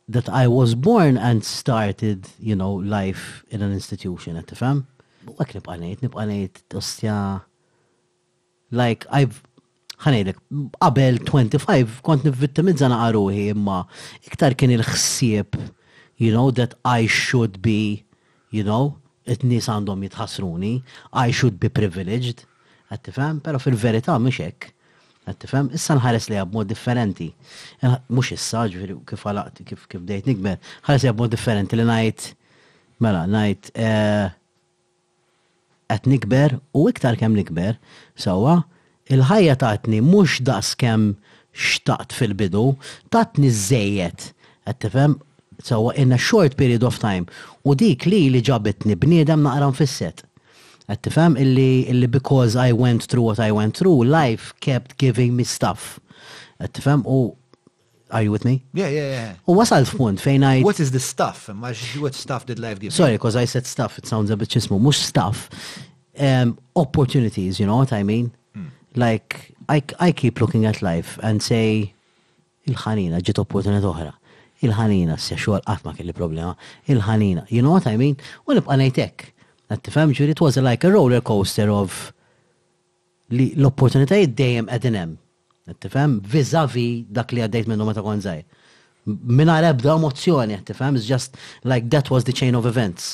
that 0.09 0.29
I 0.29 0.49
was 0.49 0.75
born 0.75 1.17
and 1.17 1.45
started, 1.45 2.27
you 2.41 2.57
know, 2.57 2.73
life 2.73 3.45
in 3.51 3.63
an 3.63 3.73
institution, 3.73 4.37
għet 4.37 4.51
tifem? 4.55 4.85
U 5.29 5.37
għak 5.39 5.55
nibqa 5.59 5.77
nejt, 5.79 6.03
nibqa 6.03 6.25
nejt, 6.29 6.63
ostja, 6.77 7.17
like, 8.75 9.07
I've, 9.13 9.39
ħanejlek, 10.03 10.41
qabel 10.83 11.21
25 11.29 12.03
kont 12.03 12.27
nivvittimizza 12.27 12.89
naqaruħi 12.91 13.47
imma 13.53 13.83
iktar 14.27 14.57
kien 14.59 14.75
il-ħsieb, 14.79 15.59
you 16.19 16.33
know, 16.35 16.51
that 16.51 16.75
I 16.85 17.07
should 17.07 17.61
be, 17.63 18.03
you 18.51 18.67
know, 18.67 18.97
it-nis 19.25 19.71
għandhom 19.71 20.03
jitħasruni, 20.09 20.81
I 21.15 21.31
should 21.31 21.61
be 21.63 21.71
privileged, 21.71 22.43
għattifem, 22.91 23.39
pero 23.45 23.63
fil-verita 23.63 24.19
mxek. 24.19 24.73
Għattifem, 25.29 25.69
issa 25.79 25.95
nħares 25.95 26.25
li 26.31 26.39
għabmod 26.41 26.67
differenti. 26.71 27.29
Eh, 27.87 27.95
mux 28.11 28.33
issa, 28.35 28.65
ġveri, 28.73 28.97
kif 29.07 29.23
għalaqt, 29.31 29.61
kif 29.69 29.85
kif 29.91 30.03
dejt 30.09 30.27
nikber, 30.27 30.57
ħares 30.89 31.05
li 31.05 31.11
għabmod 31.13 31.31
differenti 31.35 31.79
li 31.79 31.87
najt, 31.89 32.31
mela, 33.05 33.23
najt, 33.31 33.71
għat 33.79 34.35
eh, 36.07 36.11
nikber 36.13 36.57
u 36.75 36.89
iktar 36.91 37.19
kem 37.21 37.37
nikber, 37.39 37.79
sawa, 38.19 38.57
il-ħajja 39.15 39.61
taħtni 39.63 40.03
mux 40.11 40.41
daqs 40.47 40.75
kem 40.83 41.13
xtaqt 41.55 42.17
fil-bidu, 42.19 42.67
taħtni 43.15 43.53
zzejiet, 43.55 44.33
għattifem, 44.71 45.17
sawa, 45.63 45.95
inna 46.03 46.19
short 46.19 46.59
period 46.59 46.83
of 46.89 46.99
time, 46.99 47.31
u 47.63 47.79
dik 47.79 48.09
li 48.11 48.25
li 48.35 48.43
ġabitni 48.43 48.99
bniedem 48.99 49.47
naqra 49.47 49.71
nfisset. 49.71 50.27
Għed 50.93 51.39
illi, 51.39 51.89
illi 51.89 52.07
because 52.07 52.55
I 52.55 52.73
went 52.73 53.05
through 53.05 53.23
what 53.25 53.41
I 53.41 53.51
went 53.51 53.77
through, 53.77 54.05
life 54.05 54.53
kept 54.61 54.99
giving 54.99 55.35
me 55.37 55.45
stuff. 55.45 55.99
Għed 56.61 56.73
tifhem 56.79 57.05
u 57.07 57.37
Are 58.13 58.23
you 58.23 58.31
with 58.31 58.45
me? 58.45 58.63
Yeah, 58.77 58.91
yeah, 58.93 59.09
yeah. 59.11 59.31
U 59.49 59.55
wasal 59.57 59.87
f-punt 59.89 60.21
fejn 60.21 60.43
I... 60.45 60.61
What 60.61 60.79
is 60.81 60.91
the 60.91 61.01
stuff? 61.01 61.49
What 61.99 62.13
stuff 62.15 62.45
did 62.45 62.59
life 62.59 62.79
give 62.79 62.93
Sorry, 62.93 63.13
because 63.15 63.35
I 63.41 63.47
said 63.47 63.65
stuff, 63.65 63.97
it 63.97 64.05
sounds 64.05 64.29
a 64.29 64.37
bit 64.37 64.51
chismu. 64.51 64.79
Mux 64.79 64.99
stuff. 64.99 65.47
Um, 66.21 66.59
opportunities, 66.77 67.59
you 67.59 67.65
know 67.65 67.77
what 67.79 67.91
I 67.91 68.03
mean? 68.03 68.31
Mm. 68.55 68.67
Like, 68.97 69.55
I, 69.71 69.83
I 69.99 70.13
keep 70.13 70.43
looking 70.43 70.67
at 70.67 70.83
life 70.83 71.19
and 71.23 71.43
say, 71.43 71.95
il-ħanina, 72.69 73.23
ġit 73.25 73.41
opportunit 73.41 73.89
uħra. 73.89 74.13
Il-ħanina, 74.61 75.17
s 75.17 75.33
xogħol 75.41 75.65
qatt 75.71 75.89
ma 75.89 75.97
kelli 75.97 76.13
problema. 76.13 76.53
Il-ħanina, 76.93 77.47
you 77.49 77.65
know 77.65 77.73
what 77.73 77.89
I 77.89 77.97
mean? 77.97 78.21
U 78.45 78.53
nibqa' 78.59 78.77
najtek. 78.85 79.31
Għattifem 79.73 80.13
ġuri, 80.17 80.35
it 80.37 80.41
was 80.43 80.57
like 80.61 80.85
a 80.85 80.91
roller 80.93 81.21
coaster 81.25 81.71
of 81.73 81.99
li 83.33 83.47
l-opportunitajiet 83.57 84.35
dejjem 84.37 84.69
qegħdin 84.69 84.99
hemm. 85.01 85.19
Tifhem 85.81 86.17
vizavi 86.29 86.89
dak 87.17 87.31
li 87.33 87.41
għaddejt 87.47 87.71
minnu 87.71 87.87
meta 87.89 88.03
kon 88.05 88.21
żgħir. 88.21 88.43
Mingħajr 89.09 89.67
ebda 89.71 89.95
emozzjoni, 89.97 90.59
tifhem, 90.67 90.99
it's 90.99 91.07
just 91.09 91.39
like 91.65 91.89
that 91.91 92.11
was 92.13 92.27
the 92.29 92.35
chain 92.37 92.59
of 92.59 92.67
events. 92.69 93.13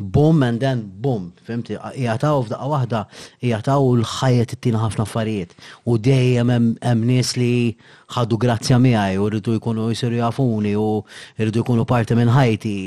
Boom 0.00 0.44
and 0.46 0.62
then 0.64 0.78
boom, 1.04 1.26
fimti, 1.48 1.74
jgħataw 1.76 2.38
f'daqqa 2.46 2.68
waħda, 2.72 3.00
jgħataw 3.48 3.88
l-ħajet 3.96 4.54
it-tina 4.56 4.80
ħafna 4.84 5.04
affarijiet. 5.08 5.56
U 5.92 5.98
dejjem 5.98 6.54
hemm 6.80 7.04
nies 7.10 7.34
li 7.40 7.50
ħadu 8.16 8.38
grazzja 8.40 8.78
miħaj 8.80 9.18
u 9.20 9.28
rridu 9.34 9.58
jkunu 9.58 9.90
jsiru 9.92 10.22
jafuni 10.22 10.76
u 10.80 10.86
rridu 11.42 11.64
jkunu 11.66 11.84
parti 11.90 12.16
minn 12.16 12.32
ħajti, 12.36 12.78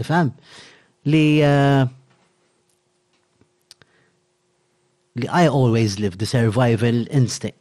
tifhem? 0.00 0.32
Li 1.10 1.24
uh, 1.44 1.84
li 5.16 5.26
I 5.28 5.44
always 5.48 5.98
live 5.98 6.18
the 6.18 6.26
survival 6.26 6.96
instinct, 7.10 7.58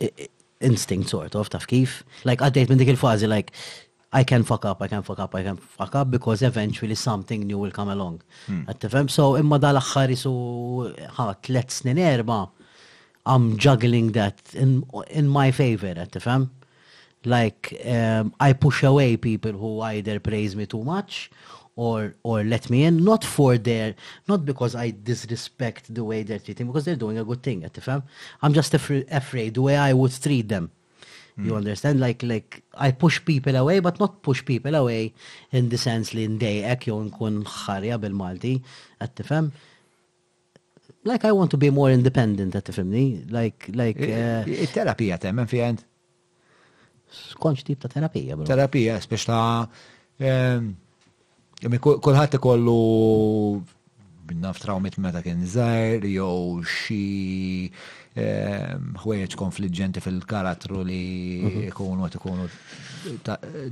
instinct 0.59 1.09
sort 1.09 1.35
of, 1.35 1.49
taf 1.51 1.67
kif? 1.69 2.01
Like, 2.27 2.41
għaddejt 2.43 2.69
minn 2.71 2.81
dik 2.81 2.93
il-fazi, 2.95 3.29
like, 3.29 3.53
I 4.13 4.23
can 4.29 4.43
fuck 4.49 4.65
up, 4.69 4.81
I 4.81 4.87
can 4.87 5.01
fuck 5.03 5.19
up, 5.19 5.33
I 5.37 5.43
can 5.47 5.57
fuck 5.57 5.95
up, 5.97 6.09
because 6.11 6.41
eventually 6.41 6.95
something 6.95 7.41
new 7.45 7.57
will 7.59 7.71
come 7.79 7.89
along. 7.89 8.21
Hmm. 8.47 8.63
so 9.07 9.35
imma 9.35 9.59
dal-axħar 9.59 10.09
jisu 10.15 10.33
ħat 11.19 11.49
let 11.53 11.69
snin 11.71 11.97
erba, 11.99 12.47
I'm 13.25 13.57
juggling 13.57 14.11
that 14.13 14.39
in, 14.53 14.83
in 15.11 15.27
my 15.27 15.51
favor, 15.51 15.93
għattifem? 16.07 16.49
Like, 17.25 17.77
um, 17.87 18.33
I 18.39 18.51
push 18.53 18.83
away 18.83 19.15
people 19.15 19.53
who 19.53 19.79
either 19.79 20.19
praise 20.19 20.55
me 20.57 20.65
too 20.65 20.83
much 20.83 21.29
or 21.75 22.13
or 22.23 22.43
let 22.43 22.69
me 22.69 22.83
in 22.85 23.03
not 23.03 23.23
for 23.25 23.57
their 23.57 23.95
not 24.27 24.45
because 24.45 24.75
I 24.75 24.91
disrespect 24.91 25.93
the 25.93 26.03
way 26.03 26.23
they're 26.23 26.39
treating 26.39 26.67
because 26.67 26.85
they're 26.85 26.95
doing 26.99 27.17
a 27.17 27.23
good 27.25 27.41
thing 27.41 27.63
at 27.63 27.73
the 27.73 28.03
I'm 28.41 28.53
just 28.53 28.73
afraid, 28.73 29.07
afraid 29.09 29.55
the 29.55 29.61
way 29.61 29.77
I 29.77 29.93
would 29.93 30.11
treat 30.21 30.49
them 30.49 30.71
mm. 31.37 31.45
you 31.45 31.51
hmm. 31.51 31.57
understand 31.57 31.99
like 31.99 32.21
like 32.23 32.61
I 32.77 32.91
push 32.91 33.23
people 33.25 33.55
away 33.55 33.79
but 33.79 33.99
not 33.99 34.21
push 34.21 34.45
people 34.45 34.75
away 34.75 35.13
in 35.51 35.69
the 35.69 35.77
sense 35.77 36.13
li 36.13 36.25
ek 36.63 36.85
jew 36.89 36.99
nkun 37.09 37.43
ħarja 37.65 37.99
bil-Malti 37.99 38.59
at 39.01 39.15
the 39.15 39.51
like 41.05 41.25
I 41.25 41.31
want 41.31 41.49
to 41.51 41.57
be 41.57 41.71
more 41.71 41.89
independent 41.91 42.53
qed 42.53 42.69
tifhimni 42.69 43.31
like 43.33 43.69
like 43.73 43.97
it-terapija 43.97 45.15
eh, 45.17 45.23
temmen 45.25 45.47
fija 45.49 45.73
skont 47.33 47.65
tip 47.65 47.81
ta' 47.81 47.89
terapija 47.89 48.37
terapija 48.45 49.01
speċta 49.01 49.41
Jemi 51.63 51.77
kullħat 51.79 52.35
ikollu 52.39 52.77
naf 54.43 54.59
trawmit 54.63 54.97
meta 55.03 55.21
kien 55.23 55.43
żgħir 55.47 56.03
jew 56.09 56.59
xi 56.67 56.99
ehm, 58.19 58.89
ħwejjeġ 59.03 59.35
konfliġġenti 59.41 60.03
fil-karattru 60.03 60.81
li 60.87 60.99
mhm. 61.39 61.69
ikunu 61.69 62.09
qed 62.09 62.19
ikunu 62.19 62.47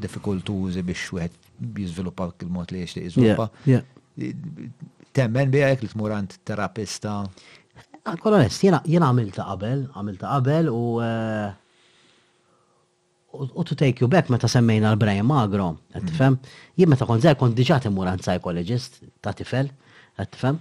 diffikultużi 0.06 0.84
biex 0.88 1.10
wieħed 1.18 1.38
jiżviluppa 1.84 2.30
il-mod 2.48 2.72
li 2.76 2.84
jixtieq 2.86 3.10
jiżviluppa. 3.10 3.50
Temmen 5.20 5.52
bijek 5.52 5.84
li 5.84 5.92
tmur 5.92 6.14
għand 6.16 6.40
terapista. 6.48 7.18
Kolonest, 8.24 8.64
jena 8.64 8.80
għamilta 8.88 9.50
qabel, 9.50 9.84
għamilta 10.00 10.32
qabel 10.32 10.72
u 10.72 10.84
eh, 11.04 11.50
u 13.34 13.64
to 13.64 13.76
take 13.76 14.00
you 14.02 14.08
back 14.08 14.30
meta 14.30 14.48
semmejna 14.48 14.92
l-Brian 14.94 15.26
Magro, 15.26 15.80
qed 15.92 16.08
tifhem? 16.10 16.36
Jien 16.76 16.90
meta 16.92 17.06
kont 17.08 17.24
zer 17.24 17.38
kont 17.40 17.56
diġà 17.56 17.78
timur 17.84 18.10
għand 18.12 18.24
psychologist 18.26 19.02
ta' 19.24 19.34
tifel, 19.34 19.70
qed 20.20 20.32
tifhem? 20.34 20.60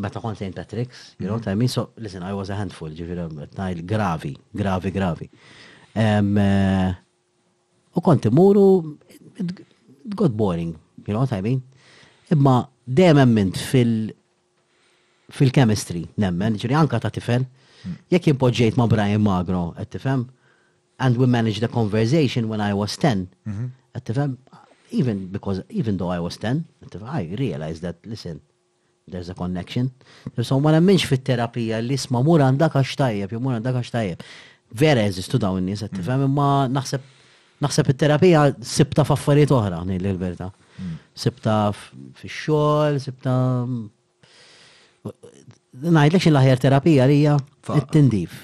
Meta 0.00 0.22
kon 0.24 0.36
sejn 0.38 0.54
ta' 0.56 0.64
tricks, 0.64 1.12
you 1.18 1.26
know 1.28 1.36
what 1.36 1.46
I 1.52 1.66
So 1.68 1.90
listen, 1.98 2.22
I 2.22 2.32
was 2.32 2.48
a 2.48 2.56
handful, 2.56 2.88
ġifieri 2.88 3.26
qed 3.52 3.84
gravi, 3.84 4.32
gravi, 4.56 4.90
gravi. 4.94 5.28
Eh, 5.92 6.94
u 7.94 8.00
kon 8.00 8.18
imuru 8.24 8.66
it 9.36 9.52
got 10.16 10.32
boring, 10.36 10.72
you 11.06 11.12
know 11.12 11.20
what 11.20 11.32
I 11.32 11.58
Imma 12.32 12.66
dejjem 12.88 13.18
emmint 13.20 13.58
fil 13.60 14.12
fil-chemistry, 15.32 16.06
nemmen, 16.16 16.56
ġiri 16.60 16.76
anka 16.76 16.98
ta' 17.00 17.10
tifel, 17.12 17.44
jekk 18.12 18.30
jimpoġġejt 18.30 18.76
ma' 18.80 18.86
Brian 18.88 19.20
Magro, 19.22 19.72
qed 19.76 19.90
tifhem? 19.98 20.26
and 21.00 21.16
we 21.16 21.26
managed 21.26 21.60
the 21.60 21.68
conversation 21.68 22.48
when 22.48 22.60
I 22.60 22.74
was 22.74 22.96
10. 22.96 23.28
Mm-hmm. 23.48 24.32
even 24.90 25.26
because 25.28 25.62
even 25.70 25.96
though 25.96 26.08
I 26.10 26.20
was 26.20 26.36
10, 26.36 26.64
I 27.02 27.22
realized 27.38 27.82
that 27.82 27.96
listen, 28.04 28.40
there's 29.08 29.28
a 29.30 29.34
connection. 29.34 29.90
There's 30.34 30.48
someone 30.52 30.74
għamminx 30.76 31.06
fit-terapija 31.10 31.78
li 31.82 31.96
sma 31.98 32.20
mur 32.22 32.44
għandak 32.44 32.76
għax 32.76 32.92
tajjeb, 33.00 33.32
mur 33.40 33.56
għandak 33.56 33.78
għax 33.80 33.90
tajjeb. 33.96 34.26
Vera 34.82 35.04
jeżistu 35.06 35.40
dawn 35.42 35.62
in-nies 35.62 35.80
qed 35.80 35.88
mm-hmm. 35.90 36.04
tifhem 36.04 36.26
imma 36.26 36.50
naħseb 36.76 37.08
naħseb 37.64 37.88
it-terapija 37.94 38.42
sibta 38.74 39.06
f'affarijiet 39.06 39.52
oħra 39.54 39.80
ngħid 39.86 40.02
l-verità. 40.10 40.50
Mm. 40.82 40.94
Sibta 41.24 41.54
fix-xogħol, 41.72 42.96
sibta 43.02 43.34
mm, 43.62 43.84
ngħidlek 45.94 46.18
xi 46.24 46.32
l-aħjar 46.34 46.62
terapija 46.66 47.06
hija 47.10 47.36
it 47.78 47.92
tindif 47.94 48.40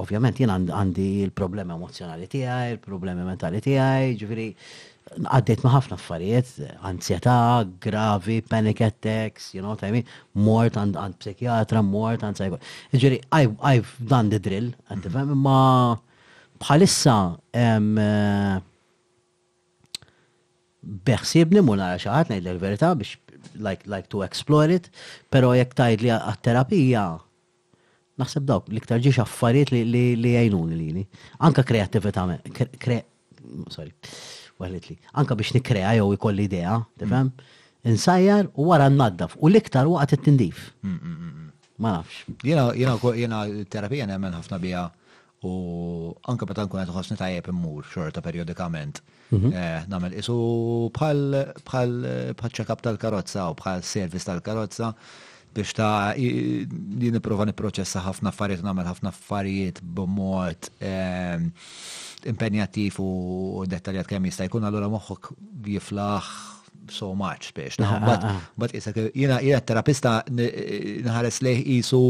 ovvjament 0.00 0.38
jien 0.40 0.52
għandi 0.70 1.06
il-problema 1.26 1.74
emozjonali 1.76 2.28
tiegħi, 2.32 2.74
il-problemi 2.76 3.24
mentali 3.26 3.60
tiegħi, 3.64 4.12
ġifieri 4.20 4.46
għaddejt 5.24 5.64
ma' 5.66 5.72
ħafna 5.74 5.96
affarijiet, 5.98 6.50
anzjetà, 6.86 7.34
gravi, 7.82 8.38
panic 8.48 8.80
attacks, 8.86 9.50
you 9.56 9.60
know 9.64 9.74
tajmi, 9.76 10.00
mort 10.46 10.76
għand 10.80 11.20
psikjatra, 11.20 11.82
mort 11.84 12.22
għand 12.24 12.40
sajgħu. 12.40 12.60
Ġifieri 12.94 13.22
I've 13.70 13.90
done 14.00 14.32
the 14.32 14.40
drill, 14.40 14.70
għand 14.88 15.00
mhm. 15.00 15.06
tifhem, 15.08 15.34
imma 15.36 16.60
bħalissa 16.64 17.16
eh, 17.56 18.60
beħsib 21.10 21.56
li 21.58 21.64
mu 21.66 21.76
nara 21.80 22.00
xaħat 22.00 22.28
ngħidlek 22.36 22.56
l-verità 22.56 22.94
biex 23.00 23.16
like, 23.60 23.86
like 23.86 24.08
to 24.10 24.22
explore 24.24 24.68
it, 24.70 24.90
pero 25.30 25.52
jekk 25.56 25.74
tajd 25.76 26.02
li 26.04 26.10
għat-terapija, 26.12 27.04
naħseb 28.20 28.48
dawk 28.48 28.68
liktar 28.72 29.00
ġiex 29.00 29.20
affarijiet 29.22 29.70
li 29.72 29.84
li 30.16 30.32
jgħinuni 30.34 30.76
li 30.76 30.88
li. 30.98 31.04
Anka 31.46 31.62
kreativita, 31.64 32.24
kre, 32.80 32.98
sorry, 33.72 33.92
għalit 34.60 34.90
li, 34.90 34.98
anka 35.20 35.36
biex 35.40 35.54
nikrea 35.56 35.94
jew 36.00 36.12
ikoll 36.18 36.44
idea, 36.46 36.80
tifem, 37.00 37.32
Insajjar 37.88 38.44
u 38.60 38.66
wara 38.68 38.90
n-naddaf 38.92 39.38
u 39.40 39.48
liktar 39.48 39.86
għat 39.88 40.10
it-tindif. 40.18 40.66
Mm, 40.84 40.96
mm, 40.96 41.28
mm, 41.28 41.46
Ma 41.80 41.94
nafx. 41.94 42.26
Jena, 42.44 42.66
jena 43.16 43.38
terapija 43.72 44.04
nemmen 44.06 44.34
ħafna 44.36 44.58
bija 44.60 44.82
u 45.42 46.14
anka 46.28 46.44
meta 46.48 46.64
nkun 46.68 46.80
qed 46.84 46.92
ħossni 46.92 47.16
tajjeb 47.16 47.48
immur 47.52 47.86
xorta 47.88 48.20
periodikament. 48.22 49.00
Mhm. 49.32 49.52
Eh, 49.52 49.88
nagħmel 49.88 50.18
isu 50.20 50.36
bħal 50.92 51.54
bħal 51.64 51.92
bħal 52.36 52.52
check-up 52.54 52.84
tal-karozza 52.84 53.46
u 53.48 53.56
bħal 53.56 53.82
service 53.86 54.26
tal-karozza 54.28 54.90
biex 55.54 55.72
ta' 55.74 56.12
li 56.16 57.10
nipprova 57.10 57.46
nipproċessa 57.48 58.04
ħafna 58.04 58.30
affarijiet 58.30 58.60
u 58.60 58.68
nagħmel 58.68 58.90
ħafna 58.92 59.12
affarijiet 59.14 59.80
b'mod 59.80 60.68
ehm, 60.84 61.48
impenjattiv 62.30 63.00
u 63.08 63.64
dettaljat 63.66 64.06
kemm 64.12 64.28
jista' 64.28 64.46
jkun 64.48 64.68
allura 64.68 64.92
moħħok 64.92 65.34
jiflaħ 65.68 66.34
so 66.88 67.14
much 67.14 67.52
biex. 67.54 67.76
Ah, 67.80 68.00
but 68.56 68.72
ah, 68.72 68.74
ah. 68.74 68.76
isak, 68.76 68.96
jina 69.14 69.38
terapista 69.66 70.20
nħares 70.30 71.40
leħ 71.44 71.62
jisu 71.66 72.00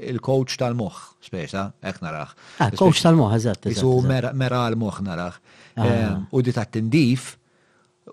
il-coach 0.00 0.56
tal-moħ, 0.60 1.00
biex, 1.32 1.56
ek 1.82 1.98
narax. 2.04 2.34
Ah, 2.58 2.70
coach 2.78 3.02
tal-moħ, 3.04 3.34
għazat. 3.38 3.70
Jisu 3.74 3.92
mera 4.08 4.62
l 4.70 4.78
moħ 4.80 5.02
narax. 5.06 5.40
Eh, 5.76 6.14
u 6.32 6.40
di 6.42 6.54
ta' 6.56 6.64
tindif, 6.64 7.34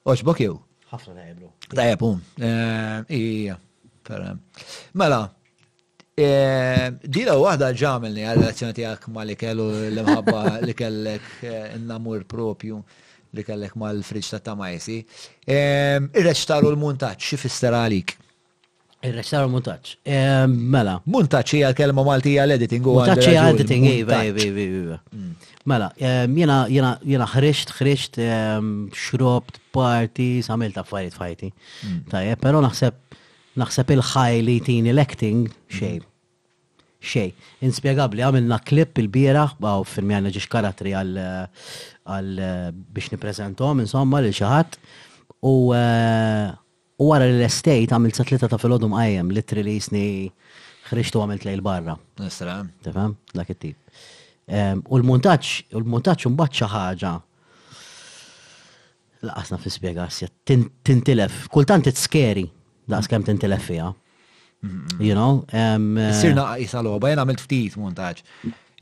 Oċ, 0.06 0.26
bok 0.26 0.42
jew? 0.42 0.56
ħafna 0.90 1.14
najbru. 1.20 1.52
Tajab, 1.76 2.06
um. 2.10 2.22
Ija, 3.14 3.58
Mela, 4.96 5.26
Dila 6.16 7.34
wahda 7.36 7.74
ġamilni 7.76 8.22
għal-relazzjoni 8.24 8.72
tijak 8.78 9.02
ma 9.12 9.24
li 9.28 9.34
kellu 9.36 9.66
l-mħabba 9.92 10.62
li 10.64 10.72
kellek 10.72 11.26
eh, 11.44 11.74
n-namur 11.76 12.22
propju 12.24 12.78
li 13.36 13.44
kellek 13.44 13.74
ma 13.76 13.90
l-friġ 13.92 14.30
ta' 14.32 14.40
tamajsi. 14.46 15.02
Ehm, 15.44 16.08
Ir-reċtaru 16.16 16.70
l-muntaċ, 16.72 17.20
xifisser 17.34 17.76
għalik? 17.76 18.14
Ir-reċtaru 19.04 19.50
l-muntaċ. 19.50 19.92
Ehm, 20.08 20.56
mela. 20.72 20.94
Muntaċ 21.04 21.58
hija 21.58 21.74
l-kelma 21.74 22.06
maltija 22.08 22.46
l-editing. 22.48 22.86
Muntaċ 22.96 23.32
hija 23.34 23.44
editing, 23.52 23.84
iva, 23.98 24.22
iva, 24.30 24.50
iva, 24.64 25.00
mm. 25.12 25.34
Mela, 25.68 25.90
ehm, 26.00 26.36
jena, 26.40 26.56
jena, 26.72 26.94
jena 27.04 27.26
ħriċt, 27.28 27.72
ħriċt, 27.76 28.18
xrobt, 29.04 29.60
party, 29.76 30.30
samilt 30.48 30.78
affarijiet 30.80 31.18
fajti. 31.20 31.52
Mm. 31.90 32.00
jep, 32.30 32.40
pero 32.40 32.62
naħseb 32.64 33.04
naħseb 33.60 33.94
il-ħaj 33.96 34.40
li 34.44 34.54
tin 34.64 34.88
electing 34.90 35.46
xej. 35.72 36.02
Xej. 37.06 37.32
Inspiegabli, 37.64 38.22
għamilna 38.24 38.58
klip 38.68 38.98
il-bira, 39.00 39.46
baw 39.60 39.84
firmi 39.86 40.16
għanna 40.16 40.32
ġiġ 40.34 40.46
karatri 40.52 40.92
għal 40.96 42.40
biex 42.96 43.12
niprezentom, 43.14 43.80
insomma, 43.84 44.20
li 44.24 44.32
xaħat. 44.36 44.78
U 45.46 45.70
għara 45.76 47.28
eh, 47.28 47.36
l-estate 47.36 47.94
għamil 47.94 48.14
sa 48.16 48.26
tlita 48.26 48.48
ta' 48.50 48.58
fil-odum 48.60 48.94
għajem, 48.96 49.32
litri 49.36 49.64
li 49.66 49.76
jisni 49.76 50.04
xriċtu 50.88 51.22
għamilt 51.22 51.46
lejl 51.48 51.64
barra. 51.66 51.96
Nisra. 52.22 52.58
Tifem, 52.84 53.16
dak 53.36 53.52
it-tip. 53.54 53.78
U 54.46 54.98
l-montaċ, 55.00 55.54
u 55.76 55.80
l-montaċ 55.82 56.28
un-bat 56.30 56.60
ħagġa. 56.64 57.14
laqasna 59.26 59.56
fi 59.58 59.70
spiega 59.74 60.04
tintilef, 60.86 61.48
kultant 61.50 61.86
it's 61.90 62.04
skeri 62.06 62.44
daqs 62.90 63.08
kem 63.10 63.22
tintilef 63.26 63.66
fija. 63.68 63.94
You 64.98 65.14
know? 65.14 65.44
Sirna 65.50 66.46
eh, 66.56 66.64
isa 66.64 66.82
loba, 66.84 67.10
jena 67.12 67.22
għamilt 67.26 67.42
ftit 67.44 67.76
montaġ. 67.78 68.22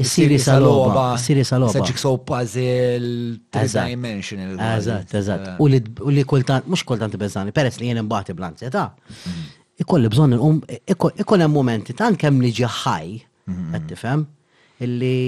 Siri 0.05 0.40
saloba, 0.43 1.10
siri 1.22 1.44
saloba. 1.47 1.70
Seġik 1.76 1.98
so 2.02 2.14
puzzle, 2.28 3.35
tridimensional. 3.55 4.56
Eżat, 4.78 5.12
eżat. 5.20 5.51
Eh. 5.55 5.59
U 5.62 6.12
li 6.12 6.24
kultant, 6.31 6.66
mux 6.70 6.82
kultant 6.89 7.14
bezzani, 7.20 7.52
peress 7.55 7.78
li 7.78 7.90
jen 7.93 8.01
imbati 8.02 8.35
bl-anzjeta, 8.35 8.89
mm-hmm. 8.97 9.44
ikolli 9.85 10.10
bżon 10.10 10.35
um, 10.35 10.59
hemm 10.89 11.55
momenti 11.55 11.94
tant 11.98 12.18
kemm 12.18 12.43
li 12.43 12.51
ġaħaj, 12.59 13.14
għed 13.51 13.55
mm-hmm. 13.55 13.86
tifem, 13.93 14.26
illi 14.85 15.18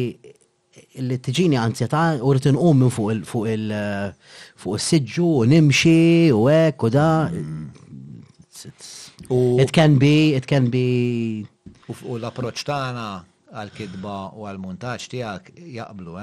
illi 0.97 1.17
tiġini 1.25 1.57
anzjetà 1.61 2.03
u 2.25 2.33
rrit 2.33 2.49
nqum 2.53 2.79
minn 2.83 2.91
fuq 3.25 3.47
il-siġġu 3.53 5.29
eh, 5.29 5.41
u 5.45 5.49
nimxi 5.49 5.95
u 6.37 6.43
hekk 6.51 6.87
u 6.89 6.91
da 6.93 7.07
mm-hmm. 7.31 7.86
It 9.29 9.73
can 9.73 9.99
be, 9.99 10.35
it 10.39 10.47
can 10.47 10.69
be. 10.71 11.47
U 12.07 12.17
l-approċ 12.19 12.67
tagħna 12.67 13.07
għal-kidba 13.57 14.15
u 14.39 14.45
għal-montaġġ 14.47 15.07
tijak 15.11 15.51
jaqblu, 15.77 16.15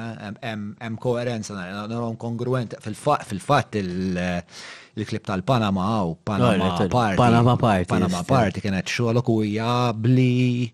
hemm 0.43 0.77
eh? 0.83 0.95
koerenza, 1.03 1.55
narhom 1.55 2.15
kongruent 2.19 2.75
fil-fatt 2.83 3.77
il-klip 3.79 5.25
tal-Panama 5.27 5.87
u 6.07 6.15
Panama 6.23 6.69
Party. 6.85 7.17
Panama 7.19 7.57
Party. 7.59 7.89
Panama 7.91 8.23
Party 8.27 8.63
kienet 8.63 8.91
xogħol 8.91 9.23
u 9.23 9.37
hija 9.43 9.71
bli 9.95 10.69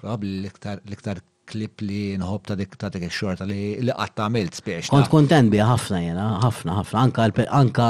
probabli 0.00 0.34
l-iktar 0.40 1.22
klip 1.50 1.82
li 1.84 2.02
nħob 2.20 2.46
ta' 2.48 2.56
dik 2.60 2.76
ta' 2.80 2.90
dik 2.94 3.06
xorta 3.14 3.46
li 3.48 3.76
li 3.82 3.94
għatta' 3.94 4.26
għamilt 4.28 4.58
spiex. 4.60 4.90
Kont 4.92 5.10
kontent 5.12 5.50
bi 5.52 5.58
ħafna 5.62 5.98
jena, 6.04 6.26
ħafna 6.44 6.76
ħafna, 6.78 7.02
anka 7.06 7.28
anka 7.62 7.88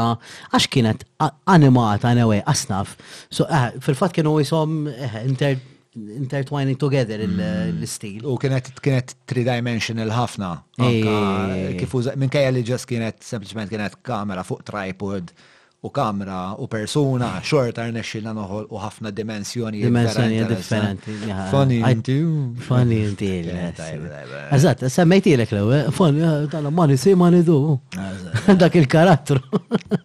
għax 0.57 0.71
kienet 0.75 1.05
animata 1.53 2.11
anyway 2.15 2.41
għasnaf. 2.45 2.97
So 3.29 3.47
eh, 3.53 3.69
fil 3.85 3.99
fat 4.01 4.17
kienu 4.17 4.39
jisom 4.41 4.79
eh, 4.93 5.21
inter 5.29 5.59
intertwining 5.91 6.79
together 6.79 7.19
hmm. 7.25 7.79
l-stil. 7.81 8.21
U 8.31 8.37
kienet 8.41 8.71
kienet 8.83 9.13
three-dimensional 9.31 10.13
ħafna. 10.15 10.53
Anka 10.81 11.17
eh. 11.57 12.13
minn 12.23 12.31
kajja 12.33 12.53
li 12.55 12.65
ġas 12.71 12.87
kienet 12.89 13.21
sempliċement 13.33 13.73
kienet 13.75 13.99
kamera 14.07 14.47
fuq 14.49 14.63
tripod 14.71 15.35
u 15.83 15.89
kamra 15.89 16.55
u 16.59 16.67
persuna 16.67 17.27
mm. 17.27 17.41
xorta 17.45 17.83
rnexxilna 17.89 18.35
noħol 18.37 18.67
u 18.69 18.81
ħafna 18.83 19.11
dimensjoni 19.17 19.81
dimensjoni 19.81 20.41
differenti. 20.49 21.15
Uh. 21.25 21.39
Funny 21.49 21.79
inti. 21.89 22.17
Funny 22.69 22.99
inti. 23.07 23.31
Eżatt, 24.53 24.85
semmejtilek 24.93 25.55
l-ewwel, 25.57 25.89
funny 25.97 26.21
tala 26.53 26.69
eh, 26.69 26.77
mani 26.77 26.99
nisi 26.99 27.15
mani 27.17 27.41
du. 27.47 27.57
Ah, 27.97 28.53
dak 28.65 28.77
il-karattru. 28.77 29.41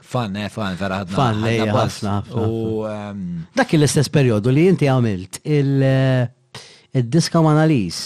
Fan, 0.07 0.37
eh, 0.39 0.47
fan, 0.53 0.79
vera 0.79 1.01
ħadna. 1.01 1.17
Fan, 1.17 1.43
lej, 1.43 1.59
ħafna. 1.75 2.15
Ehm, 2.39 3.23
dak 3.59 3.75
il-istess 3.75 4.11
perjodu 4.15 4.55
li 4.55 4.69
inti 4.71 4.87
għamilt 4.91 5.41
il 5.57 5.73
eh, 5.83 7.03
diska 7.03 7.43
analiż. 7.55 7.99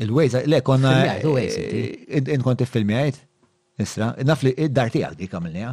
Il-Waze, 0.00 0.44
le, 0.48 0.62
konna. 0.64 0.92
Inkont 1.18 2.62
eh, 2.62 2.64
il-filmi 2.64 2.94
għajt? 2.96 3.18
Isra, 3.82 4.12
naf 4.24 4.44
li 4.46 4.54
id 4.56 4.72
darti 4.76 5.02
għal 5.04 5.16
di 5.20 5.28
kamil 5.28 5.52
nija. 5.56 5.72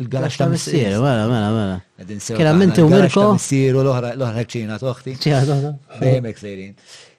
Il-garax 0.00 0.38
ta' 0.40 0.46
missir, 0.48 0.86
mela, 0.94 1.12
mela, 1.28 1.48
mela. 1.52 2.20
Kena 2.38 2.54
minti 2.56 2.80
u 2.80 2.86
mirko. 2.88 3.32
Missir 3.34 3.76
u 3.76 3.82
l-ohra 3.84 4.14
ċina 4.48 4.78
toħti. 4.80 5.18
ċina 5.20 5.40
toħti. 5.48 5.72
Fejmek 5.98 6.40
sejrin. 6.40 6.70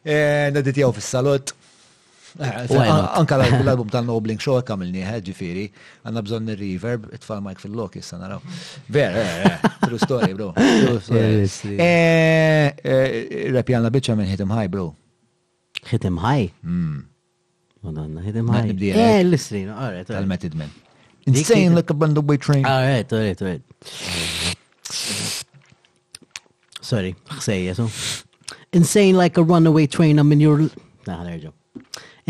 Eh, 0.01 0.49
Nadit 0.55 0.79
jaw 0.81 0.89
fil-salot. 0.95 1.53
Eh, 2.39 2.73
anka 3.19 3.35
l-album 3.43 3.89
tal-Nobling 3.91 4.39
Show 4.39 4.55
għamilni 4.61 5.01
eh, 5.03 5.17
ġifiri, 5.25 5.65
għanna 6.07 6.23
bżon 6.23 6.51
il-reverb, 6.53 7.09
it-fall 7.17 7.43
Mike 7.43 7.59
fil 7.59 7.73
loki 7.75 7.99
s-sana 7.99 8.29
raw. 8.31 8.39
Ver, 8.87 9.17
eh, 9.19 9.57
true 9.83 9.99
story, 9.99 10.31
bro. 10.37 10.53
għanna 13.61 13.91
bieċa 13.91 14.15
minn 14.15 14.31
Hit'em 14.31 14.53
High, 14.55 14.69
bro. 14.71 14.93
Hit'em 15.91 16.21
High? 16.23 16.51
Madonna, 17.83 18.21
hmm. 18.21 18.27
Hit'em 18.27 18.53
High. 18.53 18.71
Eh, 18.93 19.19
l-isrin, 19.27 19.71
għarret. 19.75 20.11
Tal-Method 20.13 20.55
Man. 20.55 20.71
Insane 21.27 21.75
like 21.75 21.89
a 21.89 21.93
bundle 21.93 22.23
way 22.25 22.37
train. 22.39 22.63
Għarret, 22.65 23.11
għarret, 23.11 23.47
għarret. 23.47 24.59
Sorry, 26.91 27.13
xsejja, 27.39 27.73
jesu. 27.73 27.91
Insane 28.75 29.15
like 29.19 29.37
a 29.39 29.43
runaway 29.43 29.85
train, 29.87 30.17
I'm 30.19 30.31
in 30.31 30.39
your... 30.41 30.57
Nah, 31.07 31.23
there 31.23 31.35
you 31.35 31.51
go. 31.51 31.51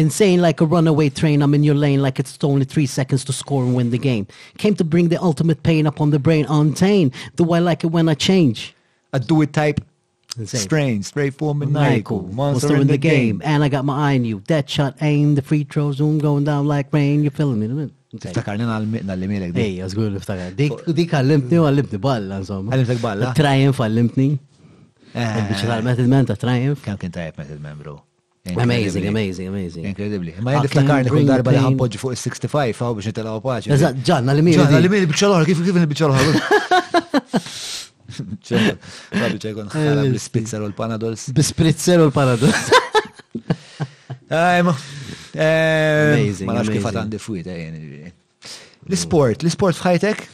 Insane 0.01 0.41
like 0.41 0.59
a 0.61 0.65
runaway 0.65 1.09
train, 1.09 1.43
I'm 1.43 1.53
in 1.53 1.63
your 1.63 1.75
lane 1.75 2.01
like 2.01 2.19
it's 2.19 2.35
only 2.41 2.65
three 2.65 2.87
seconds 2.87 3.23
to 3.25 3.31
score 3.33 3.61
and 3.63 3.75
win 3.75 3.91
the 3.91 3.99
game. 3.99 4.25
Came 4.57 4.73
to 4.75 4.83
bring 4.83 5.09
the 5.09 5.21
ultimate 5.21 5.61
pain 5.61 5.85
upon 5.85 6.09
the 6.09 6.17
brain, 6.17 6.45
untamed. 6.49 7.11
Do 7.35 7.43
I 7.53 7.59
like 7.59 7.83
it 7.83 7.91
when 7.95 8.09
I 8.09 8.15
change? 8.15 8.73
I 9.13 9.19
do 9.19 9.39
it 9.43 9.53
type 9.53 9.79
Insane. 10.39 10.61
Strange, 10.67 11.05
straightforward, 11.05 11.57
maniacal, 11.59 12.21
monster, 12.33 12.75
in, 12.75 12.81
in 12.83 12.87
the, 12.87 12.93
the 12.93 12.97
game. 12.97 13.37
game. 13.39 13.41
And 13.43 13.63
I 13.65 13.69
got 13.69 13.83
my 13.85 13.97
eye 14.11 14.15
on 14.15 14.23
you. 14.25 14.39
Dead 14.39 14.67
shot 14.67 14.95
aim, 15.01 15.35
the 15.35 15.41
free 15.43 15.65
throw 15.65 15.91
zoom 15.91 16.17
going 16.19 16.45
down 16.45 16.65
like 16.67 16.91
rain. 16.93 17.21
You 17.21 17.29
feeling 17.39 17.59
me? 17.61 17.67
Iftakarni 18.15 18.63
nal-mimelek 18.71 19.51
di. 19.57 19.61
Ej, 19.65 19.75
għazgur 19.85 20.15
iftakar. 20.19 20.55
Dik 21.01 21.15
għallimtni 21.19 21.59
u 21.61 21.67
għallimtni 21.67 21.99
balla, 22.07 22.39
insomma. 22.41 22.73
Għallimtek 22.73 23.03
balla. 23.03 23.31
Triumph 23.37 23.83
għallimtni. 23.85 24.29
Il-bicċa 25.13 25.69
tal-Method 25.73 26.09
Man 26.11 26.27
ta' 26.31 26.39
Triumph. 26.39 26.83
Kam 26.87 26.97
kien 26.99 27.11
Triumph 27.15 27.39
Method 27.43 27.59
Man, 27.63 27.77
bro? 27.83 27.97
Amazing, 28.47 29.05
amazing, 29.07 29.47
amazing. 29.53 29.85
Incredibly. 29.85 30.31
Ma 30.41 30.55
jgħid 30.57 30.85
karni 30.89 31.11
kull 31.13 31.27
darba 31.29 31.51
li 31.53 31.59
ħampoġġi 31.61 31.99
fuq 32.01 32.13
is-65 32.15 32.71
faw 32.73 32.95
biex 32.97 33.11
nitalaw 33.11 33.39
paċi. 33.43 33.69
Eżat, 33.75 33.99
ġanna 34.07 34.33
li 34.33 34.43
miri. 34.47 34.57
Ġanna 34.57 34.79
li 34.81 34.89
miri 34.89 35.09
bikċa 35.11 35.43
kif 35.45 35.59
kif 35.61 35.77
il-bikċa 35.81 36.09
l 36.11 36.39
ċekon 39.41 39.69
ħala 39.71 40.01
bl-spritzer 40.07 40.59
u 40.59 40.65
l-panadols. 40.71 41.29
Bl-spritzer 41.37 42.01
u 42.05 42.09
l-panadols. 42.09 42.71
Ajma. 44.29 44.75
Ah, 45.31 45.39
ehm, 46.19 46.33
ma 46.43 46.57
nafx 46.57 46.73
kif 46.73 46.85
għandi 46.89 47.19
fwita 47.23 47.53
eh, 47.55 48.09
L-sport, 48.91 49.45
l-sport 49.47 49.77
fħajtek? 49.79 50.25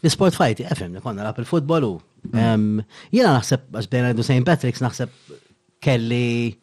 L-sport 0.00 0.32
fħajti, 0.38 0.64
efem, 0.72 0.94
konna 1.04 1.26
lap 1.26 1.42
il-futbol 1.42 1.84
u. 1.84 1.90
Mm. 2.30 2.38
Ehm, 2.40 2.94
jena 3.12 3.34
naħseb, 3.34 3.66
għax 3.82 3.90
bejna 3.92 4.14
St. 4.22 4.40
Patrick's 4.48 4.80
naħseb 4.80 5.12
kelli 5.84 6.56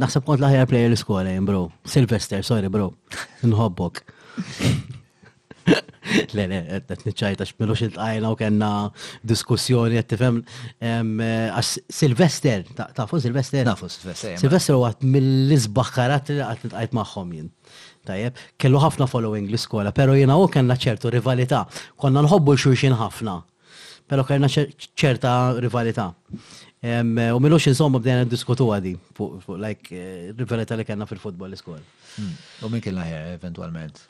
Naħseb 0.00 0.26
kont 0.28 0.42
l 0.44 0.66
player 0.68 0.90
l-iskola 0.90 1.30
jen, 1.32 1.46
bro. 1.48 1.64
Silvester, 1.88 2.42
sorry, 2.44 2.68
bro. 2.68 2.90
Nħobbok. 3.46 4.02
Le, 6.36 6.44
le, 6.46 6.58
għet 6.78 7.06
nċajta 7.08 7.46
xmilu 7.48 7.74
xil-tajna 7.74 8.28
u 8.30 8.36
kena 8.38 8.68
diskussjoni 9.26 9.96
għet 9.98 10.10
tifem. 10.12 10.42
Eh, 10.84 11.64
Silvester, 11.96 12.66
tafu 12.94 13.22
Silvester? 13.24 13.64
Tafu 13.66 13.88
Silvester. 13.90 14.36
Silvester 14.44 14.76
u 14.76 14.84
għat 14.86 15.02
mill-izbaħkarat 15.16 16.30
li 16.34 16.38
għat 16.44 16.68
nitqajt 16.68 16.98
maħħom 17.00 17.34
jien. 17.38 17.48
Tajjeb, 18.06 18.36
kellu 18.62 18.84
ħafna 18.84 19.08
following 19.10 19.48
l-iskola, 19.48 19.94
pero 19.96 20.14
jena 20.14 20.36
u 20.38 20.44
kena 20.52 20.76
ċertu 20.78 21.10
rivalità. 21.16 21.64
Konna 21.96 22.20
nħobbu 22.28 22.54
xuxin 22.60 22.94
ħafna, 23.00 23.40
pero 24.06 24.28
kena 24.28 24.46
ċerta 24.52 25.34
rivalità. 25.64 26.10
Eh, 26.86 27.34
u 27.34 27.38
milux 27.40 27.64
insomma 27.66 27.98
bdejna 27.98 28.24
diskutu 28.30 28.66
għadi 28.70 28.90
like 29.58 29.90
eh, 29.90 30.28
rivalita 30.38 30.76
li 30.78 30.84
kena 30.86 31.06
fil-futbol 31.08 31.50
l 31.50 31.58
skol 31.58 31.80
hmm. 31.80 32.34
U 32.62 32.70
minn 32.70 32.82
kellna 32.84 33.02
ħja, 33.06 33.20
eventualment? 33.38 34.04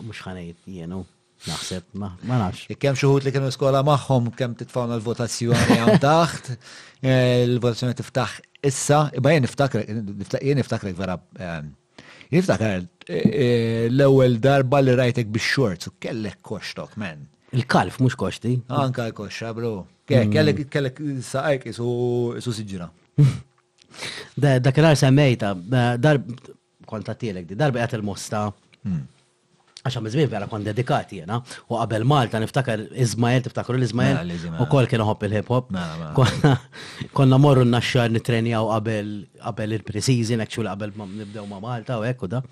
Mux 0.00 0.22
ħanajt, 0.26 0.64
jenu. 0.78 1.04
Naħseb, 1.46 1.84
ma 2.00 2.10
nafx. 2.26 2.72
Kem 2.80 2.96
xuħut 2.96 3.26
li 3.26 3.30
kienu 3.36 3.50
skola 3.54 3.82
maħħom, 3.84 4.30
kem 4.40 4.54
titfawna 4.56 4.96
l-votazzjoni 4.98 5.76
għam 5.84 5.98
taħt, 6.04 6.50
eh, 7.04 7.44
l-votazzjoni 7.44 7.96
tiftaħ 8.00 8.34
issa, 8.66 9.00
imma 9.20 9.34
jen 9.36 9.44
niftakrek, 9.44 9.90
jen 10.40 10.56
niftakrek 10.58 10.96
vera, 10.96 11.18
jen 11.36 12.88
l-ewel 13.92 14.40
darba 14.42 14.80
li 14.82 14.96
rajtek 14.96 15.28
bix-xorts 15.36 15.92
u 15.92 15.92
kellek 16.02 16.40
koxtok, 16.40 16.96
men. 16.98 17.28
Il-kalf, 17.54 18.00
mux 18.02 18.16
koxti. 18.18 18.56
Anka 18.80 19.10
koxa, 19.16 19.52
bro. 19.54 19.76
Mm. 20.10 20.30
Kellek 20.32 20.62
kellek 20.70 21.00
saqajk 21.26 21.66
isu 21.72 22.52
siġra. 22.54 22.86
Dak 24.38 24.78
l-ar 24.78 24.94
semmejta, 25.00 25.54
darb 25.98 26.28
kontatilek 26.86 27.48
di, 27.50 27.58
darba 27.58 27.82
għat 27.82 27.96
il-mosta. 27.98 28.44
Mm. 28.86 29.04
Għaxa 29.86 30.00
mizmin 30.02 30.26
vera 30.26 30.48
kon 30.50 30.64
dedikati 30.66 31.20
jena, 31.20 31.36
u 31.70 31.76
qabel 31.78 32.02
Malta 32.10 32.40
niftakar 32.42 32.80
Izmael, 33.02 33.42
tiftakar 33.44 33.76
mela, 33.94 34.18
l-Izmael, 34.26 34.62
u 34.62 34.66
kol 34.66 34.88
kien 34.90 35.02
uħob 35.04 35.22
il-hip-hop. 35.28 35.68
Mela, 35.70 36.10
mela. 36.16 36.54
Konna 37.14 37.38
morru 37.38 37.62
n-naxxar 37.62 38.10
nitrenjaw 38.10 38.66
qabel 38.72 39.76
il-pre-season, 39.76 40.42
actually 40.42 40.66
qabel 40.72 40.90
nibdew 41.22 41.46
ma' 41.46 41.62
Malta 41.62 42.00
u 42.02 42.06
ekku 42.10 42.26
da. 42.26 42.42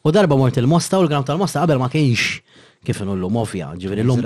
U 0.00 0.12
darba 0.16 0.36
mort 0.40 0.56
il-mosta 0.56 0.96
u 0.96 1.04
l-gram 1.04 1.28
tal-mosta 1.28 1.60
qabel 1.66 1.80
ma 1.84 1.92
kienx 1.92 2.38
kif 2.86 3.00
l-lum 3.02 3.36
ovvja, 3.40 3.70
ġivin 3.80 4.02
l-lum. 4.04 4.20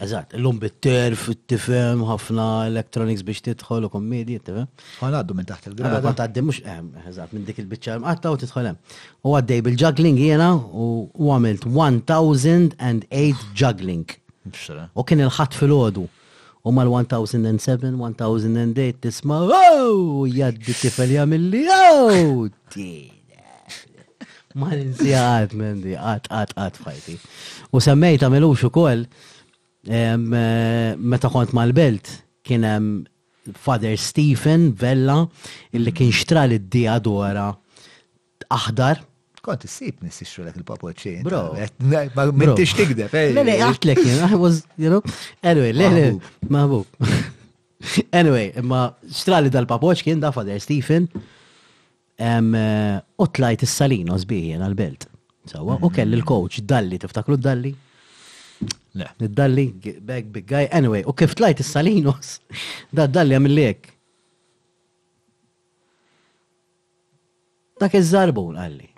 Eżat, 0.00 0.32
l-lum 0.38 0.58
bit-terf, 0.62 1.26
t-tifem, 1.38 2.00
ħafna 2.08 2.46
electronics 2.70 3.24
biex 3.26 3.42
titħol 3.50 3.86
u 3.86 3.90
kommedi, 3.92 4.38
t-tifem. 4.40 4.68
Għan 5.04 5.18
għaddu 5.20 5.36
minn 5.36 5.48
taħt 5.50 5.68
il-grada. 5.72 5.98
Għaddu 6.00 6.12
għaddu 6.26 6.44
mux, 6.48 6.62
ehm, 6.64 6.88
eżat, 7.10 7.34
minn 7.36 7.44
dik 7.48 7.60
il-bicċa, 7.64 7.98
għattaw 8.12 8.38
titħolem. 8.44 8.78
U 9.24 9.36
għaddej 9.36 9.64
bil-juggling 9.68 10.20
jena 10.24 10.52
u 10.56 11.10
għamilt 11.26 11.68
1008 11.68 13.44
juggling. 13.60 14.16
U 14.96 15.04
kien 15.06 15.20
il-ħat 15.26 15.60
fil-ħodu. 15.60 16.08
U 16.64 16.74
mal-1007, 16.76 17.92
1008 17.96 18.98
tisma, 19.04 19.38
oh, 19.46 20.26
jaddi 20.28 20.74
tifel 20.82 21.14
jamilli, 21.16 21.62
oh, 21.72 22.44
Ma 24.58 24.70
ninsija 24.74 25.18
għad 25.44 25.52
mendi, 25.54 25.92
għad 25.94 26.26
għad 26.34 26.54
għad 26.58 26.78
fajti. 26.82 27.14
U 27.70 27.78
semmejt 27.84 28.24
għamilux 28.26 28.64
u 28.66 28.70
koll, 28.74 29.04
eh, 29.86 30.16
meta 30.18 31.30
kont 31.30 31.52
mal-belt, 31.54 32.08
kienem 32.46 32.88
Father 33.54 33.94
Stephen 34.00 34.72
Vella, 34.78 35.20
illi 35.70 35.92
kien 35.94 36.10
xtra 36.10 36.48
l-dija 36.50 36.98
dora 37.04 37.46
aħdar, 38.50 39.06
Kont 39.40 39.62
issib 39.64 40.02
nissixxu 40.04 40.42
lek 40.44 40.58
il-papoċċin. 40.60 41.22
Bro. 41.24 41.54
Ma 42.12 42.26
mittix 42.28 42.74
tikdeb. 42.76 43.08
Eh. 43.16 43.30
Le, 43.32 43.40
le, 43.48 43.54
għatlek, 43.64 43.96
I 43.96 44.36
was, 44.36 44.58
you 44.76 44.90
know. 44.92 45.00
Anyway, 45.42 45.72
le, 45.72 46.20
le, 46.20 47.00
Anyway, 48.20 48.52
ma 48.60 48.82
xtrali 49.08 49.48
dal-papoċ 49.48 50.02
kien 50.04 50.20
da 50.20 50.28
Father 50.36 50.60
Stephen, 50.60 51.08
U 52.20 52.26
eh, 52.26 53.28
tlajt 53.32 53.62
is-salino 53.64 54.18
sbijien 54.20 54.60
għal-belt. 54.62 55.06
Sawa, 55.48 55.78
u 55.80 55.88
kelli 55.94 56.18
l-coach 56.20 56.58
dalli, 56.68 56.98
tiftaklu 57.00 57.38
dalli? 57.40 57.72
Le. 59.00 59.06
Dalli, 59.22 59.64
bag 60.04 60.26
big 60.28 60.44
guy. 60.44 60.66
Anyway, 60.68 61.00
u 61.08 61.14
kif 61.16 61.32
tlajt 61.38 61.62
is-salinos, 61.64 62.36
da 62.96 63.06
dalli 63.08 63.38
għamillek. 63.38 63.88
Dak 67.80 67.94
iż-żarbun 67.96 68.58
għalli. 68.60 68.88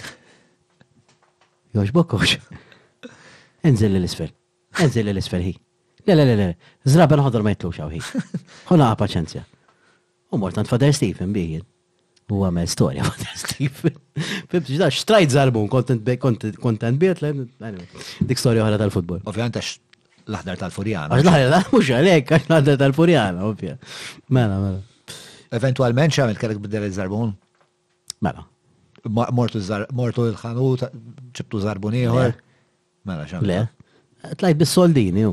Jox 1.78 1.94
bokkox. 1.94 2.34
Enżel 3.64 3.94
l-isfel. 4.00 4.32
Enżel 4.82 5.12
l-isfel 5.14 5.46
hi. 5.46 5.54
Le, 6.10 6.16
le, 6.18 6.26
le, 6.26 6.34
le. 6.40 6.48
Zraben 6.90 7.22
ħodor 7.22 7.44
ma 7.46 7.52
jitlux 7.54 7.78
hi. 7.86 8.00
Ħuna 8.72 8.90
paċenzja. 8.98 9.44
U 10.34 10.40
mortant 10.42 10.66
fader 10.68 10.90
Stephen 10.96 11.30
biħin 11.32 11.62
u 12.30 12.42
għamel 12.46 12.68
storja 12.70 13.02
fantastik. 13.06 13.52
Stephen. 13.52 13.98
Fibti, 14.52 14.78
xtrajt 14.98 15.34
zarbun, 15.34 15.68
kontent 15.70 16.02
biet, 16.02 17.24
dik 18.20 18.40
storja 18.40 18.66
ħara 18.66 18.78
tal-futbol. 18.80 19.22
Ovvijament, 19.28 19.58
għax 19.58 20.30
laħdar 20.32 20.60
tal-Furjana. 20.62 21.18
Għax 21.18 21.28
l-ħdar, 21.28 21.66
mux 21.72 21.90
għalek, 21.96 22.34
għax 22.38 22.50
laħdar 22.52 22.80
tal-Furjana, 22.84 23.44
ovvijament. 23.48 23.94
Mela, 24.36 24.58
mela. 24.62 25.20
Eventualment, 25.58 26.14
xamil 26.16 26.38
kellek 26.40 26.60
biddel 26.64 26.86
iż-żarbun? 26.88 27.32
Mela. 28.24 28.44
Mortu 29.34 29.62
l-ħanut, 30.28 30.86
ċibtu 31.40 31.64
zarbun 31.64 31.96
iħor? 32.02 32.36
Mela, 33.10 33.26
xamil. 33.30 33.54
Le, 33.54 34.34
tlajt 34.38 34.60
bis-soldini, 34.62 35.26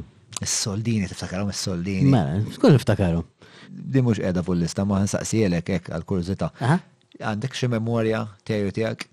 Is-soldini, 0.46 1.08
tiftakarhom 1.12 1.50
is-soldini. 1.54 2.10
Mela, 2.16 2.40
skun 2.56 2.76
niftakarhom. 2.78 3.26
Din 3.94 4.04
mhux 4.06 4.22
qiegħda 4.24 4.42
fuq 4.48 4.56
lista 4.62 4.86
ma 4.88 5.02
nsaqsielek 5.04 5.70
hekk 5.76 5.92
għal 5.94 6.06
kurżità 6.08 6.48
Għandek 7.20 7.54
xi 7.60 7.68
memorja 7.70 8.24
tiegħu 8.48 8.72
tiegħek? 8.78 9.04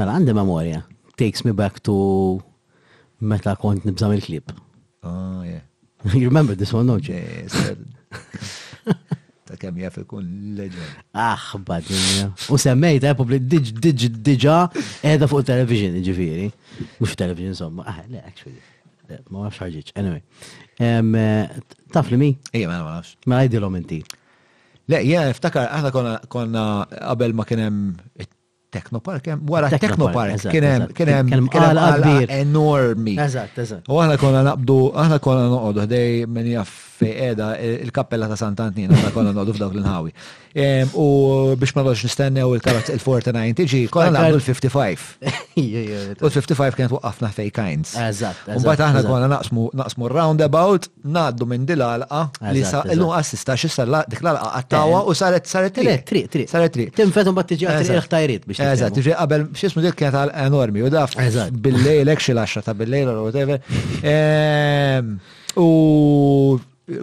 Mela 0.00 0.14
għandi 0.16 0.34
memorja. 0.38 0.80
Takes 1.20 1.44
me 1.46 1.52
back 1.56 1.82
to 1.86 1.96
meta 3.20 3.52
kont 3.60 3.84
nibżam 3.86 4.14
il-klib. 4.16 4.50
Oh, 5.04 5.42
yeah. 5.44 5.60
you 6.16 6.28
remember 6.30 6.54
this 6.56 6.72
one, 6.72 6.86
don't 6.86 7.06
you? 7.06 7.16
Yes, 7.16 8.56
Ta' 9.50 9.56
kem 9.58 9.76
jaff 9.82 9.98
ikun 10.00 10.24
leġen. 10.56 10.90
Ah, 11.12 11.42
badinja. 11.66 12.30
U 12.48 12.56
semmejt, 12.62 13.02
eh, 13.10 13.16
publik 13.18 13.44
diġ, 13.50 13.72
diġ, 13.82 14.04
diġa, 14.30 14.58
edha 15.10 15.28
fuq 15.30 15.42
television, 15.48 15.96
ġifiri. 16.06 16.50
Mux 17.02 17.16
television, 17.18 17.56
somma. 17.58 17.84
Ah, 17.90 17.96
le, 18.06 18.22
actually 18.22 18.62
ma 19.30 19.42
nafx 19.44 19.62
ħarġiċ, 19.64 19.94
anyway. 19.98 20.24
Eh, 20.80 21.78
taf 21.94 22.10
li 22.12 22.18
mi? 22.20 22.28
Ija, 22.54 22.68
ma 22.70 22.80
nafx. 22.84 23.16
Ma 23.30 23.42
għajdilom 23.44 23.78
inti. 23.80 24.00
Le, 24.90 25.00
ja, 25.06 25.24
iftakar, 25.30 25.68
aħna 25.78 26.18
konna 26.32 26.64
qabel 26.90 27.34
ma 27.38 27.44
kienem 27.48 27.80
Teknopark, 28.70 29.24
wara 29.50 29.66
Teknopark, 29.72 30.44
kienem 30.52 30.84
kienem 30.94 31.30
enormi. 32.36 33.16
Eżatt, 33.18 33.56
eżatt. 33.64 33.88
U 33.90 33.98
aħna 33.98 34.18
konna 34.22 34.44
naqbdu, 34.46 34.76
aħna 34.94 35.18
konna 35.22 35.48
noqogħdu 35.50 35.86
ħdej 35.88 36.12
minn 36.30 36.52
jaff 36.54 36.89
fej 37.00 37.16
edha 37.32 37.56
eh, 37.56 37.80
il-kappella 37.86 38.26
ta' 38.28 38.36
Sant'Antina 38.38 38.98
ta' 39.00 39.12
konna 39.16 39.32
noqdu 39.34 39.54
f'dawk 39.56 39.76
l-inħawi. 39.78 40.12
Ehm, 40.60 40.90
u 40.98 41.06
biex 41.58 41.72
ma 41.76 41.84
noqx 41.86 42.04
nistennew 42.08 42.52
il-karat 42.58 42.90
il-49 42.96 43.52
tiġi, 43.60 43.80
konna 43.94 44.12
naqdu 44.18 44.40
l-55. 44.40 45.06
U 46.18 46.28
l-55 46.28 46.76
kienet 46.78 46.94
waqqafna 46.96 47.30
fej 47.36 47.52
kinds. 47.56 47.94
Eżatt. 48.02 48.42
U 48.50 48.64
aħna 48.74 49.02
konna 49.06 49.30
naqsmu 49.30 50.10
roundabout, 50.12 50.90
naddu 51.14 51.48
minn 51.50 51.66
dil 51.70 51.80
li 51.80 52.64
sa' 52.66 52.82
l-lum 52.90 53.14
assista 53.16 53.56
xissa 53.58 53.86
dik 54.10 54.20
l-alqa 54.24 54.58
għattawa 54.60 55.02
eh, 55.04 55.10
u 55.10 55.16
saret 55.16 55.50
saret 55.50 55.74
tri. 55.76 55.96
Tri, 56.10 56.24
tri. 56.32 56.46
Saret 56.50 56.74
tri. 56.74 56.88
Tinfetum 56.96 57.36
bat 57.38 57.48
tiġi 57.54 57.68
għatri 57.70 57.96
il-ħtajrit 57.96 58.48
biex. 58.50 58.64
Eżatt, 58.74 58.96
tiġi 58.98 59.16
qabel 59.16 59.46
xismu 59.56 59.84
dik 59.86 59.96
kienet 60.00 60.18
għal 60.20 60.34
enormi 60.46 60.84
u 60.86 60.90
daf. 60.92 61.16
Eżatt. 61.22 61.56
Bil-lejl, 61.64 62.10
ekxil 62.16 62.42
ta' 62.66 62.76
bil-lejl, 62.76 63.14
whatever. 63.20 63.62
Ehm, 64.20 65.16
u 65.60 65.64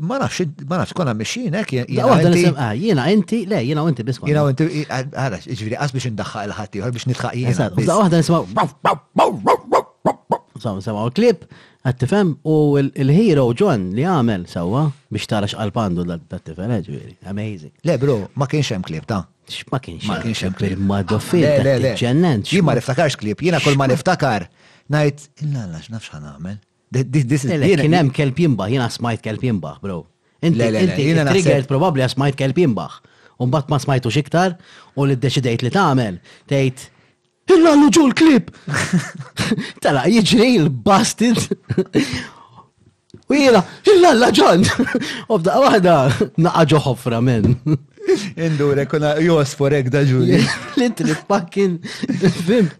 ma 0.01 0.17
nafx, 0.21 0.35
ma 0.71 0.77
nafx 0.79 0.91
konna 0.97 1.13
mexin, 1.17 1.53
ek 1.55 1.71
jena. 1.77 2.71
Jena 2.77 3.07
ah, 3.07 3.11
inti, 3.11 3.43
le, 3.51 3.61
jena 3.65 3.81
inti 3.89 4.03
bis 4.07 4.19
Jena 4.27 4.43
inti, 4.51 4.83
għara, 4.87 5.39
ġviri, 5.45 5.77
għas 5.79 5.95
biex 5.95 6.11
ndakħa 6.17 6.45
il-ħatti, 6.49 6.83
għar 6.85 6.93
biex 6.97 7.07
nitħaq 7.11 7.41
jena. 7.43 7.69
Użda 7.77 7.97
għahda 8.01 8.21
nisma. 8.23 8.43
Sama, 10.57 10.81
sama, 10.81 11.03
u 11.05 11.11
klip, 11.13 11.43
għattifem, 11.87 12.31
u 12.49 12.53
il-hero 12.83 13.47
John 13.57 13.91
li 13.97 14.05
għamel 14.09 14.47
sawa 14.51 14.87
biex 15.13 15.29
tarax 15.31 15.57
għal-pandu 15.57 16.05
għattifem, 16.09 16.73
eh, 16.79 16.83
ġviri, 16.89 17.17
amazing. 17.31 17.73
Le, 17.87 17.97
bro, 18.01 18.19
ma 18.41 18.49
kienx 18.51 18.73
hemm 18.75 18.85
klip 18.87 19.05
ta' 19.09 19.23
ma 19.71 19.79
kienx. 19.79 20.03
Ma 20.09 20.17
kienx 20.19 20.41
hemm 20.47 20.55
klip. 20.59 20.79
Ma 20.83 21.01
doffil, 21.07 21.69
ġennant. 22.01 22.49
Jien 22.51 22.65
ma 22.67 22.75
niftakarx 22.75 23.15
klip, 23.21 23.43
jiena 23.45 23.61
kol 23.63 23.77
ma 23.79 23.87
niftakar, 23.87 24.49
najt, 24.91 25.29
illa, 25.45 25.69
nafx 25.91 26.11
ħan 26.15 26.33
għamel. 26.33 26.63
Kien 26.91 27.93
hemm 27.93 28.11
kelb 28.11 28.37
jimbaħ, 28.39 28.69
jiena 28.71 28.87
smajt 28.91 29.21
kelb 29.25 29.43
jimbaħ, 29.43 29.79
bro. 29.81 30.03
Inti 30.45 30.63
triggered 30.95 31.67
probabli 31.67 32.05
smajt 32.07 32.37
kelb 32.39 32.57
jimbaħ. 32.61 32.97
bat 33.39 33.69
ma 33.69 33.77
smajtu 33.79 34.09
xiktar 34.09 34.55
u 34.95 35.05
li 35.05 35.13
d-deċidejt 35.15 35.61
li 35.61 35.69
tagħmel 35.69 36.15
tgħid 36.49 36.79
illa 37.53 37.73
l 37.75 37.83
l 37.87 38.13
klip. 38.13 38.49
Tala, 39.81 40.05
jiġri 40.07 40.55
l-bastid. 40.61 41.37
U 43.27 43.35
jiena, 43.35 43.61
illa 43.93 44.11
l 44.15 44.31
ġon. 44.31 44.63
U 45.31 45.37
bda 45.37 45.57
għahda, 45.67 45.95
naqġu 46.39 46.79
ħofra 46.87 47.19
men. 47.21 47.57
Indure, 48.39 48.87
kuna 48.87 49.17
jos 49.19 49.51
forek 49.59 49.91
da 49.91 50.03
ġuli. 50.07 50.39
l 50.75 50.87
intri 50.87 51.15
pakkin, 51.27 51.77
fim. 52.47 52.71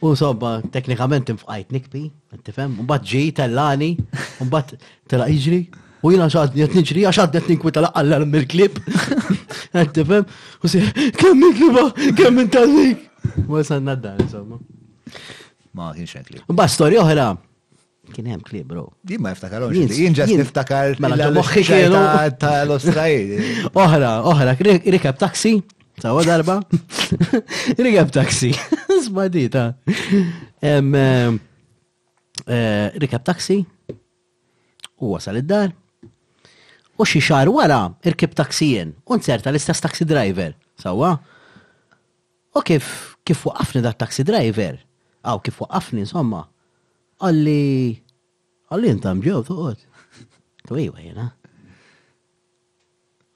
U 0.00 0.14
sobba, 0.16 0.60
teknikament 0.72 1.28
infqajt 1.28 1.70
nikbi, 1.74 2.06
tifem, 2.46 2.72
un 2.80 2.86
bat 2.88 3.04
ġi 3.04 3.26
tellani, 3.36 3.90
un 4.40 4.48
bat 4.52 4.70
tela 5.12 5.26
iġri, 5.28 5.66
u 6.00 6.12
jina 6.14 6.30
xaħd 6.32 6.56
jett 6.56 6.76
nġri, 6.78 7.02
għaxaħd 7.10 7.36
jett 7.36 7.50
ninkwita 7.52 7.82
laqqallar 7.84 8.24
mill-klib, 8.32 8.78
tifem, 9.96 10.24
u 10.64 10.72
si, 10.72 10.80
kem 11.20 11.36
minn 11.36 11.52
kliba, 11.58 11.84
kemm 12.16 12.40
minn 12.40 12.48
ah? 12.48 12.54
tal-lik. 12.54 13.04
U 13.44 13.60
għasan 13.60 13.84
nadda, 13.90 14.14
insomma. 14.24 14.56
Ma 15.76 15.92
kien 15.94 16.08
kienx 16.08 16.24
klib. 16.30 16.46
Un 16.48 16.56
bat 16.56 16.72
storja 16.72 17.02
oħra, 17.04 17.28
kien 18.16 18.30
hemm 18.32 18.46
klib, 18.48 18.70
bro. 18.72 18.86
Jimma 19.04 19.34
jiftakar, 19.34 19.66
niftakarhomx, 19.68 20.00
jien 20.00 20.16
ġas 20.16 20.32
niftakar 20.32 20.96
mela 21.04 21.28
moħħi 21.36 21.66
kienu 21.68 22.00
tal-Australji. 22.40 23.44
Oħra, 23.84 24.16
oħra, 24.32 24.56
rikab 24.64 25.20
taksi, 25.26 25.58
sawa 26.00 26.24
darba. 26.24 26.62
Rikab 27.84 28.14
taksi. 28.16 28.54
Isma 29.00 29.26
dita. 29.34 29.64
Eh, 32.48 32.88
rikab 33.00 33.20
taxi 33.24 33.58
u 35.02 35.12
wasal 35.12 35.36
id-dar, 35.40 35.68
u 36.96 37.02
xi 37.10 37.20
xar 37.26 37.48
wara 37.52 37.80
irkib 38.08 38.32
taksijen, 38.38 38.92
u 39.10 39.16
nserta 39.20 39.48
l-istess 39.52 39.80
taxi 39.84 40.04
driver, 40.08 40.52
sawa? 40.82 41.10
U 42.56 42.60
kif 42.66 42.86
kif 43.28 43.40
waqafni 43.48 43.80
dat 43.84 43.96
taxi 44.02 44.22
driver, 44.28 44.76
aw 45.24 45.36
kif 45.44 45.56
waqafni 45.64 46.02
insomma, 46.04 46.42
għalli 47.20 48.00
għalli 48.72 48.92
intam 48.96 49.20
ġew 49.24 49.40
tuqot. 49.48 49.80
Tu 50.68 50.80
iwa 50.88 51.00
jena. 51.04 51.28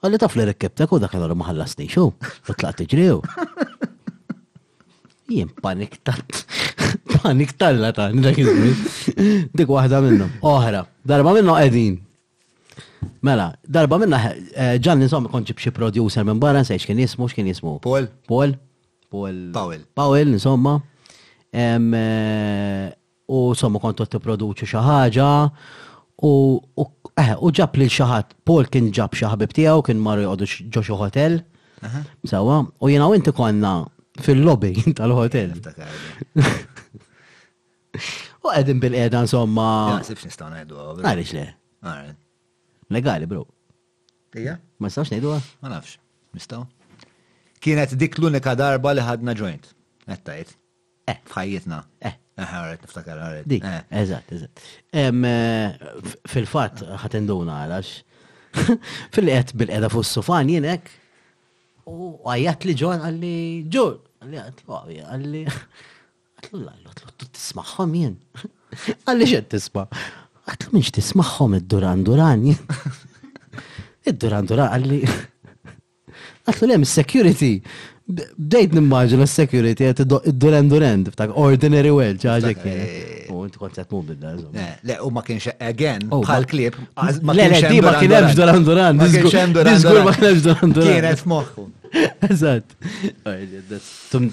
Għalli 0.03 0.21
taf 0.21 0.37
li 0.37 0.45
rekkibtek 0.51 0.93
u 0.97 1.01
dak 1.01 1.13
maħallasni 1.17 1.89
xo, 1.93 2.09
u 2.09 2.53
tlaqt 2.57 2.83
ġrew 2.93 3.17
jien 5.29 5.49
paniktat. 5.61 6.45
Paniktat 7.21 7.75
la 7.79 7.91
ta' 7.95 8.09
dak 8.13 8.37
Dik 9.55 9.69
waħda 9.69 9.99
minnhom. 10.05 10.29
Oħra, 10.45 10.83
darba 11.03 11.33
minnhom 11.37 11.57
qegħdin. 11.57 11.95
Mela, 13.25 13.47
darba 13.63 13.97
minna 14.01 14.19
eh, 14.31 14.77
ġan 14.81 15.01
insomma 15.05 15.29
konċi 15.29 15.55
b'xi 15.57 15.73
producer 15.73 16.25
minn 16.25 16.41
barra 16.41 16.61
sejx 16.65 16.85
kien 16.89 17.01
jismu 17.01 17.27
x'kien 17.29 17.49
jismu. 17.49 17.77
Paul. 17.81 18.09
Paul. 18.29 18.53
Paul. 19.13 19.39
Paul. 19.55 19.81
Paul 19.97 20.35
insomma. 20.37 20.75
Eh, 21.55 21.79
u 23.27 23.39
somma 23.57 23.79
kontu 23.81 24.05
t 24.05 24.19
xi 24.65 24.77
ħaġa 24.85 25.29
u 26.25 26.33
eh, 27.17 27.33
ġab 27.57 27.77
li 27.81 27.89
xaħat, 27.97 28.35
Paul 28.45 28.69
kien 28.69 28.91
ġab 28.93 29.17
xaħbib 29.17 29.53
tiegħu 29.57 29.85
kien 29.89 30.01
marru 30.01 30.27
jgħodu 30.27 30.69
ġoċu 30.73 31.01
hotel. 31.01 31.41
Sawa, 32.25 32.63
u 32.81 32.89
jena 32.89 33.05
u 33.07 33.13
inti 33.13 33.29
konna 33.35 33.83
fil-lobby 34.21 34.75
tal-hotel. 34.99 35.51
U 38.45 38.51
għedin 38.53 38.79
bil-qeda 38.83 39.23
insomma. 39.25 39.69
Għasibx 39.99 40.27
nistaw 40.31 40.51
najdu 40.53 40.79
għu. 40.79 40.97
Għalix 41.05 41.35
le. 41.37 41.45
Legali, 42.93 43.25
bro. 43.29 43.45
Ija? 44.37 44.57
Ma 44.79 44.89
nistawx 44.91 45.13
najdu 45.15 45.33
għu? 45.37 45.41
Ma 45.63 45.73
nafx. 45.75 45.97
Nistaw. 46.35 46.65
Kienet 47.63 47.95
dik 47.99 48.17
l-unika 48.19 48.55
darba 48.59 48.93
li 48.93 49.03
ħadna 49.05 49.35
joint. 49.39 49.67
Għettajt. 50.07 50.55
Eh. 51.11 51.19
Fħajjitna. 51.31 51.79
Eh. 52.05 52.13
eh 52.39 52.45
għarret, 52.51 52.83
niftakar, 52.85 53.19
għarret. 53.23 53.47
Dik. 53.49 53.65
Eh. 53.65 53.87
Eżat, 54.03 54.35
eżat. 54.35 54.67
Eh, 54.91 56.11
Fil-fat 56.29 56.83
ħatenduna 57.05 57.63
għalax. 57.65 57.95
Fil-qed 59.15 59.55
bil-qeda 59.59 59.89
fuq 59.91 60.05
sofan 60.07 60.51
jienek. 60.53 60.93
U 61.85 62.15
għajat 62.25 62.63
li 62.65 62.73
ġon 62.81 63.03
għalli 63.05 63.33
ġur, 63.69 63.99
għalli 64.21 64.39
għatlu 64.41 64.73
għawi, 64.77 64.95
għalli 65.05 65.41
għatlu 65.45 66.59
għallu 66.59 66.89
għatlu 66.89 67.11
tu 67.21 67.27
tismaħħom 67.37 67.93
jien. 67.99 68.15
Għalli 69.05 69.27
xed 69.29 69.49
tisma. 69.53 69.83
Għatlu 70.49 70.73
minx 70.73 70.95
tismaħħom 70.97 71.57
id-duran 71.59 72.05
duran 72.07 72.47
Id-duran 74.05 74.45
duran 74.49 74.73
għalli. 74.75 74.99
Għatlu 76.45 76.67
lem 76.71 76.85
security. 76.89 77.51
Bdejt 78.07 78.73
nimmaġinu 78.77 79.25
security 79.29 79.85
għet 79.91 80.03
id-duran 80.07 80.69
duran, 80.73 81.05
ordinary 81.35 81.93
well, 81.93 82.17
ċaġek 82.21 82.67
inti 83.47 83.59
kont 83.61 83.77
qed 83.77 83.87
tmur 83.89 84.03
bidda. 84.09 84.31
Eh, 84.59 84.73
le, 84.89 84.97
u 85.05 85.11
ma 85.13 85.23
kienx 85.25 85.47
again 85.67 86.05
oh, 86.11 86.21
bħal 86.25 86.45
klib. 86.51 86.77
Le, 86.77 87.35
le, 87.35 87.59
di 87.69 87.79
ma 87.83 87.95
kienx 87.99 88.17
hemmx 88.17 88.37
Duran 88.39 88.65
Duran. 88.67 88.99
Ma 88.99 89.09
kienx 89.11 89.37
hemm 89.39 89.53
Duran 89.57 89.85
Duran. 89.85 90.05
Ma 90.09 90.15
kienx 90.19 90.43
Duran 90.45 90.75
Duran. 90.75 90.91
Kienet 90.91 91.23
f'moħħu. 91.23 91.65
Eżatt. 92.31 93.69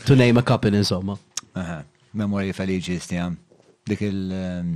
To 0.08 0.18
name 0.18 0.42
a 0.42 0.46
cup 0.52 0.66
in 0.70 0.80
insomma. 0.80 1.18
Memorja 2.22 2.56
feliċi 2.58 2.98
stjam. 3.02 3.36
Dik 3.88 4.02
il- 4.06 4.34
um, 4.38 4.74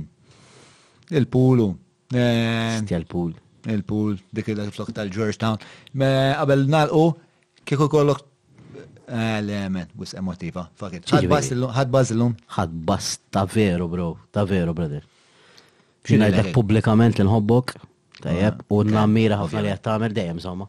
il-pulu. 1.15 1.69
Stja 2.11 2.79
eh, 2.81 3.01
l-pool. 3.03 3.31
Il-pool, 3.67 4.15
dik 4.35 4.51
il-flok 4.53 4.93
tal-Georgetown. 4.95 5.61
Ma 5.99 6.15
Qabel 6.39 6.67
nalqu, 6.71 7.09
kieku 7.67 7.87
kollok 7.91 8.23
Element, 9.07 9.89
wis 9.95 10.11
emotiva, 10.19 10.65
fakit. 10.75 11.05
Ħadbaż 11.07 12.09
l-lum? 12.11 12.33
Ħadbaż 12.51 13.11
ta' 13.31 13.45
veru, 13.47 13.85
bro, 13.89 14.07
ta' 14.35 14.43
veru, 14.49 14.73
brother. 14.75 15.05
Bxinajdek 16.03 16.49
publikament 16.55 17.21
l-nħobbok, 17.23 17.71
tajjeb, 18.25 18.57
ah, 18.65 18.73
u 18.75 18.79
n-nammira 18.83 19.37
ħafna 19.39 19.63
li 19.63 19.71
għattamer 19.71 20.15
dejjem, 20.17 20.41
somma. 20.43 20.67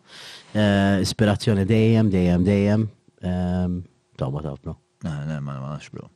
Eh, 0.55 1.01
ispirazzjoni 1.02 1.66
dejjem, 1.66 2.12
dejjem, 2.15 2.47
dejjem. 2.47 2.86
ma' 3.27 3.35
ehm, 3.66 3.77
ta' 4.23 4.31
bro. 4.62 4.77
Na, 5.02 5.16
na, 5.27 5.40
ma' 5.40 5.59
ma' 5.62 5.78
bro. 5.90 6.06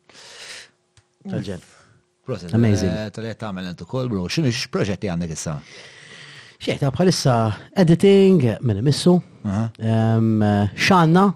Taġġel. 1.27 1.65
Amazing. 2.55 2.90
Eh, 3.03 3.11
Tal-għet 3.19 3.43
għamel 3.49 3.73
n 3.74 3.82
kol, 3.86 4.07
bro. 4.11 4.28
Xinu 4.31 4.47
x-proġetti 4.55 5.11
għandek 5.11 5.35
issa? 5.35 5.59
Xieħta 6.62 6.93
bħalissa 6.94 7.35
editing, 7.82 8.47
minn 8.62 8.85
missu. 8.86 9.16
Ehm, 9.43 10.36
eh, 10.39 10.77
Xanna, 10.78 11.28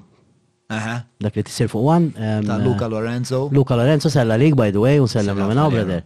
Dak 1.16 1.36
li 1.38 1.44
t-sir 1.46 1.68
fuq 1.70 1.86
għan. 1.92 2.06
Ta' 2.46 2.56
Luca 2.58 2.86
eh, 2.88 2.90
Lorenzo. 2.90 3.44
Luca 3.54 3.76
Lorenzo 3.78 4.10
sella 4.10 4.34
lik, 4.40 4.56
by 4.58 4.72
the 4.74 4.82
way, 4.82 4.98
u 5.00 5.06
sella 5.06 5.34
minna, 5.34 5.68
brother. 5.70 6.02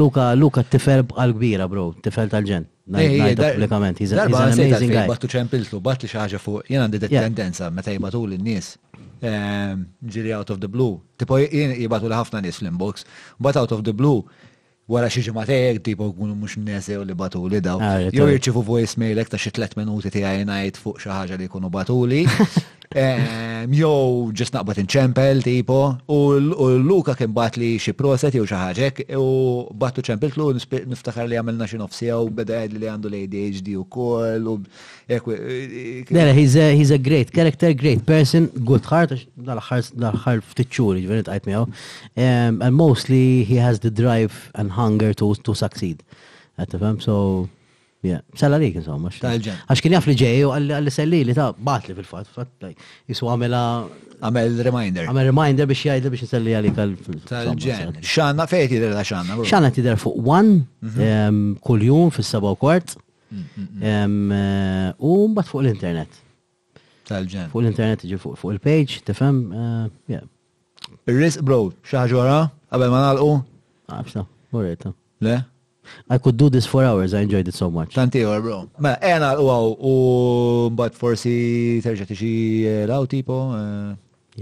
Luca, 0.00 0.32
Luca 0.34 0.62
t-tifel 0.64 1.02
għal-kbira, 1.04 1.66
bro, 1.68 1.90
t-tifel 1.98 2.30
tal-ġen. 2.32 2.64
Eh, 2.96 3.18
eh, 3.20 3.36
publikament, 3.36 4.00
he's 4.00 4.12
an 4.16 4.22
amazing 4.32 4.94
guy. 4.94 5.04
Battu 5.08 6.08
xaġa 6.08 6.40
fuq, 6.40 6.64
jena 6.72 6.88
għandi 6.88 7.12
tendenza, 7.12 7.68
jibatu 7.92 8.22
l-nis, 8.24 8.76
ġiri 9.22 10.32
out 10.40 10.50
of 10.54 10.60
the 10.64 10.68
blue. 10.72 11.00
Tipo 11.20 11.40
jibatu 11.44 12.08
l-ħafna 12.08 12.40
nis 12.48 12.62
l-inbox, 12.64 13.04
bat 13.38 13.60
out 13.60 13.76
of 13.76 13.84
the 13.84 13.92
blue, 13.92 14.24
wara 14.88 15.12
xi 15.12 15.20
ġimatek, 15.28 15.82
tipo 15.84 16.08
kunu 16.16 16.32
mhux 16.34 16.56
nesew 16.64 17.04
li 17.04 17.12
batuli 17.12 17.60
daw. 17.60 17.76
Jew 18.08 18.32
jirċifu 18.32 18.64
ta' 19.28 19.36
xi 19.36 19.52
tliet 19.52 19.76
minuti 19.76 20.08
tiegħi 20.14 20.48
ngħid 20.48 20.80
fuq 20.80 20.96
xi 21.04 21.12
ħaġa 21.12 21.36
li 21.42 21.50
jkunu 21.52 21.68
batuli. 21.68 22.24
Jow 22.88 24.30
ġest 24.32 24.54
naqbad 24.54 24.78
inċempel 24.80 25.42
tipo, 25.44 25.78
u 26.08 26.20
Luka 26.80 27.14
kien 27.14 27.34
bat 27.36 27.58
li 27.60 27.74
xie 27.78 27.92
proset 27.92 28.32
jew 28.32 28.46
xaħġek, 28.48 29.02
ħaġek 29.04 29.18
u 29.18 29.68
battu 29.76 30.00
tlu 30.04 30.46
niftakar 30.88 31.28
li 31.28 31.36
għamilna 31.36 31.68
xi 31.68 31.76
nofsi 31.76 32.08
u 32.16 32.30
beda 32.32 32.62
li 32.64 32.88
għandu 32.88 33.10
l-ADHD 33.10 33.76
u 33.76 33.84
koll 33.84 34.46
u 34.48 34.54
e- 35.08 36.04
Nera, 36.10 36.32
he's 36.32 36.90
a 36.90 36.98
great 36.98 37.30
character, 37.30 37.74
great 37.74 38.06
person, 38.06 38.46
good 38.64 38.86
heart, 38.86 39.12
dal-ħar 39.36 40.38
f 40.40 40.54
ftitxuri, 40.54 41.02
jiġifieri 41.02 41.06
ġvenet 41.06 41.28
għajt 41.28 41.46
miegħu. 41.46 41.68
And 42.16 42.72
mostly 42.72 43.44
he 43.44 43.56
has 43.56 43.80
the 43.80 43.90
drive 43.90 44.50
and 44.54 44.72
hunger 44.72 45.12
to, 45.14 45.34
to 45.44 45.54
succeed. 45.54 46.02
Għattifem, 46.58 47.00
so 47.04 47.48
Sala 48.38 48.60
dik, 48.62 48.76
insomma. 48.78 49.10
Għax 49.10 49.80
kien 49.82 49.94
jaf 49.96 50.04
li 50.06 50.14
ġej 50.20 50.44
u 50.46 50.50
għalli 50.54 50.90
selli 50.94 51.18
li 51.26 51.34
ta' 51.34 51.48
batli 51.54 51.94
fil-fat. 51.96 52.28
Jiswa 53.10 53.32
għamela. 53.34 53.62
Għamel 54.22 54.56
reminder. 54.68 55.08
Għamel 55.10 55.26
reminder 55.32 55.66
biex 55.70 55.82
jgħidli 55.88 56.12
biex 56.14 56.26
nselli 56.28 56.54
għalik 56.58 56.78
għal-ġen. 56.78 57.98
Xanna 58.02 58.46
fejt 58.50 58.76
jider 58.76 58.94
la 58.96 59.02
xanna. 59.08 59.36
Xanna 59.46 59.70
tider 59.74 59.98
fuq 60.00 60.22
one, 60.30 60.60
mhm. 60.86 61.42
kull-jum 61.66 62.10
fil-7 62.14 62.54
kwart. 62.62 62.94
Mm, 63.34 63.50
mm, 63.54 63.64
mm. 63.76 64.30
Eh, 64.32 64.92
u 65.04 65.10
mbat 65.32 65.50
fuq 65.50 65.64
l-internet. 65.66 66.20
Tal-ġen. 67.10 67.50
Fuq 67.52 67.64
l-internet 67.64 68.06
ġi 68.08 68.18
fuq 68.22 68.46
il-page, 68.54 69.02
tifem. 69.10 69.42
Il-risk 70.08 71.42
eh, 71.42 71.44
bro, 71.46 71.60
xaħġora, 71.90 72.38
għabel 72.72 72.94
ma 72.94 73.02
nalqu. 73.08 73.32
Għabxa, 73.90 74.26
morrejta. 74.54 74.94
Le? 75.26 75.38
I 76.10 76.18
could 76.18 76.36
do 76.36 76.48
this 76.48 76.66
for 76.66 76.84
hours, 76.84 77.14
I 77.14 77.20
enjoyed 77.20 77.48
it 77.48 77.54
so 77.54 77.70
much. 77.70 77.94
Tanti 77.94 78.22
għor, 78.24 78.40
bro. 78.44 78.56
Ma, 78.84 78.96
ena 79.14 79.34
u 79.42 79.48
għaw, 79.52 79.68
u 79.78 79.92
mbat 80.74 80.96
forsi 80.98 81.80
terġa 81.84 82.06
tiġi 82.12 82.30
eh, 82.68 82.84
law 82.90 83.04
tipo. 83.08 83.38
Eh. 83.58 83.92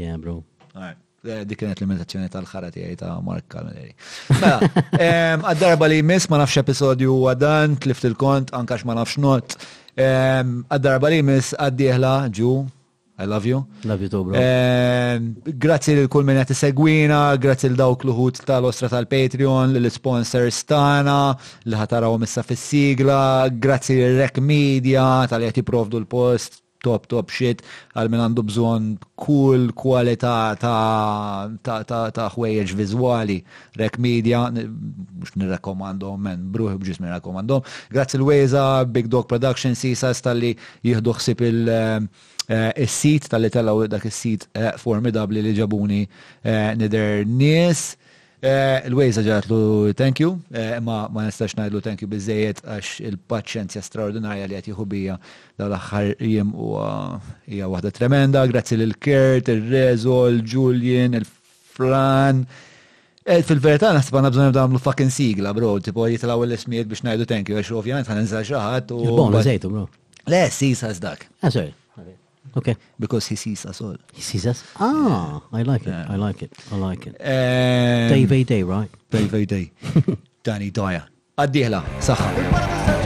Yeah, 0.02 0.18
bro. 0.22 0.40
Eh, 0.76 1.42
dik 1.48 1.58
kienet 1.62 1.80
l-imitazzjoni 1.82 2.28
tal-ħara 2.30 2.70
tiegħi 2.74 2.98
ta' 3.00 3.16
Mark 3.26 3.48
Kalmeri. 3.50 3.90
Mela, 4.36 4.68
għad-darba 5.42 5.90
li 5.90 5.98
miss, 6.06 6.28
ma 6.30 6.38
nafx 6.42 6.60
episodju 6.62 7.16
għadan, 7.32 7.78
tlift 7.82 8.06
il-kont, 8.10 8.54
ankax 8.54 8.86
ma 8.86 8.94
nafx 9.00 9.18
not. 9.24 9.56
Għad-darba 9.96 11.10
li 11.10 11.22
jmiss 11.24 11.56
għad 11.58 11.82
ġu 12.36 12.52
I 13.18 13.24
love 13.24 13.46
you. 13.46 13.66
Love 13.84 14.02
you 14.02 14.08
too, 14.10 14.24
bro. 14.24 14.34
Ehm, 14.36 15.32
grazzi 15.56 15.92
l 15.94 16.06
kull 16.06 16.24
minnet 16.24 16.52
segwina, 16.52 17.32
grazzi 17.40 17.66
li 17.70 17.74
dawk 17.74 18.04
l-ħut 18.04 18.42
tal-ostra 18.44 18.90
tal-Patreon, 18.92 19.72
l-sponsors 19.80 20.58
tana, 20.68 21.32
l-ħataraw 21.64 22.18
missa 22.20 22.44
fis-sigla, 22.44 23.22
grazzi 23.56 23.96
l-Rec 23.96 24.36
Media 24.44 25.24
tal-jati 25.32 25.64
provdu 25.64 25.96
l-post 26.04 26.60
top 26.86 27.06
top 27.12 27.28
shit 27.36 27.64
għal 27.98 28.10
minn 28.12 28.22
għandu 28.26 28.44
bżon 28.50 28.86
kull 29.22 29.64
kwalità 29.80 30.34
ta' 30.60 31.48
ta' 31.66 32.10
ta' 32.16 32.28
ħwejjeġ 32.36 32.74
viżwali 32.80 33.38
rek 33.80 33.98
media 34.06 34.44
mhux 34.54 35.34
nirrekomando 35.40 36.12
men 36.28 36.46
bruħ 36.54 36.78
bġis 36.82 37.00
nirrekomando 37.02 37.60
Grazzi 37.92 38.20
l-Weza 38.20 38.66
Big 38.92 39.10
Dog 39.12 39.26
Production 39.32 39.76
sisa 39.78 40.12
stalli 40.14 40.54
jihdu 40.86 41.16
ħsib 41.18 41.44
il- 41.50 41.70
eh, 41.76 42.00
eh, 42.48 42.84
is-sit 42.86 43.28
tal-li 43.32 43.50
tellaw 43.50 43.86
dak 43.90 44.04
is-sit 44.06 44.46
eh, 44.54 44.74
formidabli 44.78 45.42
li 45.48 45.54
ġabuni 45.58 46.02
nider 46.78 47.24
nies. 47.26 47.96
Eh, 48.36 48.80
il 48.84 48.92
wejza 48.92 49.22
ġatlu 49.24 49.94
thank 49.96 50.20
you, 50.20 50.36
eh, 50.52 50.76
ma 50.82 51.08
ma 51.08 51.22
nistax 51.24 51.54
najdlu 51.56 51.80
thank 51.80 52.02
you 52.04 52.08
bizzejiet 52.10 52.58
għax 52.68 52.98
il-paċenzja 53.08 53.80
straordinarja 53.80 54.44
li 54.46 54.56
għati 54.58 54.74
hubija 54.76 55.16
dal 55.58 55.72
aħħar 55.72 56.20
jiem 56.20 56.50
u 56.54 56.74
hija 57.48 57.68
waħda 57.72 57.90
tremenda, 57.96 58.42
grazzi 58.50 58.74
l 58.76 58.92
Kert, 59.00 59.48
il 59.48 59.62
rezo 59.70 60.26
il 60.28 60.42
Julian, 60.44 61.14
il-Fran. 61.16 62.44
Eh, 63.24 63.40
fil-verità 63.42 63.94
naħseb 63.96 64.18
għandna 64.20 64.30
bżonn 64.34 64.52
nagħmlu 64.58 64.82
fucking 64.84 65.10
sigla, 65.16 65.54
bro, 65.56 65.78
tipo 65.80 66.04
jitlaw 66.06 66.44
l-ismijiet 66.44 66.92
biex 66.92 67.06
najdu 67.08 67.24
thank 67.26 67.48
you 67.48 67.56
għax 67.56 67.72
ovvjament 67.72 68.06
ħan 68.12 68.20
nżal 68.26 68.44
xaħat 68.52 68.92
u. 68.92 69.02
Bon, 69.16 69.32
bro. 69.32 69.88
Le, 70.28 70.44
sisas 70.52 71.00
dak. 71.00 71.24
Ah, 71.40 71.48
sorry. 71.50 71.72
Okay. 72.56 72.74
Because 72.98 73.26
he 73.28 73.36
sees 73.36 73.66
us 73.66 73.80
all. 73.80 73.96
He 74.16 74.22
sees 74.24 74.46
us. 74.48 74.64
Ah, 74.80 75.42
I 75.52 75.62
like 75.62 75.82
it. 75.84 75.90
Yeah. 75.92 76.06
I 76.08 76.16
like 76.16 76.42
it. 76.42 76.52
I 76.72 76.76
like 76.76 77.06
it. 77.06 77.14
Um, 77.20 78.08
Dave 78.08 78.32
A. 78.32 78.42
Day, 78.44 78.62
right? 78.62 78.88
Dave 79.10 79.34
A. 79.34 79.44
Day. 79.44 79.72
Danny 80.42 80.70
Dyer. 80.72 81.04
Adiela. 81.38 81.84
saħħa. 82.00 83.05